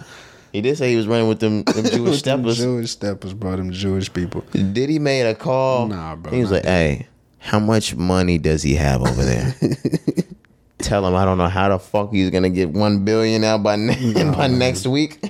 he 0.52 0.60
did 0.60 0.76
say 0.76 0.90
he 0.90 0.96
was 0.96 1.06
running 1.06 1.28
with 1.28 1.40
them, 1.40 1.62
them 1.62 1.74
Jewish 1.84 1.92
With 1.92 2.04
them 2.04 2.14
steppers. 2.14 2.58
Jewish 2.58 2.90
steppers, 2.90 3.34
bro. 3.34 3.56
Them 3.56 3.70
Jewish 3.70 4.12
people. 4.12 4.42
Diddy 4.52 4.98
made 4.98 5.28
a 5.28 5.34
call. 5.34 5.86
Nah, 5.86 6.16
bro, 6.16 6.32
He 6.32 6.40
was 6.40 6.50
like, 6.50 6.64
"Hey, 6.64 7.06
how 7.38 7.60
much 7.60 7.94
money 7.94 8.38
does 8.38 8.62
he 8.62 8.74
have 8.74 9.02
over 9.02 9.24
there?" 9.24 9.54
Tell 10.78 11.06
him 11.06 11.14
I 11.14 11.24
don't 11.24 11.38
know 11.38 11.48
how 11.48 11.68
the 11.68 11.78
fuck 11.78 12.12
he's 12.12 12.30
gonna 12.30 12.50
get 12.50 12.70
one 12.70 13.04
billion 13.04 13.44
out 13.44 13.62
by 13.62 13.76
ne- 13.76 14.14
by 14.34 14.48
next 14.48 14.86
week, 14.86 15.20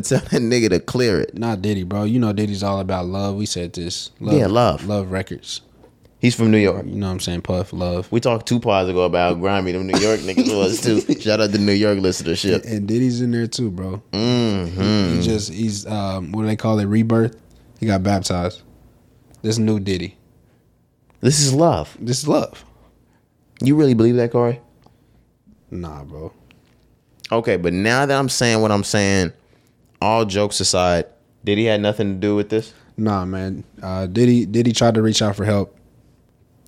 tell 0.00 0.20
that 0.20 0.42
nigga 0.42 0.70
to 0.70 0.80
clear 0.80 1.20
it. 1.20 1.36
Not 1.36 1.62
Diddy, 1.62 1.82
bro. 1.84 2.04
You 2.04 2.18
know 2.18 2.32
Diddy's 2.32 2.62
all 2.62 2.80
about 2.80 3.06
love. 3.06 3.36
We 3.36 3.46
said 3.46 3.72
this. 3.72 4.10
Love, 4.20 4.38
Yeah, 4.38 4.46
love. 4.46 4.86
Love 4.86 5.10
records. 5.10 5.62
He's 6.18 6.34
from 6.34 6.50
New 6.50 6.58
York. 6.58 6.86
You 6.86 6.94
know 6.94 7.06
what 7.06 7.12
I'm 7.12 7.20
saying? 7.20 7.42
Puff, 7.42 7.72
love. 7.72 8.10
We 8.10 8.20
talked 8.20 8.46
two 8.46 8.58
pods 8.58 8.88
ago 8.88 9.02
about 9.02 9.34
how 9.34 9.40
grimy 9.40 9.72
them 9.72 9.86
New 9.86 9.98
York 9.98 10.20
niggas 10.20 10.56
was 10.56 10.80
too. 10.80 11.00
Shout 11.20 11.40
out 11.40 11.52
to 11.52 11.58
New 11.58 11.72
York 11.72 11.98
listenership. 11.98 12.64
And 12.64 12.88
Diddy's 12.88 13.20
in 13.20 13.30
there 13.32 13.46
too, 13.46 13.70
bro. 13.70 14.02
Mm-hmm. 14.12 15.16
He 15.16 15.22
just 15.22 15.52
he's 15.52 15.86
um 15.86 16.32
what 16.32 16.42
do 16.42 16.48
they 16.48 16.56
call 16.56 16.78
it? 16.78 16.86
Rebirth. 16.86 17.36
He 17.78 17.86
got 17.86 18.02
baptized. 18.02 18.62
This 19.42 19.58
new 19.58 19.78
Diddy. 19.78 20.16
This 21.20 21.40
is 21.40 21.52
love. 21.52 21.96
This 22.00 22.18
is 22.18 22.28
love. 22.28 22.64
You 23.62 23.76
really 23.76 23.94
believe 23.94 24.16
that, 24.16 24.32
Corey? 24.32 24.60
Nah, 25.70 26.04
bro. 26.04 26.32
Okay, 27.30 27.56
but 27.56 27.72
now 27.72 28.06
that 28.06 28.18
I'm 28.18 28.28
saying 28.28 28.62
what 28.62 28.70
I'm 28.70 28.84
saying, 28.84 29.32
all 30.00 30.24
jokes 30.24 30.60
aside, 30.60 31.06
did 31.44 31.58
he 31.58 31.64
had 31.64 31.80
nothing 31.80 32.14
to 32.14 32.18
do 32.20 32.34
with 32.36 32.48
this? 32.48 32.72
Nah, 32.96 33.24
man. 33.24 33.64
Uh 33.82 34.06
Diddy 34.06 34.46
Diddy 34.46 34.72
tried 34.72 34.94
to 34.94 35.02
reach 35.02 35.20
out 35.22 35.36
for 35.36 35.44
help 35.44 35.76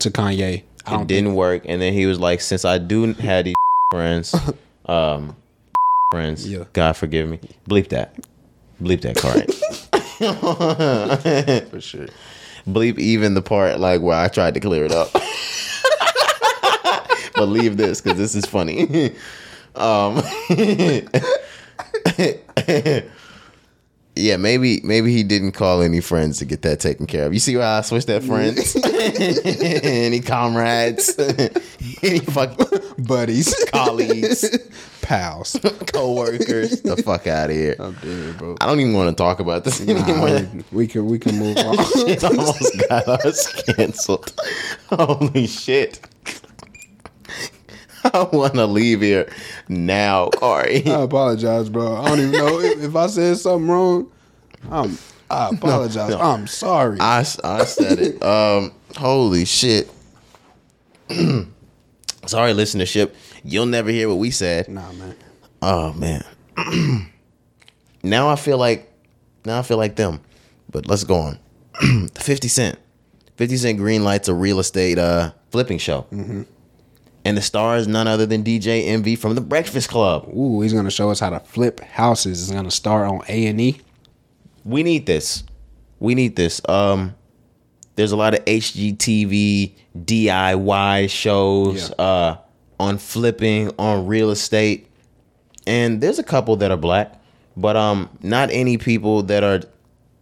to 0.00 0.10
Kanye. 0.10 0.62
It 0.90 1.06
didn't 1.06 1.34
work 1.34 1.64
and 1.66 1.82
then 1.82 1.92
he 1.92 2.06
was 2.06 2.18
like 2.18 2.40
since 2.40 2.64
i 2.64 2.78
do 2.78 3.12
have 3.12 3.44
these 3.44 3.54
friends 3.90 4.34
um 4.86 5.36
friends 6.10 6.48
Yeah. 6.48 6.64
god 6.72 6.94
forgive 6.96 7.28
me 7.28 7.38
bleep 7.68 7.90
that 7.90 8.16
bleep 8.80 9.02
that 9.02 9.18
think 11.20 11.68
for 11.70 11.80
sure. 11.82 12.06
bleep 12.66 12.98
even 12.98 13.34
the 13.34 13.42
part 13.42 13.78
like 13.80 14.00
where 14.00 14.16
i 14.16 14.28
tried 14.28 14.54
to 14.54 14.60
clear 14.60 14.86
it 14.86 14.92
up 14.92 15.12
but 17.34 17.46
leave 17.50 17.76
this 17.76 18.00
because 18.00 18.16
this 18.16 18.34
is 18.34 18.46
funny 18.46 19.12
um 19.76 20.22
Yeah, 24.18 24.36
maybe 24.36 24.80
maybe 24.82 25.12
he 25.12 25.22
didn't 25.22 25.52
call 25.52 25.80
any 25.80 26.00
friends 26.00 26.38
to 26.38 26.44
get 26.44 26.62
that 26.62 26.80
taken 26.80 27.06
care 27.06 27.26
of. 27.26 27.32
You 27.32 27.38
see 27.40 27.56
why 27.56 27.78
I 27.78 27.80
switched 27.82 28.08
that 28.08 28.24
friends? 28.24 28.76
any 29.84 30.20
comrades? 30.20 31.16
any 32.02 32.18
fucking 32.20 32.66
Buddies. 32.98 33.54
colleagues? 33.70 34.44
Pals. 35.02 35.56
co-workers. 35.86 36.82
the 36.82 36.96
fuck 36.98 37.26
out 37.26 37.48
of 37.50 37.56
here. 37.56 37.76
I'm 37.78 37.94
dead, 37.94 38.36
bro. 38.38 38.56
I 38.60 38.66
don't 38.66 38.80
even 38.80 38.92
want 38.92 39.16
to 39.16 39.22
talk 39.22 39.40
about 39.40 39.64
this 39.64 39.80
anymore. 39.80 40.46
We 40.72 40.86
can 40.86 41.06
we 41.06 41.18
can 41.18 41.38
move 41.38 41.56
on. 41.56 41.76
it 42.08 42.22
almost 42.24 42.88
got 42.88 43.08
us 43.24 43.62
canceled. 43.62 44.32
Holy 44.90 45.46
shit. 45.46 46.00
I 48.14 48.22
want 48.32 48.54
to 48.54 48.66
leave 48.66 49.00
here 49.00 49.30
now, 49.68 50.28
Corey. 50.30 50.82
I 50.86 51.02
apologize, 51.02 51.68
bro. 51.68 51.96
I 51.96 52.08
don't 52.08 52.20
even 52.20 52.32
know 52.32 52.60
if, 52.60 52.82
if 52.82 52.96
I 52.96 53.06
said 53.08 53.36
something 53.38 53.68
wrong. 53.68 54.10
I'm, 54.70 54.98
I 55.30 55.48
apologize. 55.52 56.10
no. 56.10 56.18
I'm 56.20 56.46
sorry. 56.46 56.98
I, 57.00 57.20
I 57.44 57.64
said 57.64 57.98
it. 57.98 58.22
Um, 58.22 58.72
holy 58.96 59.44
shit. 59.44 59.90
Sorry, 62.26 62.52
listenership. 62.52 63.14
You'll 63.42 63.64
never 63.66 63.90
hear 63.90 64.08
what 64.08 64.18
we 64.18 64.30
said. 64.30 64.68
nah, 64.68 64.92
man. 64.92 65.16
Oh 65.62 65.92
man. 65.94 66.22
now 68.02 68.28
I 68.28 68.36
feel 68.36 68.58
like 68.58 68.92
now 69.46 69.58
I 69.58 69.62
feel 69.62 69.78
like 69.78 69.96
them. 69.96 70.20
But 70.70 70.86
let's 70.86 71.04
go 71.04 71.14
on. 71.14 71.38
50 72.14 72.48
Cent. 72.48 72.78
50 73.36 73.56
Cent 73.56 73.78
green 73.78 74.04
lights 74.04 74.28
a 74.28 74.34
real 74.34 74.58
estate 74.58 74.98
uh 74.98 75.32
flipping 75.50 75.78
show. 75.78 76.06
And 77.28 77.36
the 77.36 77.42
star 77.42 77.76
is 77.76 77.86
none 77.86 78.08
other 78.08 78.24
than 78.24 78.42
DJ 78.42 78.86
Envy 78.86 79.14
from 79.14 79.34
the 79.34 79.42
Breakfast 79.42 79.90
Club. 79.90 80.26
Ooh, 80.34 80.62
he's 80.62 80.72
gonna 80.72 80.90
show 80.90 81.10
us 81.10 81.20
how 81.20 81.28
to 81.28 81.40
flip 81.40 81.78
houses. 81.80 82.46
He's 82.46 82.54
gonna 82.56 82.70
start 82.70 83.06
on 83.06 83.20
A 83.28 83.46
and 83.48 83.60
E. 83.60 83.82
We 84.64 84.82
need 84.82 85.04
this. 85.04 85.44
We 86.00 86.14
need 86.14 86.36
this. 86.36 86.62
Um 86.66 87.14
there's 87.96 88.12
a 88.12 88.16
lot 88.16 88.32
of 88.32 88.42
HGTV 88.46 89.74
DIY 90.06 91.10
shows 91.10 91.90
Yeah. 91.90 92.02
uh 92.04 92.36
on 92.80 92.96
flipping, 92.96 93.72
on 93.78 94.06
real 94.06 94.30
estate. 94.30 94.86
And 95.66 96.00
there's 96.00 96.18
a 96.18 96.22
couple 96.22 96.56
that 96.56 96.70
are 96.70 96.78
black, 96.78 97.20
but 97.58 97.76
um 97.76 98.08
not 98.22 98.48
any 98.50 98.78
people 98.78 99.22
that 99.24 99.44
are 99.44 99.60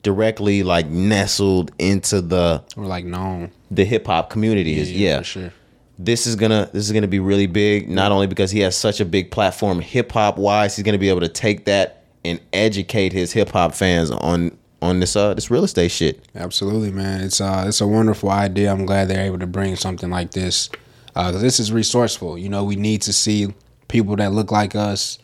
directly 0.02 0.64
like 0.64 0.88
nestled 0.88 1.70
into 1.78 2.20
the 2.20 2.64
Or 2.76 2.84
like 2.84 3.04
known. 3.04 3.52
the 3.70 3.84
hip 3.84 4.07
hop 4.09 4.28
community 4.28 4.76
is 4.80 4.90
yeah. 4.90 5.18
for 5.18 5.24
sure. 5.24 5.52
This 5.99 6.26
is 6.26 6.36
gonna 6.36 6.68
this 6.72 6.84
is 6.86 6.92
gonna 6.92 7.09
be 7.09 7.20
really 7.20 7.47
big. 7.47 7.88
Not 7.88 8.12
only 8.12 8.26
because 8.26 8.51
he 8.51 8.61
has 8.61 8.76
such 8.76 9.01
a 9.01 9.05
big 9.05 9.30
platform 9.30 9.80
hip 9.80 10.12
hop 10.12 10.36
wise, 10.36 10.76
he's 10.76 10.84
gonna 10.84 10.99
be 10.99 11.09
able 11.09 11.20
to 11.20 11.28
take 11.28 11.64
that 11.64 12.05
and 12.24 12.40
educate 12.53 13.12
his 13.12 13.32
hip 13.32 13.51
hop 13.51 13.74
fans 13.74 14.11
on 14.11 14.57
on 14.82 15.01
this 15.01 15.16
uh 15.16 15.32
this 15.32 15.51
real 15.51 15.64
estate 15.64 15.90
shit. 15.90 16.22
Absolutely, 16.34 16.90
man. 16.90 17.22
It's 17.22 17.40
uh 17.40 17.64
it's 17.66 17.80
a 17.80 17.86
wonderful 17.86 18.30
idea. 18.30 18.70
I'm 18.70 18.84
glad 18.84 19.09
they're 19.09 19.24
able 19.24 19.38
to 19.38 19.47
bring 19.47 19.74
something 19.76 20.11
like 20.11 20.32
this. 20.32 20.68
Uh 21.14 21.32
'cause 21.32 21.40
this 21.40 21.59
is 21.59 21.72
resourceful. 21.72 22.36
You 22.36 22.51
know, 22.51 22.62
we 22.64 22.76
need 22.76 23.01
to 23.03 23.12
see 23.12 23.55
people 23.88 24.16
that 24.16 24.32
look 24.32 24.51
like 24.53 24.74
us 24.76 25.18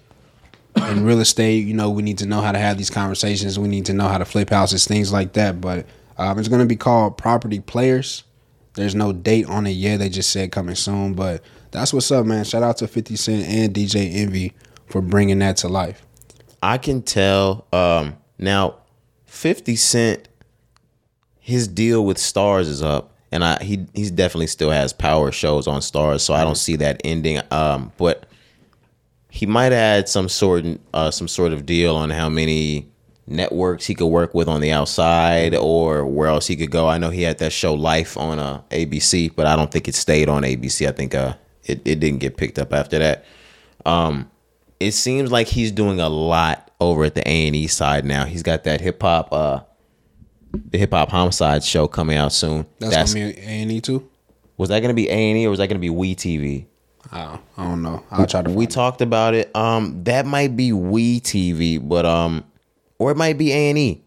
in 0.89 1.05
real 1.05 1.21
estate. 1.21 1.67
You 1.67 1.75
know, 1.75 1.91
we 1.91 2.03
need 2.03 2.17
to 2.19 2.27
know 2.27 2.41
how 2.41 2.51
to 2.53 2.59
have 2.59 2.79
these 2.79 2.89
conversations. 2.89 3.59
We 3.59 3.69
need 3.69 3.85
to 3.87 3.93
know 3.93 4.09
how 4.09 4.17
to 4.17 4.25
flip 4.25 4.49
houses, 4.49 4.87
things 4.87 5.13
like 5.13 5.35
that. 5.35 5.61
But 5.61 5.85
um, 6.17 6.39
it's 6.39 6.49
gonna 6.49 6.65
be 6.65 6.77
called 6.77 7.19
Property 7.19 7.61
Players. 7.61 8.25
There's 8.75 8.95
no 8.95 9.13
date 9.13 9.47
on 9.47 9.67
it 9.67 9.73
yet. 9.73 9.99
They 9.99 10.09
just 10.09 10.31
said 10.31 10.53
coming 10.53 10.75
soon. 10.75 11.15
But 11.15 11.43
that's 11.71 11.93
what's 11.93 12.11
up, 12.11 12.25
man. 12.27 12.45
Shout 12.45 12.63
out 12.63 12.79
to 12.79 12.89
50 12.89 13.17
Cent 13.17 13.47
and 13.47 13.75
DJ 13.75 14.15
Envy 14.15 14.55
for 14.87 15.01
bringing 15.01 15.39
that 15.41 15.57
to 15.59 15.69
life. 15.69 16.05
I 16.63 16.79
can 16.79 17.03
tell 17.03 17.67
um 17.73 18.17
now 18.39 18.77
50 19.27 19.77
Cent 19.77 20.29
his 21.41 21.67
deal 21.67 22.05
with 22.05 22.19
Starz 22.19 22.69
is 22.69 22.83
up 22.83 23.17
and 23.33 23.43
I 23.43 23.63
he 23.63 23.87
he's 23.95 24.11
definitely 24.13 24.47
still 24.47 24.71
has 24.71 24.93
power 24.93 25.33
shows 25.33 25.67
on 25.67 25.81
Starz 25.81 26.21
so 26.21 26.35
I 26.35 26.45
don't 26.45 26.57
see 26.57 26.77
that 26.77 27.01
ending 27.05 27.41
um 27.51 27.91
but 27.97 28.27
he 29.29 29.47
might 29.47 29.73
add 29.73 30.09
some 30.09 30.29
sort 30.29 30.65
uh 30.95 31.11
some 31.11 31.27
sort 31.27 31.53
of 31.53 31.67
deal 31.67 31.97
on 31.97 32.11
how 32.11 32.29
many 32.29 32.92
networks 33.27 33.87
he 33.87 33.95
could 33.95 34.07
work 34.09 34.35
with 34.35 34.49
on 34.49 34.61
the 34.61 34.73
outside 34.73 35.55
or 35.55 36.05
where 36.05 36.29
else 36.29 36.47
he 36.49 36.57
could 36.57 36.71
go. 36.71 36.89
I 36.89 36.99
know 36.99 37.11
he 37.11 37.23
had 37.23 37.39
that 37.39 37.53
show 37.53 37.75
Life 37.75 38.17
on 38.17 38.39
uh 38.39 38.63
ABC 38.71 39.35
but 39.35 39.47
I 39.47 39.55
don't 39.57 39.71
think 39.71 39.87
it 39.89 39.95
stayed 39.95 40.29
on 40.29 40.43
ABC. 40.43 40.89
I 40.89 40.93
think 40.93 41.15
uh 41.15 41.35
it, 41.65 41.81
it 41.85 42.01
didn't 42.01 42.19
get 42.19 42.37
picked 42.37 42.59
up 42.59 42.73
after 42.73 42.99
that 42.99 43.25
Um, 43.87 44.29
it 44.81 44.93
seems 44.93 45.31
like 45.31 45.47
he's 45.47 45.71
doing 45.71 46.01
a 46.01 46.09
lot 46.09 46.71
over 46.81 47.05
at 47.05 47.15
the 47.15 47.27
A 47.29 47.47
and 47.47 47.55
E 47.55 47.69
side 47.69 48.05
now. 48.05 48.25
He's 48.25 48.43
got 48.43 48.65
that 48.65 48.81
hip 48.81 49.01
hop, 49.01 49.33
uh, 49.33 49.61
the 50.71 50.79
hip 50.79 50.91
hop 50.93 51.11
homicide 51.11 51.63
show 51.63 51.87
coming 51.87 52.17
out 52.17 52.33
soon. 52.33 52.67
That's, 52.81 53.15
gonna 53.15 53.33
be 53.33 53.39
A 53.39 53.45
and 53.45 53.71
E 53.71 53.81
too. 53.81 54.09
was 54.57 54.69
that 54.71 54.81
gonna 54.81 54.93
be 54.95 55.09
A 55.09 55.13
and 55.13 55.39
E 55.39 55.47
or 55.47 55.51
was 55.51 55.61
that 55.61 55.69
gonna 55.69 55.79
be 55.79 55.91
We 55.91 56.17
TV? 56.17 56.67
I 57.13 57.39
I 57.57 57.65
don't 57.65 57.83
know. 57.83 58.03
I'll 58.11 58.27
try 58.27 58.43
to. 58.43 58.51
We 58.51 58.67
talked 58.67 59.01
about 59.03 59.35
it. 59.35 59.55
Um, 59.55 60.03
that 60.05 60.27
might 60.27 60.57
be 60.57 60.73
We 60.73 61.21
TV, 61.21 61.79
but 61.81 62.05
um, 62.05 62.43
or 63.03 63.11
it 63.11 63.17
might 63.17 63.37
be 63.37 63.53
A 63.53 63.69
and 63.69 63.79
E. 63.79 64.01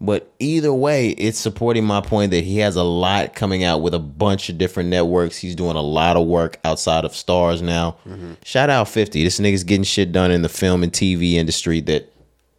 But 0.00 0.32
either 0.38 0.72
way, 0.72 1.10
it's 1.10 1.38
supporting 1.38 1.84
my 1.84 2.00
point 2.00 2.30
that 2.30 2.42
he 2.42 2.58
has 2.58 2.74
a 2.74 2.82
lot 2.82 3.34
coming 3.34 3.62
out 3.62 3.82
with 3.82 3.92
a 3.94 3.98
bunch 3.98 4.48
of 4.48 4.56
different 4.56 4.88
networks. 4.88 5.36
He's 5.36 5.54
doing 5.54 5.76
a 5.76 5.82
lot 5.82 6.16
of 6.16 6.26
work 6.26 6.58
outside 6.64 7.04
of 7.04 7.12
Starz 7.12 7.60
now. 7.60 7.96
Shout 8.42 8.70
out 8.70 8.88
50. 8.88 9.22
This 9.22 9.38
nigga's 9.38 9.62
getting 9.62 9.84
shit 9.84 10.10
done 10.10 10.30
in 10.30 10.40
the 10.42 10.48
film 10.48 10.82
and 10.82 10.90
TV 10.90 11.34
industry 11.34 11.80
that 11.82 12.10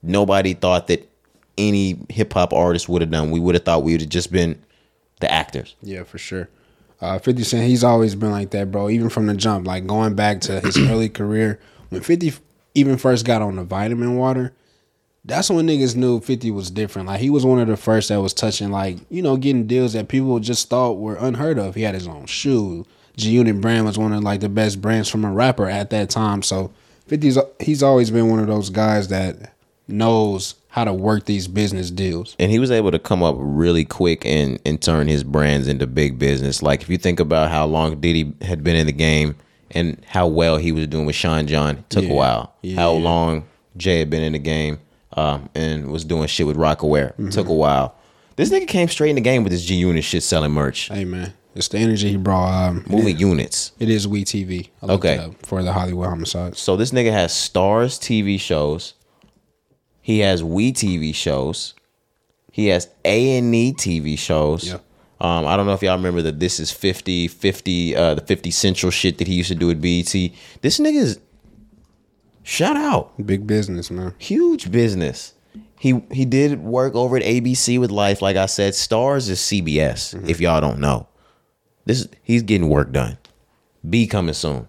nobody 0.04 0.54
thought 0.54 0.88
that 0.88 1.10
any 1.58 2.00
hip 2.10 2.32
hop 2.32 2.54
artist 2.54 2.88
would 2.88 3.02
have 3.02 3.12
done. 3.12 3.32
We 3.32 3.40
would 3.40 3.56
have 3.56 3.66
thought 3.66 3.84
we 3.84 3.94
would 3.94 4.02
have 4.02 4.10
just 4.10 4.32
been 4.32 4.62
the 5.20 5.32
actors. 5.32 5.76
Yeah, 5.82 6.04
for 6.04 6.20
sure. 6.20 6.48
Uh, 7.02 7.18
50 7.18 7.44
Cent, 7.44 7.68
he's 7.68 7.84
always 7.84 8.14
been 8.14 8.32
like 8.32 8.52
that, 8.52 8.72
bro. 8.72 8.88
Even 8.88 9.10
from 9.10 9.26
the 9.26 9.34
jump, 9.34 9.66
like 9.66 9.88
going 9.88 10.14
back 10.14 10.42
to 10.42 10.60
his 10.60 10.78
early 10.78 11.10
career, 11.10 11.60
when 11.90 12.02
50 12.02 12.34
even 12.76 12.98
first 12.98 13.26
got 13.26 13.42
on 13.42 13.56
the 13.56 13.64
vitamin 13.64 14.16
water, 14.16 14.54
that's 15.26 15.50
when 15.50 15.68
niggas 15.68 15.96
knew 15.96 16.20
50 16.20 16.50
was 16.52 16.72
different. 16.72 17.08
Like 17.08 17.20
he 17.20 17.30
was 17.30 17.46
one 17.46 17.60
of 17.60 17.68
the 17.68 17.78
first 17.78 18.10
that 18.10 18.20
was 18.22 18.34
touching 18.34 18.72
like, 18.72 18.98
you 19.10 19.22
know, 19.22 19.38
getting 19.38 19.68
deals 19.68 19.94
that 19.94 20.08
people 20.08 20.40
just 20.40 20.70
thought 20.70 20.94
were 20.98 21.16
unheard 21.16 21.60
of. 21.60 21.76
He 21.76 21.84
had 21.84 21.94
his 21.96 22.08
own 22.08 22.26
shoe. 22.26 22.86
G 23.18 23.32
Unit 23.32 23.60
brand 23.62 23.86
was 23.86 23.98
one 23.98 24.14
of 24.14 24.24
like 24.24 24.40
the 24.40 24.50
best 24.50 24.82
brands 24.82 25.10
from 25.10 25.24
a 25.26 25.32
rapper 25.32 25.68
at 25.70 25.90
that 25.92 26.10
time. 26.10 26.42
So 26.42 26.72
50's 27.10 27.38
he's 27.60 27.84
always 27.84 28.10
been 28.10 28.30
one 28.30 28.40
of 28.40 28.48
those 28.48 28.70
guys 28.70 29.10
that 29.10 29.54
knows 29.88 30.56
how 30.70 30.86
to 30.86 30.94
work 30.94 31.26
these 31.26 31.48
business 31.50 31.92
deals. 31.92 32.36
and 32.40 32.50
he 32.50 32.58
was 32.58 32.72
able 32.72 32.92
to 32.92 33.00
come 33.00 33.22
up 33.22 33.36
really 33.38 33.84
quick 33.84 34.26
and 34.26 34.58
and 34.66 34.82
turn 34.82 35.08
his 35.08 35.24
brands 35.24 35.68
into 35.68 35.86
big 35.86 36.18
business. 36.18 36.64
Like 36.64 36.82
if 36.82 36.90
you 36.90 36.98
think 36.98 37.20
about 37.20 37.52
how 37.52 37.66
long 37.66 38.00
Diddy 38.00 38.34
had 38.42 38.64
been 38.64 38.78
in 38.78 38.88
the 38.88 38.94
game 38.94 39.36
and 39.72 40.02
how 40.08 40.28
well 40.28 40.58
he 40.58 40.72
was 40.72 40.88
doing 40.88 41.06
with 41.06 41.16
Sean 41.16 41.46
John, 41.48 41.78
it 41.80 41.90
took 41.90 42.06
Yeah. 42.06 42.12
a 42.12 42.16
while. 42.16 42.54
Yeah. 42.62 42.76
How 42.78 42.92
long 42.94 43.44
Jay 43.78 44.00
had 44.00 44.10
been 44.10 44.24
in 44.24 44.32
the 44.34 44.40
game 44.40 44.80
um, 45.14 45.50
and 45.56 45.92
was 45.92 46.06
doing 46.06 46.28
shit 46.28 46.48
with 46.48 46.58
Rocawear, 46.58 47.14
it 47.20 47.32
took 47.32 47.48
a 47.48 47.54
while. 47.54 47.96
This 48.36 48.50
nigga 48.50 48.68
came 48.68 48.88
straight 48.88 49.10
in 49.10 49.16
the 49.16 49.22
game 49.22 49.44
with 49.44 49.52
his 49.52 49.66
G 49.66 49.76
Unit 49.76 50.04
shit 50.04 50.24
selling 50.24 50.52
merch, 50.52 50.88
Hey 50.88 51.06
man, 51.06 51.34
it's 51.54 51.68
the 51.68 51.78
energy 51.78 52.10
he 52.10 52.18
brought. 52.18 52.70
Um, 52.70 52.86
moving 52.88 53.18
units. 53.18 53.74
It 53.80 53.90
is 53.90 54.08
We 54.08 54.24
TV. 54.24 54.70
Okay. 54.82 55.34
for 55.44 55.62
the 55.64 55.74
Hollywood 55.74 56.08
homicides. 56.08 56.60
So 56.60 56.76
this 56.76 56.92
nigga 56.92 57.12
has 57.12 57.32
Starz 57.34 58.00
TV 58.00 58.40
shows. 58.40 58.94
He 60.02 60.20
has 60.20 60.44
We 60.44 60.72
TV 60.74 61.14
shows. 61.14 61.74
He 62.52 62.68
has 62.68 62.90
A 63.06 63.38
and 63.38 63.54
E 63.54 63.74
TV 63.74 64.18
shows. 64.18 64.68
Yeah. 64.68 64.80
Um, 65.20 65.46
I 65.46 65.56
don't 65.56 65.68
know 65.68 65.74
if 65.74 65.84
y'all 65.84 65.98
remember 65.98 66.24
that 66.24 66.40
this 66.40 66.60
is 66.60 66.72
50, 66.72 67.28
50, 67.28 67.96
uh, 67.96 68.16
the 68.16 68.22
50 68.22 68.50
Central 68.50 68.92
shit 68.92 69.20
that 69.20 69.28
he 69.28 69.36
used 69.36 69.50
to 69.50 69.56
do 69.56 69.70
at 69.70 69.80
BET. 69.80 70.12
This 70.62 70.80
nigga 70.80 70.96
is 70.96 71.20
shout 72.44 72.76
out. 72.78 73.14
Big 73.26 73.46
business, 73.48 73.90
man. 73.92 74.14
Huge 74.18 74.72
business. 74.72 75.34
He 75.80 76.02
he 76.12 76.26
did 76.26 76.60
work 76.64 76.94
over 76.96 77.18
at 77.18 77.24
ABC 77.24 77.80
with 77.80 77.90
Life, 77.92 78.22
like 78.22 78.36
I 78.38 78.46
said. 78.46 78.74
Starz 78.74 79.30
is 79.30 79.40
CBS, 79.40 80.14
Mm-hmm. 80.16 80.30
if 80.30 80.40
y'all 80.40 80.62
don't 80.62 80.80
know. 80.80 81.08
This 81.86 82.08
he's 82.22 82.44
getting 82.44 82.70
work 82.70 82.92
done. 82.92 83.18
B 83.90 84.06
coming 84.08 84.34
soon. 84.36 84.68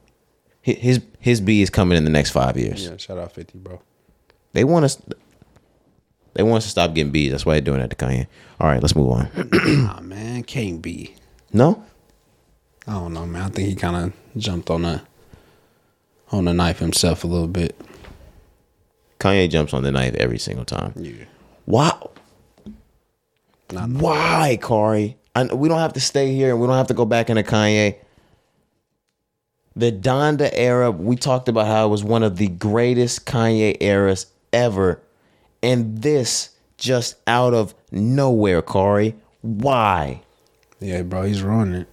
His 0.62 1.00
his 1.18 1.40
B 1.40 1.60
is 1.60 1.68
coming 1.70 1.98
in 1.98 2.04
the 2.04 2.10
next 2.10 2.30
five 2.30 2.56
years. 2.56 2.84
Yeah, 2.84 2.96
shout 2.96 3.18
out 3.18 3.32
50, 3.32 3.58
bro. 3.58 3.80
They 4.54 4.64
want 4.64 4.84
us. 4.86 4.96
They 6.34 6.42
want 6.42 6.58
us 6.58 6.64
to 6.64 6.70
stop 6.70 6.94
getting 6.94 7.12
B's. 7.12 7.30
That's 7.30 7.44
why 7.44 7.54
they're 7.54 7.60
doing 7.60 7.80
that 7.80 7.90
to 7.90 7.96
Kanye. 7.96 8.26
All 8.58 8.68
right, 8.68 8.80
let's 8.80 8.96
move 8.96 9.10
on. 9.10 9.28
Nah, 9.52 10.00
man, 10.00 10.42
can't 10.44 10.80
be. 10.80 11.14
no, 11.52 11.84
I 12.86 12.92
don't 12.92 13.12
know, 13.12 13.26
man. 13.26 13.42
I 13.42 13.48
think 13.48 13.68
he 13.68 13.74
kind 13.74 13.96
of 13.96 14.40
jumped 14.40 14.70
on 14.70 14.82
the 14.82 15.02
on 16.32 16.46
the 16.46 16.54
knife 16.54 16.78
himself 16.78 17.24
a 17.24 17.26
little 17.26 17.46
bit. 17.46 17.78
Kanye 19.20 19.48
jumps 19.48 19.72
on 19.72 19.82
the 19.82 19.92
knife 19.92 20.14
every 20.14 20.38
single 20.38 20.64
time. 20.64 20.92
Yeah. 20.96 21.24
Wow. 21.66 22.10
Not 23.70 23.88
Why, 23.90 24.58
Corey? 24.60 25.16
I, 25.36 25.44
we 25.44 25.68
don't 25.68 25.78
have 25.78 25.92
to 25.94 26.00
stay 26.00 26.34
here 26.34 26.50
and 26.50 26.60
we 26.60 26.66
don't 26.66 26.76
have 26.76 26.88
to 26.88 26.94
go 26.94 27.04
back 27.04 27.30
into 27.30 27.42
Kanye. 27.42 27.96
The 29.74 29.92
Donda 29.92 30.50
era, 30.52 30.90
we 30.90 31.16
talked 31.16 31.48
about 31.48 31.66
how 31.66 31.86
it 31.86 31.90
was 31.90 32.04
one 32.04 32.22
of 32.22 32.36
the 32.36 32.48
greatest 32.48 33.24
Kanye 33.24 33.76
eras 33.80 34.26
ever. 34.52 35.00
And 35.62 36.02
this 36.02 36.50
just 36.76 37.16
out 37.26 37.54
of 37.54 37.74
nowhere, 37.90 38.60
Corey. 38.60 39.14
Why? 39.40 40.22
Yeah, 40.80 41.02
bro, 41.02 41.22
he's 41.22 41.42
ruining 41.42 41.82
it. 41.82 41.88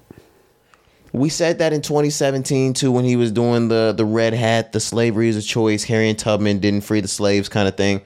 We 1.12 1.30
said 1.30 1.60
that 1.60 1.74
in 1.74 1.82
2017 1.82 2.74
too, 2.74 2.92
when 2.92 3.06
he 3.06 3.16
was 3.16 3.32
doing 3.32 3.68
the 3.68 3.94
the 3.96 4.06
red 4.06 4.34
hat, 4.34 4.74
the 4.74 4.80
slavery 4.80 5.30
is 5.30 5.38
a 5.38 5.42
choice. 5.42 5.84
Harriet 5.84 6.20
Tubman 6.20 6.60
didn't 6.60 6.82
free 6.82 7.02
the 7.02 7.08
slaves, 7.08 7.50
kind 7.50 7.68
of 7.68 7.76
thing. 7.76 8.02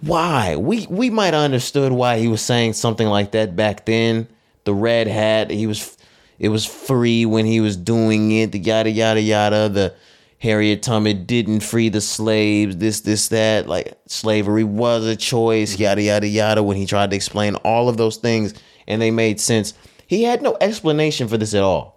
Why? 0.00 0.56
We 0.56 0.86
we 0.88 1.10
might 1.10 1.34
have 1.34 1.44
understood 1.44 1.92
why 1.92 2.18
he 2.18 2.28
was 2.28 2.40
saying 2.40 2.72
something 2.74 3.06
like 3.06 3.32
that 3.32 3.54
back 3.54 3.84
then. 3.84 4.28
The 4.64 4.74
red 4.74 5.06
hat, 5.06 5.50
he 5.50 5.66
was, 5.66 5.96
it 6.38 6.50
was 6.50 6.64
free 6.66 7.24
when 7.26 7.46
he 7.46 7.60
was 7.60 7.76
doing 7.76 8.30
it. 8.30 8.52
The 8.52 8.58
yada 8.58 8.90
yada 8.90 9.20
yada. 9.20 9.68
The 9.68 9.94
Harriet 10.38 10.82
Tubman 10.82 11.26
didn't 11.26 11.60
free 11.60 11.90
the 11.90 12.00
slaves. 12.00 12.78
This 12.78 13.02
this 13.02 13.28
that. 13.28 13.68
Like 13.68 13.98
slavery 14.06 14.64
was 14.64 15.06
a 15.06 15.16
choice. 15.16 15.78
Yada 15.78 16.02
yada 16.02 16.26
yada. 16.26 16.62
When 16.62 16.78
he 16.78 16.86
tried 16.86 17.10
to 17.10 17.16
explain 17.16 17.56
all 17.56 17.90
of 17.90 17.98
those 17.98 18.16
things, 18.16 18.54
and 18.86 19.02
they 19.02 19.10
made 19.10 19.38
sense. 19.38 19.74
He 20.10 20.24
had 20.24 20.42
no 20.42 20.56
explanation 20.60 21.28
for 21.28 21.38
this 21.38 21.54
at 21.54 21.62
all. 21.62 21.96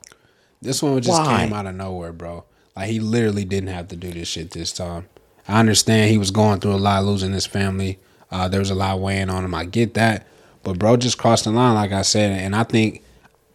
This 0.62 0.84
one 0.84 1.02
just 1.02 1.20
Why? 1.20 1.46
came 1.46 1.52
out 1.52 1.66
of 1.66 1.74
nowhere, 1.74 2.14
bro. 2.14 2.44
Like 2.76 2.88
he 2.88 3.00
literally 3.00 3.44
didn't 3.44 3.70
have 3.70 3.88
to 3.88 3.96
do 3.96 4.12
this 4.12 4.28
shit 4.28 4.52
this 4.52 4.72
time. 4.72 5.08
I 5.48 5.60
understand 5.60 6.12
he 6.12 6.20
was 6.20 6.30
going 6.30 6.60
through 6.60 6.76
a 6.76 6.78
lot, 6.78 7.04
losing 7.06 7.32
his 7.32 7.48
family. 7.48 7.98
Uh, 8.30 8.48
there 8.48 8.60
was 8.60 8.70
a 8.70 8.76
lot 8.76 9.00
weighing 9.00 9.32
on 9.32 9.44
him. 9.44 9.56
I 9.56 9.66
get 9.66 9.96
that, 9.96 10.28
but 10.62 10.78
bro 10.78 10.96
just 10.96 11.18
crossed 11.18 11.46
the 11.46 11.50
line, 11.50 11.74
like 11.74 11.92
I 11.92 12.04
said, 12.04 12.40
and 12.40 12.56
I 12.56 12.62
think, 12.62 13.02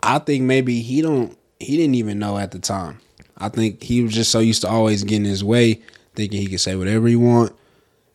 I 0.03 0.19
think 0.19 0.43
maybe 0.43 0.81
he 0.81 1.03
don't, 1.03 1.39
he 1.61 1.77
didn't 1.77 1.95
even 1.95 2.19
know 2.19 2.37
at 2.37 2.51
the 2.51 2.59
time. 2.59 2.99
I 3.37 3.51
think 3.51 3.85
he 3.85 4.03
was 4.03 4.13
just 4.13 4.33
so 4.33 4.41
used 4.41 4.63
to 4.63 4.69
always 4.69 5.05
getting 5.05 5.25
his 5.25 5.45
way, 5.45 5.83
thinking 6.17 6.41
he 6.41 6.49
could 6.49 6.59
say 6.59 6.75
whatever 6.75 7.07
he 7.07 7.15
want, 7.15 7.55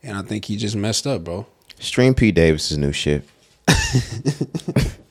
and 0.04 0.18
I 0.18 0.24
think 0.24 0.44
he 0.44 0.58
just 0.58 0.76
messed 0.76 1.08
up, 1.08 1.24
bro. 1.24 1.48
Stream 1.80 2.14
P 2.14 2.34
Davis's 2.34 2.78
new 2.78 2.91
shit. 2.91 3.24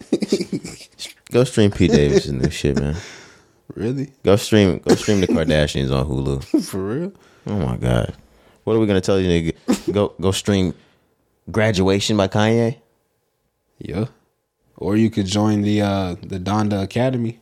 go 1.33 1.45
stream 1.45 1.71
P 1.71 1.89
Davis's 1.89 2.33
new 2.33 2.51
shit, 2.51 2.79
man. 2.79 2.97
Really, 3.75 4.13
Go 4.23 4.37
stream 4.37 4.81
go 4.81 4.95
stream 4.97 5.23
the 5.23 5.27
Kardashians 5.27 5.91
on 5.91 6.07
Hulu. 6.07 6.65
for 6.67 6.79
real? 6.79 7.13
Oh 7.47 7.57
my 7.59 7.79
god. 7.79 8.15
What 8.65 8.77
are 8.77 8.79
we 8.79 8.87
gonna 8.87 9.01
tell 9.01 9.19
you 9.19 9.29
nigga? 9.53 9.93
Go 9.95 10.13
go 10.21 10.31
stream 10.31 10.75
Graduation 11.51 12.19
by 12.19 12.29
Kanye? 12.29 12.77
Yeah. 13.79 14.07
Or 14.77 14.97
you 14.99 15.09
could 15.09 15.25
join 15.27 15.63
the 15.63 15.81
uh 15.81 16.17
the 16.23 16.39
Donda 16.39 16.83
Academy. 16.83 17.41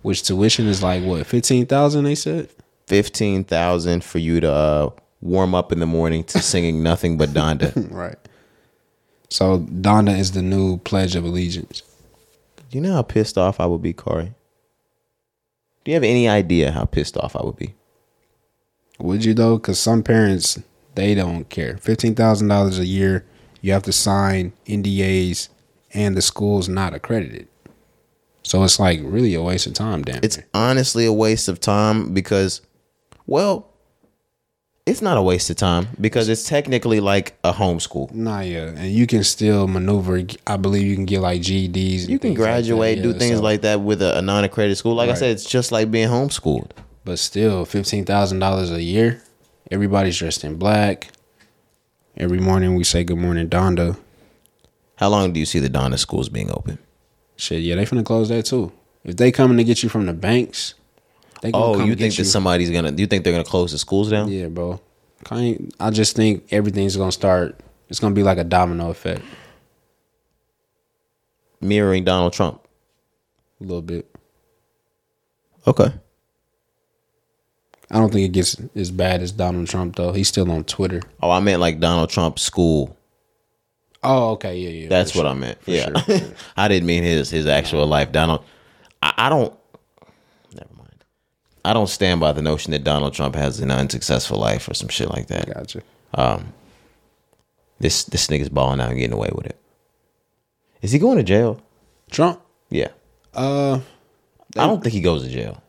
Which 0.00 0.22
tuition 0.22 0.66
is 0.68 0.82
like 0.82 1.02
what, 1.04 1.26
fifteen 1.26 1.66
thousand 1.66 2.04
they 2.04 2.14
said? 2.14 2.48
Fifteen 2.86 3.44
thousand 3.44 4.04
for 4.04 4.18
you 4.18 4.40
to 4.40 4.50
uh, 4.50 4.90
warm 5.20 5.54
up 5.54 5.70
in 5.70 5.80
the 5.80 5.86
morning 5.86 6.24
to 6.24 6.40
singing 6.40 6.82
nothing 6.82 7.18
but 7.18 7.30
Donda. 7.30 7.72
Right. 7.92 8.16
So 9.28 9.60
Donda 9.60 10.16
is 10.18 10.32
the 10.32 10.42
new 10.42 10.78
pledge 10.78 11.14
of 11.16 11.24
allegiance. 11.24 11.82
Do 12.74 12.78
you 12.78 12.82
know 12.82 12.94
how 12.94 13.02
pissed 13.02 13.38
off 13.38 13.60
I 13.60 13.66
would 13.66 13.82
be, 13.82 13.92
Corey? 13.92 14.34
Do 15.84 15.92
you 15.92 15.94
have 15.94 16.02
any 16.02 16.28
idea 16.28 16.72
how 16.72 16.86
pissed 16.86 17.16
off 17.16 17.36
I 17.36 17.44
would 17.44 17.54
be? 17.54 17.76
Would 18.98 19.24
you 19.24 19.32
though? 19.32 19.58
Because 19.58 19.78
some 19.78 20.02
parents 20.02 20.60
they 20.96 21.14
don't 21.14 21.48
care. 21.48 21.76
Fifteen 21.76 22.16
thousand 22.16 22.48
dollars 22.48 22.80
a 22.80 22.84
year, 22.84 23.24
you 23.60 23.72
have 23.72 23.84
to 23.84 23.92
sign 23.92 24.54
NDAs, 24.66 25.50
and 25.92 26.16
the 26.16 26.20
school's 26.20 26.68
not 26.68 26.94
accredited. 26.94 27.46
So 28.42 28.64
it's 28.64 28.80
like 28.80 28.98
really 29.04 29.34
a 29.34 29.42
waste 29.42 29.68
of 29.68 29.74
time. 29.74 30.02
Damn. 30.02 30.24
It's 30.24 30.38
near. 30.38 30.48
honestly 30.52 31.06
a 31.06 31.12
waste 31.12 31.46
of 31.46 31.60
time 31.60 32.12
because, 32.12 32.60
well, 33.24 33.70
it's 34.86 35.00
not 35.00 35.16
a 35.16 35.22
waste 35.22 35.48
of 35.48 35.56
time 35.56 35.88
because 36.00 36.28
it's 36.28 36.46
technically 36.46 37.00
like 37.00 37.36
a 37.42 37.52
homeschool. 37.52 38.12
Nah, 38.12 38.40
yeah, 38.40 38.66
and 38.76 38.90
you 38.92 39.06
can 39.06 39.24
still 39.24 39.66
maneuver. 39.66 40.22
I 40.46 40.56
believe 40.58 40.86
you 40.86 40.94
can 40.94 41.06
get 41.06 41.20
like 41.20 41.40
GEDs. 41.40 42.02
and 42.02 42.10
You 42.10 42.18
can 42.18 42.30
things 42.30 42.38
like 42.38 42.46
graduate, 42.46 43.02
do 43.02 43.10
yeah, 43.12 43.18
things 43.18 43.36
so- 43.38 43.42
like 43.42 43.62
that 43.62 43.80
with 43.80 44.02
a, 44.02 44.18
a 44.18 44.22
non-accredited 44.22 44.76
school. 44.76 44.94
Like 44.94 45.10
I 45.10 45.14
said, 45.14 45.30
it's 45.30 45.44
just 45.48 45.72
like 45.72 45.90
being 45.90 46.08
homeschooled. 46.08 46.70
But 47.04 47.18
still, 47.18 47.64
fifteen 47.64 48.04
thousand 48.04 48.38
dollars 48.40 48.70
a 48.70 48.82
year. 48.82 49.22
Everybody's 49.70 50.18
dressed 50.18 50.44
in 50.44 50.56
black. 50.56 51.08
Every 52.16 52.38
morning 52.38 52.74
we 52.74 52.84
say 52.84 53.04
good 53.04 53.18
morning, 53.18 53.48
Donda. 53.48 53.96
How 54.96 55.08
long 55.08 55.32
do 55.32 55.40
you 55.40 55.46
see 55.46 55.58
the 55.58 55.68
Donda 55.70 55.98
schools 55.98 56.28
being 56.28 56.50
open? 56.50 56.78
Shit, 57.36 57.62
yeah, 57.62 57.74
they 57.74 57.84
finna 57.84 58.04
close 58.04 58.28
that 58.28 58.44
too. 58.46 58.72
If 59.02 59.16
they 59.16 59.32
coming 59.32 59.56
to 59.56 59.64
get 59.64 59.82
you 59.82 59.88
from 59.88 60.06
the 60.06 60.12
banks, 60.12 60.74
they 61.44 61.52
gonna 61.52 61.82
Oh, 61.82 61.84
you 61.84 61.94
think 61.94 62.14
that 62.16 62.24
somebody's 62.24 62.70
gonna? 62.70 62.92
You 62.92 63.06
think 63.06 63.22
they're 63.22 63.32
gonna 63.32 63.44
close 63.44 63.70
the 63.72 63.78
schools 63.78 64.10
down? 64.10 64.30
Yeah, 64.30 64.46
bro. 64.48 64.80
I 65.30 65.90
just 65.90 66.16
think 66.16 66.46
everything's 66.50 66.96
gonna 66.96 67.12
start. 67.12 67.60
It's 67.90 68.00
gonna 68.00 68.14
be 68.14 68.22
like 68.22 68.38
a 68.38 68.44
domino 68.44 68.88
effect, 68.90 69.22
Mirroring 71.60 72.04
Donald 72.04 72.32
Trump. 72.32 72.60
a 73.60 73.64
little 73.64 73.82
bit. 73.82 74.10
Okay. 75.66 75.92
I 77.90 77.98
don't 77.98 78.10
think 78.12 78.24
it 78.24 78.32
gets 78.32 78.56
as 78.74 78.90
bad 78.90 79.20
as 79.20 79.30
Donald 79.30 79.68
Trump 79.68 79.96
though. 79.96 80.12
He's 80.12 80.28
still 80.28 80.50
on 80.50 80.64
Twitter. 80.64 81.02
Oh, 81.22 81.30
I 81.30 81.40
meant 81.40 81.60
like 81.60 81.78
Donald 81.78 82.08
Trump's 82.10 82.42
school. 82.42 82.96
Oh, 84.02 84.32
okay, 84.32 84.58
yeah, 84.58 84.68
yeah. 84.70 84.88
That's 84.88 85.14
what 85.14 85.22
sure. 85.22 85.30
I 85.30 85.34
meant. 85.34 85.62
For 85.62 85.70
yeah, 85.70 85.90
sure. 86.02 86.20
I 86.56 86.68
didn't 86.68 86.86
mean 86.86 87.02
his 87.02 87.30
his 87.30 87.46
actual 87.46 87.86
life. 87.86 88.12
Donald, 88.12 88.44
I, 89.02 89.12
I 89.16 89.28
don't. 89.28 89.54
I 91.64 91.72
don't 91.72 91.88
stand 91.88 92.20
by 92.20 92.32
the 92.32 92.42
notion 92.42 92.72
that 92.72 92.84
Donald 92.84 93.14
Trump 93.14 93.34
has 93.36 93.60
an 93.60 93.70
unsuccessful 93.70 94.38
life 94.38 94.68
or 94.68 94.74
some 94.74 94.88
shit 94.88 95.10
like 95.10 95.28
that. 95.28 95.52
Gotcha. 95.52 95.82
This 97.80 98.04
this 98.04 98.28
nigga's 98.28 98.48
balling 98.48 98.80
out 98.80 98.90
and 98.90 98.98
getting 98.98 99.14
away 99.14 99.30
with 99.34 99.46
it. 99.46 99.58
Is 100.82 100.92
he 100.92 100.98
going 100.98 101.16
to 101.18 101.22
jail? 101.22 101.60
Trump. 102.10 102.40
Yeah. 102.70 102.88
Uh, 103.34 103.80
I 104.56 104.66
don't 104.66 104.82
think 104.82 104.92
he 104.94 105.00
goes 105.00 105.24
to 105.24 105.30
jail. 105.30 105.62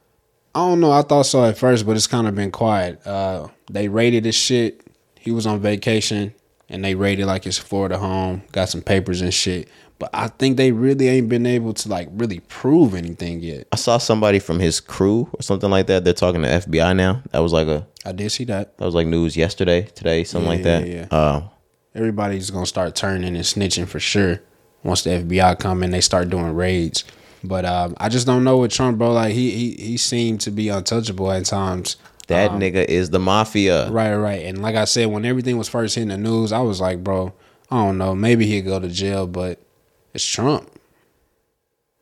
I 0.53 0.59
don't 0.59 0.79
know. 0.79 0.91
I 0.91 1.01
thought 1.01 1.25
so 1.25 1.43
at 1.45 1.57
first, 1.57 1.85
but 1.85 1.95
it's 1.95 2.07
kind 2.07 2.27
of 2.27 2.35
been 2.35 2.51
quiet. 2.51 3.05
Uh, 3.05 3.47
they 3.69 3.87
raided 3.87 4.25
his 4.25 4.35
shit. 4.35 4.85
He 5.19 5.31
was 5.31 5.47
on 5.47 5.59
vacation, 5.59 6.33
and 6.69 6.85
they 6.85 6.95
raided 6.95 7.25
like 7.25 7.43
his 7.43 7.57
Florida 7.57 7.97
home. 7.97 8.43
Got 8.51 8.69
some 8.69 8.81
papers 8.81 9.21
and 9.21 9.33
shit. 9.33 9.67
But 9.97 10.09
I 10.13 10.27
think 10.27 10.57
they 10.57 10.71
really 10.73 11.07
ain't 11.07 11.29
been 11.29 11.45
able 11.45 11.73
to 11.73 11.89
like 11.89 12.09
really 12.11 12.41
prove 12.41 12.95
anything 12.95 13.39
yet. 13.41 13.67
I 13.71 13.77
saw 13.77 13.97
somebody 13.97 14.39
from 14.39 14.59
his 14.59 14.79
crew 14.81 15.29
or 15.33 15.41
something 15.41 15.69
like 15.69 15.87
that. 15.87 16.03
They're 16.03 16.13
talking 16.13 16.41
to 16.41 16.47
FBI 16.49 16.95
now. 16.95 17.21
That 17.31 17.39
was 17.39 17.53
like 17.53 17.67
a 17.67 17.87
I 18.05 18.11
did 18.11 18.29
see 18.31 18.43
that. 18.45 18.77
that 18.77 18.85
was 18.85 18.93
like 18.93 19.07
news 19.07 19.37
yesterday, 19.37 19.83
today, 19.83 20.23
something 20.25 20.49
Yeah, 20.51 20.55
like 20.55 20.63
that. 20.63 20.87
yeah, 20.87 21.07
Uh, 21.11 21.41
Everybody's 21.93 22.49
gonna 22.51 22.65
start 22.65 22.93
turning 22.95 23.35
and 23.35 23.45
snitching 23.45 23.87
for 23.87 23.99
sure 24.01 24.41
once 24.83 25.03
the 25.03 25.11
FBI 25.11 25.57
come 25.59 25.81
and 25.81 25.93
they 25.93 26.01
start 26.01 26.29
doing 26.29 26.53
raids. 26.53 27.05
But 27.41 27.63
um, 27.63 27.95
I 27.97 28.09
just 28.09 28.25
don't 28.27 28.43
know 28.43 28.57
with 28.57 28.71
Trump, 28.71 28.97
bro. 28.97 29.13
Like 29.13 29.33
he 29.33 29.51
he 29.51 29.71
he 29.81 29.97
seemed 29.97 30.41
to 30.41 30.51
be 30.51 30.67
untouchable 30.69 31.31
at 31.31 31.45
times. 31.45 31.95
that 32.27 32.51
nigga 32.51 32.83
is 32.83 33.11
the 33.11 33.19
mafia. 33.19 33.89
Right, 33.91 34.13
right. 34.15 34.43
And 34.45 34.61
like 34.61 34.75
I 34.75 34.83
said, 34.85 35.07
when 35.07 35.23
everything 35.25 35.57
was 35.57 35.69
first 35.69 35.95
hitting 35.95 36.09
the 36.09 36.17
news, 36.17 36.51
I 36.51 36.59
was 36.59 36.81
like, 36.81 37.01
bro, 37.03 37.33
I 37.71 37.77
don't 37.77 37.97
know. 37.97 38.13
Maybe 38.13 38.45
he'd 38.45 38.61
go 38.65 38.79
to 38.79 38.89
jail, 38.89 39.25
but 39.27 39.61
it's 40.15 40.25
Trump. 40.25 40.69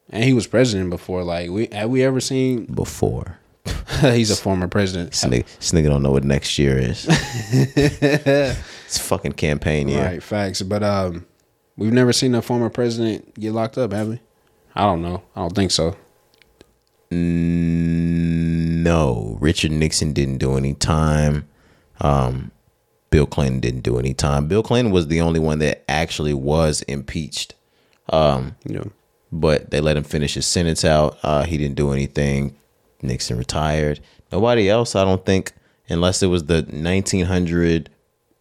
And 0.09 0.24
he 0.24 0.34
was 0.34 0.47
president 0.47 0.89
before. 0.89 1.24
Like, 1.24 1.49
we 1.49 1.68
have 1.72 1.89
we 1.89 2.03
ever 2.03 2.20
seen? 2.20 2.66
Before 2.66 3.39
he's 4.01 4.32
a 4.32 4.36
former 4.36 4.68
president. 4.68 5.11
this 5.11 5.24
nigga, 5.24 5.45
this 5.57 5.72
nigga 5.72 5.86
don't 5.86 6.03
know 6.03 6.11
what 6.11 6.24
next 6.24 6.59
year 6.59 6.78
is. 6.78 7.05
it's 7.09 8.97
fucking 8.97 9.34
campaign 9.34 9.88
year. 9.88 10.03
Right, 10.03 10.24
facts. 10.24 10.61
But 10.61 10.84
um, 10.84 11.26
we've 11.78 11.93
never 11.93 12.14
seen 12.14 12.36
a 12.36 12.41
former 12.41 12.70
president 12.70 13.34
get 13.36 13.53
locked 13.53 13.78
up, 13.78 13.93
have 13.93 14.09
we? 14.09 14.20
I 14.76 14.82
don't 14.82 15.01
know. 15.01 15.24
I 15.36 15.41
don't 15.41 15.55
think 15.55 15.72
so. 15.72 15.95
No, 17.11 19.38
Richard 19.39 19.72
Nixon 19.72 20.14
didn't 20.14 20.39
do 20.39 20.57
any 20.57 20.74
time. 20.74 21.47
Um, 22.01 22.51
Bill 23.11 23.28
Clinton 23.28 23.59
didn't 23.59 23.82
do 23.82 23.99
any 23.99 24.16
time. 24.16 24.47
Bill 24.47 24.64
Clinton 24.64 24.91
was 24.91 25.07
the 25.07 25.22
only 25.22 25.39
one 25.39 25.59
that 25.59 25.84
actually 25.88 26.34
was 26.34 26.82
impeached. 26.84 27.53
Um, 28.10 28.56
Yeah. 28.66 28.84
but 29.32 29.72
they 29.72 29.80
let 29.82 29.97
him 29.97 30.04
finish 30.04 30.34
his 30.36 30.45
sentence 30.45 30.84
out. 30.86 31.18
Uh, 31.24 31.43
he 31.43 31.58
didn't 31.58 31.76
do 31.76 31.91
anything. 31.91 32.56
Nixon 33.01 33.38
retired. 33.38 33.99
Nobody 34.32 34.70
else, 34.70 34.95
I 34.95 35.04
don't 35.04 35.26
think, 35.26 35.51
unless 35.89 36.22
it 36.24 36.28
was 36.28 36.45
the 36.45 36.64
1900 36.64 37.89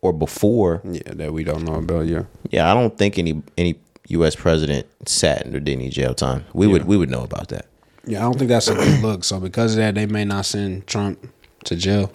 or 0.00 0.12
before. 0.12 0.80
Yeah, 0.84 1.02
that 1.06 1.32
we 1.32 1.44
don't 1.44 1.64
know 1.64 1.74
about. 1.74 2.06
Yeah. 2.06 2.24
Yeah, 2.50 2.70
I 2.70 2.74
don't 2.74 2.96
think 2.96 3.18
any 3.18 3.42
any 3.56 3.76
U.S. 4.08 4.34
president 4.34 4.86
sat 5.06 5.46
or 5.46 5.60
did 5.60 5.68
any 5.68 5.88
jail 5.88 6.14
time. 6.14 6.44
We 6.54 6.66
would 6.66 6.84
we 6.86 6.96
would 6.96 7.10
know 7.10 7.22
about 7.22 7.48
that. 7.48 7.66
Yeah, 8.04 8.18
I 8.18 8.22
don't 8.22 8.36
think 8.38 8.48
that's 8.48 8.68
a 8.68 8.74
good 8.74 9.00
look. 9.00 9.22
So 9.24 9.38
because 9.38 9.72
of 9.72 9.76
that, 9.78 9.94
they 9.94 10.06
may 10.06 10.24
not 10.24 10.44
send 10.44 10.86
Trump 10.88 11.24
to 11.64 11.76
jail. 11.76 12.10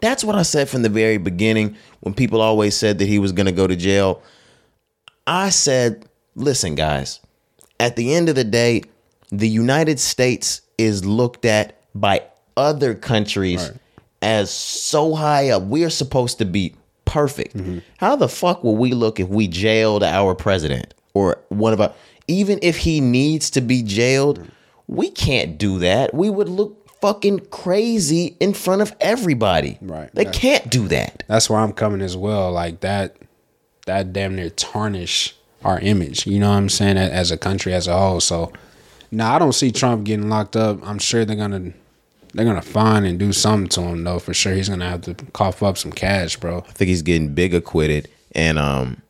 That's 0.00 0.22
what 0.22 0.34
I 0.36 0.42
said 0.42 0.68
from 0.68 0.82
the 0.82 0.88
very 0.90 1.16
beginning 1.16 1.76
when 2.00 2.12
people 2.14 2.40
always 2.42 2.76
said 2.76 2.98
that 2.98 3.08
he 3.08 3.18
was 3.18 3.32
going 3.32 3.46
to 3.46 3.52
go 3.52 3.66
to 3.66 3.74
jail. 3.76 4.22
I 5.26 5.48
said, 5.48 6.04
listen, 6.34 6.74
guys, 6.74 7.20
at 7.80 7.96
the 7.96 8.14
end 8.14 8.28
of 8.28 8.34
the 8.34 8.44
day, 8.44 8.82
the 9.30 9.48
United 9.48 9.98
States 10.00 10.60
is 10.78 11.04
looked 11.04 11.44
at 11.44 11.80
by 11.94 12.22
other 12.56 12.94
countries 12.94 13.62
Right. 13.70 13.78
as 14.22 14.50
so 14.50 15.14
high 15.14 15.50
up. 15.50 15.64
We 15.64 15.84
are 15.84 15.90
supposed 15.90 16.38
to 16.38 16.44
be 16.44 16.74
perfect. 17.04 17.56
Mm-hmm. 17.56 17.78
How 17.98 18.16
the 18.16 18.28
fuck 18.28 18.62
will 18.64 18.76
we 18.76 18.92
look 18.92 19.18
if 19.20 19.28
we 19.28 19.48
jailed 19.48 20.02
our 20.02 20.34
president 20.34 20.94
or 21.14 21.40
one 21.48 21.72
of 21.72 21.80
our, 21.80 21.92
even 22.28 22.58
if 22.62 22.78
he 22.78 23.00
needs 23.00 23.50
to 23.50 23.60
be 23.60 23.82
jailed? 23.82 24.46
We 24.86 25.10
can't 25.10 25.56
do 25.58 25.78
that. 25.80 26.12
We 26.14 26.30
would 26.30 26.48
look 26.48 26.80
fucking 27.00 27.40
crazy 27.50 28.36
in 28.40 28.54
front 28.54 28.82
of 28.82 28.94
everybody. 29.00 29.78
Right. 29.80 30.10
They 30.14 30.24
can't 30.26 30.70
do 30.70 30.88
that. 30.88 31.22
That's 31.28 31.48
where 31.50 31.58
I'm 31.60 31.72
coming 31.72 32.00
as 32.00 32.16
well. 32.16 32.52
Like 32.52 32.80
that, 32.80 33.16
that 33.86 34.12
damn 34.12 34.36
near 34.36 34.50
tarnish 34.50 35.34
our 35.64 35.80
image. 35.80 36.26
You 36.26 36.38
know 36.38 36.50
what 36.50 36.56
I'm 36.56 36.68
saying? 36.68 36.96
As 36.98 37.30
a 37.30 37.36
country 37.36 37.74
as 37.74 37.86
a 37.88 37.96
whole. 37.98 38.20
So, 38.20 38.52
now 39.10 39.34
I 39.34 39.38
don't 39.38 39.52
see 39.54 39.70
Trump 39.72 40.04
getting 40.04 40.28
locked 40.28 40.56
up. 40.56 40.86
I'm 40.86 40.98
sure 40.98 41.24
they're 41.24 41.36
gonna 41.36 41.72
they're 42.34 42.44
gonna 42.44 42.62
find 42.62 43.06
and 43.06 43.18
do 43.18 43.32
something 43.32 43.68
to 43.70 43.80
him 43.82 44.04
though. 44.04 44.18
For 44.18 44.34
sure, 44.34 44.54
he's 44.54 44.68
gonna 44.68 44.88
have 44.88 45.02
to 45.02 45.14
cough 45.32 45.62
up 45.62 45.78
some 45.78 45.92
cash, 45.92 46.36
bro. 46.36 46.58
I 46.58 46.72
think 46.72 46.88
he's 46.88 47.02
getting 47.02 47.34
big 47.34 47.54
acquitted. 47.54 48.08
And 48.32 48.58
um, 48.58 49.00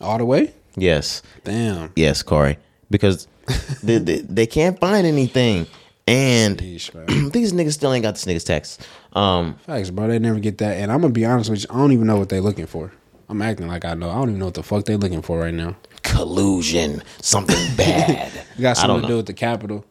All 0.00 0.18
the 0.18 0.26
way. 0.26 0.52
yes, 0.76 1.22
Damn. 1.44 1.90
yes, 1.96 2.22
Corey, 2.22 2.58
because 2.90 3.26
they, 3.82 3.96
they, 3.98 4.18
they 4.20 4.46
can't 4.46 4.78
find 4.78 5.06
anything. 5.06 5.66
And 6.06 6.58
these 6.58 6.90
niggas 6.90 7.72
still 7.72 7.92
ain't 7.94 8.02
got 8.02 8.14
this 8.16 8.24
niggas 8.26 8.44
text. 8.44 8.86
Um, 9.14 9.54
Facts, 9.66 9.88
bro. 9.90 10.08
They 10.08 10.18
never 10.18 10.38
get 10.38 10.58
that. 10.58 10.76
And 10.78 10.92
I'm 10.92 11.00
gonna 11.00 11.12
be 11.14 11.24
honest 11.24 11.48
with 11.50 11.60
you. 11.62 11.66
I 11.70 11.76
don't 11.78 11.92
even 11.92 12.06
know 12.06 12.18
what 12.18 12.28
they're 12.28 12.40
looking 12.42 12.66
for. 12.66 12.92
I'm 13.30 13.40
acting 13.42 13.68
like 13.68 13.84
I 13.86 13.94
know. 13.94 14.10
I 14.10 14.14
don't 14.16 14.28
even 14.30 14.38
know 14.38 14.46
what 14.46 14.54
the 14.54 14.62
fuck 14.62 14.84
they're 14.84 14.96
looking 14.98 15.22
for 15.22 15.38
right 15.38 15.52
now. 15.54 15.76
Collusion, 16.12 17.02
something 17.20 17.56
bad. 17.76 18.32
It 18.58 18.60
got 18.62 18.76
something 18.76 18.96
to 18.96 19.02
know. 19.02 19.08
do 19.08 19.16
with 19.18 19.26
the 19.26 19.34
Capitol. 19.34 19.84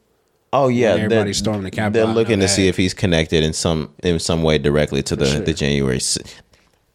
Oh 0.53 0.67
yeah, 0.69 0.91
when 0.93 1.03
everybody 1.05 1.23
they're- 1.29 1.33
stormed 1.33 1.65
the 1.65 1.71
Capitol, 1.71 2.07
They're 2.07 2.15
looking 2.15 2.39
to 2.39 2.47
see 2.47 2.67
if 2.67 2.77
he's 2.77 2.93
connected 2.93 3.43
in 3.43 3.53
some 3.53 3.93
in 4.03 4.19
some 4.19 4.43
way 4.43 4.57
directly 4.57 5.03
to 5.03 5.15
the 5.15 5.25
sure. 5.25 5.39
the 5.41 5.53
January 5.53 5.99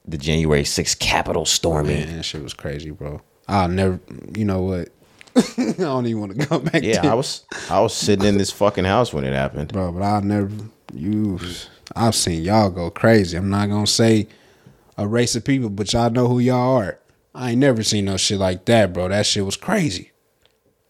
the 0.04 0.18
January 0.18 0.64
6th 0.64 0.98
Capitol 0.98 1.44
storming. 1.44 2.00
Man, 2.06 2.16
that 2.16 2.22
shit 2.24 2.42
was 2.42 2.54
crazy, 2.54 2.90
bro. 2.90 3.20
I'll 3.48 3.68
never. 3.68 4.00
You 4.36 4.44
know 4.44 4.62
what? 4.62 4.88
I 5.58 5.72
don't 5.78 6.06
even 6.06 6.20
want 6.20 6.40
to 6.40 6.46
go 6.46 6.58
back. 6.58 6.82
Yeah, 6.82 7.02
to 7.02 7.08
I 7.08 7.14
was 7.14 7.44
I 7.70 7.80
was 7.80 7.94
sitting 7.94 8.26
in 8.26 8.36
this 8.38 8.50
fucking 8.50 8.84
house 8.84 9.12
when 9.12 9.24
it 9.24 9.32
happened. 9.32 9.72
bro. 9.72 9.92
But 9.92 10.02
I'll 10.02 10.22
never. 10.22 10.50
You, 10.94 11.38
I've 11.96 12.14
seen 12.14 12.42
y'all 12.42 12.68
go 12.70 12.90
crazy. 12.90 13.36
I'm 13.36 13.48
not 13.50 13.68
gonna 13.70 13.86
say 13.86 14.28
a 14.98 15.06
race 15.06 15.34
of 15.36 15.44
people, 15.44 15.70
but 15.70 15.92
y'all 15.92 16.10
know 16.10 16.26
who 16.28 16.38
y'all 16.38 16.76
are. 16.78 16.98
I 17.34 17.50
ain't 17.50 17.58
never 17.60 17.82
seen 17.82 18.04
no 18.04 18.16
shit 18.16 18.38
like 18.38 18.64
that, 18.66 18.92
bro. 18.92 19.08
That 19.08 19.26
shit 19.26 19.44
was 19.44 19.56
crazy. 19.56 20.12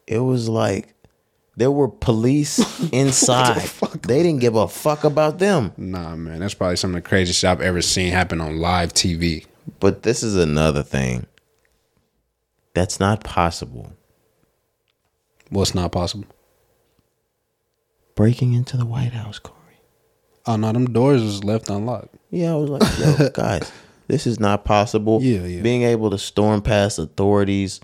It 0.07 0.19
was 0.19 0.49
like 0.49 0.95
there 1.57 1.71
were 1.71 1.89
police 1.89 2.59
inside. 2.93 3.71
they 4.03 4.23
didn't 4.23 4.41
give 4.41 4.57
a 4.57 4.67
fuck 4.69 5.05
about 5.05 5.39
them. 5.39 5.73
Nah, 5.77 6.17
man, 6.17 6.41
that's 6.41 6.55
probably 6.55 6.77
some 6.77 6.91
of 6.91 7.03
the 7.03 7.09
craziest 7.09 7.41
shit 7.41 7.51
I've 7.51 7.61
ever 7.61 7.83
seen 7.83 8.13
happen 8.13 8.41
on 8.41 8.59
live 8.59 8.93
TV. 8.93 9.47
But 9.79 10.03
this 10.03 10.23
is 10.23 10.37
another 10.37 10.83
thing. 10.83 11.27
That's 12.75 12.99
not 12.99 13.23
possible. 13.23 13.93
What's 15.51 15.75
not 15.75 15.93
possible? 15.93 16.27
Breaking 18.15 18.55
into 18.55 18.77
the 18.77 18.87
White 18.87 19.13
House, 19.13 19.39
Corey. 19.39 19.59
Oh 20.47 20.57
no, 20.57 20.73
them 20.73 20.87
doors 20.93 21.23
was 21.23 21.45
left 21.45 21.69
unlocked. 21.69 22.15
Yeah, 22.31 22.53
I 22.53 22.57
was 22.57 22.71
like, 22.71 22.99
yo, 22.99 23.29
guys, 23.35 23.71
this 24.13 24.27
is 24.27 24.39
not 24.39 24.67
possible. 24.67 25.23
Yeah, 25.23 25.47
yeah. 25.47 25.63
Being 25.63 25.85
able 25.85 26.11
to 26.11 26.19
storm 26.19 26.61
past 26.61 26.99
authorities 26.99 27.81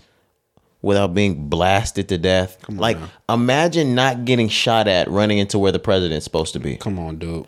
without 0.83 1.15
being 1.15 1.49
blasted 1.49 2.07
to 2.09 2.19
death. 2.19 2.55
like, 2.69 2.99
now. 2.99 3.09
imagine 3.33 3.95
not 3.95 4.25
getting 4.25 4.47
shot 4.47 4.87
at 4.87 5.09
running 5.09 5.39
into 5.39 5.57
where 5.57 5.71
the 5.71 5.79
president's 5.79 6.25
supposed 6.25 6.53
to 6.53 6.59
be. 6.59 6.77
Come 6.77 6.99
on, 6.99 7.17
dude. 7.17 7.47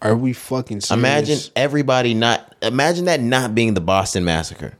Are 0.00 0.16
we 0.16 0.32
fucking 0.32 0.80
serious? 0.80 0.98
Imagine 0.98 1.38
everybody 1.54 2.14
not 2.14 2.56
imagine 2.62 3.04
that 3.04 3.20
not 3.20 3.54
being 3.54 3.74
the 3.74 3.82
Boston 3.82 4.24
massacre. 4.24 4.72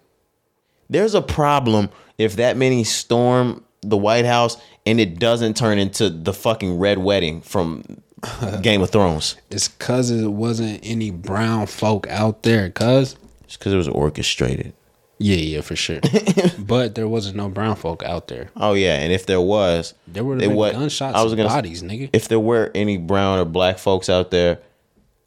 There's 0.89 1.15
a 1.15 1.21
problem 1.21 1.91
if 2.17 2.37
that 2.37 2.57
many 2.57 2.83
storm 2.83 3.63
the 3.83 3.99
White 3.99 4.25
House 4.25 4.57
and 4.87 4.99
it 4.99 5.19
doesn't 5.19 5.55
turn 5.55 5.79
into 5.79 6.09
the 6.09 6.33
fucking 6.33 6.79
red 6.79 6.97
wedding 6.97 7.43
from 7.43 7.85
Game 8.63 8.83
of 8.83 8.91
Thrones. 8.91 9.37
it's 9.51 9.69
cause 9.69 10.11
it 10.11 10.29
wasn't 10.29 10.81
any 10.83 11.11
brown 11.11 11.67
folk 11.67 12.07
out 12.09 12.43
there, 12.43 12.71
cuz. 12.71 13.17
Just 13.47 13.59
because 13.59 13.73
it 13.73 13.77
was 13.77 13.89
orchestrated. 13.89 14.73
Yeah, 15.19 15.37
yeah, 15.37 15.61
for 15.61 15.77
sure. 15.77 16.01
but 16.59 16.97
there 16.97 17.07
wasn't 17.07 17.37
no 17.37 17.49
brown 17.49 17.77
folk 17.77 18.03
out 18.03 18.29
there. 18.29 18.51
Oh 18.57 18.75
yeah, 18.75 18.97
and 18.97 19.13
if 19.13 19.27
there 19.27 19.41
was, 19.41 19.95
There 20.09 20.25
would 20.25 20.43
it 20.43 20.51
have 20.51 20.59
been 20.59 20.73
gunshots 20.73 21.17
I 21.17 21.23
was 21.23 21.35
gonna 21.35 21.49
bodies, 21.49 21.83
nigga. 21.83 22.11
If 22.13 22.29
there 22.29 22.41
were 22.41 22.73
any 22.75 22.97
brown 22.97 23.39
or 23.39 23.45
black 23.45 23.79
folks 23.79 24.09
out 24.09 24.31
there, 24.33 24.59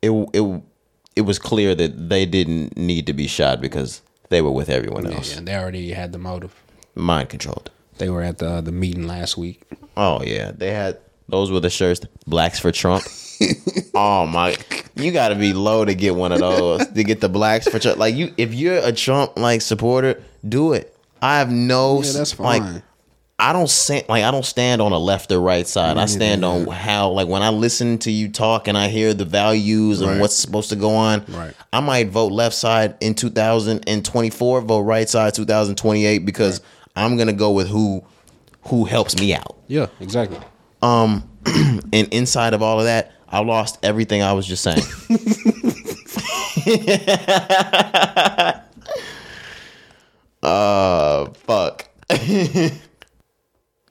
it 0.01 0.11
it 0.33 0.61
it 1.15 1.21
was 1.21 1.39
clear 1.39 1.75
that 1.75 2.09
they 2.09 2.25
didn't 2.25 2.75
need 2.75 3.07
to 3.07 3.13
be 3.13 3.27
shot 3.27 3.61
because 3.61 4.01
they 4.29 4.41
were 4.41 4.51
with 4.51 4.69
everyone 4.69 5.05
yeah, 5.05 5.15
else, 5.17 5.33
yeah, 5.33 5.41
they 5.41 5.55
already 5.55 5.91
had 5.91 6.11
the 6.11 6.19
motive. 6.19 6.53
mind 6.95 7.29
controlled. 7.29 7.71
They 7.97 8.09
were 8.09 8.21
at 8.21 8.39
the 8.39 8.59
the 8.59 8.73
meeting 8.73 9.07
last 9.07 9.37
week. 9.37 9.61
Oh 9.95 10.21
yeah, 10.23 10.51
they 10.51 10.71
had 10.71 10.99
those 11.29 11.51
were 11.51 11.59
the 11.59 11.69
shirts. 11.69 12.01
Blacks 12.27 12.59
for 12.59 12.71
Trump. 12.71 13.03
oh 13.93 14.25
my, 14.25 14.55
you 14.95 15.11
got 15.11 15.29
to 15.29 15.35
be 15.35 15.53
low 15.53 15.83
to 15.85 15.93
get 15.93 16.15
one 16.15 16.31
of 16.31 16.39
those 16.39 16.85
to 16.87 17.03
get 17.03 17.21
the 17.21 17.29
blacks 17.29 17.67
for 17.67 17.79
Trump. 17.79 17.97
Like 17.97 18.15
you, 18.15 18.33
if 18.37 18.53
you're 18.53 18.77
a 18.77 18.91
Trump 18.91 19.37
like 19.37 19.61
supporter, 19.61 20.23
do 20.47 20.73
it. 20.73 20.95
I 21.21 21.39
have 21.39 21.51
no 21.51 22.01
Yeah, 22.03 22.11
that's 22.13 22.39
like. 22.39 22.61
fine. 22.61 22.83
I 23.37 23.51
don't 23.51 23.69
stand 23.69 24.07
like 24.07 24.23
I 24.23 24.31
don't 24.31 24.45
stand 24.45 24.81
on 24.81 24.93
a 24.93 24.97
left 24.97 25.29
or 25.29 25.41
right 25.41 25.67
side. 25.67 25.97
I 25.97 26.05
stand 26.05 26.45
on 26.45 26.67
how 26.67 27.09
like 27.09 27.27
when 27.27 27.41
I 27.41 27.49
listen 27.49 27.97
to 27.99 28.11
you 28.11 28.29
talk 28.29 28.69
and 28.69 28.77
I 28.77 28.87
hear 28.87 29.13
the 29.13 29.25
values 29.25 29.99
and 29.99 30.09
Right. 30.11 30.21
what's 30.21 30.35
supposed 30.37 30.69
to 30.69 30.77
go 30.77 30.95
on. 30.95 31.25
Right. 31.27 31.53
I 31.73 31.81
might 31.81 32.07
vote 32.07 32.31
left 32.31 32.55
side 32.55 32.95
in 33.01 33.13
2024, 33.13 34.61
vote 34.61 34.79
right 34.83 35.09
side 35.09 35.33
2028 35.33 36.19
because 36.25 36.61
I'm 36.95 37.17
gonna 37.17 37.33
go 37.33 37.51
with 37.51 37.67
who 37.67 38.05
who 38.69 38.85
helps 38.85 39.19
me 39.19 39.33
out. 39.35 39.57
Yeah, 39.67 39.87
exactly. 39.99 40.39
And 41.93 42.07
inside 42.11 42.53
of 42.53 42.61
all 42.61 42.79
of 42.79 42.85
that, 42.85 43.11
I 43.29 43.39
lost 43.39 43.77
everything 43.83 44.21
I 44.21 44.33
was 44.33 44.45
just 44.47 44.63
saying. 44.63 44.81
uh, 50.43 51.25
fuck. 51.33 51.87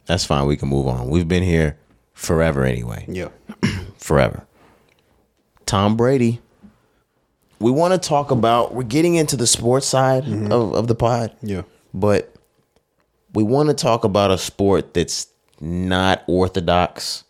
That's 0.07 0.25
fine. 0.25 0.47
We 0.47 0.57
can 0.57 0.69
move 0.69 0.87
on. 0.87 1.09
We've 1.09 1.29
been 1.29 1.43
here 1.43 1.79
forever 2.13 2.65
anyway. 2.65 3.05
Yeah. 3.09 3.29
Forever. 3.99 4.47
Tom 5.67 5.97
Brady. 5.97 6.41
We 7.59 7.71
want 7.71 7.95
to 7.95 8.09
talk 8.09 8.31
about. 8.31 8.75
We're 8.75 8.83
getting 8.83 9.15
into 9.15 9.37
the 9.37 9.47
sports 9.47 9.87
side 9.87 10.27
of, 10.27 10.75
of 10.75 10.87
the 10.89 10.95
pod 10.95 11.35
Yeah. 11.43 11.63
but 11.95 12.35
we 13.33 13.43
want 13.43 13.71
to 13.71 13.75
talk 13.75 14.05
about 14.05 14.31
a 14.31 14.39
sport 14.39 14.93
that's 14.95 15.29
not 15.61 16.23
orthodox. 16.27 17.25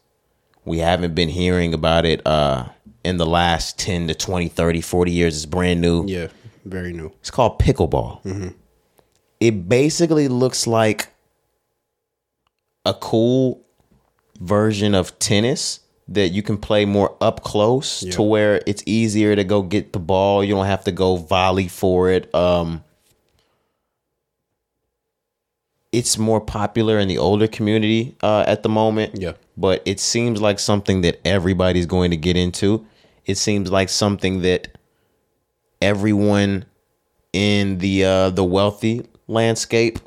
We 0.65 0.79
haven't 0.79 1.15
been 1.15 1.29
hearing 1.29 1.75
about 1.75 2.05
it 2.07 2.27
uh, 2.27 2.69
in 3.05 3.19
the 3.19 3.27
last 3.27 3.79
10 3.79 4.09
to 4.09 4.15
20, 4.15 4.49
30, 4.49 4.81
40 4.81 5.13
years. 5.13 5.37
It's 5.37 5.47
brand 5.47 5.81
new. 5.81 6.07
Yeah. 6.07 6.29
Very 6.65 6.93
new. 6.93 7.13
It's 7.21 7.31
called 7.31 7.59
pickleball. 7.59 8.55
It 9.41 9.69
basically 9.69 10.29
looks 10.29 10.67
like 10.67 11.09
a 12.87 12.95
cool 12.95 13.61
version 14.41 14.95
of 14.95 15.19
tennis 15.19 15.81
that 16.09 16.29
you 16.31 16.43
can 16.43 16.57
play 16.59 16.85
more 16.85 17.17
up 17.21 17.43
close 17.43 18.01
to 18.01 18.23
where 18.23 18.63
it's 18.67 18.83
easier 18.87 19.35
to 19.37 19.45
go 19.45 19.63
get 19.63 19.93
the 19.93 19.99
ball. 19.99 20.43
You 20.45 20.55
don't 20.55 20.67
have 20.67 20.85
to 20.85 20.93
go 20.93 21.17
volley 21.17 21.69
for 21.69 22.11
it. 22.11 22.35
Um, 22.35 22.83
it's 25.95 26.19
more 26.19 26.41
popular 26.41 26.99
in 26.99 27.07
the 27.07 27.19
older 27.19 27.47
community 27.47 28.17
uh, 28.23 28.45
at 28.47 28.63
the 28.65 28.69
moment. 28.69 29.21
Yeah. 29.21 29.35
But 29.57 29.83
it 29.85 30.01
seems 30.01 30.41
like 30.41 30.59
something 30.59 31.03
that 31.03 31.21
everybody's 31.25 31.87
going 31.87 32.11
to 32.11 32.17
get 32.17 32.37
into. 32.37 32.85
It 33.25 33.39
seems 33.39 33.71
like 33.71 33.89
something 33.89 34.43
that 34.43 34.77
everyone 35.81 36.65
in 37.33 37.79
the 37.79 38.05
uh, 38.05 38.31
the 38.31 38.45
wealthy 38.45 39.07
landscape 39.29 40.01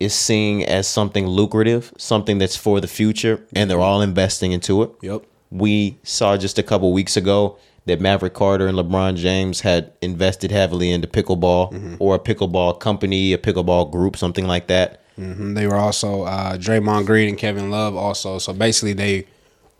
is 0.00 0.14
seeing 0.14 0.64
as 0.64 0.88
something 0.88 1.26
lucrative, 1.26 1.92
something 1.96 2.38
that's 2.38 2.56
for 2.56 2.80
the 2.80 2.88
future, 2.88 3.46
and 3.54 3.70
they're 3.70 3.80
all 3.80 4.02
investing 4.02 4.50
into 4.50 4.82
it. 4.82 4.90
Yep. 5.00 5.24
We 5.50 5.98
saw 6.02 6.36
just 6.36 6.58
a 6.58 6.62
couple 6.62 6.92
weeks 6.92 7.16
ago 7.16 7.58
that 7.86 8.00
Maverick 8.00 8.34
Carter 8.34 8.66
and 8.66 8.76
LeBron 8.76 9.16
James 9.16 9.60
had 9.60 9.92
invested 10.00 10.50
heavily 10.50 10.90
into 10.90 11.06
pickleball 11.06 11.96
or 12.00 12.14
a 12.14 12.18
pickleball 12.18 12.80
company, 12.80 13.32
a 13.32 13.38
pickleball 13.38 13.90
group, 13.92 14.16
something 14.16 14.46
like 14.46 14.66
that. 14.68 15.01
Mhm. 15.18 15.54
They 15.54 15.66
were 15.66 15.76
also 15.76 16.22
uh, 16.22 16.56
Draymond 16.56 17.06
Green 17.06 17.28
and 17.28 17.38
Kevin 17.38 17.70
Love 17.70 17.94
also. 17.96 18.38
So 18.38 18.52
basically, 18.52 18.92
they 18.94 19.26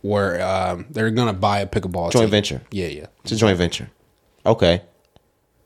were 0.03 0.41
um, 0.41 0.85
they're 0.89 1.09
gonna 1.11 1.33
buy 1.33 1.59
a 1.59 1.65
pickleball 1.67 2.11
Joint 2.11 2.25
team. 2.25 2.29
venture. 2.29 2.61
Yeah, 2.71 2.87
yeah. 2.87 3.05
It's 3.23 3.31
a 3.31 3.35
joint 3.35 3.57
venture. 3.57 3.89
Okay. 4.45 4.81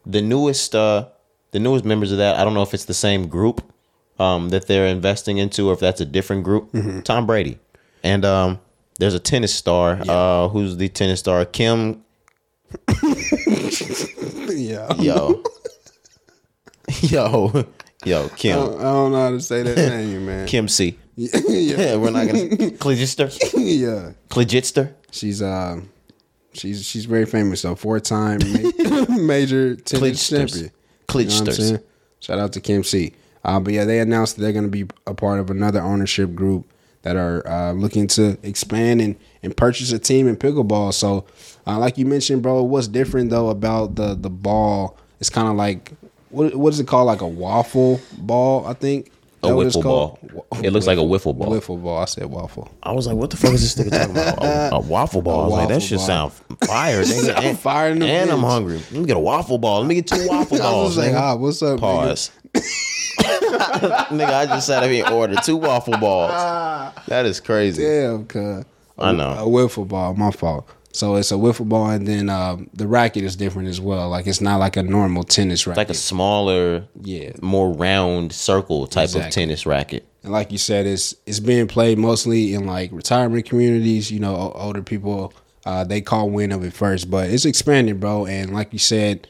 The 0.06 0.22
newest 0.22 0.74
uh 0.76 1.08
the 1.52 1.60
newest 1.60 1.84
members 1.86 2.12
of 2.12 2.18
that, 2.20 2.38
I 2.40 2.44
don't 2.44 2.54
know 2.54 2.62
if 2.62 2.74
it's 2.74 2.86
the 2.86 2.94
same 2.94 3.28
group 3.28 3.62
um 4.20 4.50
that 4.50 4.68
they're 4.68 4.88
investing 4.88 5.38
into 5.38 5.70
or 5.70 5.74
if 5.74 5.80
that's 5.80 6.00
a 6.02 6.06
different 6.06 6.44
group. 6.44 6.70
Tom 7.04 7.26
Brady. 7.26 7.58
And 8.04 8.24
um 8.24 8.60
there's 9.00 9.16
a 9.16 9.20
tennis 9.20 9.54
star, 9.54 10.00
uh 10.08 10.48
who's 10.50 10.78
the 10.78 10.88
tennis 10.88 11.20
star? 11.20 11.44
Kim 11.46 12.04
Yeah. 14.50 14.94
Yo. 14.96 15.44
yo. 17.02 17.66
Yo, 18.06 18.26
I 18.26 18.30
Kim. 18.30 18.56
don't, 18.60 18.80
I 18.80 18.84
don't 18.84 19.12
know 19.12 19.18
how 19.24 19.30
to 19.32 19.42
say 19.42 19.64
that 19.64 19.76
name, 19.90 20.26
man. 20.26 20.48
Kim 20.48 20.68
C. 20.68 20.98
yeah, 21.16 21.96
we're 21.96 22.12
not 22.12 22.28
gonna 22.28 22.40
Cligitster? 22.78 23.32
yeah. 23.56 24.12
Cligitster? 24.30 24.94
She's 25.12 25.42
uh, 25.42 25.82
she's 26.54 26.86
she's 26.86 27.06
very 27.06 27.26
famous. 27.26 27.62
So 27.62 27.76
four 27.76 28.00
time 28.00 28.40
ma- 28.46 29.18
major 29.18 29.76
tennis 29.76 30.30
champion. 30.30 30.58
You 30.60 30.64
know 30.66 30.70
what 30.70 31.16
I'm 31.24 31.26
Klitsters. 31.28 31.54
saying? 31.70 31.80
Shout 32.20 32.40
out 32.40 32.54
to 32.54 32.62
Kim 32.62 32.84
C. 32.84 33.14
Uh, 33.44 33.60
but 33.60 33.74
yeah, 33.74 33.86
they 33.86 34.00
announced 34.00 34.36
that 34.36 34.42
they're 34.44 34.52
going 34.52 34.66
to 34.66 34.86
be 34.86 34.86
a 35.08 35.14
part 35.14 35.40
of 35.40 35.50
another 35.50 35.82
ownership 35.82 36.36
group 36.36 36.70
that 37.04 37.16
are 37.16 37.48
uh, 37.48 37.72
looking 37.72 38.06
to 38.08 38.38
expand 38.44 39.00
and, 39.02 39.16
and 39.42 39.56
purchase 39.56 39.92
a 39.94 40.00
team 40.00 40.28
in 40.28 40.36
pickleball. 40.36 40.94
So, 40.94 41.26
uh, 41.66 41.80
like 41.80 41.98
you 41.98 42.06
mentioned, 42.06 42.42
bro, 42.42 42.62
what's 42.64 42.88
different 42.90 43.30
though 43.30 43.50
about 43.50 43.96
the 43.96 44.14
the 44.16 44.30
ball? 44.30 44.98
It's 45.20 45.30
kind 45.30 45.48
of 45.48 45.56
like 45.56 45.94
what 46.38 46.56
what 46.56 46.74
is 46.74 46.80
it 46.80 46.88
called? 46.88 47.08
Like 47.08 47.22
a 47.22 47.28
waffle 47.28 48.00
ball, 48.18 48.66
I 48.66 48.74
think. 48.74 49.12
A 49.44 49.48
That 49.50 49.56
what 49.56 49.68
wiffle 49.68 49.84
ball. 49.84 50.20
called? 50.22 50.66
It 50.66 50.72
looks 50.74 50.88
like 50.88 50.98
a 50.98 51.02
wiffle 51.02 51.38
ball. 51.38 51.50
Wiffle 51.52 51.82
ball. 51.82 52.00
I 52.00 52.06
said 52.06 52.26
waffle. 52.26 52.70
I 52.82 52.92
was 52.92 53.06
like, 53.06 53.16
what 53.18 53.30
the 53.30 53.38
fuck 53.38 53.54
is 53.54 53.76
this 53.76 53.86
nigga 53.86 53.92
talking 53.92 54.12
about? 54.18 54.44
A, 54.74 54.76
a 54.78 54.80
waffle 54.80 55.22
ball. 55.22 55.42
I 55.42 55.44
was 55.46 55.54
like, 55.54 55.68
that 55.70 55.82
should 55.84 56.00
sound 56.00 56.34
fire. 56.34 57.02
nigga. 57.04 57.26
Sound 57.26 57.46
and, 57.46 57.60
fire 57.60 57.92
in 57.92 58.00
the 58.00 58.08
and 58.08 58.32
I'm 58.32 58.40
hungry. 58.40 58.78
Let 58.92 58.94
me 58.94 59.06
get 59.06 59.16
a 59.16 59.20
waffle 59.20 59.60
ball. 59.60 59.82
Let 59.82 59.88
me 59.88 59.96
get 59.96 60.08
two 60.08 60.28
waffle 60.30 60.58
balls. 60.58 60.60
I 60.60 60.64
balls. 60.72 60.96
was 60.96 60.98
like, 60.98 61.12
nigga. 61.14 61.22
ah, 61.22 61.36
what's 61.36 61.62
up? 61.62 61.80
nigga? 61.80 61.82
Pause. 61.82 62.32
nigga, 64.12 64.34
I 64.34 64.46
just 64.48 64.68
sat 64.68 64.84
up 64.84 64.90
here 64.90 65.06
and 65.06 65.14
ordered 65.14 65.40
two 65.44 65.58
waffle 65.58 65.98
balls. 65.98 66.32
That 67.08 67.26
is 67.28 67.40
crazy. 67.40 67.84
Damn, 67.84 68.26
cuz. 68.26 68.66
I 68.98 69.12
know. 69.12 69.32
A 69.34 69.46
wiffle 69.48 69.88
ball, 69.88 70.16
my 70.16 70.32
fault. 70.32 70.68
So 70.98 71.16
it's 71.16 71.32
a 71.32 71.36
wiffle 71.36 71.70
ball, 71.70 71.92
and 71.92 72.08
then 72.08 72.30
um, 72.30 72.70
the 72.74 72.88
racket 72.88 73.24
is 73.24 73.36
different 73.36 73.68
as 73.70 73.80
well. 73.80 74.10
Like 74.10 74.26
it's 74.28 74.42
not 74.42 74.58
like 74.60 74.76
a 74.78 74.84
normal 74.84 75.24
tennis 75.24 75.68
racket. 75.68 75.78
Like 75.78 75.90
a 75.90 75.94
smaller, 75.94 76.86
Yeah. 77.02 77.32
more 77.42 77.72
round 77.72 78.34
circle 78.34 78.88
type 78.88 79.14
of 79.16 79.30
tennis 79.30 79.66
racket. 79.66 80.06
and 80.24 80.32
like 80.32 80.52
you 80.52 80.58
said, 80.58 80.86
it's 80.86 81.16
it's 81.26 81.40
being 81.40 81.68
played 81.68 81.98
mostly 81.98 82.54
in 82.54 82.66
like 82.66 82.92
retirement 82.92 83.46
communities. 83.46 84.12
You 84.12 84.20
know, 84.20 84.52
older 84.56 84.82
people 84.82 85.34
uh, 85.66 85.84
they 85.84 86.02
call 86.02 86.30
wind 86.30 86.52
of 86.54 86.64
it 86.64 86.74
first, 86.74 87.12
but 87.12 87.30
it's 87.30 87.46
expanding, 87.46 88.00
bro. 88.00 88.26
And 88.26 88.54
like 88.54 88.74
you 88.74 88.80
said, 88.80 89.28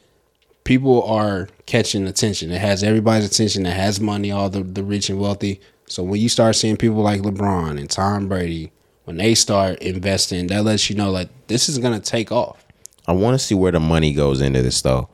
people 0.63 1.03
are 1.03 1.49
catching 1.65 2.05
attention. 2.07 2.51
It 2.51 2.61
has 2.61 2.83
everybody's 2.83 3.25
attention. 3.27 3.65
It 3.65 3.73
has 3.75 3.99
money, 3.99 4.31
all 4.31 4.49
the 4.49 4.63
the 4.63 4.83
rich 4.83 5.09
and 5.09 5.19
wealthy. 5.19 5.59
So 5.89 6.03
when 6.03 6.19
you 6.21 6.29
start 6.29 6.55
seeing 6.55 6.77
people 6.77 7.01
like 7.01 7.21
LeBron 7.21 7.79
and 7.79 7.89
Tom 7.89 8.27
Brady, 8.27 8.71
when 9.07 9.15
they 9.15 9.33
start 9.35 9.79
investing, 9.79 10.47
that 10.47 10.65
lets 10.65 10.89
you 10.89 10.95
know 10.97 11.09
like 11.09 11.29
this 11.47 11.69
is 11.69 11.77
gonna 11.77 12.01
take 12.01 12.29
off. 12.29 12.65
I 13.07 13.13
want 13.13 13.39
to 13.39 13.39
see 13.39 13.55
where 13.55 13.71
the 13.71 13.79
money 13.79 14.11
goes 14.11 14.41
into 14.41 14.61
this 14.61 14.81
though, 14.81 15.07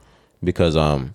because 0.43 0.75
um, 0.75 1.13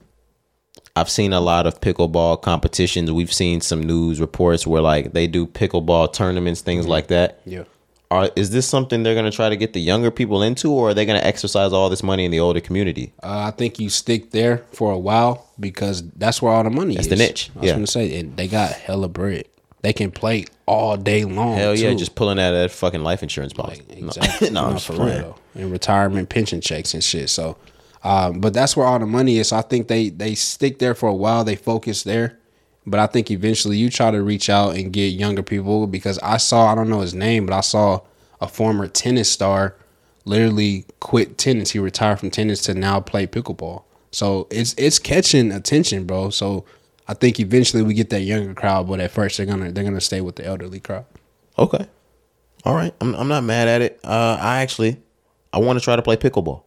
I've 0.94 1.10
seen 1.10 1.32
a 1.32 1.40
lot 1.40 1.66
of 1.66 1.80
pickleball 1.80 2.40
competitions. 2.40 3.10
We've 3.10 3.32
seen 3.32 3.60
some 3.62 3.82
news 3.82 4.20
reports 4.20 4.64
where 4.64 4.80
like 4.80 5.12
they 5.12 5.26
do 5.26 5.44
pickleball 5.44 6.12
tournaments, 6.12 6.60
things 6.60 6.86
like 6.86 7.08
that. 7.08 7.40
Yeah. 7.44 7.64
Are 8.12 8.30
is 8.36 8.50
this 8.50 8.68
something 8.68 9.02
they're 9.02 9.16
gonna 9.16 9.32
try 9.32 9.48
to 9.48 9.56
get 9.56 9.72
the 9.72 9.80
younger 9.80 10.12
people 10.12 10.40
into, 10.44 10.70
or 10.70 10.90
are 10.90 10.94
they 10.94 11.04
gonna 11.04 11.18
exercise 11.18 11.72
all 11.72 11.90
this 11.90 12.04
money 12.04 12.24
in 12.24 12.30
the 12.30 12.38
older 12.38 12.60
community? 12.60 13.12
Uh, 13.20 13.48
I 13.48 13.50
think 13.50 13.80
you 13.80 13.90
stick 13.90 14.30
there 14.30 14.58
for 14.70 14.92
a 14.92 14.98
while 14.98 15.50
because 15.58 16.08
that's 16.12 16.40
where 16.40 16.52
all 16.52 16.62
the 16.62 16.70
money 16.70 16.94
That's 16.94 17.08
is. 17.08 17.10
the 17.10 17.16
niche, 17.16 17.50
I 17.56 17.58
was 17.58 17.66
yeah. 17.66 17.74
gonna 17.74 17.86
say, 17.88 18.20
and 18.20 18.36
they 18.36 18.46
got 18.46 18.70
hella 18.70 19.08
bread. 19.08 19.46
They 19.82 19.92
can 19.92 20.12
play 20.12 20.46
all 20.68 20.96
day 20.96 21.24
long. 21.24 21.56
Hell 21.56 21.74
yeah, 21.76 21.90
too. 21.90 21.96
just 21.96 22.14
pulling 22.14 22.38
out 22.38 22.54
of 22.54 22.60
that 22.60 22.70
fucking 22.70 23.02
life 23.02 23.22
insurance 23.22 23.52
policy. 23.52 23.82
Like, 23.88 23.98
No. 24.00 24.06
exactly. 24.08 24.50
no, 24.52 24.64
I'm 24.66 24.72
No, 24.74 24.78
for 24.78 24.92
playing. 24.92 25.18
real. 25.22 25.38
And 25.54 25.72
retirement 25.72 26.28
pension 26.28 26.60
checks 26.60 26.94
and 26.94 27.02
shit. 27.02 27.30
So, 27.30 27.56
um, 28.04 28.40
but 28.40 28.54
that's 28.54 28.76
where 28.76 28.86
all 28.86 28.98
the 28.98 29.06
money 29.06 29.38
is. 29.38 29.48
So 29.48 29.56
I 29.56 29.62
think 29.62 29.88
they 29.88 30.08
they 30.10 30.34
stick 30.34 30.78
there 30.78 30.94
for 30.94 31.08
a 31.08 31.14
while. 31.14 31.42
They 31.44 31.56
focus 31.56 32.04
there. 32.04 32.38
But 32.86 33.00
I 33.00 33.06
think 33.06 33.30
eventually 33.30 33.76
you 33.76 33.90
try 33.90 34.10
to 34.10 34.22
reach 34.22 34.48
out 34.48 34.76
and 34.76 34.92
get 34.92 35.08
younger 35.08 35.42
people 35.42 35.86
because 35.86 36.18
I 36.20 36.36
saw 36.38 36.72
I 36.72 36.74
don't 36.74 36.88
know 36.88 37.00
his 37.00 37.12
name, 37.14 37.44
but 37.46 37.54
I 37.54 37.60
saw 37.60 38.00
a 38.40 38.46
former 38.48 38.86
tennis 38.88 39.30
star 39.30 39.74
literally 40.24 40.84
quit 41.00 41.38
tennis. 41.38 41.72
He 41.72 41.78
retired 41.78 42.20
from 42.20 42.30
tennis 42.30 42.62
to 42.62 42.74
now 42.74 43.00
play 43.00 43.26
pickleball. 43.26 43.82
So 44.10 44.46
it's 44.50 44.74
it's 44.78 44.98
catching 44.98 45.52
attention, 45.52 46.04
bro. 46.04 46.30
So 46.30 46.64
I 47.08 47.14
think 47.14 47.40
eventually 47.40 47.82
we 47.82 47.94
get 47.94 48.10
that 48.10 48.20
younger 48.20 48.52
crowd, 48.54 48.86
but 48.86 49.00
at 49.00 49.10
first 49.10 49.36
they're 49.38 49.46
gonna 49.46 49.72
they're 49.72 49.84
gonna 49.84 50.00
stay 50.00 50.20
with 50.20 50.36
the 50.36 50.44
elderly 50.46 50.80
crowd. 50.80 51.06
Okay. 51.58 51.86
All 52.64 52.74
right. 52.74 52.94
I'm 53.00 53.14
I'm 53.14 53.28
not 53.28 53.44
mad 53.44 53.66
at 53.68 53.80
it. 53.82 53.98
Uh 54.04 54.36
I 54.40 54.58
actually 54.60 54.98
I 55.52 55.58
want 55.58 55.78
to 55.78 55.84
try 55.84 55.96
to 55.96 56.02
play 56.02 56.16
pickleball. 56.16 56.62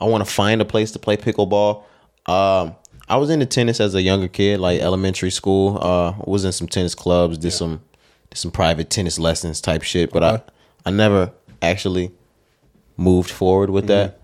I 0.00 0.04
want 0.04 0.24
to 0.24 0.30
find 0.30 0.60
a 0.60 0.64
place 0.64 0.92
to 0.92 0.98
play 0.98 1.16
pickleball. 1.16 1.82
Um 2.26 2.76
I 3.08 3.16
was 3.18 3.30
into 3.30 3.46
tennis 3.46 3.80
as 3.80 3.94
a 3.94 4.02
younger 4.02 4.28
kid, 4.28 4.60
like 4.60 4.80
elementary 4.80 5.30
school. 5.30 5.78
Uh 5.82 6.14
was 6.24 6.44
in 6.44 6.52
some 6.52 6.68
tennis 6.68 6.94
clubs, 6.94 7.36
did 7.38 7.50
some 7.52 7.80
did 8.30 8.38
some 8.38 8.50
private 8.52 8.88
tennis 8.88 9.18
lessons 9.18 9.60
type 9.60 9.82
shit, 9.82 10.12
but 10.12 10.22
Okay. 10.22 10.42
I 10.84 10.88
I 10.88 10.92
never 10.92 11.32
actually 11.60 12.12
moved 12.96 13.30
forward 13.30 13.70
with 13.70 13.88
that. 13.88 14.20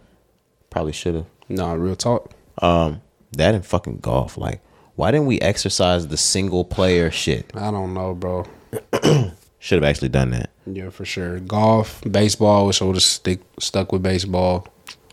Probably 0.70 0.92
should 0.92 1.14
have. 1.16 1.26
No, 1.48 1.74
real 1.74 1.96
talk. 1.96 2.30
Um 2.58 3.00
that 3.32 3.54
and 3.56 3.66
fucking 3.66 3.98
golf. 3.98 4.38
Like 4.38 4.60
why 4.96 5.10
didn't 5.10 5.26
we 5.26 5.40
exercise 5.40 6.08
the 6.08 6.16
single 6.16 6.64
player 6.64 7.10
shit? 7.10 7.50
I 7.54 7.70
don't 7.70 7.94
know, 7.94 8.14
bro. 8.14 8.46
Should 9.58 9.82
have 9.82 9.88
actually 9.88 10.08
done 10.08 10.30
that. 10.30 10.50
Yeah, 10.66 10.90
for 10.90 11.04
sure. 11.04 11.38
Golf, 11.40 12.02
baseball. 12.10 12.66
Wish 12.66 12.82
I 12.82 12.84
would 12.84 12.96
have 12.96 13.02
stick 13.02 13.40
stuck 13.60 13.92
with 13.92 14.02
baseball. 14.02 14.66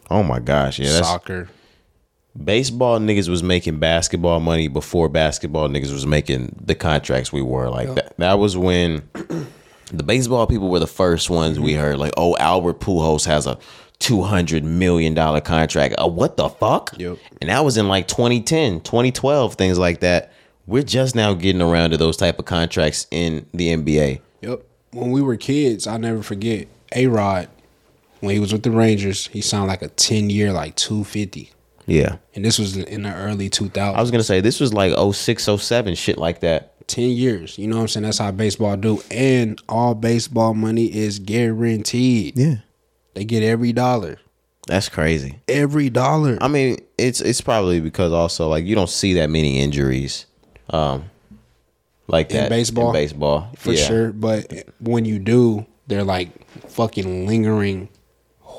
Oh 0.10 0.24
my 0.24 0.40
gosh, 0.40 0.80
yeah, 0.80 0.92
that's 0.92 1.08
Soccer. 1.08 1.50
baseball 2.44 3.00
niggas 3.00 3.30
was 3.30 3.44
making 3.44 3.80
basketball 3.80 4.40
money 4.40 4.68
before 4.68 5.08
basketball 5.08 5.70
niggas 5.70 5.94
was 5.94 6.06
making 6.08 6.56
the 6.66 6.74
contracts 6.74 7.32
we 7.32 7.42
were 7.44 7.70
like 7.70 7.94
that. 7.94 8.18
That 8.18 8.40
was 8.40 8.58
when 8.58 9.08
The 9.92 10.04
baseball 10.04 10.46
people 10.46 10.70
were 10.70 10.80
the 10.80 10.86
first 10.88 11.32
ones 11.32 11.60
we 11.60 11.74
heard. 11.74 11.98
Like, 11.98 12.14
oh, 12.16 12.38
Albert 12.38 12.80
Pujols 12.80 13.26
has 13.26 13.48
a 13.48 13.58
two 14.00 14.22
hundred 14.22 14.64
million 14.64 15.14
dollar 15.14 15.42
contract. 15.42 15.96
Uh, 15.98 16.08
what 16.08 16.38
the 16.38 16.50
fuck? 16.50 16.94
Yep. 16.98 17.18
And 17.42 17.50
that 17.50 17.64
was 17.64 17.78
in 17.78 17.88
like 17.88 18.08
2010, 18.08 18.82
2012, 18.82 19.56
things 19.56 19.78
like 19.78 20.00
that. 20.00 20.32
We're 20.68 20.84
just 20.84 21.16
now 21.16 21.34
getting 21.34 21.62
around 21.62 21.92
to 21.92 21.98
those 21.98 22.16
type 22.18 22.40
of 22.40 22.46
contracts 22.46 23.08
in 23.12 23.46
the 23.54 23.76
NBA. 23.76 24.22
Yep. 24.42 24.64
When 24.92 25.12
we 25.12 25.22
were 25.22 25.36
kids, 25.36 25.88
I'll 25.88 26.00
never 26.00 26.24
forget 26.24 26.68
A 26.96 27.08
Rod, 27.08 27.50
when 28.20 28.34
he 28.34 28.40
was 28.40 28.52
with 28.52 28.64
the 28.64 28.72
Rangers, 28.72 29.28
he 29.28 29.42
signed 29.42 29.68
like 29.68 29.82
a 29.82 29.88
10 29.88 30.30
year, 30.30 30.52
like 30.52 30.76
250. 30.76 31.52
Yeah. 31.86 32.18
And 32.36 32.46
this 32.46 32.60
was 32.60 32.78
in 32.78 33.04
the 33.04 33.14
early 33.14 33.50
2000s. 33.50 33.96
I 33.96 34.02
was 34.02 34.12
gonna 34.12 34.24
say 34.24 34.42
this 34.42 34.60
was 34.60 34.74
like 34.74 34.94
06, 35.14 35.44
07, 35.44 35.96
shit 35.96 36.18
like 36.18 36.42
that. 36.42 36.88
10 36.88 37.10
years. 37.10 37.58
You 37.58 37.68
know 37.68 37.78
what 37.78 37.84
I'm 37.84 37.88
saying? 37.88 38.04
That's 38.04 38.18
how 38.18 38.32
baseball 38.32 38.76
do. 38.76 39.02
And 39.12 39.62
all 39.70 39.96
baseball 39.96 40.54
money 40.54 40.86
is 40.86 41.20
guaranteed. 41.20 42.38
Yeah. 42.38 42.56
They 43.14 43.26
get 43.26 43.44
every 43.44 43.74
dollar. 43.74 44.20
That's 44.68 44.90
crazy. 44.90 45.40
Every 45.48 45.90
dollar. 45.90 46.38
I 46.42 46.48
mean, 46.48 46.78
it's 46.98 47.22
it's 47.22 47.42
probably 47.42 47.80
because 47.80 48.12
also 48.12 48.48
like 48.48 48.66
you 48.66 48.76
don't 48.76 48.90
see 48.90 49.14
that 49.14 49.30
many 49.30 49.60
injuries, 49.60 50.26
um, 50.70 51.10
like 52.08 52.30
In 52.32 52.38
that 52.38 52.50
baseball? 52.50 52.88
In 52.88 52.94
baseball, 52.94 53.52
for 53.58 53.74
yeah. 53.74 53.86
sure. 53.86 54.12
But 54.12 54.70
when 54.80 55.06
you 55.06 55.18
do, 55.18 55.66
they're 55.88 56.04
like 56.04 56.30
fucking 56.68 57.26
lingering, 57.26 57.90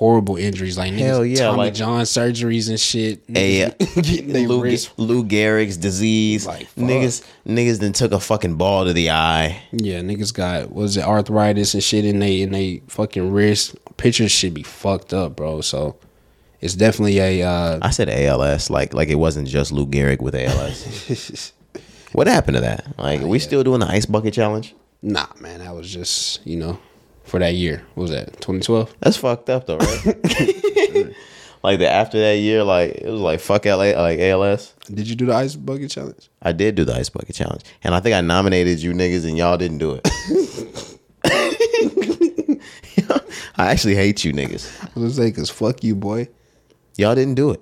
horrible 0.01 0.37
injuries. 0.37 0.79
Like 0.79 0.95
niggas, 0.95 0.99
Hell 0.99 1.27
yeah, 1.27 1.37
Tommy 1.45 1.59
like- 1.59 1.75
John 1.75 2.01
surgeries 2.05 2.71
and 2.71 2.81
shit. 2.81 3.21
Hey, 3.29 3.71
Niggas 3.79 4.03
getting 4.03 4.33
their 4.33 4.49
Lou, 4.49 4.63
wrist. 4.63 4.93
Lou 4.97 5.23
Gehrig's 5.23 5.77
disease. 5.77 6.47
Like, 6.47 6.67
fuck. 6.69 6.85
niggas, 6.85 7.23
niggas 7.47 7.81
then 7.81 7.93
took 7.93 8.13
a 8.13 8.19
fucking 8.19 8.55
ball 8.55 8.87
to 8.87 8.95
the 8.95 9.11
eye. 9.11 9.61
Yeah, 9.73 10.01
niggas 10.01 10.33
got 10.33 10.73
was 10.73 10.97
it 10.97 11.05
arthritis 11.05 11.75
and 11.75 11.83
shit 11.83 12.07
in 12.07 12.19
they 12.19 12.41
in 12.41 12.51
they 12.51 12.83
fucking 12.89 13.31
wrist. 13.31 13.77
Pictures 13.99 14.33
should 14.33 14.55
be 14.55 14.63
fucked 14.63 15.13
up, 15.13 15.37
bro. 15.37 15.61
So 15.61 15.97
it's 16.63 16.75
definitely 16.75 17.19
a 17.19 17.43
uh 17.47 17.79
I 17.83 17.91
said 17.91 18.09
ALS, 18.09 18.71
like 18.71 18.95
like 18.95 19.09
it 19.11 19.17
wasn't 19.17 19.49
just 19.49 19.71
Lou 19.71 19.87
Gehrig 19.87 20.23
with 20.23 20.35
ALS. 20.35 21.53
what 22.13 22.27
happened 22.27 22.55
to 22.55 22.63
that? 22.63 22.87
Like, 22.99 23.21
we 23.21 23.39
still 23.39 23.63
doing 23.63 23.81
the 23.81 23.87
ice 23.87 24.07
bucket 24.07 24.33
challenge? 24.33 24.75
nah, 25.03 25.27
man. 25.41 25.59
That 25.61 25.75
was 25.75 25.93
just 25.93 26.41
you 26.47 26.57
know 26.57 26.79
for 27.31 27.39
that 27.39 27.55
year. 27.55 27.83
What 27.95 28.03
was 28.03 28.11
that 28.11 28.33
2012? 28.41 28.95
That's 28.99 29.17
fucked 29.17 29.49
up 29.49 29.67
though, 29.67 29.77
right? 29.77 30.05
like 31.63 31.79
the 31.79 31.89
after 31.89 32.19
that 32.19 32.39
year, 32.39 32.65
like 32.65 32.97
it 32.97 33.09
was 33.09 33.21
like 33.21 33.39
fuck 33.39 33.65
LA, 33.65 33.93
like 33.93 34.19
ALS. 34.19 34.75
Did 34.93 35.09
you 35.09 35.15
do 35.15 35.27
the 35.27 35.35
ice 35.35 35.55
bucket 35.55 35.91
challenge? 35.93 36.29
I 36.43 36.51
did 36.51 36.75
do 36.75 36.85
the 36.85 36.95
ice 36.95 37.09
bucket 37.09 37.37
challenge, 37.37 37.63
and 37.85 37.95
I 37.95 38.01
think 38.01 38.17
I 38.17 38.21
nominated 38.21 38.81
you 38.81 38.93
niggas, 38.93 39.27
and 39.27 39.39
y'all 39.39 39.57
didn't 39.57 39.79
do 39.79 40.01
it. 40.03 40.99
I 43.57 43.71
actually 43.71 43.95
hate 43.95 44.25
you 44.25 44.33
niggas. 44.33 44.69
I 44.83 44.87
was 44.99 45.17
gonna 45.17 45.29
say, 45.29 45.31
cause 45.31 45.51
fuck 45.51 45.85
you, 45.85 45.95
boy. 45.95 46.29
Y'all 46.97 47.15
didn't 47.15 47.35
do 47.37 47.51
it. 47.51 47.61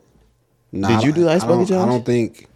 Nah, 0.72 0.88
Did 0.88 1.02
you 1.04 1.12
do 1.12 1.24
the 1.24 1.30
ice 1.30 1.44
bucket 1.44 1.68
challenge? 1.68 1.88
I 1.88 1.92
don't 1.92 2.06
think. 2.06 2.47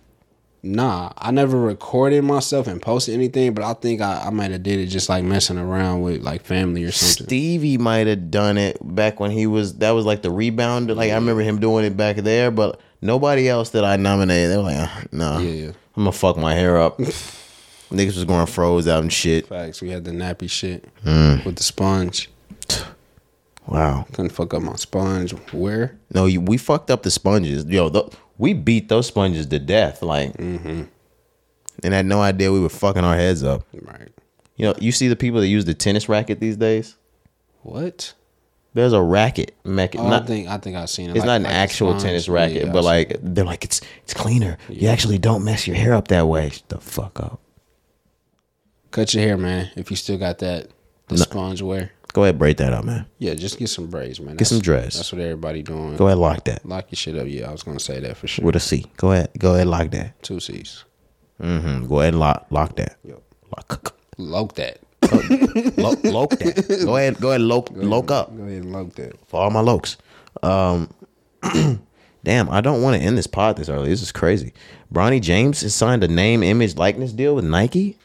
Nah, 0.65 1.13
I 1.19 1.33
never 1.33 1.59
recorded 1.59 2.23
myself 2.23 2.69
and 2.69 2.81
posted 2.81 3.15
anything, 3.15 3.53
but 3.53 3.65
I 3.65 3.75
think 3.75 4.01
I, 4.01 4.27
I 4.27 4.31
might 4.31 4.53
have 4.53 4.63
did 4.63 4.79
it 4.79 4.87
just 4.87 5.09
like 5.09 5.25
messing 5.25 5.59
around 5.59 6.03
with 6.03 6.23
like 6.23 6.45
family 6.45 6.85
or 6.85 6.93
something. 6.93 7.27
Stevie 7.27 7.79
might 7.79 8.07
have 8.07 8.31
done 8.31 8.57
it 8.57 8.77
back 8.81 9.19
when 9.19 9.33
he 9.33 9.49
was. 9.49 9.79
That 9.79 9.91
was 9.91 10.07
like 10.07 10.23
the 10.23 10.31
rebound. 10.31 10.95
Like 10.95 11.11
I 11.11 11.15
remember 11.17 11.43
him 11.43 11.59
doing 11.59 11.85
it 11.85 11.97
back 11.97 12.15
there, 12.17 12.53
but 12.53 12.81
nobody 13.01 13.49
else 13.49 13.71
that 13.71 13.85
I 13.85 13.97
nominated. 13.97 14.53
They 14.53 14.57
were 14.57 14.63
like, 14.63 14.77
uh, 14.79 15.01
no, 15.11 15.39
Yeah, 15.41 15.51
yeah. 15.51 15.73
I'm 15.97 16.05
gonna 16.05 16.13
fuck 16.13 16.37
my 16.37 16.55
hair 16.55 16.79
up. 16.81 16.97
Niggas 17.91 18.15
was 18.15 18.25
going 18.25 18.47
froze 18.47 18.87
out 18.87 19.03
and 19.03 19.13
shit. 19.13 19.49
Facts. 19.49 19.83
We 19.83 19.91
had 19.91 20.05
the 20.05 20.13
nappy 20.13 20.49
shit 20.49 20.85
Mm. 21.05 21.45
with 21.45 21.57
the 21.57 21.63
sponge. 21.65 22.31
Wow. 23.67 24.07
Couldn't 24.13 24.31
fuck 24.31 24.55
up 24.55 24.63
my 24.63 24.77
sponge. 24.77 25.33
Where? 25.53 25.97
No, 26.15 26.27
you, 26.27 26.41
we 26.41 26.57
fucked 26.57 26.91
up 26.91 27.03
the 27.03 27.11
sponges. 27.11 27.65
Yo, 27.67 27.91
th- 27.91 28.07
we 28.43 28.53
beat 28.55 28.89
those 28.89 29.07
sponges 29.07 29.47
to 29.47 29.59
death. 29.59 30.03
Like, 30.03 30.37
Mm-hmm. 30.37 30.83
and 31.85 31.95
had 31.95 32.07
no 32.07 32.21
idea 32.21 32.51
we 32.53 32.61
were 32.61 32.69
fucking 32.69 33.05
our 33.05 33.17
heads 33.17 33.43
up. 33.45 33.63
Right. 33.73 34.09
You 34.57 34.67
know, 34.67 34.75
you 34.79 34.91
see 34.93 35.09
the 35.09 35.17
people 35.17 35.41
that 35.41 35.47
use 35.49 35.65
the 35.65 35.75
tennis 35.75 36.09
racket 36.09 36.41
these 36.41 36.57
days. 36.57 36.97
What? 37.63 38.13
There's 38.75 38.93
a 38.93 39.03
racket. 39.03 39.55
Mech- 39.65 39.97
Oh, 39.97 40.09
not, 40.09 40.23
I 40.25 40.27
think 40.27 40.49
I 40.49 40.59
think 40.59 40.77
I've 40.77 40.91
seen 40.91 41.11
it. 41.11 41.17
it's 41.17 41.21
like- 41.21 41.27
not 41.27 41.37
an 41.37 41.43
like 41.45 41.53
actual 41.55 41.99
tennis 42.01 42.29
racket, 42.29 42.67
yeah, 42.67 42.73
but 42.73 42.83
like 42.85 43.17
they're 43.23 43.45
like 43.45 43.65
it's 43.65 43.81
it's 44.03 44.15
cleaner. 44.15 44.57
You 44.69 44.89
actually 44.89 45.19
don't 45.19 45.45
mess 45.45 45.67
your 45.67 45.77
hair 45.77 45.95
up 45.95 46.09
that 46.09 46.27
way. 46.27 46.49
Shut 46.51 46.69
the 46.69 46.79
fuck 46.81 47.21
up. 47.21 47.41
cut 48.91 49.15
your 49.15 49.23
hair, 49.23 49.37
man. 49.37 49.71
If 49.77 49.91
you 49.91 49.97
still 49.97 50.19
got 50.19 50.39
that 50.39 50.69
the 51.09 51.19
sponge 51.19 51.63
wear. 51.63 51.91
Go 52.13 52.25
ahead, 52.25 52.39
braid 52.39 52.59
that 52.59 52.73
up, 52.75 52.85
man. 52.85 53.07
Yeah, 53.19 53.33
just 53.35 53.59
get 53.59 53.69
some 53.69 53.87
braids, 53.87 54.21
man. 54.21 54.37
Get 54.37 54.47
some 54.47 54.59
That's- 54.59 54.65
dreads. 54.65 54.97
That's 54.97 55.13
what 55.13 55.23
everybody 55.23 55.63
doing. 55.63 55.97
Go 55.97 56.07
ahead, 56.09 56.19
lock 56.19 56.45
that 56.45 56.65
Lock 56.67 56.87
your 56.91 56.97
shit 56.97 57.17
up. 57.17 57.27
Yeah, 57.27 57.49
I 57.49 57.53
was 57.53 57.63
gonna 57.63 57.81
say 57.81 58.01
that 58.01 58.17
for 58.19 58.27
sure. 58.27 58.45
with 58.45 58.55
a 58.57 58.61
C. 58.61 58.85
Go 58.99 59.13
ahead, 59.13 59.31
go 59.39 59.55
ahead, 59.55 59.67
lock 59.67 59.91
that. 59.93 60.23
Two 60.23 60.39
C's. 60.41 60.85
hmm 61.41 61.87
Go 61.87 62.01
ahead, 62.01 62.13
and 62.15 62.21
lock 62.21 62.47
lock 62.51 62.77
that. 62.77 62.97
Yep. 63.05 63.23
Lock, 63.57 63.95
Loke 64.19 64.55
that. 64.57 64.79
lo- 65.79 65.95
loke 66.05 66.31
that. 66.39 66.83
Go 66.85 66.97
ahead, 66.97 67.19
go 67.19 67.31
ahead, 67.31 67.41
loke 67.41 67.71
loke 67.73 68.11
up. 68.11 68.37
Go 68.37 68.43
ahead 68.45 68.63
and 68.63 68.73
loke 68.73 68.95
that. 68.97 69.15
for 69.29 69.41
all 69.41 69.51
my 69.51 69.61
lokes. 69.63 69.97
Um, 70.43 70.91
damn, 72.25 72.51
I 72.51 72.61
don't 72.61 72.83
want 72.83 72.97
to 72.97 73.03
end 73.03 73.17
this 73.19 73.27
pod 73.27 73.57
this 73.57 73.69
early. 73.69 73.89
This 73.89 74.03
is 74.03 74.13
crazy. 74.13 74.53
Bronny 74.93 75.21
James 75.21 75.63
has 75.63 75.75
signed 75.75 76.05
a 76.05 76.09
name, 76.09 76.43
image, 76.43 76.77
likeness 76.77 77.13
deal 77.13 77.35
with 77.35 77.45
Nike. 77.47 77.99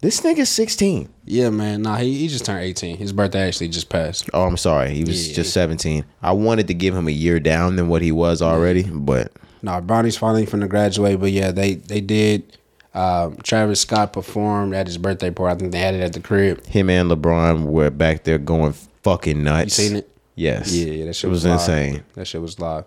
This 0.00 0.22
nigga's 0.22 0.48
16. 0.48 1.08
Yeah, 1.26 1.50
man. 1.50 1.82
Nah, 1.82 1.96
he, 1.96 2.16
he 2.18 2.28
just 2.28 2.46
turned 2.46 2.62
18. 2.62 2.96
His 2.96 3.12
birthday 3.12 3.46
actually 3.46 3.68
just 3.68 3.90
passed. 3.90 4.30
Oh, 4.32 4.44
I'm 4.44 4.56
sorry. 4.56 4.94
He 4.94 5.04
was 5.04 5.28
Yeah. 5.28 5.34
just 5.34 5.52
17. 5.52 6.04
I 6.22 6.32
wanted 6.32 6.68
to 6.68 6.74
give 6.74 6.94
him 6.96 7.06
a 7.06 7.10
year 7.12 7.38
down 7.38 7.76
than 7.76 7.88
what 7.88 8.00
he 8.00 8.10
was 8.12 8.40
already, 8.40 8.82
but 8.84 9.32
Nah, 9.62 9.80
Bronny's 9.82 10.16
finally 10.16 10.46
finna 10.46 10.66
graduate, 10.68 11.20
but 11.20 11.32
yeah, 11.32 11.50
they 11.50 11.74
they 11.74 12.00
did. 12.00 12.56
Um, 12.94 13.36
Travis 13.42 13.80
Scott 13.80 14.12
performed 14.14 14.74
at 14.74 14.86
his 14.86 14.96
birthday 14.96 15.30
party. 15.30 15.54
I 15.54 15.58
think 15.58 15.72
they 15.72 15.78
had 15.78 15.94
it 15.94 16.00
at 16.00 16.14
the 16.14 16.20
crib. 16.20 16.64
him 16.66 16.88
and 16.88 17.10
LeBron 17.10 17.64
were 17.66 17.90
back 17.90 18.24
there 18.24 18.38
going 18.38 18.72
fucking 19.02 19.44
nuts. 19.44 19.78
You 19.78 19.84
seen 19.88 19.96
it? 19.98 20.10
Yes. 20.34 20.74
Yeah, 20.74 20.86
yeah, 20.92 21.04
that 21.04 21.14
shit 21.14 21.28
it 21.28 21.30
was, 21.30 21.44
was, 21.44 21.68
live. 21.68 21.76
insane. 21.92 22.04
That 22.14 22.24
shit 22.26 22.40
was 22.40 22.58
live. 22.58 22.84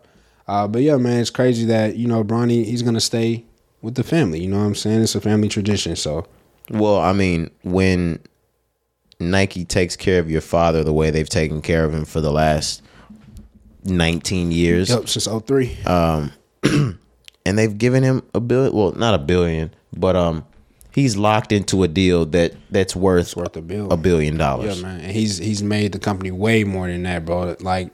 Uh, 0.48 0.68
but 0.68 0.82
yeah, 0.82 0.98
man, 0.98 1.20
it's 1.20 1.30
crazy 1.30 1.66
that 1.66 1.96
you 1.96 2.08
know 2.08 2.24
Bronny 2.24 2.66
he's 2.66 2.82
gonna 2.82 3.00
stay 3.00 3.46
with 3.84 3.94
the 3.94 4.04
family. 4.04 4.42
You 4.42 4.48
know 4.50 4.58
what 4.58 4.66
I'm 4.66 4.76
saying? 4.76 5.04
It's 5.04 5.14
a 5.14 5.22
family 5.22 5.48
tradition. 5.48 5.96
So 5.96 6.26
Well, 6.70 7.00
I 7.00 7.14
mean, 7.14 7.52
when 7.64 8.20
Nike 9.20 9.66
takes 9.66 9.96
care 9.96 10.20
of 10.20 10.30
your 10.30 10.42
father 10.42 10.84
the 10.84 10.94
way 10.94 11.12
they've 11.12 11.30
taken 11.30 11.62
care 11.62 11.86
of 11.86 11.94
him 11.94 12.06
for 12.06 12.22
the 12.22 12.32
last 12.32 12.82
19 13.86 14.52
years, 14.52 14.90
yep, 14.90 15.08
since 15.08 15.28
03. 15.28 15.78
and 17.46 17.58
they've 17.58 17.78
given 17.78 18.04
him 18.04 18.24
a 18.34 18.40
billion, 18.40 18.74
well, 18.74 18.94
not 18.94 19.14
a 19.14 19.18
billion, 19.18 19.74
but 19.96 20.16
um, 20.16 20.46
he's 20.94 21.18
locked 21.18 21.52
into 21.52 21.84
a 21.84 21.88
deal 21.88 22.26
that 22.28 22.54
that's 22.70 22.96
worth, 22.96 23.36
worth 23.36 23.56
a 23.58 23.62
bill. 23.62 23.92
a 23.92 23.98
billion 23.98 24.38
dollars. 24.38 24.78
Yeah, 24.78 24.84
man. 24.88 25.02
And 25.02 25.12
he's 25.12 25.38
he's 25.38 25.62
made 25.62 25.92
the 25.92 26.00
company 26.00 26.32
way 26.32 26.64
more 26.64 26.88
than 26.88 27.04
that, 27.04 27.26
bro. 27.26 27.56
Like 27.60 27.92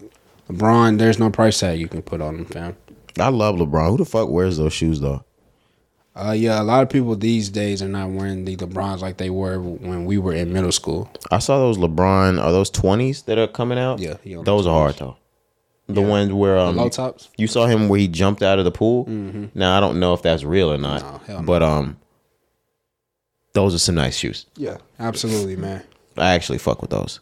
LeBron, 0.50 0.98
there's 0.98 1.20
no 1.20 1.30
price 1.30 1.60
tag 1.60 1.80
you 1.80 1.88
can 1.88 2.02
put 2.02 2.22
on 2.22 2.36
him, 2.36 2.46
fam. 2.46 2.78
I 3.20 3.30
love 3.30 3.56
LeBron. 3.56 3.90
Who 3.90 3.98
the 3.98 4.06
fuck 4.06 4.30
wears 4.30 4.58
those 4.58 4.74
shoes 4.74 5.00
though? 5.00 5.24
Uh, 6.16 6.32
yeah, 6.32 6.62
a 6.62 6.64
lot 6.64 6.84
of 6.84 6.90
people 6.90 7.16
these 7.16 7.50
days 7.50 7.82
are 7.82 7.88
not 7.88 8.10
wearing 8.10 8.44
the 8.44 8.56
LeBrons 8.58 9.00
like 9.00 9.18
they 9.18 9.30
were 9.30 9.60
when 9.60 10.06
we 10.06 10.18
were 10.18 10.34
in 10.34 10.52
middle 10.52 10.72
school. 10.72 11.10
I 11.32 11.40
saw 11.40 11.58
those 11.60 11.78
LeBron. 11.78 12.42
Are 12.44 12.52
those 12.52 12.70
twenties 12.70 13.22
that 13.24 13.38
are 13.38 13.48
coming 13.48 13.78
out? 13.80 14.00
Yeah, 14.00 14.16
on 14.38 14.44
those 14.44 14.68
are 14.68 14.74
hard 14.74 14.96
though. 14.98 15.18
The 15.88 16.02
ones 16.02 16.32
where 16.32 16.58
um, 16.58 16.76
low 16.76 16.90
tops? 16.90 17.30
You 17.38 17.48
saw 17.48 17.66
him 17.66 17.90
where 17.90 18.00
he 18.00 18.08
jumped 18.08 18.44
out 18.44 18.60
of 18.60 18.66
the 18.66 18.72
pool. 18.72 19.08
Now 19.56 19.76
I 19.76 19.80
don't 19.80 20.00
know 20.00 20.14
if 20.14 20.22
that's 20.22 20.44
real 20.44 20.72
or 20.72 20.78
not, 20.78 21.28
No, 21.28 21.42
but 21.42 21.64
um, 21.64 21.98
those 23.54 23.74
are 23.74 23.80
some 23.80 23.96
nice 23.96 24.16
shoes. 24.16 24.46
Yeah, 24.56 24.78
absolutely, 25.00 25.56
man. 25.56 25.84
I 26.18 26.34
actually 26.36 26.58
fuck 26.60 26.82
with 26.82 26.92
those. 26.92 27.22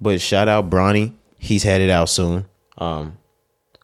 But 0.00 0.20
shout 0.20 0.48
out 0.48 0.70
Bronny. 0.70 1.14
He's 1.38 1.62
headed 1.64 1.90
out 1.90 2.08
soon. 2.08 2.46
Um, 2.76 3.16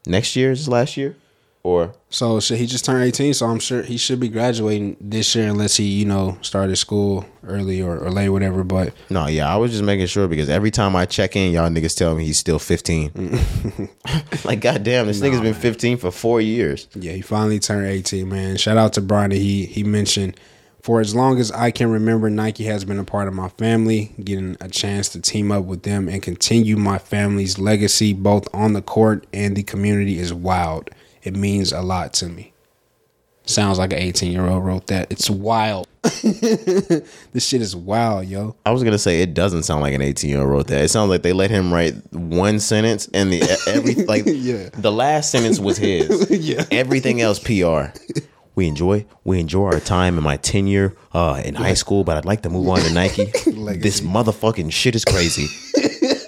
next 0.06 0.36
year 0.36 0.52
is 0.52 0.68
last 0.68 0.96
year, 0.96 1.16
or 1.64 1.94
So 2.10 2.38
shit, 2.40 2.58
he 2.58 2.66
just 2.66 2.84
turned 2.84 3.02
18, 3.02 3.34
so 3.34 3.46
I'm 3.46 3.58
sure 3.58 3.82
he 3.82 3.96
should 3.96 4.20
be 4.20 4.28
graduating 4.28 4.96
this 5.00 5.34
year 5.34 5.48
unless 5.48 5.76
he, 5.76 5.84
you 5.84 6.04
know, 6.04 6.36
started 6.42 6.76
school 6.76 7.24
early 7.42 7.80
or, 7.80 7.98
or 7.98 8.10
late, 8.10 8.28
whatever. 8.28 8.62
But 8.62 8.92
no? 9.08 9.26
Yeah, 9.26 9.52
I 9.52 9.56
was 9.56 9.72
just 9.72 9.82
making 9.82 10.06
sure 10.06 10.28
because 10.28 10.50
every 10.50 10.70
time 10.70 10.94
I 10.94 11.06
check 11.06 11.34
in, 11.34 11.52
y'all 11.52 11.68
niggas 11.70 11.96
tell 11.96 12.14
me 12.14 12.24
he's 12.26 12.38
still 12.38 12.58
15. 12.58 13.10
Mm. 13.10 14.44
like 14.44 14.60
goddamn, 14.60 15.06
this 15.06 15.20
nigga's 15.20 15.40
been 15.40 15.54
15 15.54 15.96
for 15.96 16.10
four 16.10 16.40
years. 16.40 16.86
yeah, 16.94 17.12
he 17.12 17.22
finally 17.22 17.58
turned 17.58 17.86
18, 17.86 18.28
man. 18.28 18.56
Shout 18.58 18.76
out 18.76 18.92
to 18.92 19.02
Bronny. 19.02 19.34
He 19.34 19.64
he 19.64 19.82
mentioned 19.82 20.38
for 20.84 21.00
as 21.00 21.14
long 21.14 21.40
as 21.40 21.50
I 21.50 21.70
can 21.70 21.90
remember, 21.90 22.28
Nike 22.28 22.64
has 22.64 22.84
been 22.84 22.98
a 22.98 23.04
part 23.04 23.26
of 23.26 23.32
my 23.32 23.48
family. 23.48 24.12
Getting 24.22 24.58
a 24.60 24.68
chance 24.68 25.08
to 25.10 25.20
team 25.22 25.50
up 25.50 25.64
with 25.64 25.82
them 25.82 26.10
and 26.10 26.22
continue 26.22 26.76
my 26.76 26.98
family's 26.98 27.58
legacy, 27.58 28.12
both 28.12 28.46
on 28.52 28.74
the 28.74 28.82
court 28.82 29.26
and 29.32 29.56
the 29.56 29.62
community, 29.62 30.18
is 30.18 30.34
wild. 30.34 30.90
It 31.24 31.34
means 31.34 31.72
a 31.72 31.80
lot 31.82 32.12
to 32.14 32.26
me. 32.28 32.52
Sounds 33.46 33.78
like 33.78 33.92
an 33.92 33.98
18 33.98 34.32
year 34.32 34.46
old 34.46 34.64
wrote 34.64 34.86
that. 34.86 35.10
It's 35.10 35.28
wild. 35.28 35.86
this 36.02 37.46
shit 37.46 37.60
is 37.60 37.74
wild, 37.76 38.26
yo. 38.26 38.56
I 38.64 38.70
was 38.70 38.82
gonna 38.82 38.98
say 38.98 39.20
it 39.20 39.34
doesn't 39.34 39.64
sound 39.64 39.82
like 39.82 39.92
an 39.92 40.00
18 40.00 40.30
year 40.30 40.40
old 40.40 40.48
wrote 40.50 40.66
that. 40.68 40.82
It 40.84 40.88
sounds 40.88 41.10
like 41.10 41.22
they 41.22 41.32
let 41.34 41.50
him 41.50 41.72
write 41.72 41.94
one 42.12 42.58
sentence 42.60 43.08
and 43.12 43.30
the 43.32 43.42
every 43.66 43.94
like 44.06 44.24
Yeah. 44.26 44.70
the 44.72 44.92
last 44.92 45.30
sentence 45.30 45.58
was 45.58 45.76
his. 45.76 46.30
Yeah. 46.44 46.64
Everything 46.70 47.20
else 47.20 47.38
PR. 47.38 47.92
We 48.54 48.66
enjoy 48.66 49.04
we 49.24 49.40
enjoy 49.40 49.66
our 49.66 49.80
time 49.80 50.16
in 50.16 50.24
my 50.24 50.36
tenure 50.38 50.94
uh, 51.12 51.42
in 51.44 51.54
high 51.54 51.74
school, 51.74 52.02
but 52.04 52.16
I'd 52.16 52.24
like 52.24 52.42
to 52.42 52.50
move 52.50 52.68
on 52.68 52.78
to 52.80 52.92
Nike. 52.94 53.24
this 53.26 54.00
motherfucking 54.00 54.72
shit 54.72 54.94
is 54.94 55.04
crazy. 55.04 55.46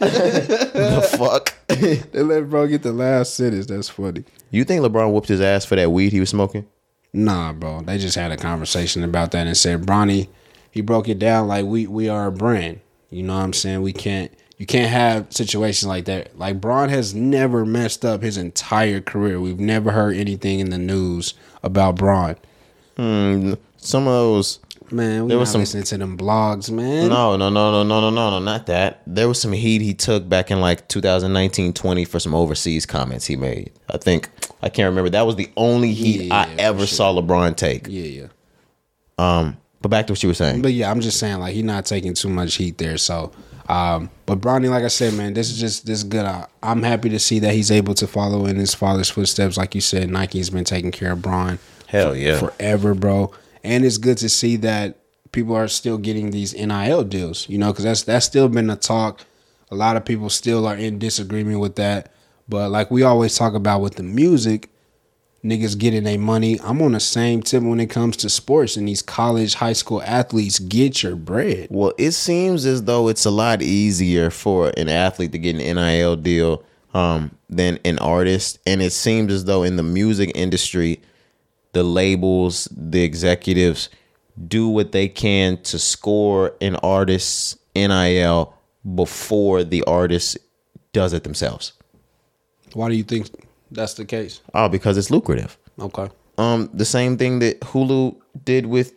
the 0.00 1.16
fuck? 1.18 1.54
They 1.68 2.22
let 2.22 2.48
bro 2.50 2.66
get 2.66 2.82
the 2.82 2.92
last 2.92 3.34
sentence. 3.36 3.66
That's 3.66 3.88
funny. 3.88 4.24
You 4.50 4.64
think 4.64 4.82
LeBron 4.82 5.12
whooped 5.12 5.28
his 5.28 5.40
ass 5.40 5.64
for 5.64 5.76
that 5.76 5.90
weed 5.90 6.12
he 6.12 6.20
was 6.20 6.30
smoking? 6.30 6.66
Nah, 7.12 7.52
bro. 7.52 7.82
They 7.82 7.98
just 7.98 8.16
had 8.16 8.30
a 8.30 8.36
conversation 8.36 9.02
about 9.02 9.32
that 9.32 9.46
and 9.46 9.56
said 9.56 9.82
Bronny, 9.82 10.28
he 10.70 10.80
broke 10.82 11.08
it 11.08 11.18
down 11.18 11.48
like 11.48 11.64
we 11.64 11.86
we 11.86 12.08
are 12.08 12.26
a 12.26 12.32
brand. 12.32 12.80
You 13.10 13.22
know 13.22 13.34
what 13.34 13.44
I'm 13.44 13.52
saying? 13.52 13.82
We 13.82 13.92
can't 13.92 14.30
you 14.58 14.66
can't 14.66 14.90
have 14.90 15.32
situations 15.32 15.86
like 15.86 16.06
that. 16.06 16.38
Like 16.38 16.60
Bron 16.60 16.88
has 16.88 17.14
never 17.14 17.64
messed 17.64 18.04
up 18.04 18.22
his 18.22 18.36
entire 18.36 19.00
career. 19.00 19.40
We've 19.40 19.60
never 19.60 19.92
heard 19.92 20.16
anything 20.16 20.60
in 20.60 20.70
the 20.70 20.78
news 20.78 21.34
about 21.62 21.96
Bron. 21.96 22.36
Hmm, 22.96 23.54
some 23.76 24.06
of 24.06 24.12
those 24.12 24.58
Man, 24.90 25.24
we 25.24 25.28
There 25.28 25.36
not 25.36 25.40
was 25.40 25.50
some- 25.50 25.60
listening 25.62 25.82
to 25.84 25.98
them 25.98 26.16
blogs, 26.16 26.70
man. 26.70 27.08
No, 27.08 27.36
no, 27.36 27.48
no, 27.50 27.70
no, 27.72 27.82
no, 27.82 28.00
no, 28.00 28.10
no, 28.10 28.30
no, 28.30 28.38
not 28.38 28.66
that. 28.66 29.02
There 29.06 29.26
was 29.28 29.40
some 29.40 29.52
heat 29.52 29.82
he 29.82 29.94
took 29.94 30.28
back 30.28 30.50
in 30.50 30.60
like 30.60 30.86
2019 30.88 31.72
20 31.72 32.04
for 32.04 32.20
some 32.20 32.34
overseas 32.34 32.86
comments 32.86 33.26
he 33.26 33.36
made. 33.36 33.72
I 33.90 33.98
think, 33.98 34.28
I 34.62 34.68
can't 34.68 34.88
remember. 34.88 35.10
That 35.10 35.26
was 35.26 35.36
the 35.36 35.50
only 35.56 35.92
heat 35.92 36.30
I 36.30 36.46
Yeah, 36.46 36.54
ever 36.58 36.80
sure. 36.80 36.86
saw 36.86 37.12
LeBron 37.20 37.56
take. 37.56 37.86
Yeah, 37.88 38.02
yeah. 38.04 38.26
Um, 39.18 39.56
but 39.82 39.88
back 39.88 40.06
to 40.08 40.12
what 40.12 40.22
you 40.22 40.28
were 40.28 40.34
saying. 40.34 40.62
But 40.62 40.72
yeah, 40.72 40.90
I'm 40.90 41.00
just 41.00 41.18
saying 41.18 41.38
like 41.38 41.54
he's 41.54 41.64
not 41.64 41.84
taking 41.86 42.14
too 42.14 42.28
much 42.28 42.54
heat 42.54 42.78
there. 42.78 42.96
So, 42.98 43.32
um, 43.68 44.10
but 44.26 44.40
Bronny, 44.40 44.68
like 44.70 44.84
I 44.84 44.88
said, 44.88 45.14
man, 45.14 45.34
this 45.34 45.50
is 45.50 45.58
just 45.58 45.86
this 45.86 45.98
is 45.98 46.04
good. 46.04 46.24
I, 46.24 46.46
I'm 46.62 46.82
happy 46.82 47.08
to 47.10 47.18
see 47.18 47.38
that 47.40 47.54
he's 47.54 47.70
able 47.70 47.94
to 47.94 48.06
follow 48.06 48.46
in 48.46 48.56
his 48.56 48.74
father's 48.74 49.10
footsteps. 49.10 49.56
Like 49.56 49.74
you 49.74 49.80
said, 49.80 50.10
Nike's 50.10 50.50
been 50.50 50.64
taking 50.64 50.90
care 50.92 51.12
of 51.12 51.22
Bron 51.22 51.58
Hell 51.86 52.14
yeah. 52.16 52.38
forever, 52.38 52.94
bro. 52.94 53.32
And 53.66 53.84
it's 53.84 53.98
good 53.98 54.18
to 54.18 54.28
see 54.28 54.56
that 54.56 54.98
people 55.32 55.54
are 55.54 55.68
still 55.68 55.98
getting 55.98 56.30
these 56.30 56.54
NIL 56.54 57.04
deals. 57.04 57.48
You 57.48 57.58
know, 57.58 57.72
because 57.72 57.84
that's 57.84 58.02
that's 58.02 58.26
still 58.26 58.48
been 58.48 58.70
a 58.70 58.76
talk. 58.76 59.22
A 59.70 59.74
lot 59.74 59.96
of 59.96 60.04
people 60.04 60.30
still 60.30 60.66
are 60.66 60.76
in 60.76 60.98
disagreement 60.98 61.60
with 61.60 61.76
that. 61.76 62.12
But 62.48 62.70
like 62.70 62.90
we 62.90 63.02
always 63.02 63.36
talk 63.36 63.54
about 63.54 63.80
with 63.80 63.96
the 63.96 64.04
music, 64.04 64.70
niggas 65.44 65.78
getting 65.78 66.04
their 66.04 66.18
money. 66.18 66.60
I'm 66.60 66.80
on 66.82 66.92
the 66.92 67.00
same 67.00 67.42
tip 67.42 67.62
when 67.62 67.80
it 67.80 67.90
comes 67.90 68.16
to 68.18 68.30
sports 68.30 68.76
and 68.76 68.86
these 68.86 69.02
college, 69.02 69.54
high 69.54 69.72
school 69.72 70.02
athletes. 70.02 70.58
Get 70.58 71.02
your 71.02 71.16
bread. 71.16 71.68
Well, 71.70 71.92
it 71.98 72.12
seems 72.12 72.64
as 72.66 72.84
though 72.84 73.08
it's 73.08 73.24
a 73.24 73.30
lot 73.30 73.62
easier 73.62 74.30
for 74.30 74.72
an 74.76 74.88
athlete 74.88 75.32
to 75.32 75.38
get 75.38 75.56
an 75.56 75.76
NIL 75.76 76.16
deal 76.16 76.62
um, 76.94 77.36
than 77.50 77.78
an 77.84 77.98
artist. 77.98 78.58
And 78.66 78.80
it 78.80 78.92
seems 78.92 79.32
as 79.32 79.44
though 79.44 79.62
in 79.62 79.76
the 79.76 79.82
music 79.82 80.32
industry, 80.34 81.00
the 81.76 81.82
labels, 81.82 82.66
the 82.74 83.02
executives 83.02 83.90
do 84.48 84.66
what 84.66 84.92
they 84.92 85.08
can 85.08 85.58
to 85.62 85.78
score 85.78 86.54
an 86.62 86.76
artist's 86.76 87.58
NIL 87.74 88.54
before 88.94 89.62
the 89.62 89.82
artist 89.84 90.38
does 90.94 91.12
it 91.12 91.22
themselves. 91.22 91.74
Why 92.72 92.88
do 92.88 92.94
you 92.94 93.02
think 93.02 93.28
that's 93.70 93.92
the 93.92 94.06
case? 94.06 94.40
Oh, 94.54 94.70
because 94.70 94.96
it's 94.96 95.10
lucrative. 95.10 95.58
Okay. 95.78 96.08
Um, 96.38 96.70
the 96.72 96.86
same 96.86 97.18
thing 97.18 97.40
that 97.40 97.60
Hulu 97.60 98.16
did 98.44 98.64
with 98.64 98.94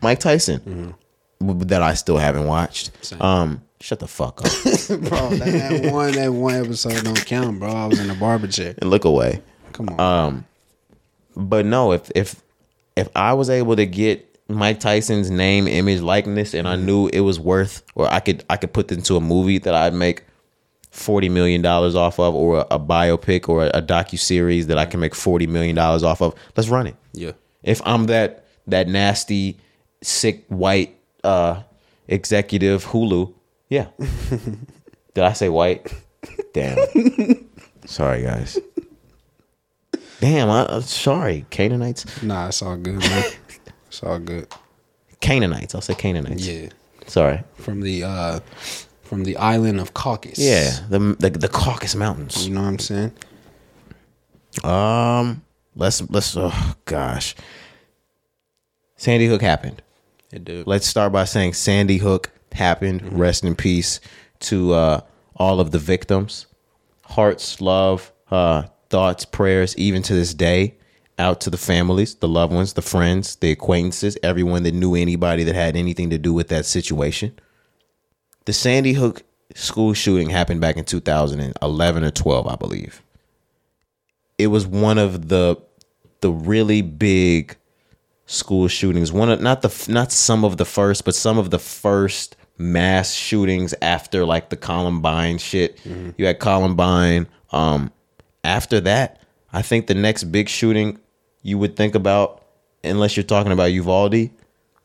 Mike 0.00 0.18
Tyson, 0.18 0.94
w- 1.40 1.64
that 1.66 1.82
I 1.82 1.94
still 1.94 2.18
haven't 2.18 2.46
watched. 2.46 2.90
Same. 3.04 3.22
Um, 3.22 3.62
shut 3.80 4.00
the 4.00 4.08
fuck 4.08 4.40
up 4.44 4.50
bro, 4.88 5.30
that 5.36 5.90
one 5.92 6.12
that 6.12 6.32
one 6.32 6.54
episode 6.64 7.04
don't 7.04 7.24
count, 7.26 7.60
bro. 7.60 7.70
I 7.70 7.86
was 7.86 8.00
in 8.00 8.08
the 8.08 8.14
barber 8.14 8.48
chair. 8.48 8.74
and 8.78 8.90
look 8.90 9.04
away. 9.04 9.40
Come 9.72 9.88
on. 9.90 10.00
Um, 10.00 10.44
but 11.36 11.66
no, 11.66 11.92
if 11.92 12.10
if 12.14 12.42
if 12.96 13.08
I 13.16 13.32
was 13.34 13.50
able 13.50 13.76
to 13.76 13.86
get 13.86 14.28
Mike 14.48 14.80
Tyson's 14.80 15.30
name, 15.30 15.66
image, 15.66 16.00
likeness, 16.00 16.54
and 16.54 16.68
I 16.68 16.76
knew 16.76 17.08
it 17.08 17.20
was 17.20 17.40
worth, 17.40 17.82
or 17.94 18.06
I 18.08 18.20
could 18.20 18.44
I 18.50 18.56
could 18.56 18.72
put 18.72 18.90
into 18.92 19.16
a 19.16 19.20
movie 19.20 19.58
that 19.58 19.74
I'd 19.74 19.94
make 19.94 20.24
forty 20.90 21.28
million 21.28 21.62
dollars 21.62 21.94
off 21.94 22.18
of, 22.18 22.34
or 22.34 22.58
a, 22.58 22.66
a 22.72 22.78
biopic 22.78 23.48
or 23.48 23.64
a, 23.64 23.68
a 23.68 23.82
docu 23.82 24.18
series 24.18 24.66
that 24.66 24.78
I 24.78 24.84
can 24.86 25.00
make 25.00 25.14
forty 25.14 25.46
million 25.46 25.76
dollars 25.76 26.02
off 26.02 26.20
of. 26.20 26.34
Let's 26.56 26.68
run 26.68 26.86
it. 26.86 26.96
yeah. 27.12 27.32
if 27.62 27.80
I'm 27.84 28.06
that 28.06 28.44
that 28.66 28.88
nasty, 28.88 29.58
sick 30.02 30.44
white 30.48 30.96
uh 31.24 31.62
executive 32.08 32.84
Hulu, 32.86 33.32
yeah. 33.68 33.86
Did 35.14 35.24
I 35.24 35.32
say 35.32 35.48
white? 35.48 35.92
Damn. 36.52 36.78
sorry, 37.86 38.22
guys. 38.22 38.58
Damn, 40.22 40.50
I, 40.50 40.66
I'm 40.66 40.82
sorry, 40.82 41.46
Canaanites. 41.50 42.22
Nah, 42.22 42.46
it's 42.46 42.62
all 42.62 42.76
good, 42.76 43.00
man. 43.00 43.24
it's 43.88 44.04
all 44.04 44.20
good. 44.20 44.46
Canaanites. 45.18 45.74
I'll 45.74 45.80
say 45.80 45.96
Canaanites. 45.96 46.46
Yeah. 46.46 46.68
Sorry. 47.08 47.42
From 47.54 47.80
the 47.80 48.04
uh 48.04 48.38
from 49.02 49.24
the 49.24 49.36
island 49.36 49.80
of 49.80 49.94
Caucasus. 49.94 50.38
Yeah, 50.38 50.86
the 50.88 51.16
the, 51.18 51.30
the 51.30 51.48
Caucasus 51.48 51.96
Mountains. 51.96 52.46
You 52.46 52.54
know 52.54 52.62
what 52.62 52.68
I'm 52.68 52.78
saying? 52.78 53.12
Um, 54.62 55.42
let's 55.74 56.08
let's. 56.08 56.36
Oh 56.36 56.74
gosh, 56.84 57.34
Sandy 58.94 59.26
Hook 59.26 59.42
happened. 59.42 59.82
It 60.30 60.44
do. 60.44 60.62
let's 60.66 60.86
start 60.86 61.12
by 61.12 61.24
saying 61.24 61.54
Sandy 61.54 61.98
Hook 61.98 62.30
happened. 62.52 63.18
Rest 63.18 63.42
in 63.42 63.56
peace 63.56 63.98
to 64.38 64.72
uh, 64.72 65.00
all 65.34 65.58
of 65.58 65.72
the 65.72 65.80
victims. 65.80 66.46
Hearts, 67.06 67.60
love, 67.60 68.12
uh, 68.30 68.62
thoughts, 68.92 69.24
prayers, 69.24 69.76
even 69.76 70.02
to 70.02 70.14
this 70.14 70.34
day, 70.34 70.76
out 71.18 71.40
to 71.40 71.50
the 71.50 71.56
families, 71.56 72.14
the 72.16 72.28
loved 72.28 72.52
ones, 72.52 72.74
the 72.74 72.82
friends, 72.82 73.36
the 73.36 73.50
acquaintances, 73.50 74.16
everyone 74.22 74.62
that 74.62 74.74
knew 74.74 74.94
anybody 74.94 75.42
that 75.44 75.54
had 75.54 75.76
anything 75.76 76.10
to 76.10 76.18
do 76.18 76.32
with 76.32 76.48
that 76.48 76.66
situation. 76.66 77.32
The 78.44 78.52
Sandy 78.52 78.92
Hook 78.92 79.22
school 79.54 79.94
shooting 79.94 80.30
happened 80.30 80.60
back 80.60 80.76
in 80.76 80.84
2011 80.84 82.04
or 82.04 82.10
12, 82.10 82.46
I 82.46 82.56
believe. 82.56 83.02
It 84.38 84.48
was 84.48 84.66
one 84.66 84.98
of 84.98 85.28
the 85.28 85.56
the 86.20 86.30
really 86.30 86.82
big 86.82 87.56
school 88.26 88.68
shootings. 88.68 89.12
One 89.12 89.30
of 89.30 89.40
not 89.40 89.62
the 89.62 89.86
not 89.88 90.12
some 90.12 90.44
of 90.44 90.56
the 90.56 90.64
first, 90.64 91.04
but 91.04 91.14
some 91.14 91.38
of 91.38 91.50
the 91.50 91.58
first 91.58 92.36
mass 92.58 93.12
shootings 93.12 93.74
after 93.82 94.24
like 94.24 94.50
the 94.50 94.56
Columbine 94.56 95.38
shit. 95.38 95.78
You 96.16 96.26
had 96.26 96.38
Columbine. 96.38 97.26
Um, 97.50 97.92
after 98.44 98.80
that, 98.80 99.20
I 99.52 99.62
think 99.62 99.86
the 99.86 99.94
next 99.94 100.24
big 100.24 100.48
shooting 100.48 100.98
you 101.42 101.58
would 101.58 101.76
think 101.76 101.94
about, 101.94 102.44
unless 102.84 103.16
you're 103.16 103.24
talking 103.24 103.52
about 103.52 103.72
Uvalde, 103.72 104.30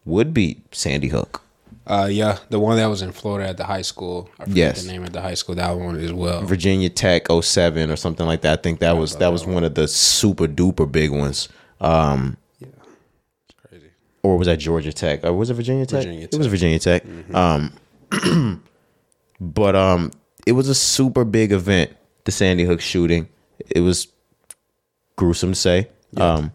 would 0.05 0.33
be 0.33 0.61
Sandy 0.71 1.07
Hook. 1.09 1.41
Uh 1.85 2.07
yeah, 2.11 2.37
the 2.49 2.59
one 2.59 2.75
that 2.77 2.87
was 2.87 3.01
in 3.01 3.13
Florida 3.13 3.47
at 3.49 3.55
the 3.57 3.63
high 3.63 3.81
school. 3.81 4.29
I 4.39 4.43
forget 4.43 4.57
Yes. 4.57 4.83
the 4.83 4.91
name 4.91 5.03
of 5.03 5.13
the 5.13 5.21
high 5.21 5.35
school, 5.35 5.55
that 5.55 5.77
one 5.77 5.97
as 5.99 6.11
well. 6.11 6.41
Virginia 6.43 6.89
Tech 6.89 7.27
07 7.31 7.89
or 7.89 7.95
something 7.95 8.25
like 8.25 8.41
that. 8.41 8.59
I 8.59 8.61
think 8.61 8.79
that 8.79 8.97
was 8.97 9.15
that 9.17 9.29
was 9.31 9.45
one 9.45 9.63
of 9.63 9.73
the 9.75 9.87
super 9.87 10.47
duper 10.47 10.89
big 10.91 11.11
ones. 11.11 11.47
Um, 11.79 12.35
Crazy. 13.69 13.91
or 14.21 14.37
was 14.37 14.47
that 14.47 14.57
Georgia 14.57 14.91
Tech? 14.91 15.23
Or 15.23 15.31
was 15.31 15.49
it 15.49 15.53
Virginia 15.53 15.85
Tech? 15.85 16.03
Virginia 16.03 16.27
It 16.29 16.37
was 16.37 16.47
Virginia 16.47 16.79
Tech. 16.79 17.03
Um, 17.33 17.71
but 19.39 19.75
um, 19.75 20.11
it 20.45 20.51
was 20.53 20.67
a 20.67 20.75
super 20.75 21.23
big 21.23 21.51
event. 21.53 21.91
The 22.25 22.31
Sandy 22.31 22.65
Hook 22.65 22.81
shooting. 22.81 23.29
It 23.77 23.81
was 23.81 24.07
gruesome 25.15 25.51
to 25.51 25.59
say. 25.59 25.87
Um, 26.17 26.51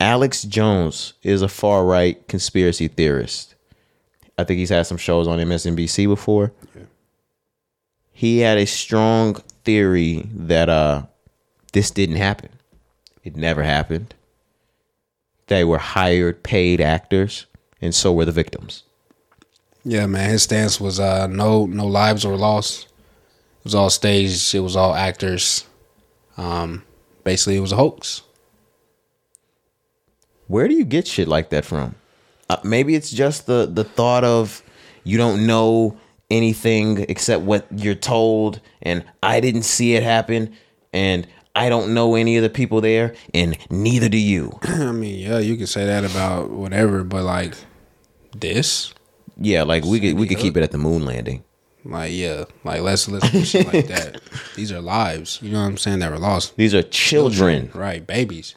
Alex 0.00 0.42
Jones 0.44 1.12
is 1.22 1.42
a 1.42 1.48
far 1.48 1.84
right 1.84 2.26
conspiracy 2.26 2.88
theorist. 2.88 3.54
I 4.38 4.44
think 4.44 4.58
he's 4.58 4.70
had 4.70 4.86
some 4.86 4.96
shows 4.96 5.28
on 5.28 5.38
MSNBC 5.38 6.06
before. 6.08 6.52
He 8.12 8.38
had 8.38 8.56
a 8.56 8.66
strong 8.66 9.34
theory 9.64 10.26
that 10.32 10.70
uh, 10.70 11.02
this 11.72 11.90
didn't 11.90 12.16
happen. 12.16 12.48
It 13.22 13.36
never 13.36 13.62
happened. 13.62 14.14
They 15.48 15.64
were 15.64 15.78
hired, 15.78 16.42
paid 16.42 16.80
actors, 16.80 17.46
and 17.82 17.94
so 17.94 18.12
were 18.12 18.24
the 18.24 18.32
victims. 18.32 18.84
Yeah, 19.84 20.06
man. 20.06 20.30
His 20.30 20.44
stance 20.44 20.80
was 20.80 21.00
uh 21.00 21.26
no 21.26 21.66
no 21.66 21.86
lives 21.86 22.26
were 22.26 22.36
lost. 22.36 22.84
It 22.84 23.64
was 23.64 23.74
all 23.74 23.90
staged, 23.90 24.54
it 24.54 24.60
was 24.60 24.76
all 24.76 24.94
actors. 24.94 25.64
Um 26.40 26.84
basically 27.22 27.56
it 27.56 27.60
was 27.60 27.72
a 27.72 27.76
hoax. 27.76 28.22
Where 30.48 30.66
do 30.66 30.74
you 30.74 30.84
get 30.84 31.06
shit 31.06 31.28
like 31.28 31.50
that 31.50 31.64
from? 31.64 31.94
Uh, 32.48 32.56
maybe 32.64 32.94
it's 32.94 33.10
just 33.10 33.46
the 33.46 33.66
the 33.72 33.84
thought 33.84 34.24
of 34.24 34.62
you 35.04 35.16
don't 35.16 35.46
know 35.46 35.96
anything 36.30 37.04
except 37.08 37.42
what 37.42 37.66
you're 37.70 37.94
told, 37.94 38.60
and 38.82 39.04
I 39.22 39.40
didn't 39.40 39.62
see 39.62 39.94
it 39.94 40.02
happen, 40.02 40.56
and 40.92 41.26
I 41.54 41.68
don't 41.68 41.94
know 41.94 42.14
any 42.14 42.36
of 42.36 42.42
the 42.42 42.50
people 42.50 42.80
there, 42.80 43.14
and 43.34 43.56
neither 43.70 44.08
do 44.08 44.18
you. 44.18 44.58
I 44.62 44.92
mean, 44.92 45.18
yeah, 45.18 45.38
you 45.38 45.56
can 45.56 45.66
say 45.66 45.84
that 45.86 46.04
about 46.04 46.50
whatever, 46.50 47.04
but 47.04 47.24
like 47.24 47.54
this, 48.36 48.94
Yeah, 49.36 49.62
like 49.62 49.84
we 49.84 50.00
could 50.00 50.14
we 50.14 50.26
could 50.26 50.38
keep 50.38 50.56
it 50.56 50.62
at 50.62 50.72
the 50.72 50.78
moon 50.78 51.04
landing. 51.04 51.44
Like 51.84 52.12
yeah, 52.12 52.44
like 52.64 52.80
let's 52.82 53.08
let's 53.08 53.30
do 53.30 53.44
shit 53.44 53.72
like 53.72 53.86
that. 53.94 54.20
These 54.56 54.72
are 54.72 54.80
lives, 54.80 55.38
you 55.42 55.50
know 55.52 55.60
what 55.60 55.66
I'm 55.66 55.76
saying, 55.78 56.00
that 56.00 56.10
were 56.10 56.18
lost. 56.18 56.56
These 56.56 56.74
are 56.74 56.82
children, 56.82 57.70
Right, 57.74 58.06
babies. 58.06 58.56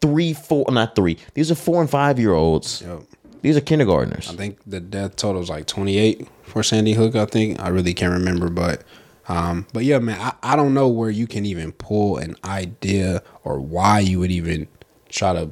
three, 0.00 0.32
four, 0.32 0.66
not 0.70 0.94
three. 0.94 1.18
These 1.34 1.50
are 1.50 1.54
four 1.54 1.80
and 1.80 1.90
five 1.90 2.18
year 2.18 2.32
olds. 2.32 2.82
Yep. 2.82 3.02
These 3.42 3.56
are 3.56 3.60
kindergartners. 3.60 4.28
I 4.30 4.34
think 4.34 4.58
the 4.66 4.80
death 4.80 5.16
total 5.16 5.40
is 5.42 5.48
like 5.48 5.66
28 5.66 6.26
for 6.42 6.62
Sandy 6.62 6.94
Hook. 6.94 7.14
I 7.14 7.26
think 7.26 7.60
I 7.60 7.68
really 7.68 7.94
can't 7.94 8.12
remember, 8.12 8.48
but 8.50 8.82
um, 9.28 9.66
but 9.72 9.84
yeah, 9.84 9.98
man, 9.98 10.20
I, 10.20 10.52
I 10.52 10.56
don't 10.56 10.74
know 10.74 10.88
where 10.88 11.10
you 11.10 11.26
can 11.26 11.44
even 11.46 11.72
pull 11.72 12.16
an 12.16 12.36
idea 12.44 13.22
or 13.44 13.60
why 13.60 14.00
you 14.00 14.18
would 14.20 14.30
even 14.30 14.68
try 15.08 15.32
to 15.32 15.50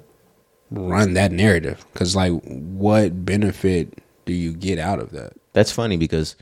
run 0.70 1.14
that 1.14 1.32
narrative. 1.32 1.84
Because 1.92 2.14
like, 2.16 2.32
what 2.42 3.24
benefit 3.24 3.98
do 4.26 4.32
you 4.32 4.52
get 4.52 4.78
out 4.78 4.98
of 4.98 5.10
that? 5.12 5.32
That's 5.52 5.70
funny 5.72 5.96
because 5.96 6.36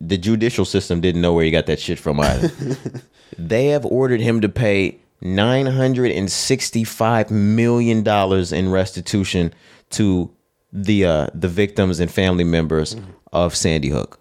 the 0.00 0.16
judicial 0.18 0.64
system 0.64 1.00
didn't 1.00 1.20
know 1.20 1.32
where 1.32 1.44
he 1.44 1.50
got 1.50 1.66
that 1.66 1.80
shit 1.80 1.98
from 1.98 2.20
either. 2.20 2.50
they 3.38 3.66
have 3.68 3.84
ordered 3.84 4.20
him 4.20 4.40
to 4.40 4.48
pay 4.48 4.98
nine 5.20 5.66
hundred 5.66 6.10
and 6.12 6.30
sixty-five 6.30 7.30
million 7.30 8.02
dollars 8.02 8.52
in 8.52 8.70
restitution 8.70 9.52
to 9.90 10.30
the 10.72 11.04
uh, 11.04 11.26
the 11.34 11.48
victims 11.48 11.98
and 12.00 12.10
family 12.10 12.44
members 12.44 12.96
of 13.32 13.54
Sandy 13.56 13.88
Hook. 13.88 14.18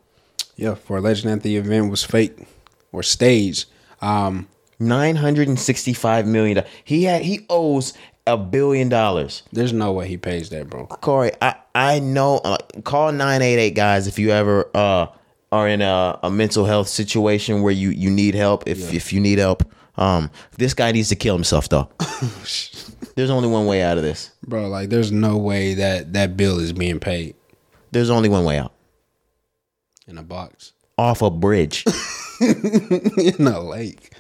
Yeah, 0.55 0.73
for 0.75 0.97
alleging 0.97 1.29
that 1.29 1.43
the 1.43 1.55
event 1.57 1.91
was 1.91 2.03
fake 2.03 2.47
or 2.91 3.03
staged. 3.03 3.65
Um, 4.01 4.47
Nine 4.79 5.15
hundred 5.15 5.47
and 5.47 5.59
sixty-five 5.59 6.27
million. 6.27 6.57
dollars. 6.57 6.69
He 6.83 7.05
had 7.05 7.23
he 7.23 7.47
owes 7.49 7.93
a 8.27 8.37
billion 8.37 8.89
dollars. 8.89 9.41
there's 9.51 9.73
no 9.73 9.91
way 9.91 10.07
he 10.07 10.17
pays 10.17 10.49
that, 10.49 10.69
bro. 10.69 10.85
Cari, 11.01 11.31
I 11.41 11.55
I 11.73 11.97
know. 11.99 12.37
Uh, 12.37 12.57
call 12.83 13.11
nine 13.11 13.41
eight 13.41 13.57
eight 13.57 13.73
guys 13.75 14.05
if 14.07 14.19
you 14.19 14.29
ever 14.29 14.69
uh 14.75 15.07
are 15.57 15.67
in 15.67 15.81
a, 15.81 16.19
a 16.23 16.29
mental 16.29 16.65
health 16.65 16.87
situation 16.87 17.61
where 17.61 17.73
you 17.73 17.89
you 17.89 18.09
need 18.09 18.35
help. 18.35 18.63
If 18.67 18.93
if 18.93 19.11
you 19.11 19.19
need 19.19 19.39
help, 19.39 19.63
um, 19.97 20.29
this 20.57 20.73
guy 20.73 20.91
needs 20.91 21.09
to 21.09 21.15
kill 21.15 21.35
himself 21.35 21.67
though. 21.69 21.89
There's 23.15 23.29
only 23.31 23.49
one 23.49 23.65
way 23.65 23.81
out 23.81 23.97
of 23.97 24.03
this. 24.03 24.31
Bro, 24.45 24.69
like, 24.69 24.89
there's 24.89 25.11
no 25.11 25.37
way 25.37 25.73
that 25.73 26.13
that 26.13 26.37
bill 26.37 26.59
is 26.59 26.71
being 26.71 26.99
paid 26.99 27.33
There's 27.91 28.11
only 28.11 28.29
one 28.29 28.45
way 28.45 28.59
out. 28.59 28.73
in 30.07 30.17
a 30.19 30.23
box 30.23 30.73
Off 30.99 31.21
a 31.23 31.29
bridge, 31.31 31.83
in 32.41 33.47
a 33.47 33.59
lake. 33.59 34.13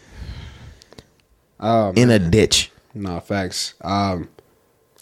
in 1.61 2.09
a 2.09 2.19
ditch. 2.19 2.71
No 2.93 3.19
facts. 3.19 3.73
Um, 3.81 4.29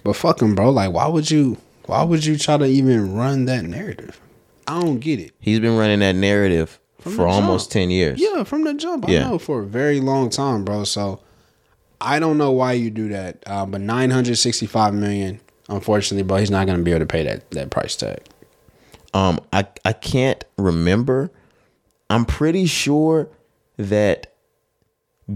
but 0.03 0.15
fuck 0.15 0.41
him, 0.41 0.55
bro. 0.55 0.69
Like, 0.71 0.91
why 0.91 1.07
would 1.07 1.29
you? 1.31 1.57
Why 1.85 2.03
would 2.03 2.25
you 2.25 2.37
try 2.37 2.57
to 2.57 2.65
even 2.65 3.13
run 3.15 3.45
that 3.45 3.63
narrative? 3.65 4.19
I 4.67 4.79
don't 4.81 4.99
get 4.99 5.19
it. 5.19 5.33
He's 5.39 5.59
been 5.59 5.77
running 5.77 5.99
that 5.99 6.15
narrative 6.15 6.79
the 7.03 7.09
for 7.11 7.27
almost 7.27 7.71
ten 7.71 7.89
years. 7.89 8.19
Yeah, 8.19 8.43
from 8.43 8.63
the 8.63 8.73
jump, 8.73 9.07
I 9.07 9.11
Yeah. 9.11 9.29
know 9.29 9.37
for 9.39 9.61
a 9.61 9.65
very 9.65 9.99
long 9.99 10.29
time, 10.29 10.63
bro. 10.65 10.83
So 10.83 11.19
I 12.01 12.19
don't 12.19 12.37
know 12.37 12.51
why 12.51 12.73
you 12.73 12.89
do 12.89 13.09
that. 13.09 13.43
Uh, 13.45 13.65
but 13.65 13.81
nine 13.81 14.09
hundred 14.09 14.37
sixty-five 14.37 14.93
million, 14.93 15.39
unfortunately, 15.69 16.23
bro, 16.23 16.37
he's 16.37 16.51
not 16.51 16.67
gonna 16.67 16.83
be 16.83 16.91
able 16.91 16.99
to 17.01 17.05
pay 17.05 17.23
that 17.23 17.49
that 17.51 17.69
price 17.69 17.95
tag. 17.95 18.19
Um, 19.13 19.39
I 19.53 19.65
I 19.85 19.93
can't 19.93 20.43
remember. 20.57 21.31
I'm 22.09 22.25
pretty 22.25 22.65
sure 22.65 23.29
that 23.77 24.33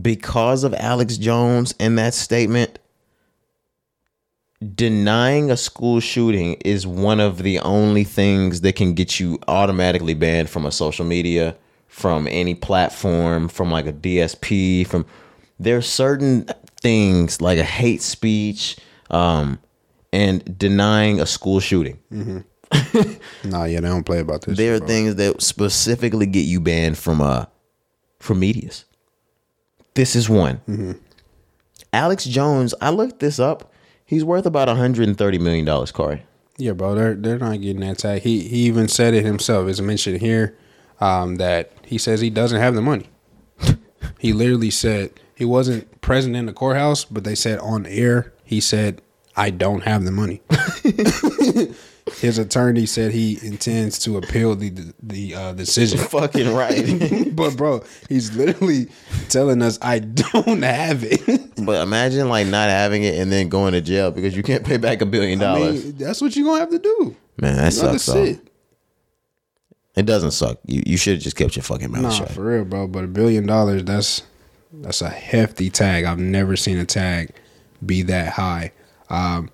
because 0.01 0.63
of 0.63 0.73
Alex 0.75 1.17
Jones 1.17 1.73
and 1.79 1.97
that 1.97 2.13
statement, 2.13 2.77
denying 4.75 5.49
a 5.51 5.57
school 5.57 5.99
shooting 5.99 6.55
is 6.65 6.85
one 6.85 7.19
of 7.19 7.43
the 7.43 7.59
only 7.59 8.03
things 8.03 8.61
that 8.61 8.75
can 8.75 8.93
get 8.93 9.19
you 9.19 9.39
automatically 9.47 10.13
banned 10.13 10.49
from 10.49 10.65
a 10.65 10.71
social 10.71 11.05
media, 11.05 11.55
from 11.87 12.27
any 12.27 12.53
platform, 12.53 13.47
from 13.47 13.71
like 13.71 13.85
a 13.85 13.93
DSP, 13.93 14.85
from 14.85 15.05
there's 15.59 15.87
certain 15.87 16.47
things 16.81 17.41
like 17.41 17.57
a 17.57 17.63
hate 17.63 18.01
speech, 18.01 18.77
um, 19.09 19.59
and 20.11 20.57
denying 20.57 21.19
a 21.19 21.25
school 21.25 21.59
shooting. 21.59 21.99
Nah, 23.43 23.63
yeah, 23.63 23.79
they 23.79 23.87
don't 23.87 24.03
play 24.03 24.19
about 24.19 24.43
this. 24.43 24.55
There 24.55 24.75
are 24.75 24.77
bro. 24.77 24.87
things 24.87 25.15
that 25.15 25.41
specifically 25.41 26.27
get 26.27 26.45
you 26.45 26.59
banned 26.59 26.99
from 26.99 27.19
uh 27.19 27.45
from 28.19 28.39
medias. 28.39 28.85
This 29.95 30.15
is 30.15 30.29
one. 30.29 30.99
Alex 31.91 32.25
Jones, 32.25 32.75
I 32.79 32.91
looked 32.91 33.19
this 33.19 33.39
up. 33.39 33.73
He's 34.09 34.23
worth 34.23 34.47
about 34.47 34.67
130 34.67 35.37
million 35.37 35.65
dollars, 35.65 35.91
Cari. 35.91 36.23
Yeah, 36.57 36.71
bro, 36.71 36.95
they're 36.95 37.13
they're 37.13 37.37
not 37.37 37.61
getting 37.61 37.81
that 37.81 37.99
tag. 37.99 38.23
He 38.23 38.41
he 38.47 38.61
even 38.65 38.87
said 38.87 39.13
it 39.13 39.23
himself. 39.23 39.69
It's 39.69 39.79
mentioned 39.81 40.19
here 40.19 40.57
um, 40.99 41.35
that 41.35 41.71
he 41.85 41.99
says 41.99 42.19
he 42.19 42.31
doesn't 42.31 42.59
have 42.59 42.73
the 42.73 42.81
money. 42.81 43.07
he 44.19 44.33
literally 44.33 44.71
said 44.71 45.11
he 45.35 45.45
wasn't 45.45 46.01
present 46.01 46.35
in 46.35 46.47
the 46.47 46.53
courthouse, 46.53 47.05
but 47.05 47.23
they 47.23 47.35
said 47.35 47.59
on 47.59 47.85
air 47.85 48.33
he 48.43 48.59
said 48.59 49.03
I 49.35 49.51
don't 49.51 49.81
have 49.81 50.05
the 50.05 50.11
money. 50.11 50.41
His 52.19 52.37
attorney 52.37 52.85
said 52.85 53.11
he 53.13 53.39
intends 53.43 53.97
to 53.99 54.17
appeal 54.17 54.55
the 54.55 54.93
the 55.01 55.35
uh, 55.35 55.53
decision. 55.53 55.97
Fucking 56.09 56.53
right. 56.53 57.27
but 57.35 57.55
bro, 57.55 57.83
he's 58.09 58.35
literally 58.35 58.87
telling 59.29 59.61
us 59.61 59.79
I 59.81 59.99
don't 59.99 60.61
have 60.61 61.03
it. 61.03 61.51
but 61.65 61.81
imagine 61.81 62.27
like 62.29 62.47
not 62.47 62.69
having 62.69 63.03
it 63.03 63.15
and 63.15 63.31
then 63.31 63.47
going 63.49 63.73
to 63.73 63.81
jail 63.81 64.11
because 64.11 64.35
you 64.35 64.43
can't 64.43 64.65
pay 64.65 64.77
back 64.77 65.01
a 65.01 65.05
billion 65.05 65.41
I 65.41 65.43
dollars. 65.45 65.85
mean, 65.85 65.97
that's 65.97 66.21
what 66.21 66.35
you're 66.35 66.45
gonna 66.45 66.59
have 66.59 66.71
to 66.71 66.79
do. 66.79 67.15
Man, 67.41 67.55
that 67.55 67.61
gotta 67.61 67.99
sucks. 67.99 68.05
Though. 68.07 68.25
sit. 68.25 68.49
It 69.95 70.05
doesn't 70.05 70.31
suck. 70.31 70.59
You 70.65 70.83
you 70.85 70.97
should 70.97 71.15
have 71.15 71.23
just 71.23 71.35
kept 71.35 71.55
your 71.55 71.63
fucking 71.63 71.91
mouth 71.91 72.01
Nah, 72.03 72.09
shut. 72.11 72.31
for 72.31 72.41
real, 72.43 72.65
bro. 72.65 72.87
But 72.87 73.05
a 73.05 73.07
billion 73.07 73.45
dollars, 73.45 73.83
that's 73.83 74.23
that's 74.73 75.01
a 75.01 75.09
hefty 75.09 75.69
tag. 75.69 76.03
I've 76.05 76.19
never 76.19 76.55
seen 76.55 76.77
a 76.77 76.85
tag 76.85 77.31
be 77.85 78.01
that 78.03 78.33
high. 78.33 78.71
Um, 79.09 79.49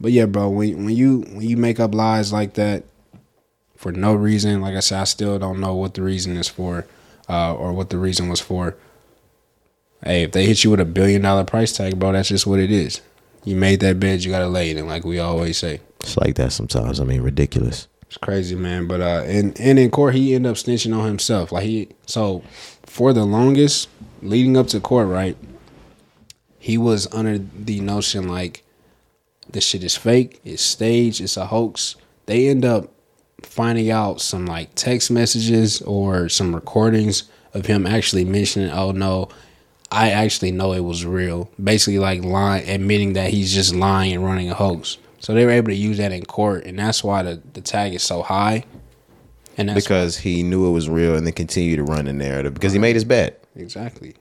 but 0.00 0.12
yeah, 0.12 0.26
bro, 0.26 0.48
when 0.48 0.84
when 0.84 0.96
you 0.96 1.20
when 1.32 1.42
you 1.42 1.56
make 1.56 1.78
up 1.78 1.94
lies 1.94 2.32
like 2.32 2.54
that 2.54 2.84
for 3.76 3.92
no 3.92 4.14
reason, 4.14 4.60
like 4.60 4.74
I 4.74 4.80
said, 4.80 5.00
I 5.00 5.04
still 5.04 5.38
don't 5.38 5.60
know 5.60 5.74
what 5.74 5.94
the 5.94 6.02
reason 6.02 6.36
is 6.36 6.48
for, 6.48 6.86
uh, 7.28 7.54
or 7.54 7.72
what 7.72 7.90
the 7.90 7.98
reason 7.98 8.28
was 8.28 8.40
for. 8.40 8.76
Hey, 10.02 10.22
if 10.22 10.32
they 10.32 10.46
hit 10.46 10.64
you 10.64 10.70
with 10.70 10.80
a 10.80 10.86
billion 10.86 11.22
dollar 11.22 11.44
price 11.44 11.72
tag, 11.72 11.98
bro, 11.98 12.12
that's 12.12 12.30
just 12.30 12.46
what 12.46 12.58
it 12.58 12.70
is. 12.70 13.02
You 13.44 13.56
made 13.56 13.80
that 13.80 14.00
bed, 14.00 14.24
you 14.24 14.30
gotta 14.30 14.48
lay 14.48 14.70
it, 14.70 14.84
like 14.84 15.04
we 15.04 15.18
always 15.18 15.58
say. 15.58 15.80
It's 16.00 16.16
like 16.16 16.36
that 16.36 16.52
sometimes. 16.52 17.00
I 17.00 17.04
mean, 17.04 17.20
ridiculous. 17.20 17.86
It's 18.06 18.16
crazy, 18.16 18.56
man. 18.56 18.86
But 18.86 19.02
uh, 19.02 19.22
and 19.26 19.58
and 19.60 19.78
in 19.78 19.90
court, 19.90 20.14
he 20.14 20.34
ended 20.34 20.50
up 20.50 20.56
snitching 20.56 20.96
on 20.96 21.06
himself. 21.06 21.52
Like 21.52 21.64
he, 21.64 21.88
so 22.06 22.42
for 22.84 23.12
the 23.12 23.24
longest 23.24 23.88
leading 24.22 24.56
up 24.56 24.68
to 24.68 24.80
court, 24.80 25.08
right? 25.08 25.36
He 26.58 26.76
was 26.76 27.06
under 27.14 27.38
the 27.38 27.80
notion 27.80 28.28
like 28.28 28.64
this 29.52 29.64
shit 29.64 29.84
is 29.84 29.96
fake, 29.96 30.40
it's 30.44 30.62
staged, 30.62 31.20
it's 31.20 31.36
a 31.36 31.46
hoax. 31.46 31.96
They 32.26 32.48
end 32.48 32.64
up 32.64 32.88
finding 33.42 33.90
out 33.90 34.20
some 34.20 34.46
like 34.46 34.74
text 34.74 35.10
messages 35.10 35.82
or 35.82 36.28
some 36.28 36.54
recordings 36.54 37.24
of 37.54 37.66
him 37.66 37.86
actually 37.86 38.24
mentioning, 38.24 38.70
"Oh 38.70 38.92
no, 38.92 39.28
I 39.90 40.10
actually 40.10 40.52
know 40.52 40.72
it 40.72 40.80
was 40.84 41.04
real." 41.04 41.50
Basically, 41.62 41.98
like 41.98 42.22
lying, 42.22 42.68
admitting 42.68 43.14
that 43.14 43.30
he's 43.30 43.52
just 43.52 43.74
lying 43.74 44.12
and 44.12 44.24
running 44.24 44.50
a 44.50 44.54
hoax. 44.54 44.98
So 45.18 45.34
they 45.34 45.44
were 45.44 45.50
able 45.50 45.68
to 45.68 45.74
use 45.74 45.98
that 45.98 46.12
in 46.12 46.24
court, 46.24 46.64
and 46.64 46.78
that's 46.78 47.04
why 47.04 47.22
the, 47.22 47.42
the 47.52 47.60
tag 47.60 47.92
is 47.94 48.02
so 48.02 48.22
high. 48.22 48.64
And 49.58 49.68
that's 49.68 49.84
Because 49.84 50.16
he 50.16 50.42
knew 50.42 50.66
it 50.66 50.70
was 50.70 50.88
real 50.88 51.14
and 51.14 51.26
then 51.26 51.34
continued 51.34 51.76
to 51.76 51.82
run 51.82 52.06
the 52.06 52.12
narrative 52.14 52.54
because 52.54 52.72
he 52.72 52.78
made 52.78 52.94
his 52.94 53.04
bet. 53.04 53.44
exactly. 53.56 54.14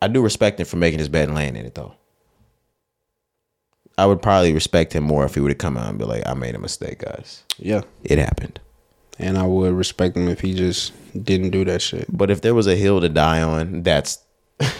I 0.00 0.08
do 0.08 0.20
respect 0.22 0.60
him 0.60 0.66
for 0.66 0.76
making 0.76 0.98
his 1.00 1.08
bet 1.08 1.24
and 1.24 1.34
laying 1.34 1.56
in 1.56 1.64
it 1.66 1.74
though. 1.74 1.94
I 3.98 4.06
would 4.06 4.20
probably 4.20 4.52
respect 4.52 4.92
him 4.94 5.04
more 5.04 5.24
if 5.24 5.34
he 5.34 5.40
would 5.40 5.50
have 5.50 5.58
come 5.58 5.76
out 5.76 5.88
and 5.88 5.98
be 5.98 6.04
like, 6.04 6.26
I 6.26 6.34
made 6.34 6.54
a 6.54 6.58
mistake, 6.58 6.98
guys. 6.98 7.42
Yeah, 7.58 7.82
It 8.04 8.18
happened. 8.18 8.60
and 9.18 9.38
I 9.38 9.44
would 9.46 9.72
respect 9.72 10.16
him 10.16 10.28
if 10.28 10.40
he 10.40 10.52
just 10.54 10.92
didn't 11.24 11.50
do 11.50 11.64
that 11.64 11.80
shit. 11.80 12.06
But 12.14 12.30
if 12.30 12.42
there 12.42 12.54
was 12.54 12.66
a 12.66 12.76
hill 12.76 13.00
to 13.00 13.08
die 13.08 13.40
on, 13.42 13.82
that's 13.82 14.18
if 14.60 14.74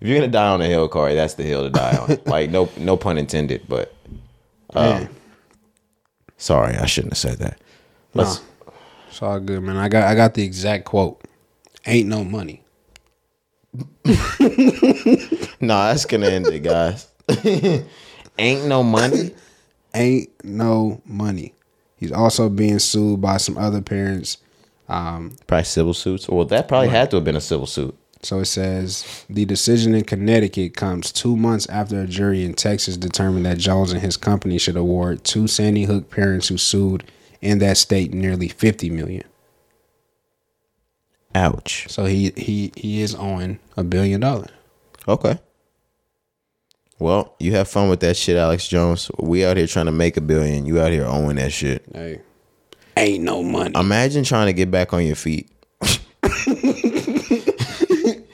you're 0.00 0.16
gonna 0.18 0.28
die 0.30 0.48
on 0.48 0.60
a 0.62 0.66
hill, 0.66 0.88
Cari, 0.88 1.14
that's 1.14 1.34
the 1.34 1.42
hill 1.42 1.62
to 1.64 1.70
die 1.70 1.96
on. 1.96 2.18
like 2.26 2.50
no 2.50 2.68
no 2.78 2.96
pun 2.96 3.18
intended, 3.18 3.62
but 3.68 3.92
uh, 4.74 5.00
Man, 5.00 5.08
sorry, 6.36 6.76
I 6.76 6.86
shouldn't 6.86 7.14
have 7.14 7.18
said 7.18 7.38
that. 7.38 7.60
Let's 8.14 8.40
it's 9.08 9.20
all 9.22 9.40
good, 9.40 9.60
man. 9.62 9.76
I 9.76 9.88
got 9.88 10.04
I 10.08 10.14
got 10.14 10.34
the 10.34 10.44
exact 10.44 10.84
quote. 10.84 11.20
Ain't 11.86 12.08
no 12.08 12.22
money. 12.24 12.62
Nah, 15.60 15.88
that's 15.88 16.04
gonna 16.04 16.26
end 16.26 16.46
it, 16.48 16.60
guys. 16.62 17.06
Ain't 18.38 18.66
no 18.66 18.82
money. 18.82 19.34
Ain't 19.94 20.30
no 20.44 21.00
money. 21.04 21.54
He's 21.96 22.12
also 22.12 22.48
being 22.48 22.80
sued 22.80 23.20
by 23.20 23.36
some 23.36 23.56
other 23.56 23.80
parents. 23.80 24.38
Um, 24.88 25.36
Probably 25.46 25.64
civil 25.64 25.94
suits. 25.94 26.28
Well, 26.28 26.44
that 26.46 26.68
probably 26.68 26.88
had 26.88 27.10
to 27.10 27.16
have 27.16 27.24
been 27.24 27.36
a 27.36 27.40
civil 27.40 27.66
suit. 27.66 27.96
So 28.22 28.40
it 28.40 28.46
says 28.46 29.24
the 29.28 29.44
decision 29.44 29.94
in 29.94 30.04
Connecticut 30.04 30.74
comes 30.74 31.12
two 31.12 31.36
months 31.36 31.68
after 31.68 32.00
a 32.00 32.06
jury 32.06 32.44
in 32.44 32.54
Texas 32.54 32.96
determined 32.96 33.44
that 33.46 33.58
Jones 33.58 33.92
and 33.92 34.00
his 34.00 34.16
company 34.16 34.58
should 34.58 34.76
award 34.76 35.24
two 35.24 35.46
Sandy 35.46 35.84
Hook 35.84 36.10
parents 36.10 36.48
who 36.48 36.56
sued 36.56 37.04
in 37.40 37.58
that 37.58 37.76
state 37.76 38.12
nearly 38.14 38.48
fifty 38.48 38.88
million. 38.88 39.24
Ouch. 41.34 41.86
So 41.90 42.06
he 42.06 42.32
he 42.36 42.72
he 42.76 43.02
is 43.02 43.14
owing 43.14 43.58
a 43.76 43.84
billion 43.84 44.20
dollars. 44.20 44.50
Okay. 45.06 45.38
Well, 47.04 47.34
you 47.38 47.52
have 47.52 47.68
fun 47.68 47.90
with 47.90 48.00
that 48.00 48.16
shit, 48.16 48.38
Alex 48.38 48.66
Jones. 48.66 49.10
We 49.18 49.44
out 49.44 49.58
here 49.58 49.66
trying 49.66 49.84
to 49.84 49.92
make 49.92 50.16
a 50.16 50.22
billion. 50.22 50.64
You 50.64 50.80
out 50.80 50.90
here 50.90 51.04
owing 51.04 51.36
that 51.36 51.52
shit. 51.52 51.84
Hey, 51.92 52.22
ain't 52.96 53.22
no 53.22 53.42
money. 53.42 53.78
Imagine 53.78 54.24
trying 54.24 54.46
to 54.46 54.54
get 54.54 54.70
back 54.70 54.94
on 54.94 55.04
your 55.04 55.14
feet. 55.14 55.50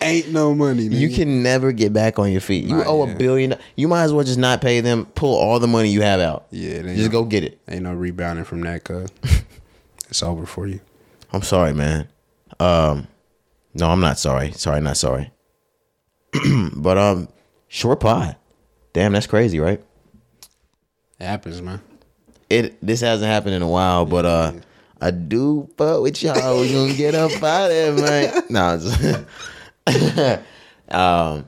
ain't 0.00 0.30
no 0.30 0.54
money. 0.54 0.84
You 0.84 1.08
can 1.08 1.42
never 1.42 1.72
get 1.72 1.92
back 1.92 2.20
on 2.20 2.30
your 2.30 2.40
feet. 2.40 2.62
You 2.62 2.76
Not 2.76 2.86
owe 2.86 3.04
yet. 3.06 3.16
a 3.16 3.18
billion. 3.18 3.54
You 3.74 3.88
might 3.88 4.04
as 4.04 4.12
well 4.12 4.24
just 4.24 4.38
not 4.38 4.60
pay 4.60 4.80
them. 4.80 5.06
Pull 5.16 5.34
all 5.34 5.58
the 5.58 5.66
money 5.66 5.88
you 5.88 6.02
have 6.02 6.20
out. 6.20 6.46
Yeah, 6.52 6.82
Just 6.82 6.96
know. 6.96 7.08
go 7.08 7.24
get 7.24 7.42
it. 7.42 7.58
ain't 7.66 7.82
no 7.82 7.92
rebounding 7.92 8.44
from 8.44 8.60
that. 8.60 8.84
Cause 8.84 9.08
it's 10.08 10.22
over 10.22 10.46
for 10.46 10.68
you. 10.68 10.78
I'm 11.32 11.42
sorry, 11.42 11.74
man. 11.74 12.06
Um, 12.60 13.08
no, 13.74 13.90
I'm 13.90 14.00
not 14.00 14.16
sorry. 14.20 14.52
Sorry, 14.52 14.80
not 14.80 14.96
sorry. 14.96 15.32
but 16.76 16.98
um, 16.98 17.26
short 17.66 17.98
pod. 17.98 18.36
Damn, 18.92 19.12
that's 19.12 19.26
crazy, 19.26 19.60
right? 19.60 19.82
It 21.18 21.24
happens, 21.24 21.60
man. 21.62 21.80
It 22.48 22.76
this 22.84 23.00
hasn't 23.00 23.30
happened 23.30 23.54
in 23.54 23.62
a 23.62 23.68
while, 23.68 24.04
but 24.06 24.24
uh, 24.26 24.52
I 25.00 25.10
do 25.12 25.68
fuck 25.76 26.02
with 26.02 26.22
y'all. 26.22 26.60
We 26.60 26.72
gonna 26.72 26.94
get 26.94 27.14
up 27.14 27.30
out 27.42 27.70
of 27.70 27.70
there, 27.70 27.92
man. 27.92 28.42
No, 28.50 28.74
it's- 28.76 29.24
um, 30.88 31.46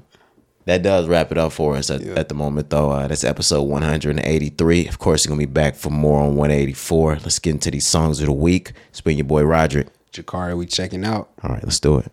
that 0.65 0.83
does 0.83 1.09
wrap 1.09 1.33
it 1.33 1.39
up 1.39 1.51
for 1.53 1.75
us 1.77 1.91
at, 1.91 2.03
at 2.03 2.29
the 2.29 2.35
moment, 2.37 2.71
though. 2.71 2.91
Uh, 2.91 3.09
that's 3.09 3.25
episode 3.25 3.63
183. 3.63 4.87
Of 4.87 4.99
course, 5.01 5.25
you're 5.25 5.31
gonna 5.31 5.39
be 5.41 5.47
back 5.53 5.75
for 5.75 5.91
more 5.91 6.21
on 6.21 6.37
184. 6.37 7.17
Let's 7.17 7.39
get 7.41 7.51
into 7.51 7.71
these 7.73 7.87
songs 7.87 8.21
of 8.21 8.27
the 8.27 8.33
week. 8.33 8.73
It's 8.91 9.01
been 9.01 9.17
your 9.19 9.25
boy 9.25 9.43
Roderick. 9.43 9.89
Jakari, 10.13 10.57
we 10.57 10.67
checking 10.67 11.05
out. 11.05 11.31
All 11.43 11.51
right, 11.51 11.65
let's 11.65 11.81
do 11.81 11.99
it. 11.99 12.13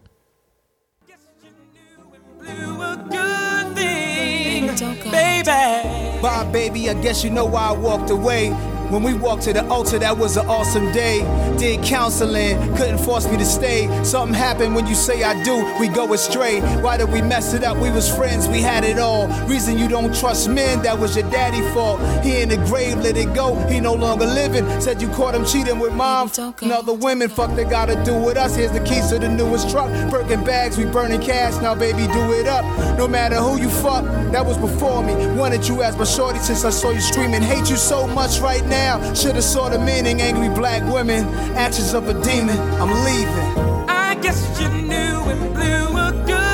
Baby. 6.44 6.90
I 6.90 6.94
guess 7.02 7.24
you 7.24 7.30
know 7.30 7.45
why 7.45 7.70
I 7.70 7.72
walked 7.72 8.10
away. 8.10 8.49
When 8.90 9.03
we 9.03 9.14
walked 9.14 9.44
to 9.44 9.53
the 9.53 9.64
altar, 9.68 9.99
that 9.99 10.18
was 10.18 10.36
an 10.36 10.48
awesome 10.48 10.91
day. 10.91 11.20
Did 11.60 11.84
counseling, 11.84 12.57
couldn't 12.76 12.98
force 12.98 13.30
me 13.30 13.38
to 13.38 13.45
stay. 13.45 13.88
Something 14.03 14.34
happened 14.34 14.74
when 14.74 14.88
you 14.88 14.95
say 14.95 15.22
I 15.22 15.41
do, 15.44 15.56
we 15.80 15.88
go 15.88 16.11
astray. 16.14 16.60
Why 16.82 16.98
did 16.98 17.11
we 17.11 17.22
mess 17.22 17.53
it 17.53 17.64
up? 17.64 17.78
We 17.78 17.91
was 17.91 18.10
friends, 18.14 18.48
we 18.48 18.61
had 18.61 18.84
it 18.84 18.98
all. 18.98 19.28
Reason 19.48 19.78
you 19.78 19.88
don't 19.88 20.14
trust 20.20 20.49
men, 20.49 20.82
that 20.82 20.98
was 20.98 21.16
your 21.16 21.30
daddy 21.30 21.61
fault. 21.72 21.99
He 22.24 22.41
in 22.41 22.49
the 22.49 22.57
grave, 22.57 22.98
let 22.98 23.16
it 23.16 23.32
go. 23.36 23.53
He 23.68 23.80
no 23.80 23.94
longer 23.94 24.26
living. 24.26 24.66
Said 24.82 25.02
you 25.03 25.10
caught 25.10 25.36
him 25.36 25.45
cheating 25.45 25.78
with 25.78 25.94
mom. 25.94 26.30
and 26.64 26.72
other 26.72 26.94
women. 26.94 27.30
Fuck 27.30 27.56
they 27.56 27.66
gotta 27.66 28.02
do 28.03 28.16
with 28.18 28.38
us. 28.38 28.56
Here's 28.56 28.72
the 28.72 28.80
keys 28.80 29.10
to 29.10 29.20
the 29.20 29.30
newest 29.30 29.70
truck. 29.70 29.90
Birkin 30.10 30.44
bags, 30.44 30.78
we 30.80 30.86
burning 30.86 31.22
cash. 31.22 31.61
Now, 31.61 31.76
baby, 31.76 32.07
do 32.11 32.34
it 32.34 32.48
up. 32.48 32.66
No 32.98 33.07
matter 33.07 33.36
who 33.36 33.60
you 33.61 33.70
fuck, 33.70 34.03
that 34.32 34.44
was 34.44 34.57
before 34.57 35.03
me. 35.03 35.14
Wanted 35.38 35.68
you 35.68 35.84
as 35.84 35.95
my 35.95 36.06
shorty 36.06 36.40
since 36.40 36.66
I 36.66 36.72
saw 36.72 36.90
you 36.90 37.02
screaming. 37.02 37.44
Hate 37.44 37.70
you 37.70 37.78
so 37.78 38.07
much 38.07 38.40
right 38.40 38.66
now. 38.66 38.78
Should've 39.15 39.43
saw 39.43 39.69
the 39.69 39.80
meaning. 39.80 40.22
Angry 40.22 40.49
black 40.49 40.81
women, 40.91 41.26
actions 41.56 41.93
of 41.93 42.07
a 42.07 42.14
demon. 42.23 42.57
I'm 42.81 42.91
leaving. 43.06 43.89
I 43.89 44.15
guess 44.22 44.39
you 44.60 44.69
knew 44.69 45.18
and 45.31 45.53
blew 45.53 45.97
a 45.97 46.11
good 46.26 46.49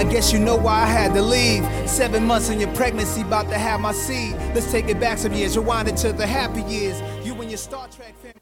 I 0.00 0.04
guess 0.04 0.32
you 0.32 0.38
know 0.38 0.56
why 0.56 0.84
I 0.84 0.86
had 0.86 1.12
to 1.12 1.20
leave. 1.20 1.62
Seven 1.86 2.24
months 2.24 2.48
in 2.48 2.58
your 2.58 2.74
pregnancy, 2.74 3.20
about 3.20 3.50
to 3.50 3.58
have 3.58 3.80
my 3.82 3.92
seed. 3.92 4.32
Let's 4.54 4.72
take 4.72 4.88
it 4.88 4.98
back 4.98 5.18
some 5.18 5.34
years. 5.34 5.58
Rewind 5.58 5.88
it 5.88 5.98
to 5.98 6.14
the 6.14 6.26
happy 6.26 6.62
years. 6.62 7.02
You 7.22 7.34
and 7.34 7.50
your 7.50 7.58
Star 7.58 7.86
Trek 7.88 8.14
family. 8.16 8.40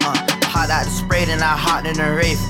Uh, 0.00 1.26
then 1.26 1.42
I 1.42 1.56
hot 1.58 1.84
in 1.84 1.98
the 1.98 2.10
rave. 2.14 2.49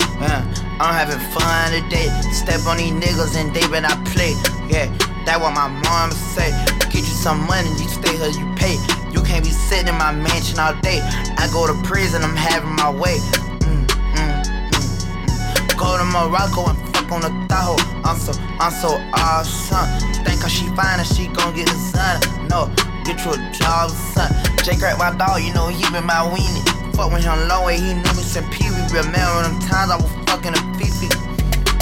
I'm 0.80 0.96
having 0.96 1.20
fun 1.28 1.72
today. 1.76 2.08
Step 2.32 2.64
on 2.64 2.78
these 2.78 2.96
niggas 2.96 3.36
and 3.36 3.52
they 3.52 3.60
better 3.68 3.92
not 3.92 4.00
play. 4.16 4.32
Yeah, 4.64 4.88
that 5.28 5.36
what 5.36 5.52
my 5.52 5.68
mama 5.68 6.16
say. 6.16 6.48
Get 6.88 7.04
you 7.04 7.12
some 7.20 7.44
money, 7.44 7.68
you 7.76 7.84
stay 7.84 8.16
here, 8.16 8.32
you 8.32 8.48
pay. 8.56 8.80
You 9.12 9.20
can't 9.20 9.44
be 9.44 9.52
sitting 9.52 9.92
in 9.92 9.98
my 10.00 10.08
mansion 10.08 10.56
all 10.56 10.72
day. 10.80 11.04
I 11.36 11.52
go 11.52 11.68
to 11.68 11.76
prison, 11.84 12.24
I'm 12.24 12.32
having 12.32 12.72
my 12.80 12.88
way. 12.88 13.20
Mm, 13.68 13.84
mm, 13.84 14.32
mm, 14.40 14.72
mm. 14.72 15.76
Go 15.76 16.00
to 16.00 16.06
Morocco 16.08 16.72
and 16.72 16.80
fuck 16.96 17.12
on 17.12 17.28
the 17.28 17.32
Tahoe. 17.52 17.76
I'm 18.08 18.16
so, 18.16 18.32
I'm 18.56 18.72
so 18.72 18.96
awesome. 19.12 19.84
Think 20.24 20.40
cause 20.40 20.48
she 20.48 20.64
fine 20.72 20.96
and 20.96 21.04
she 21.04 21.28
gon' 21.28 21.52
get 21.52 21.68
the 21.68 21.76
sun. 21.76 22.48
No, 22.48 22.72
get 23.04 23.20
you 23.28 23.36
a 23.36 23.38
job, 23.52 23.92
son. 24.16 24.32
Jake 24.64 24.80
crack 24.80 24.96
my 24.96 25.12
dog, 25.12 25.44
you 25.44 25.52
know 25.52 25.68
he 25.68 25.84
been 25.92 26.08
my 26.08 26.24
weenie. 26.24 26.64
Fuck 26.96 27.12
with 27.12 27.20
him 27.20 27.36
low 27.48 27.68
way, 27.68 27.76
he 27.76 27.92
knew 27.92 28.14
me 28.16 28.24
since 28.24 28.48
Pee 28.48 28.72
Wee. 28.72 28.80
Remember 28.96 29.44
them 29.44 29.60
times 29.60 29.92
I 29.92 30.00
was 30.00 30.19
fucking 30.30 30.54
a 30.54 30.62
Fifi. 30.78 31.10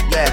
Yeah. 0.09 0.33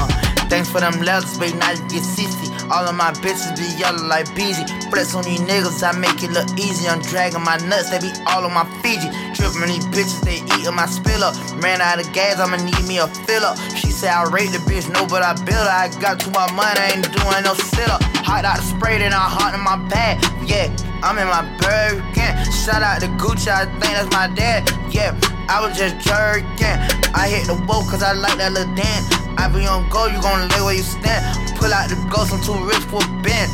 Uh, 0.00 0.08
thanks 0.48 0.70
for 0.70 0.80
them 0.80 0.96
letters, 1.04 1.36
baby, 1.36 1.58
now 1.58 1.70
you 1.70 1.84
get 1.92 2.02
sissy. 2.02 2.48
All 2.70 2.86
of 2.88 2.94
my 2.94 3.12
bitches 3.20 3.52
be 3.58 3.66
yellow 3.78 4.06
like 4.06 4.32
Beezy. 4.34 4.64
Flex 4.88 5.14
on 5.14 5.24
these 5.24 5.40
niggas, 5.40 5.82
I 5.82 5.92
make 5.98 6.22
it 6.22 6.30
look 6.30 6.48
easy. 6.58 6.88
I'm 6.88 7.02
dragging 7.02 7.42
my 7.44 7.58
nuts, 7.68 7.90
they 7.90 7.98
be 8.00 8.10
all 8.26 8.46
on 8.46 8.54
my 8.54 8.64
Fiji. 8.80 9.10
Tripping 9.34 9.68
these 9.68 9.86
bitches, 9.92 10.22
they 10.22 10.40
eating 10.56 10.74
my 10.74 10.86
spill 10.86 11.22
up. 11.22 11.34
Ran 11.60 11.80
out 11.80 12.00
of 12.00 12.10
gas, 12.12 12.40
I'ma 12.40 12.56
need 12.56 12.80
me 12.88 12.98
a 12.98 13.06
fill 13.28 13.44
up. 13.44 13.58
She 13.76 13.90
said 13.90 14.10
I 14.10 14.24
rate 14.30 14.52
the 14.52 14.58
bitch, 14.64 14.88
no, 14.88 15.06
but 15.06 15.22
I 15.22 15.34
build 15.44 15.66
her. 15.66 15.76
I 15.84 15.90
got 16.00 16.20
too 16.20 16.30
much 16.30 16.52
money, 16.54 16.80
I 16.80 16.96
ain't 16.96 17.04
doing 17.04 17.44
no 17.44 17.54
sit 17.54 17.90
up. 17.90 18.02
Hot 18.24 18.44
out 18.44 18.56
the 18.56 18.62
spray, 18.62 18.98
then 18.98 19.12
I 19.12 19.28
hot 19.28 19.52
in 19.52 19.60
my 19.60 19.76
bag. 19.90 20.22
Yeah, 20.46 20.72
I'm 21.02 21.18
in 21.18 21.26
my 21.26 21.42
Birkin. 21.58 22.32
Shout 22.64 22.82
out 22.82 23.00
to 23.02 23.08
Gucci, 23.20 23.50
I 23.50 23.66
think 23.66 23.92
that's 23.92 24.10
my 24.14 24.28
dad. 24.32 24.64
Yeah, 24.94 25.12
I 25.50 25.66
was 25.66 25.76
just 25.76 25.98
jerking. 25.98 26.78
I 27.10 27.26
hit 27.26 27.50
the 27.50 27.58
boat 27.66 27.82
cause 27.90 28.04
I 28.04 28.12
like 28.12 28.38
that 28.38 28.52
little 28.52 28.72
dance. 28.78 29.10
I 29.34 29.50
be 29.50 29.66
on 29.66 29.90
go, 29.90 30.06
you 30.06 30.22
gon' 30.22 30.46
lay 30.46 30.62
where 30.62 30.78
you 30.78 30.86
stand. 30.86 31.26
Pull 31.58 31.74
out 31.74 31.90
the 31.90 31.98
ghost, 32.06 32.30
I'm 32.30 32.38
too 32.38 32.54
rich 32.70 32.86
for 32.86 33.02
a 33.02 33.10
bend. 33.18 33.50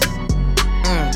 Mm. 0.84 1.08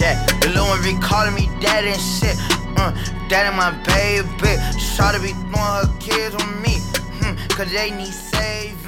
Yeah, 0.00 0.16
the 0.40 0.56
little 0.56 0.72
one 0.72 0.80
be 0.80 0.96
calling 1.04 1.34
me 1.34 1.52
daddy 1.60 1.92
and 1.92 2.00
shit. 2.00 2.32
Mm. 2.80 3.28
Daddy, 3.28 3.54
my 3.54 3.76
baby. 3.84 4.56
Shawty 4.80 5.20
be 5.20 5.36
throwing 5.52 5.84
her 5.84 5.92
kids 6.00 6.34
on 6.34 6.48
me. 6.64 6.80
Hmm. 7.20 7.36
Cause 7.52 7.70
they 7.70 7.90
need 7.90 8.08
saving. 8.08 8.79